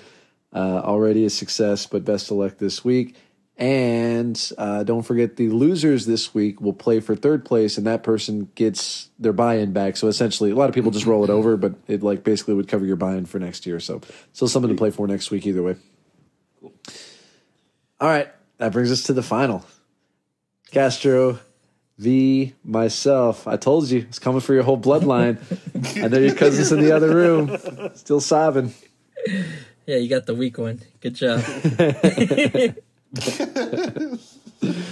uh, 0.54 0.82
already 0.84 1.26
a 1.26 1.30
success. 1.30 1.86
But 1.86 2.06
best 2.06 2.32
of 2.32 2.38
luck 2.38 2.58
this 2.58 2.84
week. 2.84 3.16
And 3.58 4.52
uh, 4.58 4.84
don't 4.84 5.04
forget 5.04 5.36
the 5.36 5.50
losers 5.50 6.08
this 6.08 6.34
week 6.34 6.62
will 6.62 6.74
play 6.74 7.00
for 7.00 7.16
third 7.16 7.46
place, 7.46 7.78
and 7.78 7.86
that 7.86 8.02
person 8.02 8.50
gets 8.56 9.10
their 9.20 9.34
buy-in 9.34 9.72
back. 9.72 9.98
So 9.98 10.08
essentially, 10.08 10.50
a 10.50 10.56
lot 10.56 10.70
of 10.70 10.74
people 10.74 10.90
just 10.90 11.06
roll 11.06 11.24
it 11.24 11.30
over, 11.30 11.58
but 11.58 11.76
it 11.88 12.02
like 12.02 12.24
basically 12.24 12.56
would 12.56 12.68
cover 12.68 12.86
your 12.86 12.96
buy-in 12.96 13.28
for 13.28 13.38
next 13.38 13.68
year. 13.68 13.80
So 13.80 14.02
still 14.34 14.48
something 14.48 14.72
to 14.72 14.78
play 14.78 14.90
for 14.90 15.06
next 15.06 15.30
week 15.30 15.46
either 15.46 15.62
way. 15.62 15.76
All 18.02 18.08
right, 18.08 18.28
that 18.58 18.72
brings 18.72 18.92
us 18.92 19.04
to 19.04 19.14
the 19.14 19.22
final. 19.22 19.64
Castro 20.72 21.40
v 22.00 22.56
myself. 22.64 23.48
I 23.48 23.58
told 23.58 23.92
you 23.92 24.00
it's 24.00 24.18
coming 24.18 24.42
for 24.42 24.56
your 24.56 24.64
whole 24.64 24.80
bloodline. 24.80 25.38
I 26.04 26.08
know 26.08 26.18
your 26.18 26.34
cousin's 26.34 26.72
in 26.72 26.82
the 26.82 26.92
other 26.92 27.14
room, 27.14 27.56
still 27.94 28.20
sobbing. 28.20 28.74
Yeah, 29.86 29.98
you 29.98 30.10
got 30.10 30.26
the 30.26 30.34
weak 30.34 30.58
one. 30.58 30.82
Good 31.00 31.14
job. 31.14 31.42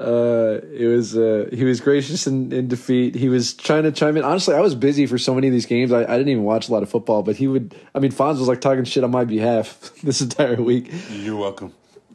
Uh, 0.00 0.60
it 0.72 0.86
was 0.86 1.16
uh, 1.16 1.48
he 1.52 1.62
was 1.62 1.80
gracious 1.80 2.26
in, 2.26 2.52
in 2.52 2.66
defeat. 2.66 3.14
He 3.14 3.28
was 3.28 3.54
trying 3.54 3.84
to 3.84 3.92
chime 3.92 4.16
in. 4.16 4.24
Honestly, 4.24 4.54
I 4.54 4.60
was 4.60 4.74
busy 4.74 5.06
for 5.06 5.18
so 5.18 5.34
many 5.34 5.46
of 5.46 5.52
these 5.52 5.66
games. 5.66 5.92
I, 5.92 6.02
I 6.02 6.18
didn't 6.18 6.28
even 6.28 6.42
watch 6.42 6.68
a 6.68 6.72
lot 6.72 6.82
of 6.82 6.90
football, 6.90 7.22
but 7.22 7.36
he 7.36 7.46
would. 7.46 7.74
I 7.94 8.00
mean, 8.00 8.10
Fonz 8.10 8.40
was 8.40 8.48
like 8.48 8.60
talking 8.60 8.84
shit 8.84 9.04
on 9.04 9.12
my 9.12 9.24
behalf 9.24 9.92
this 10.02 10.20
entire 10.20 10.60
week. 10.60 10.90
You're 11.10 11.36
welcome. 11.36 11.72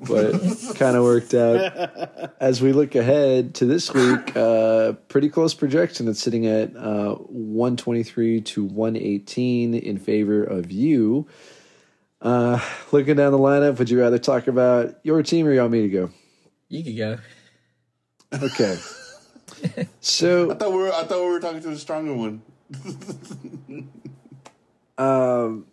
But 0.08 0.40
kind 0.76 0.96
of 0.96 1.04
worked 1.04 1.34
out. 1.34 2.32
As 2.40 2.62
we 2.62 2.74
look 2.74 2.96
ahead 2.96 3.56
to 3.56 3.66
this 3.66 3.94
week, 3.94 4.36
uh, 4.36 4.94
pretty 5.08 5.30
close 5.30 5.54
projection. 5.54 6.08
It's 6.08 6.22
sitting 6.22 6.46
at 6.48 6.76
uh, 6.76 7.16
123 7.16 8.42
to 8.42 8.64
118 8.64 9.74
in 9.74 9.98
favor 9.98 10.44
of 10.44 10.72
you. 10.72 11.28
Uh, 12.22 12.60
looking 12.92 13.16
down 13.16 13.32
the 13.32 13.38
lineup, 13.38 13.80
would 13.80 13.90
you 13.90 14.00
rather 14.00 14.20
talk 14.20 14.48
about 14.48 15.00
your 15.04 15.24
team 15.24 15.48
or 15.48 15.54
you 15.54 15.60
want 15.62 15.72
me 15.72 15.82
to 15.84 15.90
go? 15.90 16.12
You 16.68 16.84
could 16.84 16.98
go. 16.98 17.18
Okay. 18.46 18.78
So 20.00 20.52
I 20.52 20.54
thought 20.54 20.72
we 20.72 20.78
were. 20.78 20.94
I 20.94 21.04
thought 21.04 21.20
we 21.20 21.32
were 21.32 21.40
talking 21.42 21.62
to 21.62 21.70
the 21.70 21.78
stronger 21.78 22.14
one. 22.14 22.42
um, 24.98 25.66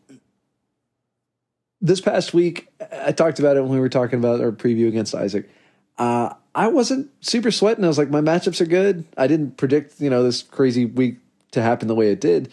this 1.80 2.00
past 2.00 2.34
week, 2.34 2.68
I 2.92 3.12
talked 3.12 3.38
about 3.38 3.56
it 3.56 3.62
when 3.62 3.70
we 3.70 3.80
were 3.80 3.88
talking 3.88 4.18
about 4.18 4.40
our 4.40 4.52
preview 4.52 4.88
against 4.88 5.14
Isaac. 5.14 5.48
Uh, 5.98 6.34
I 6.54 6.68
wasn't 6.68 7.10
super 7.20 7.50
sweating. 7.50 7.84
I 7.84 7.88
was 7.88 7.98
like, 7.98 8.10
my 8.10 8.20
matchups 8.20 8.60
are 8.60 8.66
good. 8.66 9.04
I 9.16 9.26
didn't 9.26 9.56
predict, 9.56 10.00
you 10.00 10.10
know, 10.10 10.22
this 10.22 10.42
crazy 10.42 10.86
week 10.86 11.18
to 11.52 11.62
happen 11.62 11.88
the 11.88 11.94
way 11.94 12.10
it 12.10 12.20
did. 12.20 12.52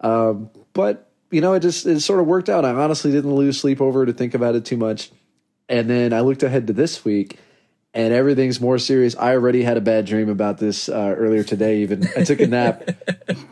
Um, 0.00 0.50
but 0.72 1.10
you 1.30 1.40
know, 1.40 1.54
it 1.54 1.60
just 1.60 1.86
it 1.86 2.00
sort 2.00 2.20
of 2.20 2.26
worked 2.26 2.48
out. 2.48 2.64
I 2.64 2.70
honestly 2.70 3.10
didn't 3.10 3.34
lose 3.34 3.60
sleep 3.60 3.80
over 3.80 4.04
to 4.04 4.12
think 4.12 4.34
about 4.34 4.54
it 4.54 4.64
too 4.64 4.76
much. 4.76 5.10
And 5.68 5.88
then 5.88 6.12
I 6.12 6.20
looked 6.20 6.42
ahead 6.42 6.66
to 6.66 6.72
this 6.72 7.04
week, 7.04 7.38
and 7.92 8.14
everything's 8.14 8.60
more 8.60 8.78
serious. 8.78 9.16
I 9.16 9.32
already 9.32 9.62
had 9.62 9.76
a 9.76 9.80
bad 9.80 10.06
dream 10.06 10.28
about 10.28 10.58
this 10.58 10.88
uh, 10.88 11.14
earlier 11.16 11.42
today. 11.42 11.78
Even 11.78 12.08
I 12.16 12.24
took 12.24 12.40
a 12.40 12.46
nap. 12.46 12.88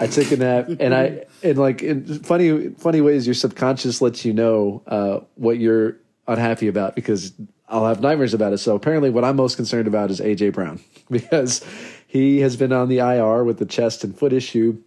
I 0.00 0.06
took 0.06 0.30
a 0.30 0.36
nap, 0.36 0.68
and 0.80 0.94
I 0.94 1.24
and 1.42 1.58
like 1.58 1.82
in 1.82 2.22
funny 2.22 2.70
funny 2.70 3.00
ways, 3.00 3.26
your 3.26 3.34
subconscious 3.34 4.00
lets 4.00 4.24
you 4.24 4.32
know 4.32 4.82
uh, 4.86 5.20
what 5.34 5.58
you're 5.58 5.96
unhappy 6.26 6.68
about 6.68 6.94
because 6.94 7.32
I'll 7.68 7.86
have 7.86 8.00
nightmares 8.00 8.34
about 8.34 8.52
it. 8.52 8.58
So 8.58 8.76
apparently, 8.76 9.10
what 9.10 9.24
I'm 9.24 9.36
most 9.36 9.56
concerned 9.56 9.88
about 9.88 10.10
is 10.10 10.20
AJ 10.20 10.52
Brown 10.52 10.80
because 11.10 11.64
he 12.06 12.40
has 12.40 12.56
been 12.56 12.72
on 12.72 12.88
the 12.88 12.98
IR 12.98 13.44
with 13.44 13.58
the 13.58 13.66
chest 13.66 14.04
and 14.04 14.16
foot 14.16 14.32
issue. 14.32 14.80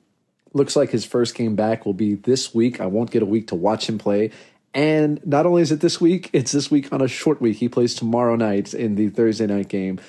Looks 0.54 0.76
like 0.76 0.90
his 0.90 1.06
first 1.06 1.36
game 1.36 1.56
back 1.56 1.86
will 1.86 1.94
be 1.94 2.16
this 2.16 2.54
week. 2.54 2.82
I 2.82 2.86
won't 2.86 3.12
get 3.12 3.22
a 3.22 3.26
week 3.26 3.48
to 3.48 3.56
watch 3.56 3.88
him 3.88 3.98
play. 3.98 4.32
And 4.74 5.26
not 5.26 5.46
only 5.46 5.62
is 5.62 5.72
it 5.72 5.82
this 5.82 6.00
week, 6.00 6.30
it's 6.34 6.52
this 6.52 6.72
week 6.72 6.94
on 6.94 7.02
a 7.02 7.08
short 7.08 7.42
week. 7.42 7.58
He 7.58 7.68
plays 7.68 7.94
tomorrow 7.94 8.36
night 8.36 8.74
in 8.74 8.96
the 8.96 9.10
Thursday 9.10 9.46
night 9.46 9.68
game 9.68 10.00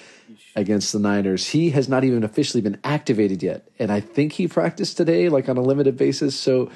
against 0.54 0.92
the 0.92 0.98
Niners. 0.98 1.48
He 1.48 1.70
has 1.70 1.88
not 1.88 2.04
even 2.04 2.22
officially 2.22 2.60
been 2.60 2.78
activated 2.84 3.42
yet. 3.42 3.68
And 3.78 3.90
I 3.90 4.00
think 4.00 4.32
he 4.32 4.46
practiced 4.46 4.96
today, 4.96 5.28
like 5.28 5.48
on 5.48 5.56
a 5.56 5.62
limited 5.62 5.96
basis. 5.96 6.36
So 6.36 6.70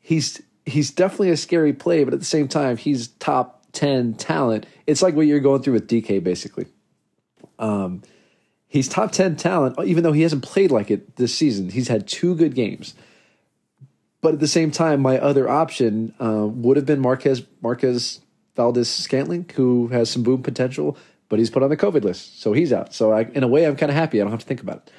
he's 0.00 0.42
he's 0.66 0.90
definitely 0.90 1.30
a 1.30 1.36
scary 1.36 1.72
play, 1.72 2.04
but 2.04 2.12
at 2.12 2.20
the 2.20 2.26
same 2.26 2.48
time, 2.48 2.76
he's 2.76 3.08
top 3.08 3.64
10 3.72 4.14
talent. 4.14 4.66
It's 4.86 5.02
like 5.02 5.14
what 5.14 5.26
you're 5.26 5.40
going 5.40 5.62
through 5.62 5.74
with 5.74 5.88
DK, 5.88 6.22
basically. 6.22 6.66
Um, 7.58 8.02
he's 8.66 8.88
top 8.88 9.12
10 9.12 9.36
talent, 9.36 9.78
even 9.84 10.02
though 10.02 10.12
he 10.12 10.22
hasn't 10.22 10.42
played 10.42 10.70
like 10.70 10.90
it 10.90 11.16
this 11.16 11.34
season. 11.34 11.70
He's 11.70 11.88
had 11.88 12.06
two 12.06 12.34
good 12.34 12.54
games. 12.54 12.94
But 14.20 14.34
at 14.34 14.40
the 14.40 14.48
same 14.48 14.70
time, 14.70 15.00
my 15.00 15.18
other 15.18 15.48
option 15.48 16.12
uh, 16.20 16.46
would 16.46 16.76
have 16.76 16.86
been 16.86 17.00
Marquez 17.00 17.42
Marquez 17.62 18.20
Valdes-Scantling, 18.56 19.50
who 19.54 19.88
has 19.88 20.10
some 20.10 20.24
boom 20.24 20.42
potential, 20.42 20.96
but 21.28 21.38
he's 21.38 21.50
put 21.50 21.62
on 21.62 21.70
the 21.70 21.76
COVID 21.76 22.02
list, 22.02 22.40
so 22.40 22.52
he's 22.52 22.72
out. 22.72 22.92
So 22.92 23.12
I, 23.12 23.22
in 23.22 23.44
a 23.44 23.48
way, 23.48 23.66
I'm 23.66 23.76
kind 23.76 23.90
of 23.90 23.96
happy. 23.96 24.20
I 24.20 24.24
don't 24.24 24.32
have 24.32 24.40
to 24.40 24.46
think 24.46 24.60
about 24.60 24.78
it. 24.78 24.92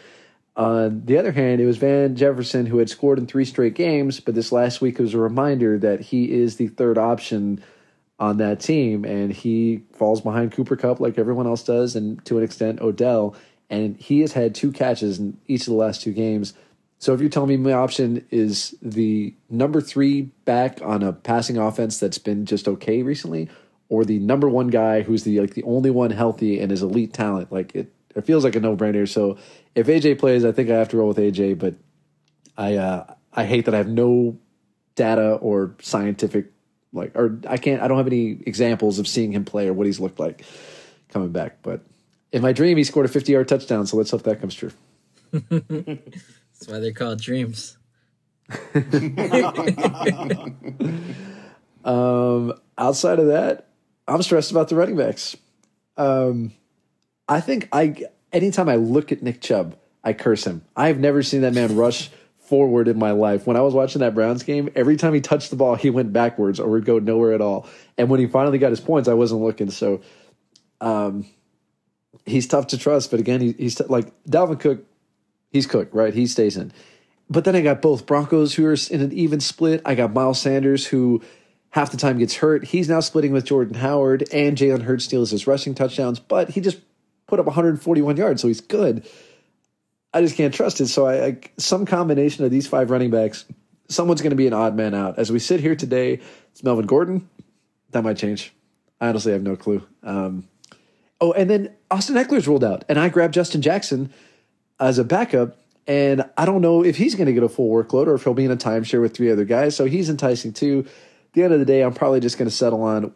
On 0.55 1.05
the 1.05 1.17
other 1.17 1.31
hand, 1.31 1.61
it 1.61 1.65
was 1.65 1.77
Van 1.77 2.15
Jefferson 2.15 2.65
who 2.65 2.77
had 2.79 2.89
scored 2.89 3.17
in 3.17 3.27
three 3.27 3.45
straight 3.45 3.75
games, 3.75 4.19
but 4.19 4.35
this 4.35 4.51
last 4.51 4.81
week 4.81 4.99
was 4.99 5.13
a 5.13 5.17
reminder 5.17 5.77
that 5.79 6.01
he 6.01 6.31
is 6.31 6.55
the 6.55 6.67
third 6.67 6.97
option 6.97 7.61
on 8.19 8.37
that 8.37 8.59
team, 8.59 9.05
and 9.05 9.31
he 9.31 9.83
falls 9.93 10.21
behind 10.21 10.51
Cooper 10.51 10.75
Kupp 10.75 10.99
like 10.99 11.17
everyone 11.17 11.47
else 11.47 11.63
does, 11.63 11.95
and 11.95 12.23
to 12.25 12.37
an 12.37 12.43
extent 12.43 12.81
Odell. 12.81 13.35
And 13.69 13.95
he 13.97 14.21
has 14.21 14.33
had 14.33 14.55
two 14.55 14.71
catches 14.71 15.19
in 15.19 15.39
each 15.47 15.61
of 15.61 15.67
the 15.67 15.73
last 15.73 16.01
two 16.01 16.11
games. 16.11 16.53
So 16.99 17.13
if 17.13 17.21
you're 17.21 17.29
telling 17.29 17.49
me 17.49 17.57
my 17.57 17.71
option 17.71 18.25
is 18.29 18.75
the 18.81 19.33
number 19.49 19.79
three 19.79 20.23
back 20.43 20.81
on 20.81 21.01
a 21.01 21.13
passing 21.13 21.57
offense 21.57 21.97
that's 21.97 22.17
been 22.17 22.45
just 22.45 22.67
okay 22.67 23.03
recently, 23.03 23.49
or 23.87 24.03
the 24.03 24.19
number 24.19 24.49
one 24.49 24.67
guy 24.67 25.01
who's 25.01 25.23
the 25.23 25.39
like 25.39 25.53
the 25.53 25.63
only 25.63 25.89
one 25.89 26.11
healthy 26.11 26.59
and 26.59 26.71
is 26.71 26.81
elite 26.81 27.13
talent, 27.13 27.51
like 27.51 27.73
it, 27.73 27.91
it 28.15 28.25
feels 28.25 28.43
like 28.43 28.55
a 28.55 28.59
no 28.59 28.75
brainer. 28.75 29.07
So 29.07 29.37
if 29.75 29.87
AJ 29.87 30.19
plays, 30.19 30.43
I 30.43 30.51
think 30.51 30.69
I 30.69 30.75
have 30.75 30.89
to 30.89 30.97
roll 30.97 31.07
with 31.07 31.17
AJ, 31.17 31.57
but 31.57 31.75
I 32.57 32.75
uh, 32.75 33.13
I 33.33 33.45
hate 33.45 33.65
that 33.65 33.73
I 33.73 33.77
have 33.77 33.87
no 33.87 34.37
data 34.95 35.35
or 35.35 35.75
scientific 35.81 36.47
like 36.91 37.15
or 37.15 37.39
I 37.47 37.55
can't 37.55 37.81
I 37.81 37.87
don't 37.87 37.97
have 37.97 38.07
any 38.07 38.31
examples 38.45 38.99
of 38.99 39.07
seeing 39.07 39.31
him 39.31 39.45
play 39.45 39.69
or 39.69 39.73
what 39.73 39.85
he's 39.85 40.01
looked 40.01 40.19
like 40.19 40.43
coming 41.07 41.31
back. 41.31 41.61
But 41.61 41.81
in 42.33 42.41
my 42.41 42.51
dream, 42.51 42.75
he 42.75 42.83
scored 42.83 43.05
a 43.05 43.09
50 43.09 43.31
yard 43.31 43.47
touchdown. 43.47 43.87
So 43.87 43.95
let's 43.95 44.11
hope 44.11 44.23
that 44.23 44.41
comes 44.41 44.53
true. 44.53 44.71
That's 46.59 46.71
why 46.71 46.79
they're 46.79 46.91
called 46.91 47.21
dreams. 47.21 47.77
Um, 51.83 52.53
outside 52.77 53.19
of 53.19 53.27
that, 53.27 53.69
I'm 54.07 54.21
stressed 54.21 54.51
about 54.51 54.69
the 54.69 54.75
running 54.75 54.97
backs. 54.97 55.35
Um, 55.97 56.53
I 57.27 57.41
think 57.41 57.69
I 57.71 57.95
anytime 58.33 58.69
I 58.69 58.75
look 58.75 59.11
at 59.11 59.23
Nick 59.23 59.41
Chubb, 59.41 59.77
I 60.03 60.13
curse 60.13 60.43
him. 60.43 60.63
I've 60.75 60.99
never 60.99 61.23
seen 61.23 61.41
that 61.41 61.53
man 61.53 61.75
rush 61.75 62.09
forward 62.39 62.87
in 62.87 62.97
my 62.97 63.11
life. 63.11 63.45
When 63.45 63.55
I 63.55 63.61
was 63.61 63.73
watching 63.73 64.01
that 64.01 64.15
Browns 64.15 64.43
game, 64.43 64.69
every 64.75 64.97
time 64.97 65.13
he 65.13 65.21
touched 65.21 65.51
the 65.51 65.55
ball, 65.55 65.75
he 65.75 65.89
went 65.89 66.11
backwards 66.11 66.59
or 66.59 66.69
would 66.69 66.85
go 66.85 66.99
nowhere 66.99 67.33
at 67.33 67.41
all. 67.41 67.67
And 67.97 68.09
when 68.09 68.19
he 68.19 68.27
finally 68.27 68.57
got 68.57 68.71
his 68.71 68.79
points, 68.79 69.07
I 69.07 69.13
wasn't 69.13 69.41
looking. 69.41 69.69
So, 69.69 70.01
um, 70.81 71.25
he's 72.25 72.47
tough 72.47 72.67
to 72.67 72.77
trust. 72.77 73.11
But 73.11 73.19
again, 73.19 73.41
he, 73.41 73.51
he's 73.53 73.75
t- 73.75 73.85
like 73.87 74.11
Dalvin 74.25 74.59
Cook. 74.59 74.85
He's 75.51 75.67
cooked, 75.67 75.93
right? 75.93 76.13
He 76.13 76.27
stays 76.27 76.57
in. 76.57 76.71
But 77.29 77.45
then 77.45 77.55
I 77.55 77.61
got 77.61 77.81
both 77.81 78.05
Broncos 78.05 78.55
who 78.55 78.65
are 78.65 78.75
in 78.89 79.01
an 79.01 79.13
even 79.13 79.39
split. 79.39 79.81
I 79.85 79.95
got 79.95 80.13
Miles 80.13 80.41
Sanders 80.41 80.85
who 80.87 81.21
half 81.71 81.91
the 81.91 81.97
time 81.97 82.17
gets 82.17 82.35
hurt. 82.35 82.65
He's 82.65 82.89
now 82.89 82.99
splitting 82.99 83.31
with 83.31 83.45
Jordan 83.45 83.75
Howard 83.75 84.27
and 84.33 84.57
Jalen 84.57 84.81
Hurts 84.81 85.05
steals 85.05 85.31
his 85.31 85.45
rushing 85.45 85.75
touchdowns, 85.75 86.19
but 86.19 86.49
he 86.49 86.61
just 86.61 86.79
put 87.27 87.39
up 87.39 87.45
141 87.45 88.17
yards, 88.17 88.41
so 88.41 88.47
he's 88.47 88.61
good. 88.61 89.07
I 90.11 90.21
just 90.21 90.35
can't 90.35 90.53
trust 90.53 90.81
it. 90.81 90.87
So 90.87 91.05
I, 91.05 91.25
I 91.25 91.37
some 91.57 91.85
combination 91.85 92.43
of 92.43 92.51
these 92.51 92.67
five 92.67 92.89
running 92.89 93.11
backs, 93.11 93.45
someone's 93.87 94.21
going 94.21 94.31
to 94.31 94.35
be 94.35 94.47
an 94.47 94.53
odd 94.53 94.75
man 94.75 94.95
out. 94.95 95.19
As 95.19 95.31
we 95.31 95.37
sit 95.37 95.59
here 95.59 95.75
today, 95.75 96.19
it's 96.51 96.63
Melvin 96.63 96.87
Gordon. 96.87 97.29
That 97.91 98.03
might 98.03 98.17
change. 98.17 98.51
I 98.99 99.09
honestly 99.09 99.31
have 99.31 99.43
no 99.43 99.55
clue. 99.55 99.85
Um, 100.03 100.47
oh, 101.21 101.31
and 101.33 101.49
then 101.49 101.75
Austin 101.91 102.15
Ekeler's 102.15 102.47
ruled 102.47 102.63
out, 102.63 102.83
and 102.89 102.99
I 102.99 103.09
grabbed 103.09 103.35
Justin 103.35 103.61
Jackson 103.61 104.11
as 104.79 104.97
a 104.97 105.03
backup. 105.03 105.57
And 105.87 106.23
I 106.37 106.45
don't 106.45 106.61
know 106.61 106.83
if 106.83 106.97
he's 106.97 107.15
going 107.15 107.27
to 107.27 107.33
get 107.33 107.43
a 107.43 107.49
full 107.49 107.69
workload 107.69 108.07
or 108.07 108.13
if 108.13 108.23
he'll 108.23 108.33
be 108.33 108.45
in 108.45 108.51
a 108.51 108.57
timeshare 108.57 109.01
with 109.01 109.15
three 109.15 109.31
other 109.31 109.45
guys. 109.45 109.75
So 109.75 109.85
he's 109.85 110.09
enticing 110.09 110.53
too. 110.53 110.85
At 110.87 111.33
the 111.33 111.43
end 111.43 111.53
of 111.53 111.59
the 111.59 111.65
day, 111.65 111.81
I'm 111.81 111.93
probably 111.93 112.19
just 112.19 112.37
going 112.37 112.49
to 112.49 112.55
settle 112.55 112.83
on 112.83 113.11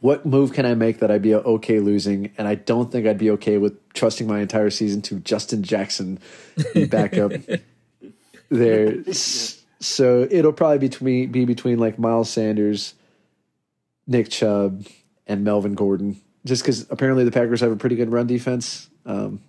what 0.00 0.26
move 0.26 0.52
can 0.52 0.66
I 0.66 0.74
make 0.74 1.00
that 1.00 1.10
I'd 1.10 1.22
be 1.22 1.34
okay 1.34 1.80
losing. 1.80 2.32
And 2.38 2.48
I 2.48 2.54
don't 2.54 2.90
think 2.90 3.06
I'd 3.06 3.18
be 3.18 3.30
okay 3.32 3.58
with 3.58 3.76
trusting 3.92 4.26
my 4.26 4.40
entire 4.40 4.70
season 4.70 5.02
to 5.02 5.20
Justin 5.20 5.62
Jackson, 5.62 6.18
backup 6.88 7.32
there. 8.48 9.02
So 9.12 10.26
it'll 10.30 10.52
probably 10.52 10.78
be 10.78 10.88
between, 10.88 11.32
be 11.32 11.44
between 11.44 11.78
like 11.78 11.98
Miles 11.98 12.30
Sanders, 12.30 12.94
Nick 14.06 14.30
Chubb, 14.30 14.86
and 15.26 15.44
Melvin 15.44 15.74
Gordon. 15.74 16.20
Just 16.44 16.62
because 16.62 16.90
apparently 16.90 17.24
the 17.24 17.32
Packers 17.32 17.60
have 17.60 17.72
a 17.72 17.76
pretty 17.76 17.96
good 17.96 18.12
run 18.12 18.26
defense. 18.26 18.88
Um, 19.04 19.40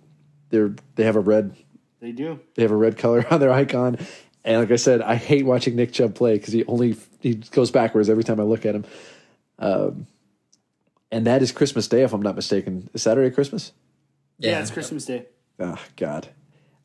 they're 0.50 0.74
they 0.94 1.04
have 1.04 1.16
a 1.16 1.20
red 1.20 1.54
They 2.00 2.12
do. 2.12 2.40
they 2.54 2.62
have 2.62 2.70
a 2.72 2.76
red 2.76 2.96
color 2.98 3.26
on 3.30 3.40
their 3.40 3.52
icon. 3.52 3.98
And 4.44 4.60
like 4.60 4.70
I 4.70 4.76
said, 4.76 5.02
I 5.02 5.16
hate 5.16 5.44
watching 5.44 5.76
Nick 5.76 5.92
Chubb 5.92 6.14
play 6.14 6.34
because 6.38 6.52
he 6.52 6.64
only 6.66 6.96
he 7.20 7.34
goes 7.34 7.70
backwards 7.70 8.08
every 8.08 8.24
time 8.24 8.40
I 8.40 8.44
look 8.44 8.64
at 8.64 8.74
him. 8.74 8.84
Um, 9.58 10.06
and 11.10 11.26
that 11.26 11.42
is 11.42 11.52
Christmas 11.52 11.88
Day, 11.88 12.02
if 12.02 12.12
I'm 12.12 12.22
not 12.22 12.36
mistaken. 12.36 12.88
Is 12.94 13.02
Saturday 13.02 13.34
Christmas? 13.34 13.72
Yeah, 14.38 14.60
it's 14.60 14.70
Christmas 14.70 15.04
Day. 15.04 15.26
Oh 15.58 15.82
God, 15.96 16.28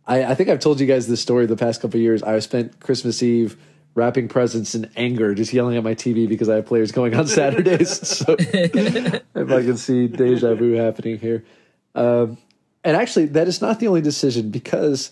I, 0.08 0.24
I 0.24 0.36
think 0.36 0.50
I've 0.50 0.60
told 0.60 0.80
you 0.80 0.88
guys 0.88 1.08
this 1.08 1.22
story 1.22 1.46
the 1.46 1.56
past 1.56 1.82
couple 1.82 1.98
of 1.98 2.02
years. 2.02 2.24
I 2.24 2.40
spent 2.40 2.80
Christmas 2.80 3.22
Eve 3.22 3.56
wrapping 3.96 4.28
presents 4.28 4.74
in 4.74 4.90
anger, 4.96 5.36
just 5.36 5.54
yelling 5.54 5.78
at 5.78 5.84
my 5.84 5.94
TV 5.94 6.28
because 6.28 6.50
I 6.50 6.56
have 6.56 6.66
players 6.66 6.92
going 6.92 7.14
on 7.16 7.28
Saturdays. 7.28 8.08
so 8.08 8.36
if 8.40 9.24
I 9.36 9.62
can 9.62 9.78
see 9.78 10.08
deja 10.08 10.56
vu 10.56 10.72
happening 10.72 11.20
here, 11.20 11.46
um, 11.94 12.38
and 12.84 12.98
actually 12.98 13.26
that 13.28 13.48
is 13.48 13.62
not 13.62 13.80
the 13.80 13.88
only 13.88 14.02
decision 14.02 14.50
because 14.50 15.12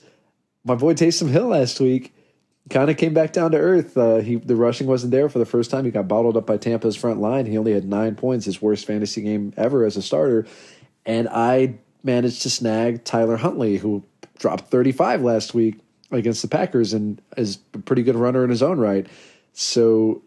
my 0.63 0.75
boy 0.75 0.93
Taysom 0.93 1.29
Hill 1.29 1.47
last 1.47 1.79
week 1.79 2.13
kind 2.69 2.89
of 2.89 2.97
came 2.97 3.13
back 3.13 3.33
down 3.33 3.51
to 3.51 3.57
earth. 3.57 3.97
Uh, 3.97 4.17
he 4.17 4.35
the 4.35 4.55
rushing 4.55 4.87
wasn't 4.87 5.11
there 5.11 5.29
for 5.29 5.39
the 5.39 5.45
first 5.45 5.71
time. 5.71 5.85
He 5.85 5.91
got 5.91 6.07
bottled 6.07 6.37
up 6.37 6.45
by 6.45 6.57
Tampa's 6.57 6.95
front 6.95 7.19
line. 7.19 7.45
He 7.45 7.57
only 7.57 7.73
had 7.73 7.85
nine 7.85 8.15
points, 8.15 8.45
his 8.45 8.61
worst 8.61 8.85
fantasy 8.85 9.21
game 9.21 9.53
ever 9.57 9.85
as 9.85 9.97
a 9.97 10.01
starter, 10.01 10.45
and 11.05 11.27
I 11.29 11.75
managed 12.03 12.41
to 12.43 12.49
snag 12.49 13.03
Tyler 13.03 13.37
Huntley, 13.37 13.77
who 13.77 14.03
dropped 14.37 14.71
35 14.71 15.21
last 15.21 15.53
week 15.53 15.79
against 16.11 16.41
the 16.41 16.47
Packers 16.47 16.93
and 16.93 17.21
is 17.37 17.59
a 17.73 17.79
pretty 17.79 18.03
good 18.03 18.15
runner 18.15 18.43
in 18.43 18.49
his 18.49 18.63
own 18.63 18.79
right. 18.79 19.07
So 19.53 20.23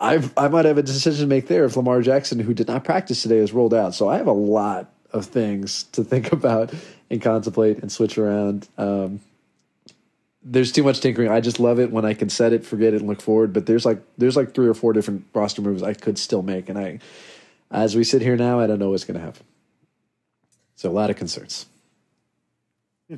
I 0.00 0.22
I 0.36 0.48
might 0.48 0.64
have 0.64 0.78
a 0.78 0.82
decision 0.82 1.22
to 1.22 1.26
make 1.26 1.48
there 1.48 1.64
if 1.64 1.76
Lamar 1.76 2.02
Jackson, 2.02 2.38
who 2.38 2.54
did 2.54 2.68
not 2.68 2.84
practice 2.84 3.22
today, 3.22 3.38
is 3.38 3.52
rolled 3.52 3.74
out. 3.74 3.94
So 3.94 4.08
I 4.08 4.16
have 4.16 4.26
a 4.26 4.32
lot 4.32 4.93
of 5.14 5.26
things 5.26 5.84
to 5.84 6.04
think 6.04 6.32
about 6.38 6.74
and 7.08 7.22
contemplate 7.22 7.78
and 7.78 7.90
switch 7.90 8.18
around. 8.18 8.68
Um, 8.76 9.20
there's 10.42 10.72
too 10.72 10.82
much 10.82 11.00
tinkering. 11.00 11.30
I 11.30 11.40
just 11.40 11.58
love 11.58 11.80
it 11.80 11.90
when 11.90 12.04
I 12.04 12.12
can 12.12 12.28
set 12.28 12.52
it, 12.52 12.66
forget 12.66 12.92
it, 12.92 13.00
and 13.00 13.08
look 13.08 13.22
forward. 13.22 13.54
But 13.54 13.64
there's 13.64 13.86
like 13.86 14.02
there's 14.18 14.36
like 14.36 14.54
three 14.54 14.68
or 14.68 14.74
four 14.74 14.92
different 14.92 15.24
roster 15.32 15.62
moves 15.62 15.82
I 15.82 15.94
could 15.94 16.18
still 16.18 16.42
make, 16.42 16.68
and 16.68 16.78
I, 16.78 16.98
as 17.70 17.96
we 17.96 18.04
sit 18.04 18.20
here 18.20 18.36
now, 18.36 18.60
I 18.60 18.66
don't 18.66 18.78
know 18.78 18.90
what's 18.90 19.04
going 19.04 19.18
to 19.18 19.24
happen. 19.24 19.42
So 20.76 20.90
a 20.90 20.92
lot 20.92 21.08
of 21.08 21.16
concerns. 21.16 21.64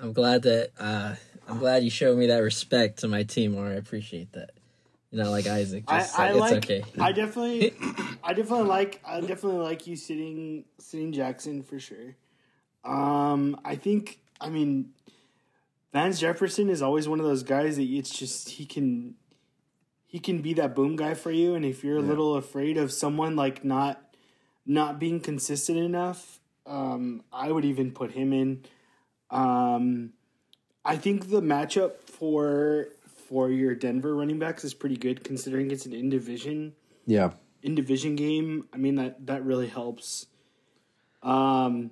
I'm 0.00 0.12
glad 0.12 0.42
that 0.42 0.70
uh, 0.78 1.16
I'm 1.46 1.58
glad 1.58 1.82
you 1.82 1.90
showed 1.90 2.16
me 2.16 2.28
that 2.28 2.38
respect 2.38 3.00
to 3.00 3.08
my 3.08 3.24
team, 3.24 3.54
or 3.54 3.66
I 3.66 3.72
appreciate 3.72 4.32
that. 4.32 4.52
Know, 5.10 5.30
like 5.30 5.46
Isaac, 5.46 5.84
just 5.88 6.18
I, 6.18 6.28
I 6.28 6.32
like, 6.32 6.56
okay. 6.56 6.84
I 7.00 7.12
definitely, 7.12 7.74
I 8.22 8.34
definitely 8.34 8.66
like. 8.66 9.00
I 9.06 9.20
definitely 9.20 9.60
like 9.60 9.86
you 9.86 9.96
sitting 9.96 10.64
sitting 10.78 11.12
Jackson 11.12 11.62
for 11.62 11.78
sure. 11.78 12.14
Um, 12.84 13.58
I 13.64 13.76
think. 13.76 14.20
I 14.40 14.50
mean, 14.50 14.90
Vance 15.92 16.20
Jefferson 16.20 16.68
is 16.68 16.82
always 16.82 17.08
one 17.08 17.18
of 17.18 17.26
those 17.26 17.42
guys 17.42 17.76
that 17.76 17.82
it's 17.82 18.10
just 18.10 18.50
he 18.50 18.66
can, 18.66 19.14
he 20.06 20.18
can 20.18 20.42
be 20.42 20.52
that 20.54 20.74
boom 20.74 20.96
guy 20.96 21.14
for 21.14 21.30
you. 21.30 21.54
And 21.54 21.64
if 21.64 21.82
you're 21.82 21.96
a 21.96 22.02
little 22.02 22.36
afraid 22.36 22.76
of 22.76 22.92
someone 22.92 23.36
like 23.36 23.64
not, 23.64 24.14
not 24.66 24.98
being 24.98 25.20
consistent 25.20 25.78
enough, 25.78 26.40
um, 26.66 27.24
I 27.32 27.50
would 27.50 27.64
even 27.64 27.92
put 27.92 28.12
him 28.12 28.32
in. 28.32 28.64
Um, 29.30 30.12
I 30.84 30.96
think 30.96 31.30
the 31.30 31.40
matchup 31.40 32.02
for 32.04 32.88
for 33.28 33.50
your 33.50 33.74
Denver 33.74 34.14
running 34.16 34.38
backs 34.38 34.64
is 34.64 34.72
pretty 34.74 34.96
good 34.96 35.22
considering 35.22 35.70
it's 35.70 35.84
an 35.86 35.92
in 35.92 36.08
division 36.08 36.72
Yeah, 37.06 37.32
in 37.62 37.74
division 37.74 38.16
game. 38.16 38.66
I 38.72 38.78
mean 38.78 38.94
that 38.96 39.26
that 39.26 39.44
really 39.44 39.66
helps. 39.68 40.26
Um, 41.22 41.90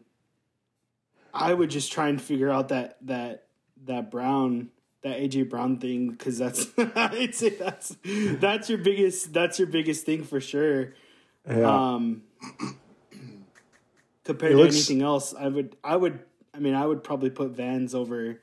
I 1.35 1.53
would 1.53 1.69
just 1.71 1.93
try 1.93 2.09
and 2.09 2.21
figure 2.21 2.51
out 2.51 2.69
that 2.69 2.97
that 3.03 3.45
that 3.85 4.11
Brown 4.11 4.71
that 5.03 5.19
AJ 5.21 5.51
Brown 5.51 5.79
thing 5.79 6.11
because 6.11 6.39
that's 6.39 6.69
I'd 6.79 7.35
say 7.35 7.51
that's 7.51 7.95
that's 8.03 8.69
your 8.71 8.79
biggest 8.79 9.33
that's 9.35 9.59
your 9.59 9.69
biggest 9.69 10.07
thing 10.07 10.25
for 10.25 10.41
sure. 10.41 10.95
yeah. 11.47 11.93
Um, 11.95 12.23
compared 14.25 14.53
It 14.53 14.55
to 14.57 14.61
looks- 14.63 14.75
anything 14.77 15.03
else, 15.03 15.35
I 15.39 15.49
would 15.49 15.77
I 15.85 15.97
would 15.97 16.21
I 16.55 16.59
mean 16.61 16.75
I 16.75 16.87
would 16.87 17.05
probably 17.05 17.31
put 17.31 17.51
Vans 17.51 17.95
over 17.95 18.41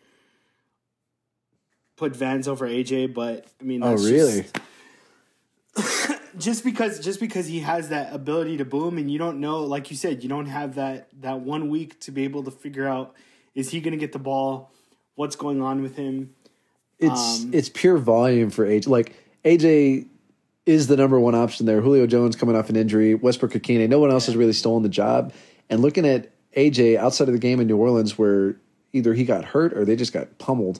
put 1.95 2.15
Vans 2.15 2.47
over 2.47 2.67
AJ, 2.67 3.13
but 3.13 3.45
I 3.59 3.63
mean 3.63 3.83
oh, 3.83 3.95
really? 3.95 4.45
just, 5.75 6.11
just 6.37 6.63
because 6.63 6.99
just 6.99 7.19
because 7.19 7.47
he 7.47 7.59
has 7.59 7.89
that 7.89 8.13
ability 8.13 8.57
to 8.57 8.65
boom 8.65 8.97
and 8.97 9.09
you 9.09 9.17
don't 9.17 9.39
know 9.39 9.63
like 9.63 9.89
you 9.89 9.97
said 9.97 10.23
you 10.23 10.29
don't 10.29 10.45
have 10.45 10.75
that 10.75 11.07
that 11.21 11.41
one 11.41 11.69
week 11.69 11.99
to 12.01 12.11
be 12.11 12.23
able 12.23 12.43
to 12.43 12.51
figure 12.51 12.87
out 12.87 13.15
is 13.55 13.71
he 13.71 13.79
going 13.79 13.91
to 13.91 13.97
get 13.97 14.11
the 14.11 14.19
ball 14.19 14.71
what's 15.15 15.35
going 15.35 15.61
on 15.61 15.81
with 15.81 15.95
him 15.95 16.33
It's 16.99 17.43
Um, 17.43 17.51
it's 17.53 17.69
pure 17.69 17.97
volume 17.97 18.49
for 18.49 18.65
AJ. 18.65 18.87
Like 18.87 19.15
AJ 19.43 20.07
is 20.65 20.87
the 20.87 20.95
number 20.95 21.19
one 21.19 21.35
option 21.35 21.65
there. 21.65 21.81
Julio 21.81 22.07
Jones 22.07 22.35
coming 22.35 22.55
off 22.55 22.69
an 22.69 22.75
injury, 22.75 23.15
Westbrook 23.15 23.51
Ikhine. 23.51 23.87
No 23.89 23.99
one 23.99 24.11
else 24.11 24.27
has 24.27 24.35
really 24.35 24.53
stolen 24.53 24.83
the 24.83 24.89
job. 24.89 25.33
And 25.69 25.81
looking 25.81 26.07
at 26.07 26.31
AJ 26.55 26.97
outside 26.97 27.27
of 27.27 27.33
the 27.33 27.39
game 27.39 27.59
in 27.59 27.67
New 27.67 27.77
Orleans, 27.77 28.17
where 28.17 28.55
either 28.93 29.13
he 29.13 29.25
got 29.25 29.43
hurt 29.43 29.73
or 29.73 29.85
they 29.85 29.95
just 29.95 30.13
got 30.13 30.37
pummeled. 30.37 30.79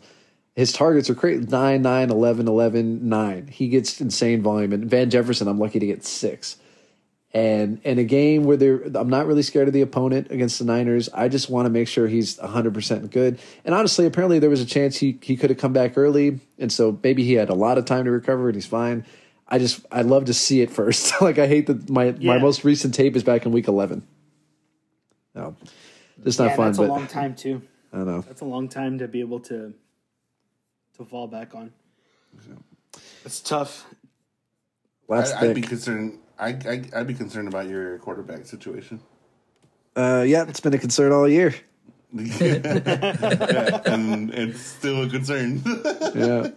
His 0.56 0.72
targets 0.72 1.10
are 1.10 1.16
crazy 1.16 1.46
9, 1.46 1.82
9, 1.82 2.10
11, 2.12 2.48
11, 2.48 3.10
9. 3.10 3.48
He 3.48 3.70
gets 3.70 4.00
insane 4.00 4.42
volume. 4.42 4.72
And 4.72 4.86
Van 4.90 5.10
Jefferson, 5.10 5.48
I'm 5.48 5.60
lucky 5.60 5.80
to 5.80 5.86
get 5.86 6.06
six. 6.06 6.58
And 7.34 7.82
in 7.84 7.98
a 7.98 8.04
game 8.04 8.44
where 8.44 8.58
they're, 8.58 8.84
I'm 8.94 9.10
not 9.10 9.26
really 9.26 9.42
scared 9.42 9.68
of 9.68 9.74
the 9.74 9.82
opponent 9.82 10.30
against 10.30 10.60
the 10.60 10.66
Niners. 10.66 11.10
I 11.12 11.28
just 11.28 11.50
want 11.50 11.66
to 11.66 11.72
make 11.72 11.88
sure 11.88 12.08
he's 12.08 12.38
100% 12.38 13.10
good. 13.10 13.40
And 13.66 13.74
honestly, 13.74 14.06
apparently 14.06 14.38
there 14.38 14.52
was 14.52 14.62
a 14.62 14.66
chance 14.66 14.98
he, 14.98 15.18
he 15.24 15.36
could 15.36 15.50
have 15.50 15.58
come 15.58 15.74
back 15.74 15.98
early. 15.98 16.40
And 16.60 16.72
so 16.72 17.00
maybe 17.02 17.24
he 17.24 17.34
had 17.34 17.50
a 17.50 17.56
lot 17.56 17.80
of 17.80 17.86
time 17.86 18.06
to 18.06 18.12
recover 18.12 18.50
and 18.50 18.56
he's 18.56 18.68
fine. 18.68 19.04
I 19.48 19.58
just, 19.58 19.84
I'd 19.92 20.06
love 20.06 20.26
to 20.26 20.34
see 20.36 20.62
it 20.62 20.70
first. 20.70 21.20
like, 21.22 21.40
I 21.40 21.48
hate 21.48 21.66
that 21.66 21.90
my, 21.90 22.12
my 22.22 22.38
most 22.38 22.64
recent 22.64 22.94
tape 22.94 23.16
is 23.16 23.24
back 23.24 23.48
in 23.48 23.52
week 23.52 23.68
11. 23.68 24.06
No, 25.34 25.56
it's 26.24 26.38
not 26.38 26.50
yeah, 26.50 26.56
fun, 26.56 26.66
that's 26.68 26.78
but 26.78 26.90
a 26.90 26.94
long 26.94 27.08
time 27.08 27.34
too 27.34 27.64
I 27.92 27.98
don't 27.98 28.06
know. 28.06 28.22
that's 28.22 28.42
a 28.42 28.46
long 28.46 28.70
time 28.70 29.00
to 29.00 29.08
be 29.08 29.20
able 29.20 29.40
to 29.42 29.74
to 30.98 31.06
fall 31.06 31.28
back 31.28 31.56
on 31.56 31.72
it's 33.26 33.40
tough 33.40 33.86
Last 35.08 35.36
I, 35.36 35.48
I'd 35.48 35.56
be 35.56 35.62
concerned. 35.62 36.20
I, 36.40 36.50
I 36.50 36.84
I'd 36.96 37.08
be 37.08 37.14
concerned 37.14 37.48
about 37.48 37.68
your 37.68 38.00
quarterback 38.00 38.46
situation. 38.46 39.00
uh, 39.96 40.24
yeah, 40.26 40.46
it's 40.48 40.60
been 40.60 40.74
a 40.74 40.80
concern 40.80 41.12
all 41.12 41.28
year. 41.28 41.54
Yeah, 42.14 43.82
and 43.86 44.32
it's 44.34 44.60
still 44.60 45.04
a 45.04 45.10
concern. 45.10 45.62
Yeah. 46.14 46.50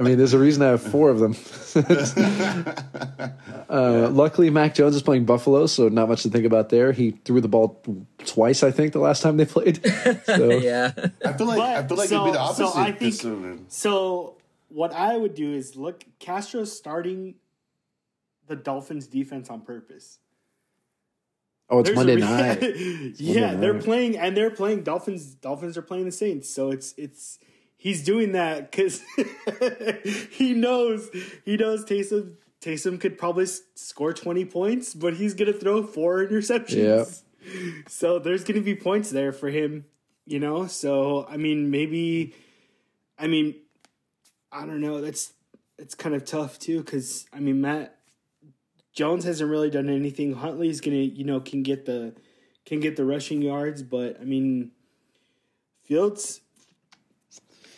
I 0.00 0.02
mean, 0.02 0.16
there's 0.16 0.32
a 0.32 0.38
reason 0.38 0.62
I 0.62 0.68
have 0.68 0.82
four 0.82 1.10
of 1.10 1.18
them. 1.18 1.36
uh, 3.68 4.08
luckily, 4.10 4.48
Mac 4.48 4.74
Jones 4.74 4.96
is 4.96 5.02
playing 5.02 5.26
Buffalo, 5.26 5.66
so 5.66 5.88
not 5.90 6.08
much 6.08 6.22
to 6.22 6.30
think 6.30 6.46
about 6.46 6.70
there. 6.70 6.92
He 6.92 7.10
threw 7.10 7.42
the 7.42 7.48
ball 7.48 7.82
twice, 8.24 8.62
I 8.62 8.70
think, 8.70 8.94
the 8.94 8.98
last 9.00 9.20
time 9.22 9.36
they 9.36 9.44
played. 9.44 9.84
So, 10.24 10.52
yeah, 10.52 10.92
I 11.24 11.34
feel 11.34 11.46
like 11.46 11.60
I 11.60 11.86
feel 11.86 11.96
like 11.98 12.08
so- 12.08 12.22
it'd 12.22 12.32
be 12.32 12.38
the 12.38 12.52
so 12.54 12.64
opposite. 12.66 12.78
I 12.78 12.84
think- 12.86 12.98
this 13.00 13.16
season. 13.18 13.66
so 13.68 14.36
what 14.68 14.92
i 14.92 15.16
would 15.16 15.34
do 15.34 15.52
is 15.52 15.76
look 15.76 16.04
Castro 16.18 16.64
starting 16.64 17.34
the 18.48 18.56
dolphins 18.56 19.06
defense 19.06 19.48
on 19.50 19.60
purpose 19.60 20.18
Oh, 21.70 21.80
it's 21.80 21.88
There's 21.88 21.96
Monday 21.96 22.16
re- 22.16 22.20
night. 22.20 22.62
yeah, 23.18 23.46
Monday 23.46 23.60
they're 23.60 23.72
night. 23.74 23.84
playing 23.84 24.18
and 24.18 24.36
they're 24.36 24.50
playing 24.50 24.82
Dolphins. 24.82 25.34
Dolphins 25.34 25.76
are 25.78 25.82
playing 25.82 26.04
the 26.04 26.12
Saints, 26.12 26.48
so 26.48 26.70
it's 26.70 26.94
it's 26.98 27.38
he's 27.76 28.04
doing 28.04 28.32
that 28.32 28.70
because 28.70 29.02
he 30.30 30.52
knows 30.52 31.08
he 31.44 31.56
knows 31.56 31.84
Taysom 31.84 32.34
Taysom 32.60 33.00
could 33.00 33.16
probably 33.18 33.46
score 33.74 34.12
twenty 34.12 34.44
points, 34.44 34.94
but 34.94 35.14
he's 35.14 35.34
gonna 35.34 35.52
throw 35.52 35.82
four 35.82 36.26
interceptions. 36.26 37.22
So 37.88 38.18
there's 38.18 38.42
gonna 38.42 38.62
be 38.62 38.74
points 38.74 39.10
there 39.10 39.30
for 39.30 39.50
him, 39.50 39.84
you 40.24 40.40
know. 40.40 40.66
So 40.66 41.26
I 41.28 41.36
mean, 41.36 41.70
maybe, 41.70 42.34
I 43.18 43.26
mean, 43.26 43.54
I 44.50 44.60
don't 44.64 44.80
know. 44.80 45.02
That's 45.02 45.34
it's 45.78 45.94
kind 45.94 46.14
of 46.14 46.24
tough 46.24 46.58
too 46.58 46.78
because 46.82 47.26
I 47.34 47.40
mean 47.40 47.60
Mac 47.60 47.93
Jones 48.94 49.24
hasn't 49.24 49.50
really 49.50 49.70
done 49.70 49.88
anything. 49.88 50.32
Huntley's 50.34 50.80
gonna, 50.80 50.96
you 50.96 51.24
know, 51.24 51.40
can 51.40 51.62
get 51.62 51.84
the 51.84 52.14
can 52.64 52.80
get 52.80 52.96
the 52.96 53.04
rushing 53.04 53.42
yards, 53.42 53.82
but 53.82 54.18
I 54.20 54.24
mean, 54.24 54.70
Fields 55.82 56.40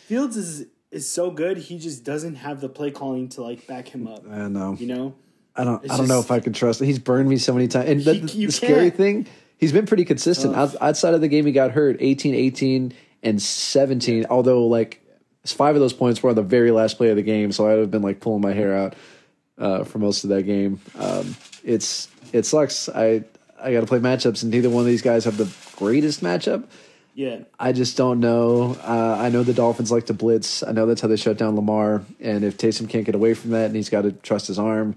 Fields 0.05 0.37
is 0.37 0.67
is 0.91 1.09
so 1.09 1.31
good. 1.31 1.57
He 1.57 1.79
just 1.79 2.03
doesn't 2.03 2.35
have 2.35 2.61
the 2.61 2.69
play 2.69 2.91
calling 2.91 3.29
to 3.29 3.41
like 3.41 3.67
back 3.67 3.87
him 3.89 4.07
up. 4.07 4.23
I 4.29 4.47
know. 4.47 4.77
You 4.79 4.87
know, 4.87 5.15
I 5.55 5.63
don't. 5.63 5.83
It's 5.83 5.93
I 5.93 5.97
don't 5.97 6.07
know 6.07 6.19
if 6.19 6.31
I 6.31 6.39
can 6.39 6.53
trust. 6.53 6.79
He's 6.81 6.99
burned 6.99 7.27
me 7.27 7.37
so 7.37 7.53
many 7.53 7.67
times. 7.67 7.89
And 7.89 8.01
the, 8.03 8.13
He- 8.13 8.19
the 8.21 8.37
you 8.37 8.51
scary 8.51 8.89
thing, 8.89 9.27
he's 9.57 9.71
been 9.73 9.85
pretty 9.85 10.05
consistent. 10.05 10.55
Outside 10.55 11.13
of 11.13 11.21
the 11.21 11.27
game, 11.27 11.45
he 11.45 11.51
got 11.51 11.71
hurt 11.71 11.97
18, 11.99 12.35
18, 12.35 12.93
and 13.23 13.41
seventeen. 13.41 14.25
Although, 14.29 14.67
like, 14.67 15.03
five 15.45 15.75
of 15.75 15.81
those 15.81 15.93
points 15.93 16.21
were 16.23 16.29
on 16.29 16.35
the 16.35 16.43
very 16.43 16.71
last 16.71 16.97
play 16.97 17.09
of 17.09 17.15
the 17.17 17.23
game, 17.23 17.51
so 17.51 17.67
I'd 17.67 17.79
have 17.79 17.91
been 17.91 18.03
like 18.03 18.21
pulling 18.21 18.41
my 18.41 18.53
hair 18.53 18.77
out 18.77 18.95
uh, 19.57 19.83
for 19.83 19.99
most 19.99 20.23
of 20.23 20.29
that 20.29 20.43
game. 20.43 20.79
Um, 20.97 21.35
it's 21.63 22.09
it 22.33 22.45
sucks. 22.45 22.89
I 22.89 23.23
I 23.59 23.73
got 23.73 23.81
to 23.81 23.87
play 23.87 23.99
matchups, 23.99 24.43
and 24.43 24.51
neither 24.51 24.69
one 24.69 24.81
of 24.81 24.87
these 24.87 25.01
guys 25.01 25.25
have 25.25 25.37
the 25.37 25.51
greatest 25.77 26.21
matchup. 26.21 26.65
yeah. 27.15 27.39
I 27.59 27.71
just 27.71 27.97
don't 27.97 28.19
know. 28.19 28.77
Uh, 28.83 29.17
I 29.19 29.29
know 29.29 29.43
the 29.43 29.53
Dolphins 29.53 29.91
like 29.91 30.05
to 30.07 30.13
blitz. 30.13 30.61
I 30.61 30.71
know 30.71 30.85
that's 30.85 31.01
how 31.01 31.07
they 31.07 31.15
shut 31.15 31.37
down 31.37 31.55
Lamar. 31.55 32.03
And 32.19 32.43
if 32.43 32.57
Taysom 32.57 32.87
can't 32.87 33.05
get 33.05 33.15
away 33.15 33.33
from 33.33 33.51
that, 33.51 33.65
and 33.65 33.75
he's 33.75 33.89
got 33.89 34.03
to 34.03 34.11
trust 34.11 34.47
his 34.47 34.59
arm, 34.59 34.95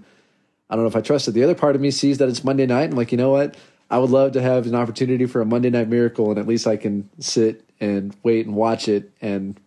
I 0.69 0.75
don't 0.75 0.83
know 0.83 0.89
if 0.89 0.95
I 0.95 1.01
trust 1.01 1.27
it. 1.27 1.31
The 1.31 1.43
other 1.43 1.55
part 1.55 1.75
of 1.75 1.81
me 1.81 1.89
sees 1.89 2.19
that 2.19 2.29
it's 2.29 2.43
Monday 2.43 2.67
night. 2.67 2.85
and 2.85 2.97
like, 2.97 3.11
you 3.11 3.17
know 3.17 3.31
what? 3.31 3.57
I 3.89 3.97
would 3.97 4.11
love 4.11 4.33
to 4.33 4.41
have 4.41 4.67
an 4.67 4.75
opportunity 4.75 5.25
for 5.25 5.41
a 5.41 5.45
Monday 5.45 5.69
night 5.71 5.89
miracle, 5.89 6.29
and 6.29 6.39
at 6.39 6.47
least 6.47 6.67
I 6.67 6.77
can 6.77 7.09
sit 7.19 7.63
and 7.79 8.15
wait 8.23 8.45
and 8.45 8.55
watch 8.55 8.87
it. 8.87 9.11
And. 9.21 9.59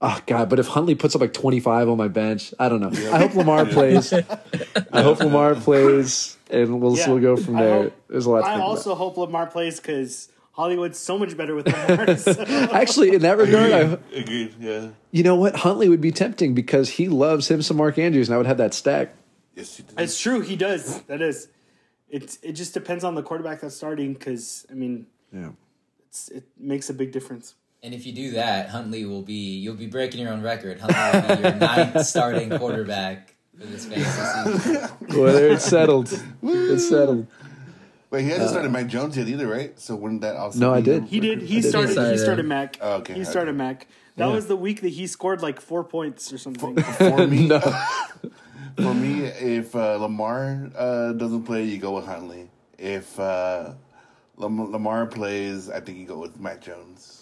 Oh 0.00 0.20
god, 0.26 0.48
but 0.50 0.58
if 0.58 0.66
Huntley 0.68 0.94
puts 0.94 1.14
up 1.14 1.20
like 1.20 1.32
twenty 1.32 1.60
five 1.60 1.88
on 1.88 1.96
my 1.96 2.08
bench, 2.08 2.52
I 2.58 2.68
don't 2.68 2.80
know. 2.80 2.90
I 3.12 3.18
hope 3.18 3.34
Lamar 3.34 3.66
plays. 3.66 4.12
I 4.12 5.02
hope 5.02 5.20
Lamar 5.20 5.54
plays, 5.54 6.36
and 6.50 6.80
we'll 6.80 6.96
Yeah. 6.96 7.08
we'll 7.10 7.20
go 7.20 7.36
from 7.36 7.54
there. 7.54 7.82
hope- 7.84 7.92
There's 8.08 8.26
a 8.26 8.30
lot. 8.30 8.40
To 8.40 8.46
I 8.46 8.50
think 8.54 8.62
also 8.62 8.94
hope 8.94 9.16
Lamar 9.16 9.46
plays 9.46 9.80
because 9.80 10.28
Hollywood's 10.52 10.98
so 10.98 11.18
much 11.18 11.36
better 11.36 11.54
with 11.54 11.66
Lamar. 11.66 12.16
so- 12.16 12.42
actually 12.72 13.14
in 13.14 13.22
that 13.22 13.38
regard, 13.38 13.72
I, 13.72 13.98
Agreed. 14.18 14.54
Yeah. 14.58 14.88
you 15.10 15.22
know 15.22 15.36
what 15.36 15.56
Huntley 15.56 15.88
would 15.88 16.00
be 16.00 16.12
tempting 16.12 16.54
because 16.54 16.88
he 16.90 17.08
loves 17.08 17.50
him 17.50 17.62
some 17.62 17.76
Mark 17.76 17.98
Andrews, 17.98 18.28
and 18.28 18.34
I 18.34 18.38
would 18.38 18.46
have 18.46 18.58
that 18.58 18.74
stack. 18.74 19.14
Yes, 19.54 19.78
you 19.78 19.84
did. 19.86 19.98
It's 20.00 20.20
true. 20.20 20.40
He 20.40 20.56
does. 20.56 21.00
That 21.02 21.22
is. 21.22 21.48
It's. 22.08 22.38
It 22.42 22.52
just 22.52 22.72
depends 22.74 23.02
on 23.04 23.14
the 23.14 23.22
quarterback 23.22 23.60
that's 23.62 23.74
starting. 23.74 24.12
Because 24.12 24.66
I 24.70 24.74
mean, 24.74 25.06
Yeah. 25.32 25.50
it's, 26.08 26.28
it 26.28 26.44
makes 26.58 26.88
a 26.90 26.94
big 26.94 27.10
difference. 27.12 27.54
And 27.86 27.94
if 27.94 28.04
you 28.04 28.12
do 28.12 28.32
that, 28.32 28.68
Huntley 28.70 29.04
will 29.04 29.22
be 29.22 29.58
you'll 29.58 29.76
be 29.76 29.86
breaking 29.86 30.20
your 30.20 30.32
own 30.32 30.42
record. 30.42 30.80
Huntley 30.80 31.20
will 31.20 31.36
be 31.36 31.42
your 31.44 31.54
ninth 31.54 32.04
starting 32.14 32.50
quarterback 32.58 33.36
for 33.56 33.64
this 33.64 33.86
fantasy 33.86 34.64
season. 34.64 35.20
Whether 35.22 35.46
it's 35.50 35.64
settled, 35.64 36.12
it's 36.42 36.88
settled. 36.88 37.28
Wait, 38.10 38.24
he 38.24 38.30
hasn't 38.30 38.50
started 38.50 38.72
Mac 38.72 38.88
Jones 38.88 39.16
yet 39.16 39.28
either, 39.28 39.46
right? 39.46 39.78
So 39.78 39.94
wouldn't 39.94 40.22
that 40.22 40.34
also? 40.34 40.58
No, 40.58 40.74
I 40.74 40.80
did. 40.80 41.04
He 41.04 41.20
did. 41.20 41.42
He 41.42 41.60
did. 41.60 41.68
started. 41.68 41.90
He 41.90 41.94
Decided. 41.94 42.18
started 42.18 42.46
Mac. 42.46 42.76
Oh, 42.80 42.94
okay, 42.96 43.14
He 43.14 43.20
okay. 43.20 43.30
started 43.30 43.54
Mac. 43.54 43.86
That 44.16 44.26
Yeah. 44.26 44.34
was 44.34 44.48
the 44.48 44.56
week 44.56 44.80
that 44.80 44.88
he 44.88 45.06
scored 45.06 45.40
like 45.40 45.60
four 45.60 45.84
points 45.84 46.32
or 46.32 46.38
something. 46.38 46.82
For 46.82 47.24
me, 47.28 47.46
No. 47.48 47.60
for 48.78 48.94
me, 48.94 49.26
if 49.26 49.76
uh, 49.76 49.94
Lamar 49.98 50.72
uh, 50.76 51.12
doesn't 51.12 51.44
play, 51.44 51.62
you 51.62 51.78
go 51.78 51.92
with 51.92 52.06
Huntley. 52.06 52.48
If 52.78 53.20
uh, 53.20 53.74
Lam- 54.38 54.72
Lamar 54.72 55.06
plays, 55.06 55.70
I 55.70 55.78
think 55.78 55.98
you 55.98 56.06
go 56.06 56.18
with 56.18 56.40
Mac 56.40 56.60
Jones. 56.62 57.15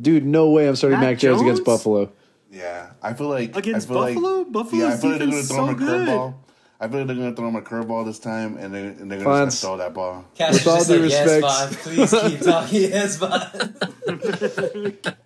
Dude, 0.00 0.24
no 0.24 0.50
way 0.50 0.68
I'm 0.68 0.76
starting 0.76 1.00
Mac 1.00 1.10
Mac 1.10 1.18
Jones, 1.18 1.40
against 1.42 1.64
Buffalo. 1.64 2.12
Yeah, 2.50 2.90
I 3.02 3.12
feel 3.14 3.28
like 3.28 3.56
Against 3.56 3.90
I 3.90 3.92
feel 3.92 4.02
Buffalo? 4.02 4.36
Like, 4.38 4.52
Buffalo's 4.52 4.80
yeah, 4.82 4.94
I 4.94 4.96
feel 4.96 5.10
like 5.10 5.18
they're 5.18 5.28
going 5.28 5.42
to 5.42 5.48
defense 5.48 5.48
throw 5.48 5.66
him 5.66 5.74
a 5.74 5.78
good. 5.78 6.08
curveball. 6.08 6.34
I 6.80 6.86
feel 6.88 6.98
like 6.98 7.06
they're 7.08 7.16
going 7.16 7.30
to 7.30 7.36
throw 7.36 7.48
him 7.48 7.56
a 7.56 7.60
curveball 7.62 8.04
this 8.06 8.18
time, 8.20 8.56
and 8.56 8.72
they're, 8.72 8.86
and 8.90 9.10
they're 9.10 9.18
going 9.22 9.40
to 9.40 9.46
Fonz. 9.54 9.60
throw 9.60 9.76
that 9.78 9.92
ball. 9.94 10.24
Cash 10.36 10.54
is 10.54 10.66
all 10.66 10.76
just 10.76 10.88
due 10.88 11.00
like, 11.02 11.10
yes, 11.10 11.26
respect- 11.26 11.42
Bob, 11.42 11.70
please 11.72 12.30
keep 12.30 12.40
talking. 12.44 12.80
Yes, 12.90 13.16
Bob. 13.18 13.42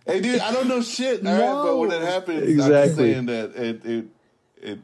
Hey, 0.06 0.20
dude, 0.20 0.40
I 0.40 0.52
don't 0.52 0.68
know 0.68 0.82
shit. 0.82 1.26
All 1.26 1.32
right, 1.32 1.62
but 1.68 1.76
when 1.76 1.92
it 1.92 2.02
happens, 2.02 2.38
I'm 2.42 2.46
just 2.56 2.66
Exactly. 2.68 3.12
saying 3.12 3.26
that 3.26 3.54
it 3.54 3.84
it 3.84 4.04
it. 4.62 4.78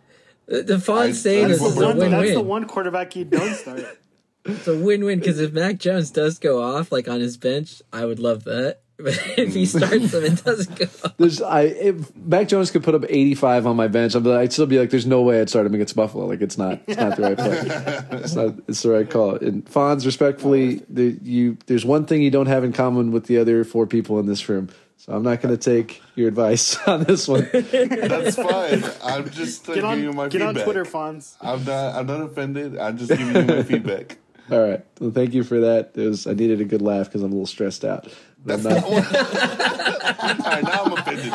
The, 0.46 0.62
the 0.62 0.74
I- 0.74 0.78
font 0.78 1.14
saying 1.16 1.48
that's 1.48 1.60
this 1.60 1.62
what 1.62 1.70
is 1.70 1.94
a 1.94 1.98
we're 1.98 2.08
that's 2.10 2.32
the 2.34 2.40
one 2.40 2.66
quarterback 2.66 3.16
you 3.16 3.24
don't 3.24 3.54
start. 3.54 3.98
It's 4.44 4.66
a 4.68 4.78
win-win 4.78 5.18
because 5.18 5.40
if 5.40 5.52
Mac 5.52 5.78
Jones 5.78 6.10
does 6.10 6.38
go 6.38 6.62
off 6.62 6.90
like 6.92 7.08
on 7.08 7.20
his 7.20 7.36
bench, 7.36 7.82
I 7.92 8.04
would 8.06 8.18
love 8.18 8.44
that. 8.44 8.80
But 9.00 9.16
if 9.38 9.54
he 9.54 9.64
starts 9.64 10.12
him 10.12 10.24
it 10.24 10.44
doesn't 10.44 10.76
go 10.76 10.84
off, 11.04 11.16
There's 11.18 11.40
I 11.40 11.62
if 11.62 12.14
Mac 12.16 12.48
Jones 12.48 12.70
could 12.72 12.82
put 12.82 12.94
up 12.96 13.04
85 13.08 13.66
on 13.68 13.76
my 13.76 13.86
bench, 13.88 14.16
I'd, 14.16 14.24
be 14.24 14.28
like- 14.30 14.40
I'd 14.40 14.52
still 14.52 14.66
be 14.66 14.78
like, 14.78 14.90
there's 14.90 15.06
no 15.06 15.22
way 15.22 15.40
I'd 15.40 15.48
start 15.48 15.66
him 15.66 15.74
against 15.74 15.94
Buffalo. 15.94 16.26
Like 16.26 16.40
it's 16.40 16.58
not, 16.58 16.80
it's 16.86 16.98
not 17.00 17.16
the 17.16 17.22
right 17.22 17.38
play. 17.38 18.18
It's 18.18 18.34
not, 18.34 18.54
it's 18.66 18.82
the 18.82 18.90
right 18.90 19.08
call. 19.08 19.36
And 19.36 19.64
Fonz, 19.66 20.04
respectfully, 20.04 20.82
the, 20.88 21.16
you 21.22 21.56
there's 21.66 21.84
one 21.84 22.06
thing 22.06 22.22
you 22.22 22.30
don't 22.30 22.46
have 22.46 22.64
in 22.64 22.72
common 22.72 23.12
with 23.12 23.26
the 23.26 23.38
other 23.38 23.62
four 23.64 23.86
people 23.86 24.18
in 24.18 24.26
this 24.26 24.48
room. 24.48 24.68
So 24.96 25.12
I'm 25.12 25.22
not 25.22 25.40
going 25.40 25.56
to 25.56 25.62
take 25.62 26.02
your 26.16 26.26
advice 26.26 26.76
on 26.88 27.04
this 27.04 27.28
one. 27.28 27.48
That's 27.52 28.34
fine. 28.34 28.82
I'm 29.04 29.30
just 29.30 29.68
uh, 29.68 29.74
Get 29.74 29.84
giving 29.84 30.00
you 30.02 30.08
on. 30.08 30.16
my 30.16 30.28
Get 30.28 30.42
on. 30.42 30.56
Twitter, 30.56 30.84
Fonz. 30.84 31.36
I'm 31.40 31.62
not. 31.64 31.94
I'm 31.94 32.06
not 32.06 32.20
offended. 32.22 32.76
I'm 32.76 32.98
just 32.98 33.08
giving 33.10 33.28
you 33.28 33.42
my 33.44 33.62
feedback. 33.62 34.18
All 34.50 34.58
right. 34.60 34.84
Well, 34.98 35.12
thank 35.12 35.34
you 35.34 35.44
for 35.44 35.60
that. 35.60 35.92
It 35.94 36.08
was 36.08 36.26
I 36.26 36.32
needed 36.32 36.60
a 36.60 36.64
good 36.64 36.82
laugh 36.82 37.06
because 37.06 37.22
I'm 37.22 37.30
a 37.30 37.34
little 37.34 37.46
stressed 37.46 37.84
out. 37.84 38.08
But 38.44 38.62
That's 38.62 38.66
I'm 38.66 38.72
not 38.74 38.90
not- 38.90 39.14
All 40.44 40.52
right, 40.52 40.62
now 40.64 40.84
I'm 40.84 40.92
offended. 40.92 41.32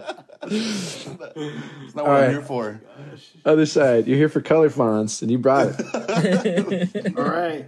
It's 0.42 1.06
not 1.94 2.04
what 2.04 2.06
All 2.06 2.12
right. 2.12 2.24
I'm 2.24 2.30
here 2.30 2.42
for. 2.42 2.80
other 3.44 3.66
side, 3.66 4.06
you're 4.06 4.16
here 4.16 4.28
for 4.28 4.40
color 4.40 4.70
fonts, 4.70 5.22
and 5.22 5.30
you 5.30 5.38
brought 5.38 5.68
it. 5.78 7.14
All 7.18 7.24
right, 7.24 7.66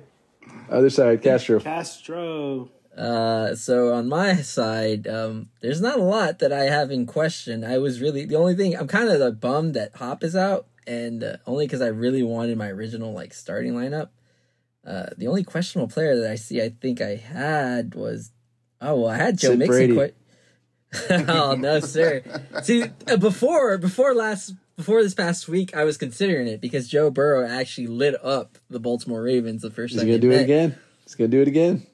other 0.71 0.91
side, 0.91 1.23
Castro. 1.23 1.61
Castro. 1.61 2.71
Uh, 2.97 3.55
so 3.55 3.95
on 3.95 4.09
my 4.09 4.37
side, 4.37 5.07
um, 5.07 5.49
there's 5.61 5.81
not 5.81 5.99
a 5.99 6.03
lot 6.03 6.39
that 6.41 6.53
I 6.53 6.65
have 6.65 6.91
in 6.91 7.07
question. 7.07 7.65
I 7.65 7.79
was 7.79 8.01
really 8.01 8.25
the 8.27 8.37
only 8.37 8.55
thing 8.55 8.77
I'm 8.77 8.89
kind 8.89 9.09
of 9.09 9.19
like, 9.21 9.41
bummed 9.41 9.75
that 9.75 9.97
Hop 9.97 10.23
is 10.25 10.37
out, 10.37 10.67
and 10.87 11.23
uh, 11.25 11.37
only 11.47 11.67
because 11.67 11.81
I 11.83 11.87
really 11.89 12.23
wanted 12.23 12.59
my 12.59 12.69
original 12.69 13.13
like 13.13 13.33
starting 13.35 13.75
lineup. 13.75 14.09
Uh, 14.87 15.07
the 15.17 15.27
only 15.29 15.45
questionable 15.45 15.93
player 15.93 16.17
that 16.21 16.31
I 16.31 16.35
see, 16.35 16.61
I 16.61 16.71
think 16.71 17.01
I 17.01 17.17
had 17.17 17.95
was, 17.95 18.33
oh 18.81 19.01
well, 19.03 19.11
I 19.11 19.17
had 19.17 19.39
Joe 19.39 19.51
Sid 19.51 19.59
Mixon. 19.61 19.77
Brady. 19.77 19.95
Quite, 19.95 20.15
oh 21.29 21.55
no, 21.55 21.81
sir. 21.81 22.23
See, 22.63 22.85
uh, 23.07 23.17
before 23.17 23.79
before 23.79 24.15
last 24.15 24.55
before 24.77 25.03
this 25.03 25.15
past 25.15 25.49
week, 25.49 25.75
I 25.77 25.85
was 25.85 25.97
considering 25.97 26.49
it 26.49 26.61
because 26.61 26.89
Joe 26.89 27.11
Burrow 27.11 27.47
actually 27.49 27.87
lit 27.87 28.15
up 28.25 28.59
the 28.69 28.81
Baltimore 28.81 29.23
Ravens 29.23 29.63
the 29.63 29.71
first 29.71 29.93
He's 29.93 30.01
time. 30.03 30.09
gonna 30.09 30.19
they 30.19 30.21
do 30.29 30.33
it 30.33 30.43
again. 30.43 30.77
He's 31.05 31.15
gonna 31.15 31.29
do 31.29 31.41
it 31.43 31.49
again. 31.49 31.87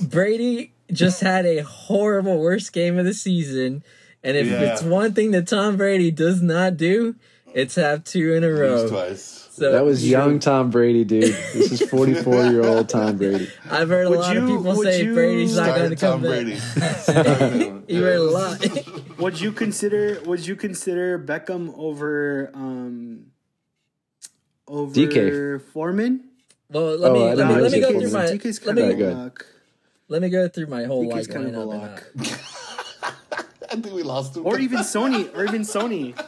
Brady 0.00 0.72
just 0.92 1.20
had 1.20 1.46
a 1.46 1.60
horrible 1.60 2.38
worst 2.38 2.72
game 2.72 2.98
of 2.98 3.04
the 3.04 3.14
season. 3.14 3.82
And 4.22 4.36
if 4.36 4.46
Yeah. 4.46 4.72
it's 4.72 4.82
one 4.82 5.14
thing 5.14 5.32
that 5.32 5.48
Tom 5.48 5.76
Brady 5.76 6.10
does 6.10 6.40
not 6.42 6.76
do, 6.76 7.16
it's 7.54 7.74
have 7.74 8.04
two 8.04 8.34
in 8.34 8.44
a 8.44 8.48
Lose 8.48 8.58
row. 8.58 8.88
twice. 8.88 9.41
So 9.62 9.70
That 9.70 9.84
was 9.84 10.08
young 10.08 10.40
Tom 10.40 10.70
Brady, 10.70 11.04
dude. 11.04 11.22
This 11.54 11.70
is 11.70 11.82
44 11.90 12.46
year 12.46 12.64
old 12.64 12.88
Tom 12.88 13.16
Brady. 13.16 13.48
I've 13.70 13.88
heard 13.90 14.06
a 14.06 14.10
Would 14.10 14.18
lot 14.18 14.36
of 14.36 14.48
people 14.48 14.74
say 14.82 15.06
Brady's 15.06 15.56
not 15.56 15.76
going 15.76 15.90
to 15.90 15.94
come 15.96 16.20
Tom 16.20 16.22
back. 16.22 16.30
Brady. 16.30 17.84
You 17.92 18.02
heard 18.02 18.16
a 18.18 18.22
lot. 18.24 18.66
Would 19.18 19.40
you 19.40 19.52
consider? 19.52 20.20
Would 20.26 20.44
you 20.46 20.56
consider 20.56 21.16
Beckham 21.16 21.72
over 21.78 22.50
um 22.54 23.26
over 24.66 24.92
DK. 24.92 25.62
Foreman? 25.62 26.24
well, 26.68 26.96
let 26.96 27.10
Oh, 27.12 27.14
me 27.14 27.28
I 27.28 27.34
let 27.34 27.46
me, 27.48 27.54
let 27.60 27.70
me 27.72 27.80
go 27.80 27.92
was 27.92 28.10
through 28.10 28.20
my 28.20 28.26
DK's 28.26 28.66
let 28.66 28.74
me 28.74 28.82
of 28.90 28.98
a 29.00 29.14
lock. 29.14 29.46
let 30.08 30.22
me 30.22 30.28
go 30.28 30.48
through 30.48 30.66
my 30.66 30.84
whole 30.86 31.04
DK's 31.04 31.28
like 31.28 31.36
kind 31.36 31.46
of 31.48 31.54
a 31.54 31.64
lock. 31.64 32.04
I 33.70 33.76
think 33.76 33.94
we 33.94 34.02
lost 34.02 34.36
him. 34.36 34.44
Or 34.44 34.58
even 34.58 34.80
Sony, 34.80 35.34
or 35.36 35.44
even 35.44 35.62
Sony. 35.62 36.18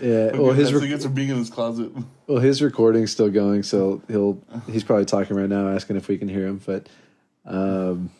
Yeah. 0.00 0.30
Well, 0.36 0.52
his 0.52 0.70
That's 0.70 0.82
re- 0.82 0.86
against 0.88 1.14
being 1.14 1.30
in 1.30 1.36
his 1.36 1.50
closet. 1.50 1.90
well 2.26 2.38
his 2.38 2.60
recording's 2.62 3.10
still 3.12 3.30
going, 3.30 3.62
so 3.62 4.02
he'll 4.08 4.40
he's 4.70 4.84
probably 4.84 5.04
talking 5.06 5.36
right 5.36 5.48
now, 5.48 5.68
asking 5.68 5.96
if 5.96 6.08
we 6.08 6.18
can 6.18 6.28
hear 6.28 6.46
him. 6.46 6.60
But 6.64 6.88
um, 7.44 8.10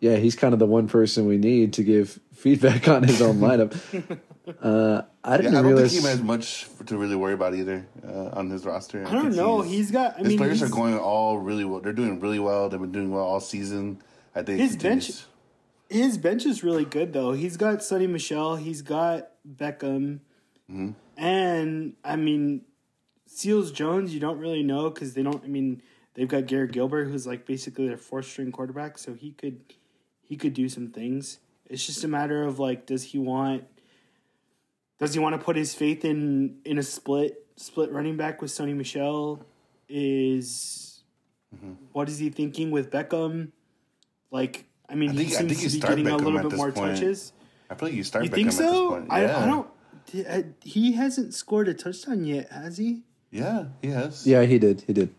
yeah, 0.00 0.16
he's 0.16 0.34
kind 0.36 0.52
of 0.52 0.58
the 0.58 0.66
one 0.66 0.88
person 0.88 1.26
we 1.26 1.38
need 1.38 1.74
to 1.74 1.84
give 1.84 2.18
feedback 2.34 2.88
on 2.88 3.02
his 3.04 3.20
own 3.22 3.36
lineup. 3.36 3.76
Uh, 4.60 5.02
I 5.22 5.36
didn't 5.36 5.54
I 5.54 5.62
don't 5.62 5.66
realize. 5.70 5.92
think 5.92 6.02
he 6.02 6.08
has 6.08 6.20
much 6.20 6.66
to 6.86 6.98
really 6.98 7.14
worry 7.14 7.32
about 7.32 7.54
either 7.54 7.86
uh, 8.04 8.30
on 8.32 8.50
his 8.50 8.64
roster. 8.66 9.06
I 9.06 9.12
don't 9.12 9.26
think 9.26 9.36
know. 9.36 9.60
He's 9.60 9.92
got. 9.92 10.16
I 10.16 10.18
his 10.18 10.28
mean, 10.30 10.38
players 10.38 10.60
are 10.64 10.68
going 10.68 10.98
all 10.98 11.38
really 11.38 11.64
well. 11.64 11.78
They're 11.78 11.92
doing 11.92 12.18
really 12.18 12.40
well. 12.40 12.68
They've 12.68 12.80
been 12.80 12.90
doing 12.90 13.12
well 13.12 13.22
all 13.24 13.38
season. 13.38 14.02
I 14.34 14.42
think 14.42 14.58
His 14.58 14.74
bench- 14.76 15.12
his 15.88 16.18
bench 16.18 16.44
is 16.44 16.64
really 16.64 16.84
good 16.84 17.12
though. 17.12 17.34
He's 17.34 17.56
got 17.56 17.78
Sony 17.78 18.08
Michel. 18.10 18.56
He's 18.56 18.82
got 18.82 19.28
Beckham, 19.48 20.18
Mm-hmm. 20.72 20.90
and 21.16 21.92
I 22.04 22.16
mean, 22.16 22.62
Seals 23.26 23.72
Jones. 23.72 24.14
You 24.14 24.20
don't 24.20 24.38
really 24.38 24.62
know 24.62 24.88
because 24.90 25.14
they 25.14 25.22
don't. 25.22 25.42
I 25.44 25.48
mean, 25.48 25.82
they've 26.14 26.28
got 26.28 26.46
Garrett 26.46 26.72
Gilbert, 26.72 27.06
who's 27.06 27.26
like 27.26 27.44
basically 27.46 27.86
their 27.88 27.96
fourth 27.98 28.26
string 28.26 28.52
quarterback, 28.52 28.98
so 28.98 29.14
he 29.14 29.32
could 29.32 29.60
he 30.22 30.36
could 30.36 30.54
do 30.54 30.68
some 30.68 30.88
things. 30.88 31.38
It's 31.66 31.84
just 31.86 32.04
a 32.04 32.08
matter 32.08 32.42
of 32.44 32.58
like, 32.58 32.86
does 32.86 33.02
he 33.04 33.18
want 33.18 33.64
does 34.98 35.14
he 35.14 35.20
want 35.20 35.34
to 35.38 35.44
put 35.44 35.56
his 35.56 35.74
faith 35.74 36.04
in 36.04 36.58
in 36.64 36.78
a 36.78 36.82
split 36.82 37.46
split 37.56 37.90
running 37.92 38.16
back 38.16 38.40
with 38.40 38.50
Sony 38.50 38.74
Michel? 38.74 39.44
Is 39.88 41.02
what 41.92 42.08
is 42.08 42.18
he 42.18 42.30
thinking 42.30 42.70
with 42.70 42.90
Beckham? 42.90 43.48
Like, 44.30 44.64
I 44.88 44.94
mean, 44.94 45.10
I 45.10 45.14
think- 45.14 45.28
he 45.28 45.36
I 45.36 45.38
seems 45.52 45.72
to 45.72 45.80
be 45.80 45.80
getting 45.80 46.06
a 46.08 46.16
little 46.16 46.48
bit 46.48 46.56
more 46.56 46.72
point. 46.72 46.96
touches. 46.96 47.32
I 47.68 47.74
feel 47.74 47.88
like 47.88 47.96
you 47.96 48.04
start. 48.04 48.24
You 48.24 48.30
Beckham 48.30 48.34
think 48.34 48.52
so? 48.52 48.90
point. 48.90 49.06
I. 49.10 49.24
I 49.24 49.46
don't. 49.46 49.68
D- 50.10 50.26
uh, 50.26 50.42
He 50.62 50.92
hasn't 50.92 51.34
scored 51.34 51.68
a 51.68 51.74
touchdown 51.74 52.24
yet, 52.24 52.50
has 52.50 52.78
he? 52.78 53.02
Yeah, 53.30 53.66
he 53.80 53.88
has. 53.88 54.26
yeah, 54.26 54.42
he 54.44 54.58
did. 54.58 54.82
He 54.86 54.92
did. 54.92 55.14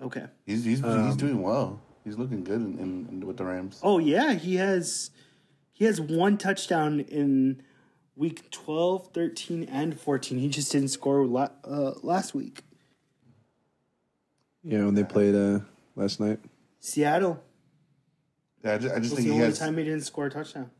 Okay. 0.00 0.26
he's 0.46 0.64
he's, 0.64 0.78
he's 0.78 0.84
Um, 0.84 1.16
doing 1.16 1.42
well. 1.42 1.80
He's 2.04 2.16
looking 2.16 2.44
good 2.44 2.60
in, 2.60 2.78
in, 2.78 3.08
in 3.10 3.26
with 3.26 3.36
the 3.36 3.44
Rams. 3.44 3.80
Oh 3.82 3.98
yeah, 3.98 4.34
he 4.34 4.56
has. 4.56 5.10
He 5.72 5.84
has 5.84 6.00
one 6.00 6.38
touchdown 6.38 7.00
in 7.00 7.62
week 8.16 8.50
12, 8.50 9.08
13, 9.12 9.64
and 9.64 9.98
fourteen. 10.00 10.38
He 10.38 10.48
just 10.48 10.72
didn't 10.72 10.88
score 10.88 11.26
la- 11.26 11.50
uh, 11.64 11.92
last 12.02 12.34
week. 12.34 12.62
Yeah, 14.64 14.84
when 14.84 14.94
they 14.94 15.04
played 15.04 15.34
uh, 15.34 15.60
last 15.96 16.18
night. 16.20 16.40
Seattle 16.80 17.42
Yeah, 18.64 18.74
I 18.74 18.78
just, 18.78 18.94
I 18.94 18.98
just 19.00 19.14
think 19.14 19.26
the 19.26 19.32
he 19.34 19.38
only 19.38 19.46
has. 19.46 19.58
time 19.58 19.76
he 19.76 19.84
didn't 19.84 20.02
score 20.02 20.26
a 20.26 20.30
touchdown. 20.30 20.70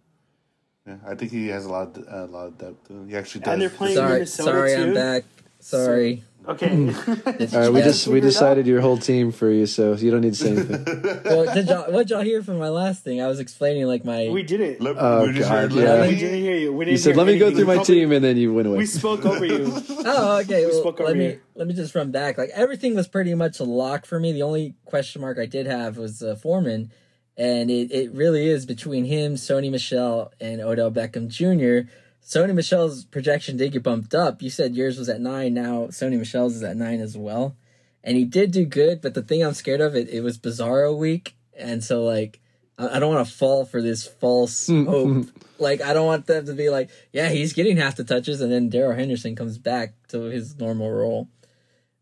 Yeah, 0.89 0.97
I 1.07 1.15
think 1.15 1.31
he 1.31 1.49
has 1.49 1.67
a 1.67 1.69
lot, 1.71 1.97
of, 1.97 2.07
a 2.09 2.33
lot 2.33 2.47
of 2.47 2.59
depth. 2.59 2.91
He 3.09 3.15
actually 3.17 3.43
does. 3.43 3.53
And 3.53 3.63
they're 3.63 3.69
playing 3.71 3.97
Sorry, 3.97 4.13
Minnesota 4.15 4.51
sorry, 4.51 4.75
too. 4.75 4.83
I'm 4.83 4.95
back. 4.95 5.25
Sorry. 5.61 6.25
Okay. 6.47 6.71
All 7.27 7.61
right, 7.61 7.73
we 7.73 7.83
just 7.83 8.07
we 8.09 8.21
decided 8.21 8.67
your 8.67 8.81
whole 8.81 8.97
team 8.97 9.33
for 9.33 9.51
you, 9.51 9.67
so 9.67 9.93
you 9.95 10.11
don't 10.11 10.23
need 10.23 10.33
to 10.35 10.39
say 10.43 10.51
anything. 10.53 10.83
well, 11.25 11.53
did 11.53 11.69
y'all, 11.69 11.93
what 11.93 12.09
y'all 12.09 12.23
hear 12.23 12.43
from 12.43 12.59
my 12.59 12.71
last 12.71 13.05
thing? 13.05 13.21
I 13.21 13.27
was 13.27 13.39
explaining 13.39 13.87
like 13.87 14.03
my. 14.03 14.29
we 14.31 14.43
did 14.45 14.63
it. 14.63 14.81
Look, 14.81 14.97
Oh, 14.99 15.27
we 15.27 15.33
just 15.35 15.51
God, 15.51 15.71
heard 15.71 15.73
yeah. 15.73 15.81
We 15.95 15.99
Lenny. 16.01 16.17
didn't 16.17 16.41
hear 16.41 16.57
you. 16.57 16.73
We 16.73 16.87
didn't 16.87 16.93
You 16.93 16.99
said, 16.99 17.17
"Let 17.17 17.27
me 17.27 17.39
go 17.39 17.51
through 17.55 17.67
my 17.67 17.83
team," 17.83 18.13
and 18.13 18.25
then 18.25 18.39
you 18.39 18.55
went 18.55 18.67
away. 18.67 18.79
We 18.79 18.87
spoke 18.87 19.27
over 19.27 19.45
you. 19.45 19.77
Oh, 20.11 20.39
okay. 20.39 20.65
Well, 20.65 20.81
spoke 20.81 21.01
let 21.01 21.11
over 21.11 21.19
me 21.19 21.27
you. 21.27 21.41
let 21.55 21.67
me 21.67 21.75
just 21.75 21.95
run 21.95 22.11
back. 22.13 22.39
Like 22.39 22.49
everything 22.55 22.95
was 22.95 23.09
pretty 23.09 23.35
much 23.35 23.61
a 23.61 23.65
lock 23.65 24.07
for 24.07 24.19
me. 24.19 24.33
The 24.33 24.43
only 24.43 24.75
question 24.87 25.21
mark 25.21 25.39
I 25.39 25.45
did 25.45 25.67
have 25.67 25.99
was 25.99 26.23
uh, 26.23 26.35
Foreman, 26.37 26.91
and 27.39 27.71
it, 27.71 27.93
it 27.93 28.13
really 28.13 28.49
is 28.49 28.67
between 28.67 29.05
him, 29.05 29.37
Sony 29.37 29.71
Michel, 29.71 30.33
and 30.41 30.61
Odell 30.61 30.91
Beckham 30.91 31.29
Jr. 31.29 31.89
Sony 32.21 32.53
Michel's 32.53 33.05
projection 33.05 33.57
did 33.57 33.73
get 33.73 33.85
bumped 33.85 34.13
up. 34.15 34.43
You 34.43 34.51
said 34.51 34.75
yours 34.75 34.99
was 34.99 35.09
at 35.09 35.21
nine. 35.21 35.55
Now 35.55 35.87
Sony 35.87 36.19
Michel's 36.19 36.57
is 36.57 36.63
at 36.65 36.77
nine 36.77 37.01
as 37.01 37.17
well, 37.17 37.57
and 38.03 38.17
he 38.17 38.25
did 38.25 38.51
do 38.51 38.67
good. 38.67 39.01
But 39.01 39.15
the 39.15 39.23
thing 39.23 39.43
I'm 39.43 39.55
scared 39.55 39.81
of 39.81 39.95
it 39.95 40.09
it 40.11 40.21
was 40.21 40.37
Bizarro 40.37 40.99
week, 40.99 41.37
and 41.57 41.83
so 41.83 42.03
like 42.03 42.41
I 42.77 42.97
I 42.97 42.99
don't 42.99 43.15
want 43.15 43.27
to 43.27 43.33
fall 43.33 43.65
for 43.65 43.81
this 43.81 44.07
false 44.07 44.67
hope. 44.67 45.27
Like 45.61 45.81
I 45.83 45.93
don't 45.93 46.07
want 46.07 46.27
them 46.27 46.47
to 46.47 46.53
be 46.53 46.71
like, 46.71 46.89
yeah, 47.13 47.31
he's 47.31 47.53
getting 47.53 47.79
half 47.79 47.97
the 47.97 48.05
touches, 48.05 48.41
and 48.41 48.53
then 48.53 48.69
Darrell 48.69 48.95
Henderson 48.97 49.35
comes 49.35 49.59
back 49.59 49.95
to 50.07 50.21
his 50.21 50.57
normal 50.57 50.89
role. 50.89 51.29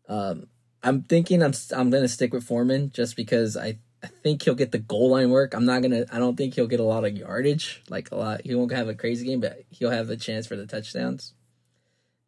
Um, 0.07 0.45
I'm 0.83 1.01
thinking 1.01 1.41
I'm 1.41 1.53
I'm 1.75 1.89
gonna 1.89 2.07
stick 2.07 2.33
with 2.33 2.43
Foreman 2.43 2.91
just 2.91 3.15
because 3.15 3.57
I 3.57 3.79
I 4.03 4.07
think 4.07 4.43
he'll 4.43 4.55
get 4.55 4.71
the 4.71 4.77
goal 4.77 5.09
line 5.09 5.31
work. 5.31 5.53
I'm 5.53 5.65
not 5.65 5.81
gonna. 5.81 6.05
I 6.11 6.19
don't 6.19 6.35
think 6.35 6.53
he'll 6.53 6.67
get 6.67 6.79
a 6.79 6.83
lot 6.83 7.03
of 7.03 7.17
yardage, 7.17 7.81
like 7.89 8.11
a 8.11 8.15
lot. 8.15 8.41
He 8.43 8.53
won't 8.53 8.71
have 8.71 8.87
a 8.87 8.93
crazy 8.93 9.25
game, 9.25 9.39
but 9.39 9.63
he'll 9.69 9.89
have 9.89 10.07
the 10.07 10.17
chance 10.17 10.45
for 10.45 10.55
the 10.55 10.67
touchdowns. 10.67 11.33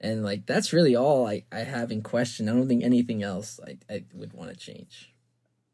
And 0.01 0.23
like 0.23 0.45
that's 0.45 0.73
really 0.73 0.95
all 0.95 1.27
I, 1.27 1.43
I 1.51 1.59
have 1.59 1.91
in 1.91 2.01
question. 2.01 2.49
I 2.49 2.53
don't 2.53 2.67
think 2.67 2.83
anything 2.83 3.21
else 3.21 3.59
I, 3.65 3.77
I 3.93 4.03
would 4.13 4.33
want 4.33 4.49
to 4.49 4.55
change. 4.55 5.13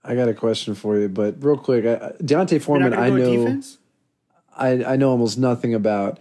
I 0.04 0.16
got 0.16 0.28
a 0.28 0.34
question 0.34 0.76
for 0.76 0.98
you, 0.98 1.10
but 1.10 1.44
real 1.44 1.58
quick, 1.58 1.86
I, 1.86 2.14
D'Onta 2.24 2.62
Foreman, 2.62 2.94
I 2.94 3.10
know. 3.10 3.62
I, 4.56 4.84
I 4.84 4.96
know 4.96 5.10
almost 5.10 5.38
nothing 5.38 5.74
about, 5.74 6.20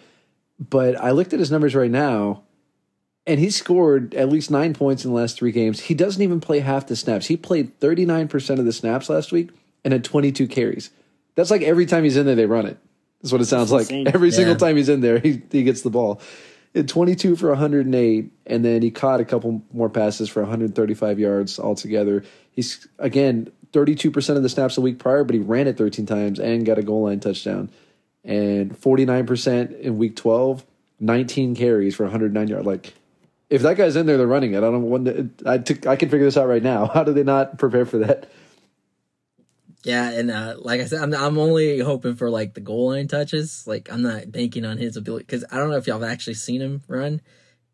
but 0.59 0.97
I 0.97 1.11
looked 1.11 1.33
at 1.33 1.39
his 1.39 1.51
numbers 1.51 1.75
right 1.75 1.91
now, 1.91 2.43
and 3.27 3.39
he 3.39 3.51
scored 3.51 4.15
at 4.15 4.29
least 4.29 4.51
nine 4.51 4.75
points 4.75 5.05
in 5.05 5.11
the 5.11 5.17
last 5.17 5.39
three 5.39 5.53
games. 5.53 5.81
He 5.81 5.95
doesn't 5.95 6.23
even 6.23 6.41
play 6.41 6.61
half 6.61 6.87
the 6.87 6.97
snaps. 6.97 7.27
He 7.27 7.37
played 7.37 7.79
thirty 7.81 8.05
nine 8.05 8.29
percent 8.29 8.61
of 8.61 8.67
the 8.67 8.73
snaps 8.73 9.09
last 9.09 9.33
week 9.33 9.51
and 9.85 9.93
had 9.93 10.05
twenty 10.05 10.33
two 10.33 10.49
carries. 10.49 10.91
That's 11.35 11.51
like 11.51 11.63
every 11.63 11.87
time 11.87 12.05
he's 12.05 12.17
in 12.17 12.27
there, 12.27 12.35
they 12.35 12.47
run 12.47 12.67
it. 12.67 12.79
That's 13.23 13.33
what 13.33 13.41
it 13.41 13.47
sounds 13.47 13.73
like. 13.73 13.83
insane. 13.83 14.09
Every 14.09 14.31
single 14.31 14.57
time 14.57 14.77
he's 14.77 14.89
in 14.89 15.01
there, 15.01 15.19
he 15.19 15.43
he 15.51 15.63
gets 15.63 15.83
the 15.83 15.91
ball. 15.91 16.21
At 16.77 16.89
22 16.89 17.37
for 17.37 17.51
108, 17.51 18.33
and 18.47 18.65
then 18.65 18.83
he 18.83 18.91
caught 18.91 19.21
a 19.21 19.25
couple 19.25 19.63
more 19.73 19.89
passes 19.89 20.29
for 20.29 20.43
135 20.43 21.21
yards 21.21 21.61
altogether. 21.61 22.25
He's 22.51 22.89
again 22.99 23.53
32% 23.75 24.37
of 24.37 24.43
the 24.43 24.49
snaps 24.49 24.77
a 24.77 24.81
week 24.81 24.99
prior, 24.99 25.25
but 25.25 25.35
he 25.35 25.41
ran 25.41 25.67
it 25.67 25.77
13 25.77 26.07
times 26.07 26.39
and 26.39 26.65
got 26.65 26.79
a 26.79 26.83
goal 26.83 27.05
line 27.05 27.21
touchdown. 27.21 27.71
And 28.25 28.73
49% 28.73 29.81
in 29.81 29.99
week 29.99 30.17
12, 30.17 30.65
19 31.01 31.55
carries 31.55 31.95
for 31.95 32.05
109 32.05 32.49
yards. 32.49 32.67
Like, 32.67 32.95
if 33.51 33.63
that 33.63 33.77
guy's 33.77 33.97
in 33.97 34.07
there, 34.07 34.17
they're 34.17 34.27
running 34.27 34.55
it. 34.55 34.59
I 34.59 34.61
don't 34.61 34.73
know 34.73 34.79
when. 34.87 35.35
I 35.45 35.59
took. 35.59 35.87
I 35.87 35.97
can 35.97 36.09
figure 36.09 36.25
this 36.25 36.37
out 36.37 36.49
right 36.49 36.63
now. 36.63 36.87
How 36.95 37.05
do 37.05 37.13
they 37.13 37.23
not 37.23 37.59
prepare 37.59 37.85
for 37.85 37.99
that? 37.99 38.31
Yeah, 39.85 40.11
and 40.11 40.31
uh, 40.31 40.55
like 40.59 40.81
I 40.81 40.87
said, 40.87 41.03
I'm 41.03 41.15
I'm 41.15 41.39
only 41.39 41.79
hoping 41.79 42.17
for 42.17 42.31
like 42.31 42.55
the 42.55 42.61
goal 42.61 42.89
line 42.89 43.07
touches. 43.07 43.67
Like 43.67 43.93
I'm 43.93 44.03
not 44.03 44.33
banking 44.33 44.65
on 44.65 44.79
his 44.79 44.97
ability 44.97 45.25
because 45.25 45.45
I 45.51 45.59
don't 45.59 45.71
know 45.71 45.77
if 45.77 45.87
y'all 45.87 46.01
have 46.01 46.11
actually 46.11 46.35
seen 46.35 46.63
him 46.63 46.83
run. 46.89 47.21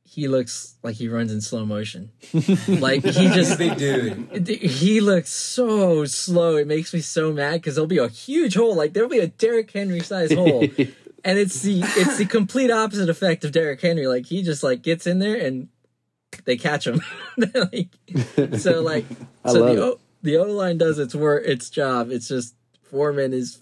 He 0.03 0.27
looks 0.27 0.74
like 0.82 0.97
he 0.97 1.07
runs 1.07 1.32
in 1.32 1.41
slow 1.41 1.65
motion. 1.65 2.11
like 2.69 3.05
he 3.05 3.28
just 3.28 3.59
big 3.59 3.77
dude. 3.77 4.49
he 4.49 5.01
looks 5.01 5.31
so 5.31 6.05
slow. 6.05 6.57
It 6.57 6.66
makes 6.66 6.93
me 6.93 7.01
so 7.01 7.32
mad 7.32 7.55
because 7.55 7.77
there'll 7.77 7.87
be 7.87 7.99
a 7.99 8.09
huge 8.09 8.57
hole. 8.57 8.74
Like 8.74 8.93
there'll 8.93 9.09
be 9.09 9.20
a 9.20 9.28
Derrick 9.28 9.70
Henry 9.70 10.01
size 10.01 10.32
hole, 10.32 10.62
and 11.24 11.39
it's 11.39 11.62
the 11.62 11.82
it's 11.85 12.16
the 12.19 12.27
complete 12.27 12.73
opposite 12.73 13.09
effect 13.09 13.45
of 13.45 13.53
Derrick 13.53 13.81
Henry. 13.81 14.09
Like 14.09 14.27
he 14.27 14.43
just 14.43 14.65
like 14.65 14.82
gets 14.82 15.07
in 15.07 15.20
there 15.20 15.37
and 15.37 15.69
they 16.45 16.57
catch 16.57 16.89
him. 16.89 17.01
like, 17.55 17.89
so 18.59 18.82
like 18.82 19.05
I 19.45 19.53
so 19.53 19.61
love 19.61 19.77
the 19.77 19.82
it. 19.82 19.85
o, 19.85 20.01
the 20.22 20.36
O 20.36 20.44
line 20.44 20.78
does 20.78 20.98
its 20.98 21.14
work 21.14 21.44
its 21.47 21.70
job. 21.70 22.10
It's 22.10 22.28
just 22.28 22.55
Foreman 22.82 23.32
is 23.32 23.59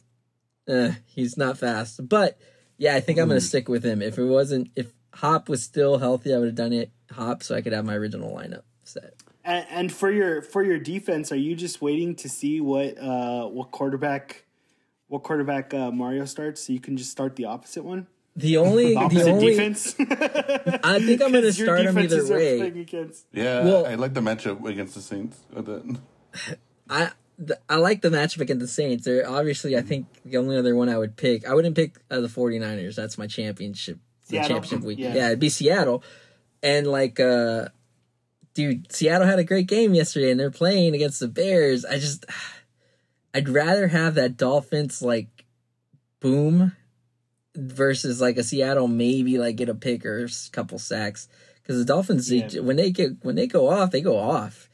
uh, 0.69 0.93
he's 1.07 1.37
not 1.37 1.59
fast. 1.59 2.07
But 2.09 2.39
yeah, 2.77 2.95
I 2.95 3.01
think 3.01 3.19
I'm 3.19 3.29
gonna 3.29 3.41
stick 3.41 3.69
with 3.69 3.85
him. 3.85 4.03
If 4.03 4.19
it 4.19 4.25
wasn't 4.25 4.71
if 4.77 4.93
Hop 5.15 5.49
was 5.49 5.63
still 5.63 5.99
healthy, 5.99 6.35
I 6.35 6.39
would 6.39 6.47
have 6.49 6.55
done 6.55 6.73
it 6.73 6.91
Hop 7.13 7.43
so 7.43 7.55
I 7.55 7.61
could 7.63 7.73
have 7.73 7.85
my 7.85 7.95
original 7.95 8.35
lineup 8.35 8.63
set. 8.85 9.15
And, 9.45 9.67
and 9.71 9.93
for 9.93 10.11
your 10.11 10.43
for 10.43 10.63
your 10.63 10.79
defense, 10.79 11.33
are 11.33 11.37
you 11.37 11.55
just 11.57 11.81
waiting 11.81 12.15
to 12.17 12.29
see 12.29 12.61
what 12.61 12.99
uh 12.99 13.47
what 13.47 13.71
quarterback 13.71 14.45
what 15.09 15.23
quarterback 15.23 15.73
uh, 15.73 15.91
Mario 15.91 16.27
starts 16.27 16.67
so 16.67 16.73
you 16.73 16.81
can 16.81 16.97
just 16.99 17.11
start 17.11 17.35
the 17.37 17.47
opposite 17.47 17.83
one? 17.85 18.07
The 18.37 18.59
only 18.59 18.91
the 18.91 18.97
Opposite 18.97 19.31
only 19.31 19.51
defense. 19.51 19.97
I 20.01 21.01
think 21.01 21.21
I'm 21.23 21.33
going 21.33 21.43
to 21.43 21.53
start 21.53 21.81
him 21.81 21.99
either 21.99 22.25
way. 22.33 22.61
against- 22.61 23.27
Yeah, 23.33 23.65
Well- 23.65 23.87
I 23.87 23.97
like 23.97 24.15
the 24.15 24.21
matchup 24.21 24.65
against 24.65 24.95
the 24.95 25.01
Saints. 25.01 25.39
With 25.53 25.69
it. 25.69 25.83
I 26.91 27.11
th- 27.39 27.59
I 27.69 27.77
like 27.77 28.01
the 28.03 28.09
matchup 28.11 28.41
against 28.41 28.61
the 28.61 28.69
Saints. 28.69 29.05
They're 29.05 29.29
obviously 29.29 29.77
I 29.77 29.83
think 29.83 30.07
the 30.25 30.37
only 30.39 30.57
other 30.57 30.75
one 30.75 30.89
I 30.89 30.99
would 30.99 31.17
pick. 31.17 31.47
I 31.47 31.55
wouldn't 31.55 31.77
pick 31.77 31.97
uh, 32.11 32.21
the 32.21 32.29
49ers. 32.29 32.95
That's 32.95 33.19
my 33.19 33.27
championship 33.27 33.99
Seattle. 34.23 34.49
championship 34.49 34.85
week. 34.87 34.99
Yeah. 34.99 35.15
Yeah. 35.15 35.27
it'd 35.29 35.39
be 35.41 35.49
Seattle. 35.49 36.03
And 36.63 36.87
like 36.87 37.21
uh 37.21 37.69
dude, 38.55 38.91
Seattle 38.93 39.27
had 39.27 39.39
a 39.39 39.45
great 39.45 39.67
game 39.69 39.95
yesterday 39.95 40.31
and 40.31 40.41
they're 40.41 40.51
playing 40.51 40.95
against 40.95 41.21
the 41.21 41.29
Bears. 41.29 41.85
I 41.85 41.99
just 41.99 42.25
I'd 43.35 43.49
rather 43.49 43.89
have 43.89 44.15
that 44.17 44.37
Dolphins 44.37 45.03
like 45.03 45.45
boom 46.21 46.73
versus 47.57 48.21
like 48.21 48.37
a 48.37 48.43
Seattle 48.45 48.89
maybe 48.89 49.39
like 49.39 49.57
get 49.57 49.69
a 49.69 49.75
pick 49.75 50.05
or 50.07 50.25
a 50.25 50.29
couple 50.53 50.79
sacks 50.79 51.29
cuz 51.67 51.77
the 51.79 51.85
Dolphins 51.85 52.29
they- 52.29 52.61
when 52.61 52.77
they 52.77 52.91
get 52.91 53.23
when 53.25 53.35
they 53.37 53.47
go 53.47 53.69
off, 53.69 53.91
they 53.91 54.01
go 54.01 54.17
off. 54.19 54.68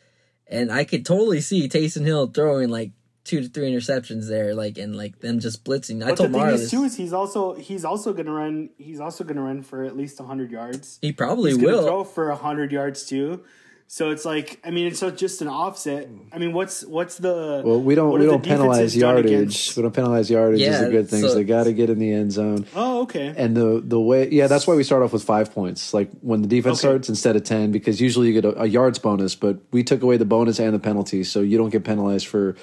And 0.47 0.71
I 0.71 0.85
could 0.85 1.07
totally 1.07 1.41
see 1.41 1.69
Taysom 1.69 2.05
Hill 2.05 2.27
throwing 2.29 2.69
like 2.69 2.93
two 3.25 3.41
to 3.41 3.49
three 3.49 3.71
interceptions 3.73 4.29
there, 4.29 4.55
like 4.55 4.79
and 4.79 4.95
like 4.95 5.21
them 5.21 5.41
just 5.41 5.65
blitzing. 5.65 6.03
I 6.03 6.11
But 6.11 6.16
the 6.16 6.16
told 6.25 6.33
thing 6.33 6.41
Mara 6.41 6.53
is 6.55 6.71
too 6.71 6.85
is 6.85 6.97
he's 6.97 7.12
also 7.12 7.55
he's 7.55 7.85
also 7.85 8.12
gonna 8.12 8.33
run 8.33 8.71
he's 8.77 9.01
also 9.01 9.25
gonna 9.25 9.43
run 9.43 9.62
for 9.62 9.83
at 9.85 9.97
least 9.97 10.19
hundred 10.21 10.51
yards. 10.51 10.99
He 11.01 11.12
probably 11.12 11.53
He's 11.53 11.61
will. 11.62 11.85
throw 11.87 12.05
for 12.05 12.31
hundred 12.33 12.73
yards 12.73 13.07
too. 13.07 13.43
So 13.86 14.11
it's 14.11 14.24
like 14.24 14.59
I 14.65 14.70
mean 14.70 14.86
it's 14.86 15.02
not 15.02 15.16
just 15.16 15.40
an 15.43 15.47
offset. 15.48 16.09
I 16.32 16.39
mean 16.39 16.52
what's 16.52 16.85
what's 16.85 17.19
the 17.19 17.62
Well, 17.65 17.81
we 17.81 17.94
don't 17.94 18.19
we 18.19 18.27
don't 18.27 18.43
penalize 18.43 18.97
yardage. 18.97 19.77
We 19.77 19.82
don't 19.82 19.94
penalize 19.94 20.28
yardage 20.31 20.61
is 20.62 20.66
Yeah, 20.66 20.85
the 20.85 20.90
good 20.90 21.09
things. 21.09 21.28
so- 21.28 21.35
they 21.35 21.44
got 21.44 21.65
to 21.65 21.73
get 21.73 21.90
in 21.90 21.98
the 21.98 22.11
end 22.12 22.32
zone. 22.32 22.66
Oh 22.74 23.02
okay. 23.02 23.32
And 23.36 23.56
the 23.56 23.82
the 23.85 24.01
way, 24.01 24.28
yeah, 24.31 24.47
that's 24.48 24.66
why 24.66 24.74
we 24.74 24.82
start 24.82 25.02
off 25.02 25.12
with 25.12 25.23
five 25.23 25.52
points. 25.55 25.94
Like 25.94 26.11
when 26.23 26.43
the 26.43 26.48
defense 26.48 26.78
Okay. 26.78 26.89
starts 26.89 27.09
instead 27.09 27.36
of 27.36 27.44
ten, 27.44 27.70
because 27.70 28.01
usually 28.01 28.28
you 28.28 28.32
get 28.40 28.44
a, 28.47 28.62
a 28.62 28.66
yards 28.66 28.98
bonus, 28.98 29.35
but 29.36 29.59
we 29.70 29.85
took 29.85 30.02
away 30.02 30.16
the 30.16 30.24
bonus 30.24 30.59
and 30.59 30.74
the 30.74 30.78
penalty, 30.81 31.23
so 31.23 31.40
you 31.40 31.56
don't 31.59 31.70
get 31.70 31.85
penalized 31.85 32.27
for 32.27 32.56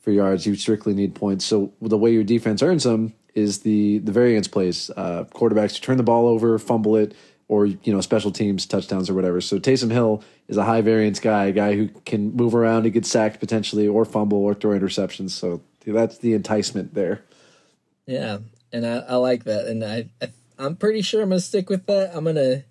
for 0.00 0.12
yards. 0.12 0.46
You 0.46 0.54
strictly 0.54 0.94
need 0.94 1.14
points. 1.16 1.44
So 1.44 1.72
the 1.80 1.98
way 1.98 2.12
your 2.12 2.22
defense 2.22 2.62
earns 2.62 2.84
them 2.84 3.14
is 3.34 3.60
the 3.60 3.98
the 3.98 4.12
variance 4.12 4.46
plays. 4.46 4.88
Uh, 4.96 5.24
quarterbacks 5.34 5.76
who 5.76 5.80
turn 5.80 5.96
the 5.96 6.04
ball 6.04 6.28
over, 6.28 6.58
fumble 6.60 6.94
it, 6.96 7.14
or 7.48 7.66
you 7.66 7.92
know 7.92 8.00
special 8.00 8.30
teams 8.30 8.66
touchdowns 8.66 9.08
or 9.08 9.14
whatever. 9.14 9.40
So 9.40 9.58
Taysom 9.58 9.90
Hill 9.90 10.22
is 10.48 10.56
a 10.56 10.64
high 10.64 10.80
variance 10.80 11.20
guy, 11.20 11.46
a 11.46 11.52
guy 11.52 11.74
who 11.76 11.88
can 12.04 12.34
move 12.34 12.54
around, 12.54 12.84
he 12.84 12.90
gets 12.90 13.10
sacked 13.10 13.40
potentially, 13.40 13.86
or 13.86 14.04
fumble, 14.04 14.38
or 14.38 14.54
throw 14.54 14.78
interceptions. 14.78 15.30
So 15.30 15.62
that's 15.86 16.18
the 16.18 16.34
enticement 16.34 16.94
there. 16.94 17.22
Yeah, 18.06 18.38
and 18.72 18.86
I, 18.86 18.98
I 18.98 19.14
like 19.16 19.44
that, 19.44 19.66
and 19.66 19.84
I, 19.84 20.08
I 20.20 20.30
I'm 20.58 20.76
pretty 20.76 21.02
sure 21.02 21.22
I'm 21.22 21.28
gonna 21.28 21.40
stick 21.40 21.70
with 21.70 21.86
that. 21.86 22.12
I'm 22.14 22.24
gonna 22.24 22.64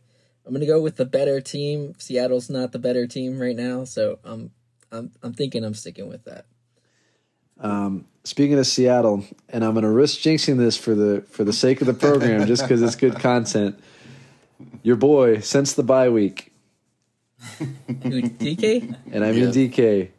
I'm 0.45 0.53
gonna 0.53 0.65
go 0.65 0.81
with 0.81 0.97
the 0.97 1.05
better 1.05 1.41
team. 1.41 1.95
Seattle's 1.97 2.49
not 2.49 2.71
the 2.71 2.79
better 2.79 3.07
team 3.07 3.39
right 3.39 3.55
now, 3.55 3.85
so 3.85 4.19
I'm 4.23 4.51
I'm 4.91 5.11
I'm 5.23 5.33
thinking 5.33 5.63
I'm 5.63 5.73
sticking 5.73 6.09
with 6.09 6.25
that. 6.25 6.45
Um, 7.59 8.05
Speaking 8.25 8.57
of 8.57 8.65
Seattle, 8.65 9.23
and 9.49 9.63
I'm 9.63 9.73
going 9.73 9.83
to 9.83 9.89
risk 9.89 10.19
jinxing 10.19 10.57
this 10.57 10.75
for 10.75 10.95
the 10.95 11.23
for 11.29 11.43
the 11.43 11.53
sake 11.53 11.81
of 11.81 11.87
the 11.87 11.93
program, 11.93 12.47
just 12.47 12.63
because 12.63 12.81
it's 12.81 12.95
good 12.95 13.19
content. 13.19 13.79
Your 14.85 14.95
boy, 14.95 15.39
since 15.39 15.73
the 15.73 15.81
bye 15.81 16.09
week, 16.09 16.53
DK? 17.59 18.95
and 19.11 19.25
I 19.25 19.31
mean 19.31 19.45
Yeah. 19.45 19.49
DK, 19.49 20.09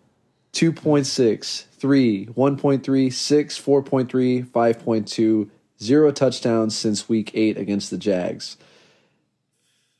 2.6, 0.53 1.65
3, 1.67 2.27
1.3, 2.27 3.13
6, 3.13 3.61
4.3, 3.61 4.45
5.2, 4.45 5.49
zero 5.81 6.11
touchdowns 6.11 6.77
since 6.77 7.09
week 7.09 7.31
eight 7.35 7.57
against 7.57 7.91
the 7.91 7.97
Jags. 7.97 8.57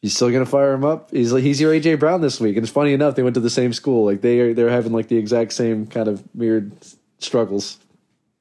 You 0.03 0.11
still 0.11 0.33
gonna 0.33 0.45
fire 0.47 0.73
him 0.73 0.85
up? 0.85 1.13
He's 1.13 1.33
like 1.33 1.45
he's 1.45 1.61
your 1.61 1.73
AJ 1.73 2.01
Brown 2.01 2.21
this 2.21 2.41
week, 2.41 2.57
and 2.57 2.65
it's 2.65 2.73
funny 2.73 2.93
enough 2.93 3.15
they 3.15 3.23
went 3.23 3.35
to 3.35 3.41
the 3.41 3.51
same 3.51 3.73
school. 3.73 4.05
Like 4.05 4.21
they 4.21 4.41
are 4.41 4.53
they're 4.53 4.69
having 4.71 4.93
like 4.93 5.07
the 5.07 5.17
exact 5.17 5.53
same 5.53 5.87
kind 5.87 6.09
of 6.09 6.25
weird 6.35 6.73
struggles. 7.19 7.79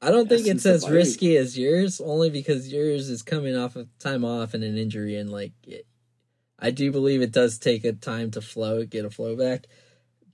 I 0.02 0.10
don't 0.10 0.28
think 0.28 0.46
since 0.46 0.64
it's 0.64 0.66
as 0.66 0.82
bye 0.84 0.90
week. 0.90 0.96
risky 0.96 1.36
as 1.36 1.56
yours, 1.56 2.00
only 2.00 2.30
because 2.30 2.72
yours 2.72 3.08
is 3.10 3.22
coming 3.22 3.56
off 3.56 3.76
of 3.76 3.88
time 4.00 4.24
off 4.24 4.54
and 4.54 4.64
an 4.64 4.76
injury, 4.76 5.16
and 5.16 5.30
like, 5.30 5.52
it, 5.66 5.86
I 6.58 6.70
do 6.70 6.90
believe 6.90 7.20
it 7.22 7.32
does 7.32 7.58
take 7.58 7.84
a 7.84 7.92
time 7.92 8.30
to 8.32 8.40
flow, 8.40 8.84
get 8.84 9.04
a 9.04 9.10
flow 9.10 9.36
back. 9.36 9.66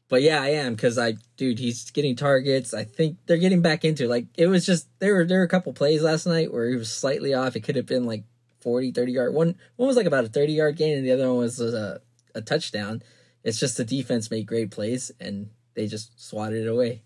But 0.09 0.23
yeah, 0.23 0.43
I 0.43 0.49
am 0.51 0.75
because 0.75 0.99
I, 0.99 1.15
dude, 1.37 1.59
he's 1.59 1.91
getting 1.91 2.17
targets. 2.17 2.75
I 2.75 2.85
think 2.85 3.17
they're 3.27 3.39
getting 3.39 3.63
back 3.63 3.85
into 3.85 4.09
like 4.09 4.27
it 4.37 4.47
was 4.47 4.67
just 4.67 4.87
there 4.99 5.15
were 5.15 5.25
there 5.25 5.39
were 5.39 5.45
a 5.45 5.49
couple 5.49 5.73
plays 5.73 6.03
last 6.03 6.27
night 6.27 6.53
where 6.53 6.69
he 6.69 6.77
was 6.77 6.93
slightly 6.93 7.33
off. 7.33 7.57
It 7.57 7.61
could 7.61 7.77
have 7.77 7.87
been 7.87 8.05
like 8.05 8.25
40, 8.61 8.93
30 8.93 9.13
yard. 9.13 9.35
One 9.35 9.57
one 9.77 9.87
was 9.87 9.97
like 9.97 10.07
about 10.07 10.25
a 10.25 10.29
thirty 10.29 10.53
yard 10.53 10.77
gain, 10.77 10.99
and 10.99 11.07
the 11.07 11.13
other 11.13 11.29
one 11.29 11.39
was 11.39 11.61
a, 11.61 12.01
a 12.35 12.43
touchdown. 12.43 13.03
It's 13.43 13.59
just 13.59 13.79
the 13.79 13.85
defense 13.85 14.31
made 14.31 14.47
great 14.47 14.71
plays 14.71 15.11
and 15.19 15.49
they 15.75 15.87
just 15.87 16.21
swatted 16.21 16.63
it 16.63 16.69
away, 16.69 17.03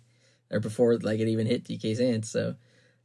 or 0.50 0.58
before 0.58 0.98
like 0.98 1.20
it 1.20 1.28
even 1.28 1.46
hit 1.46 1.62
DK's 1.62 2.00
hands. 2.00 2.28
So, 2.28 2.56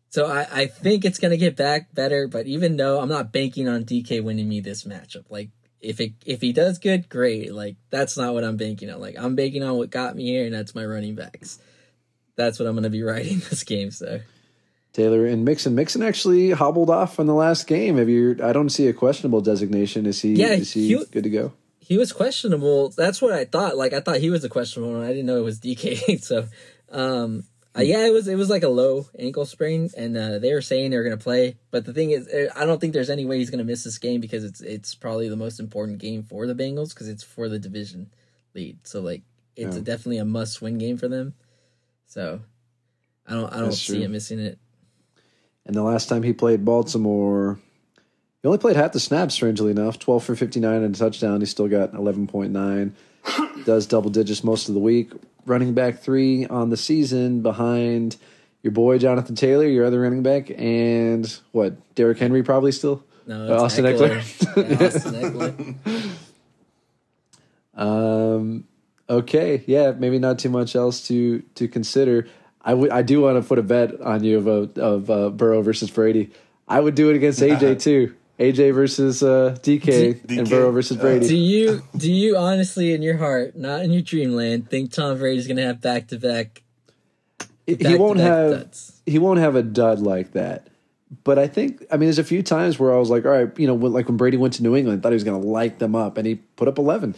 so 0.09 0.25
I 0.25 0.47
I 0.51 0.65
think 0.65 1.05
it's 1.05 1.19
gonna 1.19 1.37
get 1.37 1.55
back 1.55 1.93
better. 1.93 2.27
But 2.27 2.47
even 2.47 2.75
though 2.75 2.99
I'm 2.99 3.09
not 3.09 3.31
banking 3.31 3.67
on 3.67 3.85
DK 3.85 4.23
winning 4.23 4.49
me 4.49 4.61
this 4.61 4.83
matchup, 4.83 5.25
like 5.29 5.51
if 5.81 5.99
it 5.99 6.13
if 6.25 6.41
he 6.41 6.53
does 6.53 6.79
good, 6.79 7.09
great. 7.09 7.53
Like 7.53 7.75
that's 7.89 8.17
not 8.17 8.33
what 8.33 8.43
I'm 8.43 8.57
banking 8.57 8.89
on. 8.89 8.99
Like 8.99 9.15
I'm 9.17 9.35
banking 9.35 9.63
on 9.63 9.77
what 9.77 9.89
got 9.89 10.15
me 10.15 10.25
here, 10.25 10.45
and 10.45 10.53
that's 10.53 10.75
my 10.75 10.85
running 10.85 11.15
backs. 11.15 11.59
That's 12.35 12.59
what 12.59 12.67
I'm 12.67 12.75
gonna 12.75 12.89
be 12.89 13.03
riding 13.13 13.39
this 13.39 13.63
game. 13.63 13.91
So 13.91 14.21
Taylor 14.93 15.25
and 15.25 15.45
Mixon. 15.45 15.75
Mixon 15.75 16.03
actually 16.03 16.51
hobbled 16.51 16.89
off 16.89 17.19
in 17.19 17.25
the 17.27 17.33
last 17.33 17.67
game. 17.67 17.97
Have 17.97 18.09
you? 18.09 18.37
I 18.43 18.53
don't 18.53 18.69
see 18.69 18.87
a 18.87 18.93
questionable 18.93 19.41
designation. 19.41 20.05
Is 20.05 20.21
he? 20.21 20.33
Yeah, 20.33 20.53
is 20.53 20.71
he, 20.71 20.87
he- 20.89 21.05
good 21.11 21.23
to 21.23 21.29
go? 21.29 21.53
he 21.91 21.97
was 21.97 22.13
questionable. 22.13 22.87
That's 22.89 23.21
what 23.21 23.33
I 23.33 23.43
thought. 23.43 23.75
Like 23.75 23.91
I 23.91 23.99
thought 23.99 24.19
he 24.19 24.29
was 24.29 24.45
a 24.45 24.49
questionable 24.49 24.93
one. 24.93 25.03
I 25.03 25.09
didn't 25.09 25.25
know 25.25 25.37
it 25.37 25.43
was 25.43 25.59
DK. 25.59 26.23
so, 26.23 26.47
um, 26.89 27.43
uh, 27.77 27.81
yeah, 27.81 28.05
it 28.05 28.11
was 28.11 28.27
it 28.27 28.35
was 28.35 28.49
like 28.49 28.63
a 28.63 28.69
low 28.69 29.07
ankle 29.17 29.45
sprain, 29.45 29.89
and 29.95 30.17
uh, 30.17 30.39
they 30.39 30.53
were 30.53 30.61
saying 30.61 30.91
they 30.91 30.97
were 30.97 31.03
gonna 31.03 31.17
play. 31.17 31.57
But 31.71 31.85
the 31.85 31.93
thing 31.93 32.11
is, 32.11 32.27
uh, 32.27 32.51
I 32.55 32.65
don't 32.65 32.81
think 32.81 32.93
there's 32.93 33.09
any 33.09 33.25
way 33.25 33.37
he's 33.37 33.49
gonna 33.49 33.63
miss 33.63 33.83
this 33.83 33.97
game 33.97 34.19
because 34.19 34.43
it's 34.43 34.61
it's 34.61 34.93
probably 34.95 35.29
the 35.29 35.37
most 35.37 35.59
important 35.59 35.99
game 35.99 36.23
for 36.23 36.45
the 36.47 36.55
Bengals 36.55 36.89
because 36.89 37.07
it's 37.07 37.23
for 37.23 37.47
the 37.47 37.59
division 37.59 38.11
lead. 38.53 38.85
So 38.85 39.01
like 39.01 39.21
it's 39.55 39.77
Yeah. 39.77 39.83
definitely 39.83 40.17
a 40.17 40.25
must 40.25 40.61
win 40.61 40.77
game 40.77 40.97
for 40.97 41.07
them. 41.07 41.33
So 42.07 42.41
I 43.25 43.33
don't 43.33 43.51
I 43.53 43.57
don't 43.57 43.65
That's 43.69 43.77
see 43.79 43.93
true. 43.95 44.01
him 44.03 44.11
missing 44.11 44.39
it. 44.39 44.57
And 45.65 45.75
the 45.75 45.83
last 45.83 46.09
time 46.09 46.23
he 46.23 46.33
played 46.33 46.65
Baltimore, 46.65 47.59
he 48.41 48.47
only 48.47 48.57
played 48.57 48.75
half 48.75 48.91
the 48.91 48.99
snaps. 48.99 49.33
Strangely 49.35 49.71
enough, 49.71 49.97
twelve 49.99 50.23
for 50.23 50.35
fifty 50.35 50.59
nine 50.59 50.83
and 50.83 50.93
a 50.95 50.97
touchdown. 50.99 51.39
He 51.39 51.45
still 51.45 51.67
got 51.67 51.93
eleven 51.93 52.27
point 52.27 52.51
nine. 52.51 52.95
Does 53.65 53.85
double 53.85 54.09
digits 54.09 54.43
most 54.43 54.67
of 54.67 54.73
the 54.73 54.79
week. 54.81 55.11
Running 55.45 55.73
back 55.73 55.99
three 55.99 56.45
on 56.45 56.69
the 56.69 56.77
season 56.77 57.41
behind 57.41 58.17
your 58.63 58.71
boy 58.71 58.97
Jonathan 58.99 59.35
Taylor, 59.35 59.65
your 59.65 59.85
other 59.85 59.99
running 60.01 60.21
back, 60.23 60.51
and 60.55 61.25
what 61.51 61.73
Derrick 61.95 62.19
Henry 62.19 62.43
probably 62.43 62.71
still. 62.71 63.03
No, 63.27 63.55
Uh, 63.57 63.61
Austin 63.63 63.85
Ekeler. 63.85 64.15
Yeah, 64.55 64.85
Austin 64.87 65.13
Ekeler. 67.75 67.81
Um. 67.81 68.65
Okay. 69.09 69.63
Yeah. 69.67 69.91
Maybe 69.91 70.19
not 70.19 70.39
too 70.39 70.49
much 70.49 70.75
else 70.75 71.07
to 71.07 71.41
to 71.55 71.67
consider. 71.67 72.27
I 72.61 72.73
would. 72.73 72.91
I 72.91 73.01
do 73.01 73.21
want 73.21 73.41
to 73.41 73.47
put 73.47 73.57
a 73.59 73.63
bet 73.63 73.99
on 74.01 74.23
you 74.23 74.37
of 74.37 74.47
a, 74.47 74.81
of 74.81 75.09
uh, 75.09 75.29
Burrow 75.29 75.61
versus 75.61 75.89
Brady. 75.89 76.29
I 76.67 76.79
would 76.79 76.95
do 76.95 77.09
it 77.09 77.15
against 77.15 77.41
AJ 77.41 77.79
too. 77.83 78.15
AJ 78.41 78.73
versus 78.73 79.21
uh, 79.21 79.55
DK 79.61 80.21
and 80.29 80.47
DK. 80.47 80.49
Burrow 80.49 80.71
versus 80.71 80.97
Brady. 80.97 81.27
Do 81.27 81.37
you 81.37 81.83
do 81.95 82.11
you 82.11 82.37
honestly 82.37 82.93
in 82.93 83.01
your 83.01 83.17
heart, 83.17 83.55
not 83.55 83.81
in 83.81 83.91
your 83.91 84.01
dreamland, 84.01 84.69
think 84.69 84.91
Tom 84.91 85.17
Brady's 85.17 85.47
gonna 85.47 85.63
have 85.63 85.81
back 85.81 86.07
to 86.07 86.17
back 86.17 86.63
he 87.65 87.95
won't 87.95 88.19
have. 88.19 88.51
duds? 88.51 89.01
He 89.05 89.19
won't 89.19 89.39
have 89.39 89.55
a 89.55 89.63
dud 89.63 89.99
like 89.99 90.31
that. 90.33 90.67
But 91.23 91.37
I 91.37 91.47
think. 91.47 91.85
I 91.91 91.97
mean, 91.97 92.07
there's 92.07 92.19
a 92.19 92.23
few 92.23 92.43
times 92.43 92.79
where 92.79 92.93
I 92.93 92.97
was 92.97 93.09
like, 93.09 93.25
all 93.25 93.31
right, 93.31 93.59
you 93.59 93.67
know, 93.67 93.73
when, 93.73 93.91
like 93.93 94.07
when 94.07 94.17
Brady 94.17 94.37
went 94.37 94.53
to 94.55 94.63
New 94.63 94.75
England, 94.75 94.99
I 94.99 95.01
thought 95.01 95.11
he 95.11 95.15
was 95.15 95.23
going 95.23 95.41
to 95.41 95.47
light 95.47 95.79
them 95.79 95.95
up, 95.95 96.17
and 96.17 96.25
he 96.25 96.35
put 96.35 96.67
up 96.67 96.77
11. 96.77 97.15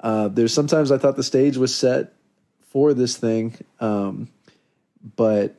Uh, 0.00 0.28
there's 0.28 0.52
sometimes 0.52 0.90
I 0.90 0.98
thought 0.98 1.16
the 1.16 1.22
stage 1.22 1.56
was 1.56 1.74
set 1.74 2.12
for 2.68 2.94
this 2.94 3.16
thing, 3.16 3.56
um, 3.80 4.28
but 5.16 5.54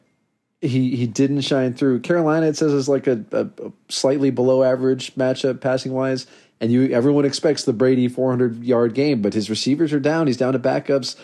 he 0.62 0.96
he 0.96 1.08
didn't 1.08 1.42
shine 1.42 1.74
through. 1.74 2.00
Carolina, 2.00 2.48
it 2.48 2.58
says, 2.58 2.74
is 2.74 2.90
like 2.90 3.08
a, 3.08 3.24
a, 3.32 3.46
a 3.46 3.72
slightly 3.90 4.32
below 4.32 4.64
average 4.64 5.16
matchup 5.16 5.62
passing 5.62 5.94
wise, 5.94 6.26
and 6.60 6.72
you 6.72 6.90
everyone 6.90 7.26
expects 7.26 7.64
the 7.64 7.74
Brady 7.74 8.08
400 8.08 8.64
yard 8.64 8.94
game, 8.94 9.22
but 9.22 9.34
his 9.34 9.50
receivers 9.50 9.94
are 9.94 10.00
down. 10.00 10.28
He's 10.28 10.38
down 10.38 10.54
to 10.54 10.60
backups. 10.60 11.16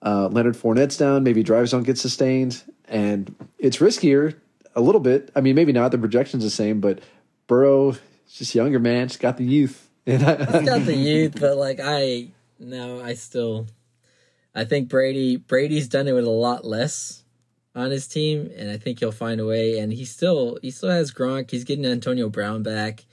Uh, 0.00 0.28
Leonard 0.28 0.56
Fournette's 0.56 0.96
down. 0.96 1.22
Maybe 1.22 1.42
drives 1.42 1.72
don't 1.72 1.82
get 1.82 1.98
sustained, 1.98 2.62
and 2.86 3.34
it's 3.58 3.78
riskier 3.78 4.34
a 4.74 4.80
little 4.80 5.00
bit. 5.00 5.30
I 5.34 5.40
mean, 5.40 5.54
maybe 5.54 5.72
not. 5.72 5.90
The 5.90 5.98
projection's 5.98 6.44
the 6.44 6.50
same, 6.50 6.80
but 6.80 7.00
Burrow 7.46 7.94
just 8.32 8.54
younger, 8.54 8.78
man. 8.78 9.08
Just 9.08 9.20
got 9.20 9.36
the 9.36 9.44
youth. 9.44 9.88
And 10.06 10.22
I, 10.24 10.36
He's 10.36 10.68
got 10.68 10.84
the 10.84 10.94
youth, 10.96 11.38
but 11.38 11.56
like 11.56 11.80
I 11.82 12.28
no, 12.58 13.02
I 13.02 13.14
still 13.14 13.66
I 14.54 14.64
think 14.64 14.88
Brady 14.88 15.36
Brady's 15.36 15.88
done 15.88 16.08
it 16.08 16.12
with 16.12 16.24
a 16.24 16.30
lot 16.30 16.64
less 16.64 17.22
on 17.74 17.90
his 17.90 18.08
team, 18.08 18.50
and 18.56 18.70
I 18.70 18.76
think 18.76 18.98
he'll 19.00 19.12
find 19.12 19.40
a 19.40 19.46
way. 19.46 19.78
And 19.78 19.92
he 19.92 20.04
still 20.04 20.58
he 20.62 20.70
still 20.70 20.90
has 20.90 21.12
Gronk. 21.12 21.50
He's 21.50 21.64
getting 21.64 21.84
Antonio 21.86 22.28
Brown 22.28 22.62
back. 22.62 23.04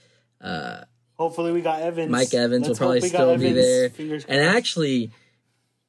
Uh, 0.41 0.81
Hopefully, 1.17 1.51
we 1.51 1.61
got 1.61 1.81
Evans. 1.81 2.11
Mike 2.11 2.33
Evans 2.33 2.67
Let's 2.67 2.79
will 2.79 2.87
probably 2.87 2.99
hope 2.99 3.03
we 3.03 3.09
got 3.09 3.17
still 3.17 3.37
be 3.37 3.51
there. 3.53 3.89
Fingers 3.89 4.25
And 4.27 4.41
crossed. 4.41 4.57
actually, 4.57 5.11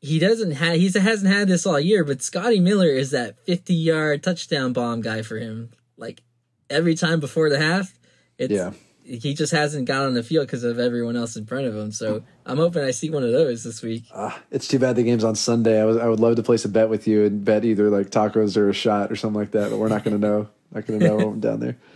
he 0.00 0.18
doesn't 0.18 0.52
have 0.52 0.76
he 0.76 0.84
hasn't 0.88 1.32
had 1.32 1.48
this 1.48 1.66
all 1.66 1.80
year, 1.80 2.04
but 2.04 2.22
Scotty 2.22 2.60
Miller 2.60 2.88
is 2.90 3.10
that 3.10 3.38
fifty 3.44 3.74
yard 3.74 4.22
touchdown 4.22 4.72
bomb 4.72 5.00
guy 5.00 5.22
for 5.22 5.38
him. 5.38 5.70
Like 5.96 6.22
every 6.70 6.94
time 6.94 7.18
before 7.20 7.50
the 7.50 7.58
half, 7.58 7.98
it's 8.38 8.52
Yeah. 8.52 8.72
He 9.06 9.34
just 9.34 9.52
hasn't 9.52 9.86
got 9.86 10.04
on 10.04 10.14
the 10.14 10.22
field 10.22 10.46
because 10.46 10.64
of 10.64 10.78
everyone 10.78 11.16
else 11.16 11.36
in 11.36 11.46
front 11.46 11.66
of 11.66 11.76
him. 11.76 11.92
So 11.92 12.22
I'm 12.44 12.56
hoping 12.58 12.82
I 12.82 12.90
see 12.90 13.08
one 13.10 13.22
of 13.22 13.32
those 13.32 13.62
this 13.64 13.82
week. 13.82 14.04
it's 14.50 14.66
too 14.68 14.78
bad 14.78 14.96
the 14.96 15.02
game's 15.04 15.24
on 15.24 15.34
Sunday. 15.36 15.80
I 15.80 15.84
was 15.84 15.96
I 15.96 16.08
would 16.08 16.20
love 16.20 16.36
to 16.36 16.42
place 16.42 16.64
a 16.64 16.68
bet 16.68 16.88
with 16.88 17.06
you 17.06 17.24
and 17.24 17.44
bet 17.44 17.64
either 17.64 17.88
like 17.88 18.10
tacos 18.10 18.56
or 18.56 18.68
a 18.68 18.72
shot 18.74 19.12
or 19.12 19.16
something 19.16 19.40
like 19.40 19.52
that, 19.52 19.70
but 19.70 19.78
we're 19.78 19.88
not 19.88 20.04
going 20.04 20.20
to 20.20 20.26
know. 20.26 20.48
Not 20.72 20.86
going 20.86 20.98
to 21.00 21.06
know 21.06 21.32
down 21.34 21.60
there. 21.60 21.76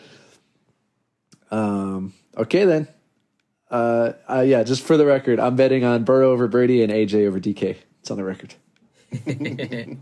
Um. 1.52 2.12
Okay 2.36 2.64
then. 2.64 2.86
Uh, 3.70 4.12
uh. 4.28 4.40
Yeah. 4.46 4.62
Just 4.62 4.84
for 4.84 4.96
the 4.96 5.04
record, 5.04 5.40
I'm 5.40 5.56
betting 5.56 5.82
on 5.84 6.04
Burrow 6.04 6.30
over 6.30 6.46
Brady 6.46 6.80
and 6.84 6.92
AJ 6.92 7.26
over 7.26 7.40
DK. 7.40 7.76
It's 8.00 8.10
on 8.12 8.16
the 8.16 8.22
record. 8.22 8.54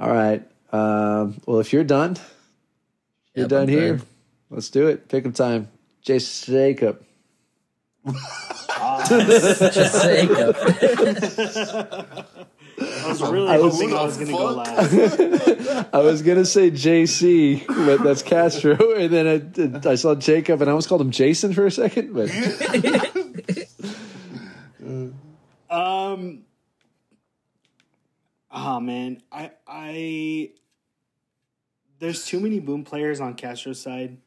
All 0.00 0.10
right. 0.10 0.42
Um. 0.72 1.40
Well, 1.46 1.60
if 1.60 1.72
you're 1.74 1.84
done, 1.84 2.16
you're 3.34 3.42
Yep, 3.44 3.50
done 3.50 3.62
I'm 3.64 3.68
here. 3.68 3.96
done. 3.96 4.06
Let's 4.50 4.70
do 4.70 4.86
it. 4.88 5.08
Pick 5.08 5.24
'em 5.24 5.32
time. 5.32 5.68
Jason 6.02 6.54
Jacob. 6.54 7.02
Just 9.08 10.00
say. 10.00 10.28
I 12.78 13.08
was 13.08 13.22
really 13.22 13.48
I 13.48 13.58
was- 13.58 13.74
hoping 13.74 13.94
I 13.96 14.02
was 14.04 14.16
going 14.16 14.26
to 14.28 14.32
go 14.32 14.44
last. 14.52 15.88
I 15.94 15.98
was 16.00 16.22
gonna 16.22 16.44
say 16.44 16.70
JC, 16.70 17.66
but 17.66 18.02
that's 18.04 18.22
Castro, 18.22 18.92
and 18.92 19.12
then 19.12 19.80
I, 19.84 19.90
I 19.90 19.94
saw 19.94 20.14
Jacob, 20.14 20.60
and 20.60 20.68
I 20.68 20.72
almost 20.72 20.88
called 20.88 21.00
him 21.00 21.10
Jason 21.10 21.54
for 21.54 21.66
a 21.66 21.70
second. 21.70 22.12
But 22.14 22.30
Um. 25.70 26.42
Oh 28.52 28.80
man, 28.80 29.22
I 29.32 29.50
I. 29.66 30.50
There's 31.98 32.26
too 32.26 32.40
many 32.40 32.60
boom 32.60 32.84
players 32.84 33.20
on 33.20 33.34
Castro's 33.34 33.80
side. 33.80 34.18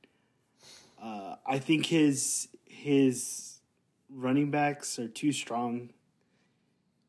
I 1.49 1.57
think 1.57 1.87
his 1.87 2.47
his 2.65 3.59
running 4.09 4.51
backs 4.51 4.99
are 4.99 5.07
too 5.07 5.31
strong. 5.31 5.89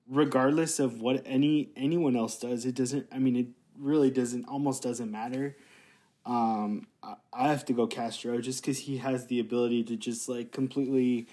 Regardless 0.08 0.80
of 0.80 1.00
what 1.00 1.22
any 1.26 1.70
anyone 1.76 2.16
else 2.16 2.38
does, 2.38 2.64
it 2.64 2.74
doesn't. 2.74 3.06
I 3.12 3.18
mean, 3.18 3.36
it 3.36 3.46
really 3.78 4.10
doesn't. 4.10 4.46
Almost 4.46 4.82
doesn't 4.82 5.10
matter. 5.10 5.56
Um, 6.24 6.86
I, 7.02 7.16
I 7.32 7.48
have 7.48 7.66
to 7.66 7.74
go 7.74 7.86
Castro 7.86 8.40
just 8.40 8.62
because 8.62 8.78
he 8.78 8.96
has 8.96 9.26
the 9.26 9.40
ability 9.40 9.84
to 9.84 9.96
just 9.96 10.28
like 10.28 10.52
completely 10.52 11.28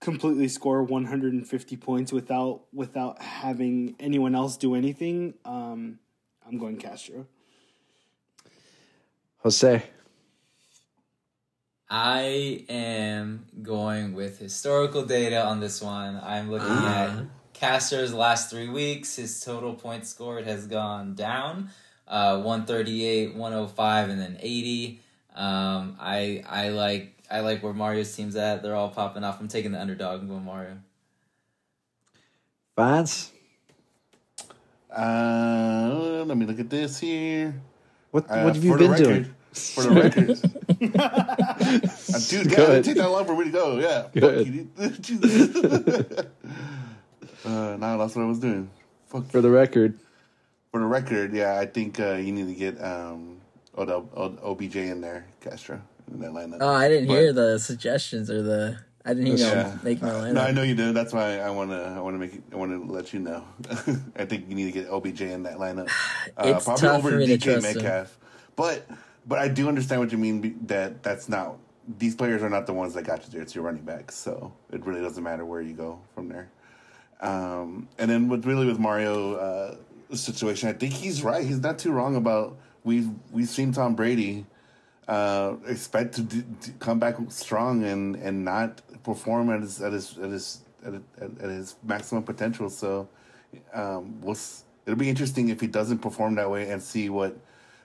completely 0.00 0.48
score 0.48 0.82
150 0.82 1.76
points 1.76 2.12
without 2.12 2.62
without 2.72 3.22
having 3.22 3.94
anyone 4.00 4.34
else 4.34 4.56
do 4.56 4.74
anything 4.74 5.32
um 5.44 5.96
i'm 6.44 6.58
going 6.58 6.76
castro 6.76 7.24
Jose, 9.42 9.84
I 11.94 12.64
am 12.70 13.44
going 13.62 14.14
with 14.14 14.38
historical 14.38 15.04
data 15.04 15.44
on 15.44 15.60
this 15.60 15.82
one. 15.82 16.18
I'm 16.24 16.50
looking 16.50 16.68
Ah. 16.70 17.18
at 17.18 17.24
Castro's 17.52 18.14
last 18.14 18.48
three 18.48 18.70
weeks. 18.70 19.16
His 19.16 19.38
total 19.44 19.74
points 19.74 20.08
scored 20.08 20.46
has 20.46 20.66
gone 20.66 21.14
down, 21.14 21.68
uh, 22.08 22.40
138, 22.40 23.34
105, 23.36 24.08
and 24.08 24.18
then 24.18 24.38
80. 24.40 25.00
Um, 25.36 25.96
I 26.00 26.42
I 26.48 26.70
like 26.70 27.12
I 27.30 27.40
like 27.40 27.62
where 27.62 27.74
Mario's 27.74 28.16
team's 28.16 28.36
at. 28.36 28.62
They're 28.62 28.74
all 28.74 28.88
popping 28.88 29.22
off. 29.22 29.38
I'm 29.38 29.48
taking 29.48 29.72
the 29.72 29.80
underdog 29.80 30.20
and 30.20 30.30
going 30.30 30.44
Mario. 30.46 30.78
Vance, 32.74 33.32
Uh, 34.90 36.24
let 36.26 36.36
me 36.38 36.46
look 36.46 36.58
at 36.58 36.70
this 36.70 36.98
here. 37.00 37.54
What 38.12 38.24
Uh, 38.30 38.44
what 38.44 38.54
have 38.56 38.64
you 38.64 38.76
been 38.78 38.90
record- 38.92 39.04
doing? 39.04 39.34
For 39.52 39.82
the 39.82 39.90
record. 39.90 40.38
Uh, 41.74 42.18
dude, 42.28 42.50
yeah, 42.50 42.56
Go 42.56 42.62
it 42.64 42.68
ahead. 42.70 42.84
take 42.84 42.96
that 42.96 43.08
long 43.10 43.24
for 43.24 43.36
me 43.36 43.44
to 43.44 43.50
go. 43.50 43.78
Yeah. 43.78 44.08
Go 44.20 44.36
Fuck 44.76 45.08
you, 45.08 45.18
dude. 45.18 46.26
Uh, 47.44 47.76
now 47.76 47.96
that's 47.96 48.14
what 48.14 48.22
I 48.22 48.26
was 48.28 48.38
doing. 48.38 48.70
Fuck. 49.06 49.26
For 49.30 49.40
the 49.40 49.50
record, 49.50 49.98
For 50.70 50.78
the 50.80 50.86
record, 50.86 51.32
yeah, 51.34 51.58
I 51.58 51.66
think 51.66 51.98
uh, 51.98 52.12
you 52.12 52.30
need 52.32 52.46
to 52.46 52.54
get 52.54 52.80
um, 52.82 53.40
Odell, 53.76 54.08
O- 54.14 54.52
OBJ 54.52 54.76
in 54.76 55.00
there, 55.00 55.26
Castro, 55.40 55.82
in 56.12 56.20
that 56.20 56.30
lineup. 56.30 56.58
Oh, 56.60 56.68
I 56.72 56.88
didn't 56.88 57.08
But- 57.08 57.14
hear 57.14 57.32
the 57.32 57.58
suggestions 57.58 58.30
or 58.30 58.42
the. 58.42 58.78
I 59.04 59.14
didn't 59.14 59.36
hear 59.36 59.48
Yeah. 59.48 59.68
y'all 59.70 59.78
make 59.82 60.00
my 60.00 60.10
lineup. 60.10 60.32
No, 60.34 60.40
I 60.42 60.52
know 60.52 60.62
you 60.62 60.76
did. 60.76 60.94
That's 60.94 61.12
why 61.12 61.40
I 61.40 61.50
want 61.50 61.70
to. 61.70 61.82
I 61.82 61.98
want 61.98 62.14
to 62.14 62.18
make. 62.20 62.34
It, 62.34 62.42
I 62.52 62.56
want 62.56 62.70
to 62.70 62.92
let 62.92 63.12
you 63.12 63.18
know. 63.18 63.44
I 64.14 64.24
think 64.24 64.48
you 64.48 64.54
need 64.54 64.66
to 64.66 64.80
get 64.80 64.88
OBJ 64.88 65.22
in 65.22 65.42
that 65.42 65.58
lineup. 65.58 65.90
Uh, 66.36 66.54
It's 66.54 66.64
probably 66.64 66.80
tough 66.80 66.98
over 66.98 67.10
for 67.10 67.16
me 67.16 67.26
to 67.26 67.36
DK 67.38 67.42
trust 67.42 67.66
him. 67.66 67.82
Metcalf. 67.82 68.18
But 68.54 68.86
but 69.26 69.38
I 69.38 69.48
do 69.48 69.68
understand 69.68 70.00
what 70.00 70.12
you 70.12 70.18
mean. 70.18 70.58
That 70.66 71.02
that's 71.02 71.28
not. 71.28 71.58
These 71.98 72.14
players 72.14 72.42
are 72.42 72.50
not 72.50 72.66
the 72.66 72.72
ones 72.72 72.94
that 72.94 73.02
got 73.02 73.24
you 73.24 73.30
there. 73.32 73.42
It's 73.42 73.54
your 73.54 73.64
running 73.64 73.82
backs. 73.82 74.14
So 74.14 74.52
it 74.70 74.84
really 74.86 75.00
doesn't 75.00 75.22
matter 75.22 75.44
where 75.44 75.60
you 75.60 75.74
go 75.74 76.00
from 76.14 76.28
there. 76.28 76.48
Um, 77.20 77.88
and 77.98 78.10
then 78.10 78.28
with 78.28 78.44
really 78.46 78.66
with 78.66 78.78
Mario 78.78 79.34
uh, 79.34 79.76
situation, 80.14 80.68
I 80.68 80.72
think 80.72 80.92
he's 80.92 81.22
right. 81.22 81.44
He's 81.44 81.60
not 81.60 81.78
too 81.78 81.92
wrong 81.92 82.16
about 82.16 82.56
we've 82.84 83.08
we've 83.30 83.48
seen 83.48 83.72
Tom 83.72 83.94
Brady 83.94 84.46
uh, 85.08 85.54
expect 85.66 86.14
to, 86.14 86.22
d- 86.22 86.44
to 86.60 86.70
come 86.72 86.98
back 86.98 87.16
strong 87.28 87.84
and, 87.84 88.16
and 88.16 88.44
not 88.44 88.80
perform 89.02 89.50
at 89.50 89.60
his 89.60 89.80
at 89.82 89.92
his 89.92 90.18
at 90.18 90.30
his 90.30 90.60
at, 90.84 90.94
at, 91.20 91.50
his 91.50 91.76
maximum 91.82 92.22
potential. 92.22 92.70
So 92.70 93.08
um, 93.74 94.20
we'll 94.20 94.36
it'll 94.86 94.98
be 94.98 95.08
interesting 95.08 95.48
if 95.48 95.60
he 95.60 95.66
doesn't 95.66 95.98
perform 95.98 96.34
that 96.36 96.50
way 96.50 96.70
and 96.70 96.82
see 96.82 97.08
what 97.08 97.36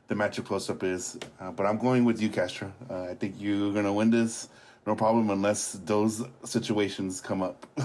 the 0.07 0.15
matchup 0.15 0.45
close 0.45 0.69
up 0.69 0.83
is. 0.83 1.17
Uh, 1.39 1.51
but 1.51 1.65
I'm 1.65 1.77
going 1.77 2.05
with 2.05 2.21
you, 2.21 2.29
Castro. 2.29 2.71
Uh, 2.89 3.03
I 3.03 3.15
think 3.15 3.35
you're 3.37 3.73
gonna 3.73 3.93
win 3.93 4.09
this, 4.09 4.49
no 4.85 4.95
problem, 4.95 5.29
unless 5.29 5.73
those 5.73 6.23
situations 6.43 7.21
come 7.21 7.41
up. 7.41 7.65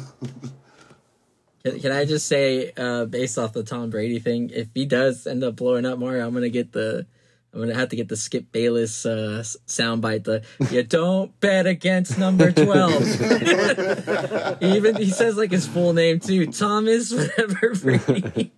Can, 1.65 1.79
can 1.79 1.93
I 1.93 2.05
just 2.05 2.27
say, 2.27 2.73
uh, 2.77 3.05
based 3.05 3.39
off 3.39 3.53
the 3.53 3.63
Tom 3.63 3.89
Brady 3.89 4.19
thing, 4.19 4.51
if 4.53 4.67
he 4.75 4.85
does 4.85 5.29
end 5.29 5.45
up 5.45 5.55
blowing 5.55 5.87
up 5.87 5.97
Mario, 5.97 6.27
I'm 6.27 6.35
gonna 6.35 6.49
get 6.49 6.73
the, 6.73 7.07
I'm 7.55 7.61
gonna 7.61 7.75
have 7.75 7.91
to 7.91 7.97
get 7.97 8.09
the 8.09 8.17
Skip 8.17 8.51
Bayless 8.51 9.07
uh, 9.07 9.45
soundbite. 9.69 10.25
The 10.25 10.43
you 10.73 10.83
don't 10.83 11.39
bet 11.39 11.69
against 11.69 12.19
number 12.19 12.51
twelve. 12.65 13.03
Even 14.63 14.97
he 14.97 15.11
says 15.11 15.37
like 15.37 15.53
his 15.53 15.67
full 15.67 15.93
name 15.93 16.19
too, 16.19 16.47
Thomas 16.47 17.13
whatever 17.13 17.75
Brady. 17.75 18.53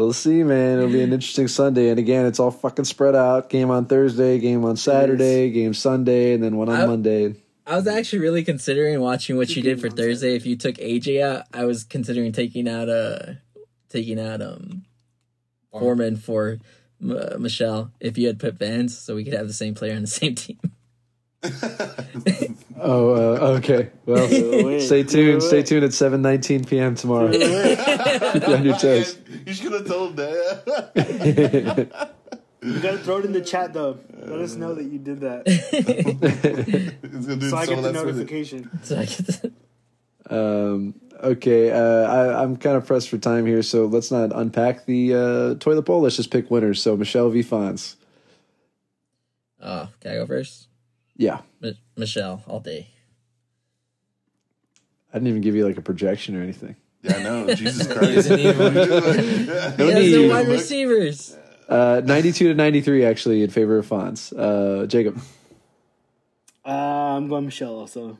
We'll 0.00 0.14
see, 0.14 0.42
man. 0.42 0.78
It'll 0.78 0.90
be 0.90 1.02
an 1.02 1.12
interesting 1.12 1.46
Sunday. 1.46 1.90
And 1.90 1.98
again, 1.98 2.24
it's 2.24 2.40
all 2.40 2.50
fucking 2.50 2.86
spread 2.86 3.14
out. 3.14 3.50
Game 3.50 3.70
on 3.70 3.84
Thursday, 3.84 4.38
game 4.38 4.64
on 4.64 4.76
Saturday, 4.76 5.50
game 5.50 5.74
Sunday, 5.74 6.32
and 6.32 6.42
then 6.42 6.56
one 6.56 6.70
on 6.70 6.80
I- 6.80 6.86
Monday. 6.86 7.34
I 7.66 7.76
was 7.76 7.86
actually 7.86 8.20
really 8.20 8.42
considering 8.42 8.98
watching 9.00 9.36
what 9.36 9.54
you 9.54 9.62
did 9.62 9.78
for 9.78 9.90
Thursday. 9.90 10.34
If 10.34 10.46
you 10.46 10.56
took 10.56 10.76
AJ 10.76 11.22
out, 11.22 11.44
I 11.52 11.66
was 11.66 11.84
considering 11.84 12.32
taking 12.32 12.66
out 12.66 12.88
uh 12.88 13.34
taking 13.90 14.18
out 14.18 14.40
um 14.40 14.86
Foreman 15.70 16.16
for 16.16 16.58
uh, 17.04 17.36
Michel. 17.38 17.92
If 18.00 18.16
you 18.16 18.26
had 18.26 18.40
put 18.40 18.54
Vance, 18.54 18.98
so 18.98 19.14
we 19.14 19.22
could 19.22 19.34
have 19.34 19.46
the 19.46 19.52
same 19.52 19.74
player 19.74 19.94
on 19.94 20.00
the 20.00 20.08
same 20.08 20.34
team. 20.44 20.58
Oh, 22.82 23.10
uh, 23.14 23.58
okay. 23.58 23.90
Well, 24.06 24.26
Wait, 24.64 24.80
stay 24.86 25.02
tuned. 25.02 25.42
Stay 25.42 25.58
wait. 25.58 25.66
tuned 25.66 25.84
at 25.84 25.92
seven 25.92 26.22
nineteen 26.22 26.64
p.m. 26.64 26.94
tomorrow. 26.94 27.30
Keep 27.30 27.42
you 27.42 28.54
on 28.54 28.64
your 28.64 28.78
toes. 28.78 29.18
you 29.46 29.52
should 29.52 29.72
have 29.72 29.86
told 29.86 30.10
him 30.10 30.16
that. 30.16 32.00
You 32.62 32.80
gotta 32.80 32.98
throw 32.98 33.18
it 33.18 33.26
in 33.26 33.32
the 33.32 33.42
chat 33.42 33.74
though. 33.74 33.98
Let 34.14 34.40
us 34.40 34.54
know 34.54 34.72
that 34.74 34.84
you 34.84 34.98
did 34.98 35.20
that, 35.20 35.46
He's 37.02 37.26
gonna 37.26 37.50
so 37.50 37.56
I 37.56 37.66
get 37.66 37.76
the 37.82 37.92
that 37.92 38.06
with 38.06 38.16
it. 38.18 38.22
notification. 38.22 38.70
So 38.82 38.98
I 38.98 39.04
get 39.04 39.26
the- 39.26 39.52
Um, 40.30 40.94
okay, 41.22 41.70
uh, 41.70 41.76
I, 42.10 42.42
I'm 42.42 42.56
kind 42.56 42.76
of 42.76 42.86
pressed 42.86 43.10
for 43.10 43.18
time 43.18 43.44
here, 43.44 43.62
so 43.62 43.84
let's 43.86 44.10
not 44.10 44.32
unpack 44.34 44.86
the 44.86 45.14
uh, 45.14 45.54
toilet 45.56 45.82
bowl. 45.82 46.00
Let's 46.00 46.16
just 46.16 46.30
pick 46.30 46.50
winners. 46.50 46.80
So 46.82 46.96
Michelle 46.96 47.28
v. 47.28 47.42
Fonz. 47.42 47.96
oh, 49.60 49.88
can 50.00 50.12
I 50.12 50.14
go 50.14 50.26
first? 50.26 50.68
Yeah, 51.20 51.40
Mi- 51.60 51.78
Michelle, 51.98 52.42
all 52.46 52.60
day. 52.60 52.88
I 55.12 55.18
didn't 55.18 55.28
even 55.28 55.42
give 55.42 55.54
you 55.54 55.66
like 55.66 55.76
a 55.76 55.82
projection 55.82 56.34
or 56.34 56.42
anything. 56.42 56.76
Yeah, 57.02 57.16
I 57.18 57.22
know. 57.22 57.54
Jesus 57.54 57.86
Christ. 57.92 58.30
No 58.30 58.36
He 58.38 58.44
has 58.44 59.76
no 59.78 60.00
need. 60.00 60.30
wide 60.30 60.48
receivers. 60.48 61.36
Uh, 61.68 62.00
92 62.04 62.48
to 62.48 62.54
93 62.54 63.04
actually 63.04 63.42
in 63.42 63.50
favor 63.50 63.76
of 63.76 63.86
Fonz. 63.86 64.32
Uh, 64.36 64.86
Jacob, 64.86 65.20
Uh, 66.64 66.70
I'm 67.16 67.28
going 67.28 67.44
Michelle 67.44 67.74
also. 67.74 68.18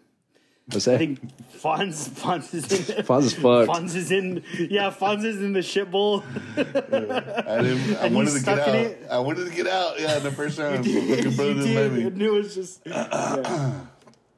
Jose. 0.72 0.94
I 0.94 0.98
think 0.98 1.20
Fonz, 1.58 2.08
Fonz 2.10 2.54
is 2.54 2.70
in. 2.90 2.96
Fonz 3.04 3.22
is 3.24 3.34
fucked. 3.34 3.68
Fonz 3.70 3.94
is 3.94 4.10
in. 4.10 4.42
Yeah, 4.58 4.90
Fonz 4.90 5.24
is 5.24 5.40
in 5.42 5.52
the 5.52 5.62
shit 5.62 5.90
bowl. 5.90 6.22
I 6.56 6.62
didn't. 6.62 7.96
I 7.96 8.06
And 8.06 8.14
wanted 8.14 8.32
to 8.34 8.44
get 8.44 8.58
out. 8.58 8.74
it. 8.74 9.06
I 9.10 9.18
wanted 9.18 9.44
to 9.48 9.54
get 9.54 9.66
out. 9.66 10.00
Yeah, 10.00 10.18
the 10.18 10.30
first 10.30 10.58
round. 10.60 10.86
You 10.86 11.16
Fucking 11.16 11.36
brother 11.36 11.54
didn't 11.54 11.74
let 11.74 11.92
me. 11.92 12.24
It 12.26 12.30
was 12.32 12.54
just. 12.54 12.80
yeah. 12.86 13.80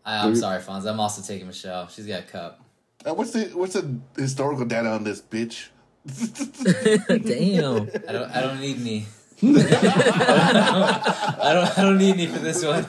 I, 0.05 0.27
I'm 0.27 0.35
sorry, 0.35 0.61
Fonz. 0.61 0.85
I'm 0.87 0.99
also 1.01 1.23
taking 1.23 1.47
Michelle. 1.47 1.87
She's 1.89 2.07
got 2.07 2.21
a 2.21 2.25
cup. 2.25 2.61
Uh, 3.07 3.15
what's 3.15 3.31
the 3.33 3.45
What's 3.55 3.75
the 3.75 3.99
historical 4.17 4.65
data 4.65 4.89
on 4.89 5.05
this 5.05 5.21
bitch? 5.23 5.69
Damn. 6.07 7.89
I 8.09 8.13
don't. 8.13 8.31
I 8.31 8.41
don't 8.41 8.61
need 8.61 8.81
any. 8.81 9.07
I 9.45 11.39
don't. 11.53 11.79
I 11.79 11.83
don't 11.83 11.99
need 11.99 12.13
any 12.15 12.27
for 12.27 12.39
this 12.39 12.65
one. 12.65 12.85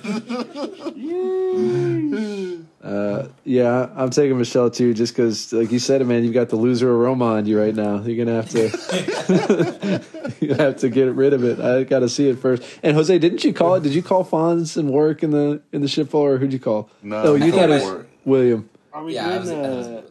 Uh, 2.84 3.30
yeah, 3.46 3.90
I'm 3.96 4.10
taking 4.10 4.38
Michelle 4.38 4.70
too, 4.70 4.94
just 4.94 5.16
because, 5.16 5.54
like 5.54 5.72
you 5.72 5.80
said, 5.80 6.06
man, 6.06 6.24
you've 6.26 6.34
got 6.34 6.50
the 6.50 6.58
loser 6.58 6.92
aroma 6.94 7.26
on 7.26 7.46
you 7.46 7.58
right 7.60 7.74
now. 7.74 8.02
You're 8.02 8.26
gonna 8.26 8.42
have 8.42 8.50
to, 8.50 10.06
you 10.46 10.54
have 10.54 10.76
to 10.78 10.90
get 10.90 11.14
rid 11.16 11.32
of 11.34 11.46
it. 11.46 11.62
I 11.62 11.84
got 11.86 12.00
to 12.00 12.10
see 12.10 12.28
it 12.28 12.40
first. 12.40 12.62
And 12.84 12.96
Jose, 12.96 13.18
didn't 13.18 13.44
you 13.46 13.54
call 13.54 13.76
it? 13.76 13.84
Did 13.84 13.94
you 13.94 14.04
call 14.04 14.26
Fonz 14.26 14.76
and 14.76 14.90
work 14.92 15.24
in 15.24 15.32
the 15.32 15.62
in 15.72 15.82
the 15.82 15.88
ship 15.88 16.14
or 16.14 16.38
who'd 16.38 16.52
you 16.52 16.60
call? 16.60 16.90
No, 17.02 17.22
oh, 17.24 17.36
you 17.36 17.46
I 17.46 17.52
thought 17.52 17.70
it 17.70 17.82
was 17.82 18.06
William. 18.26 18.70
Are 18.92 19.04
we 19.04 19.16
Yeah, 19.16 19.28
doing 19.30 19.40
was 19.40 19.50
uh, 19.52 20.02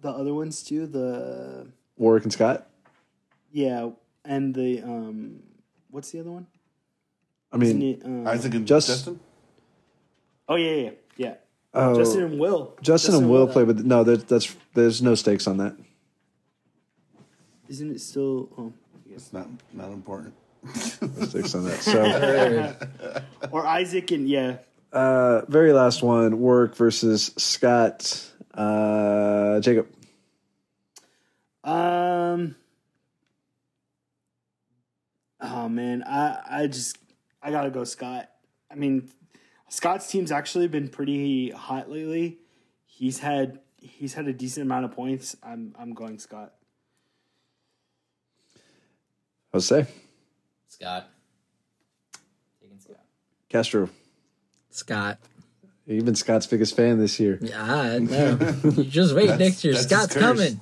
the 0.00 0.10
other 0.10 0.32
ones 0.32 0.62
too? 0.62 0.86
The 0.86 1.66
Warwick 1.98 2.24
and 2.24 2.32
Scott. 2.32 2.66
Yeah, 3.52 3.90
and 4.24 4.54
the 4.54 4.82
um, 4.82 5.42
what's 5.90 6.10
the 6.10 6.20
other 6.20 6.30
one? 6.30 6.46
I 7.52 7.58
mean, 7.58 7.82
it, 7.82 8.02
uh, 8.04 8.30
Isaac 8.30 8.54
and 8.54 8.66
Just- 8.66 8.88
Justin. 8.88 9.20
Oh 10.48 10.56
yeah, 10.56 10.74
yeah, 10.74 10.90
yeah. 11.16 11.34
oh, 11.74 11.96
Justin 11.96 12.24
and 12.24 12.40
Will. 12.40 12.74
Justin 12.82 13.14
and 13.14 13.30
Will 13.30 13.48
uh, 13.48 13.52
play, 13.52 13.64
but 13.64 13.78
no, 13.78 14.02
that, 14.04 14.26
that's 14.28 14.54
there's 14.74 15.00
no 15.02 15.14
stakes 15.14 15.46
on 15.46 15.58
that. 15.58 15.76
Isn't 17.68 17.90
it 17.94 18.00
still? 18.00 18.48
Oh, 18.58 18.72
It's 19.10 19.32
not 19.32 19.46
not 19.72 19.90
important. 19.92 20.34
Stakes 20.74 21.54
on 21.54 21.64
that. 21.64 21.80
So, 21.82 23.22
or 23.52 23.66
Isaac 23.66 24.10
and 24.10 24.28
yeah. 24.28 24.58
uh, 24.92 25.42
very 25.48 25.72
last 25.72 26.02
one: 26.02 26.40
Work 26.40 26.74
versus 26.76 27.32
Scott. 27.36 28.30
Uh, 28.54 29.60
Jacob. 29.60 29.88
Um. 31.64 32.56
Oh 35.42 35.68
man, 35.68 36.04
I 36.04 36.40
I 36.48 36.66
just 36.68 36.96
I 37.42 37.50
gotta 37.50 37.70
go 37.70 37.82
Scott. 37.82 38.30
I 38.70 38.76
mean, 38.76 39.10
Scott's 39.68 40.08
team's 40.08 40.30
actually 40.30 40.68
been 40.68 40.88
pretty 40.88 41.50
hot 41.50 41.90
lately. 41.90 42.38
He's 42.86 43.18
had 43.18 43.58
he's 43.76 44.14
had 44.14 44.28
a 44.28 44.32
decent 44.32 44.64
amount 44.64 44.84
of 44.84 44.92
points. 44.92 45.36
I'm 45.42 45.74
I'm 45.78 45.94
going 45.94 46.20
Scott. 46.20 46.52
Jose. 49.52 49.86
Scott. 50.68 51.08
Taking 52.60 52.78
Scott. 52.78 53.04
Castro. 53.48 53.90
Scott. 54.70 55.18
You've 55.86 56.04
been 56.04 56.14
Scott's 56.14 56.46
biggest 56.46 56.76
fan 56.76 56.98
this 56.98 57.18
year. 57.18 57.38
Yeah, 57.42 57.62
I 57.62 57.98
know. 57.98 58.38
You 58.62 58.84
just 58.84 59.14
wait 59.14 59.28
next 59.38 59.64
year. 59.64 59.74
Scott's 59.74 60.14
curse. 60.14 60.22
coming. 60.22 60.60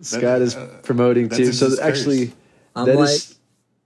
Scott 0.00 0.40
is 0.40 0.56
promoting 0.82 1.28
that's 1.28 1.38
too. 1.38 1.52
So 1.52 1.80
actually, 1.80 2.32
I'm 2.74 2.86
that 2.86 2.96
like, 2.96 3.10
is 3.10 3.38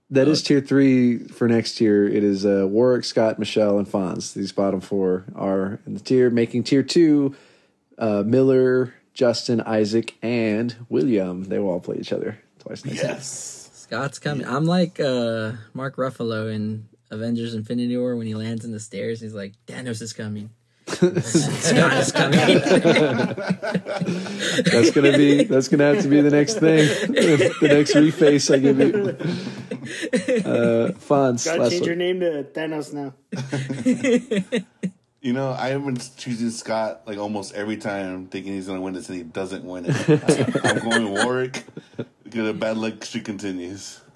that 0.09 0.27
is 0.27 0.41
tier 0.41 0.61
three 0.61 1.19
for 1.19 1.47
next 1.47 1.81
year. 1.81 2.07
It 2.07 2.23
is 2.23 2.45
uh, 2.45 2.65
Warwick, 2.67 3.03
Scott, 3.03 3.39
Michelle, 3.39 3.77
and 3.77 3.87
Fonz. 3.87 4.33
These 4.33 4.51
bottom 4.51 4.81
four 4.81 5.25
are 5.35 5.79
in 5.85 5.93
the 5.93 5.99
tier. 5.99 6.29
Making 6.29 6.63
tier 6.63 6.83
two, 6.83 7.35
uh, 7.97 8.23
Miller, 8.25 8.93
Justin, 9.13 9.61
Isaac, 9.61 10.15
and 10.21 10.75
William. 10.89 11.45
They 11.45 11.59
will 11.59 11.69
all 11.69 11.79
play 11.79 11.97
each 11.97 12.13
other 12.13 12.39
twice 12.59 12.85
next 12.85 12.97
year. 12.97 13.11
Yes. 13.11 13.69
Scott's 13.73 14.19
coming. 14.19 14.45
I'm 14.45 14.65
like 14.65 14.99
uh, 14.99 15.53
Mark 15.73 15.95
Ruffalo 15.95 16.53
in 16.53 16.89
Avengers 17.09 17.53
Infinity 17.53 17.95
War 17.97 18.15
when 18.15 18.27
he 18.27 18.35
lands 18.35 18.65
in 18.65 18.71
the 18.71 18.79
stairs. 18.79 19.21
He's 19.21 19.33
like, 19.33 19.53
Thanos 19.65 20.01
is 20.01 20.13
coming. 20.13 20.49
Scott 20.87 21.93
is 21.97 22.11
coming. 22.11 22.39
That's 24.63 24.91
gonna 24.91 25.17
be 25.17 25.43
that's 25.43 25.67
gonna 25.67 25.83
have 25.93 26.01
to 26.03 26.07
be 26.07 26.21
the 26.21 26.31
next 26.31 26.55
thing, 26.55 26.87
the 27.07 27.67
next 27.67 27.93
reface 27.93 28.53
I 28.53 28.59
give 28.59 28.79
you. 28.79 29.09
Uh, 30.45 30.91
Fonz, 30.93 31.45
Gotta 31.45 31.69
change 31.69 31.81
one. 31.81 31.87
your 31.87 31.95
name 31.95 32.19
to 32.21 32.43
Thanos 32.53 32.93
now. 32.93 33.13
You 35.19 35.33
know, 35.33 35.51
I 35.51 35.69
have 35.69 35.83
been 35.83 35.97
choosing 36.15 36.51
Scott 36.51 37.01
like 37.05 37.17
almost 37.17 37.53
every 37.53 37.75
time, 37.75 38.27
thinking 38.27 38.53
he's 38.53 38.67
going 38.67 38.77
to 38.77 38.81
win 38.81 38.93
this, 38.93 39.09
and 39.09 39.17
he 39.17 39.23
doesn't 39.23 39.65
win 39.65 39.85
it. 39.87 39.95
I'm 40.63 40.89
going 40.89 41.11
Warwick. 41.11 41.65
Because 42.29 42.47
the 42.47 42.53
bad 42.53 42.77
luck 42.77 43.03
streak 43.03 43.25
continues. 43.25 44.01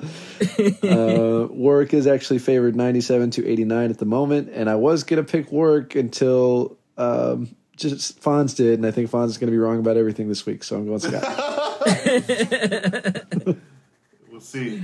Uh, 0.83 1.47
Warwick 1.49 1.93
is 1.93 2.07
actually 2.07 2.39
favored 2.39 2.75
97 2.75 3.31
to 3.31 3.47
89 3.47 3.91
at 3.91 3.97
the 3.99 4.05
moment, 4.05 4.49
and 4.51 4.69
I 4.69 4.75
was 4.75 5.03
gonna 5.03 5.23
pick 5.23 5.51
Warwick 5.51 5.95
until 5.95 6.77
um, 6.97 7.55
just 7.77 8.19
Fonz 8.21 8.55
did, 8.55 8.79
and 8.79 8.85
I 8.85 8.91
think 8.91 9.09
Fonz 9.11 9.27
is 9.27 9.37
gonna 9.37 9.51
be 9.51 9.57
wrong 9.57 9.79
about 9.79 9.97
everything 9.97 10.27
this 10.27 10.45
week, 10.45 10.63
so 10.63 10.77
I'm 10.77 10.87
going 10.87 10.99
Scott. 10.99 11.23
We'll 14.31 14.41
see. 14.41 14.81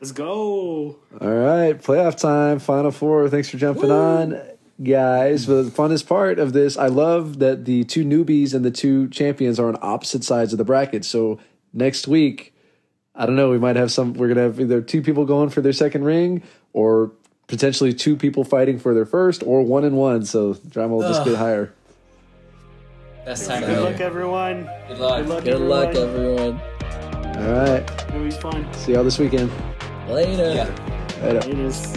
Let's 0.00 0.12
go. 0.12 0.96
All 1.20 1.28
right, 1.28 1.78
playoff 1.78 2.16
time, 2.16 2.58
Final 2.58 2.90
Four. 2.90 3.28
Thanks 3.28 3.50
for 3.50 3.58
jumping 3.58 3.90
on, 3.90 4.40
guys. 4.82 5.46
The 5.46 5.64
funnest 5.64 6.06
part 6.06 6.38
of 6.38 6.54
this, 6.54 6.78
I 6.78 6.86
love 6.86 7.38
that 7.40 7.66
the 7.66 7.84
two 7.84 8.02
newbies 8.02 8.54
and 8.54 8.64
the 8.64 8.70
two 8.70 9.08
champions 9.10 9.60
are 9.60 9.68
on 9.68 9.76
opposite 9.82 10.24
sides 10.24 10.52
of 10.52 10.58
the 10.58 10.64
bracket. 10.64 11.04
So 11.04 11.38
next 11.72 12.06
week, 12.08 12.54
I 13.14 13.26
don't 13.26 13.36
know, 13.36 13.50
we 13.50 13.58
might 13.58 13.76
have 13.76 13.90
some. 13.92 14.14
We're 14.14 14.28
gonna 14.28 14.42
have 14.42 14.60
either 14.60 14.80
two 14.80 15.02
people 15.02 15.24
going 15.24 15.50
for 15.50 15.60
their 15.60 15.72
second 15.72 16.04
ring, 16.04 16.42
or 16.72 17.12
potentially 17.48 17.92
two 17.92 18.16
people 18.16 18.44
fighting 18.44 18.78
for 18.78 18.94
their 18.94 19.06
first, 19.06 19.42
or 19.44 19.62
one 19.62 19.84
and 19.84 19.96
one. 19.96 20.24
So 20.24 20.54
drama 20.68 20.94
will 20.96 21.02
just 21.08 21.20
Ugh. 21.22 21.26
get 21.28 21.36
higher. 21.36 21.72
Best 23.24 23.46
time 23.48 23.60
Good 23.62 23.76
of 23.78 23.84
luck, 23.84 23.98
year. 23.98 24.06
everyone. 24.08 24.70
Good 24.88 24.98
luck. 24.98 25.18
Good 25.20 25.28
luck, 25.28 25.44
Good 25.44 25.60
luck, 25.60 25.94
everyone. 25.94 26.60
everyone. 26.60 27.46
All 27.46 27.52
right, 27.54 27.90
It'll 28.08 28.24
be 28.24 28.30
fun. 28.30 28.72
see 28.74 28.92
y'all 28.92 29.04
this 29.04 29.18
weekend. 29.18 29.50
Later. 30.08 30.52
Yeah. 30.54 31.22
Later. 31.22 31.48
It 31.50 31.58
is. 31.58 31.96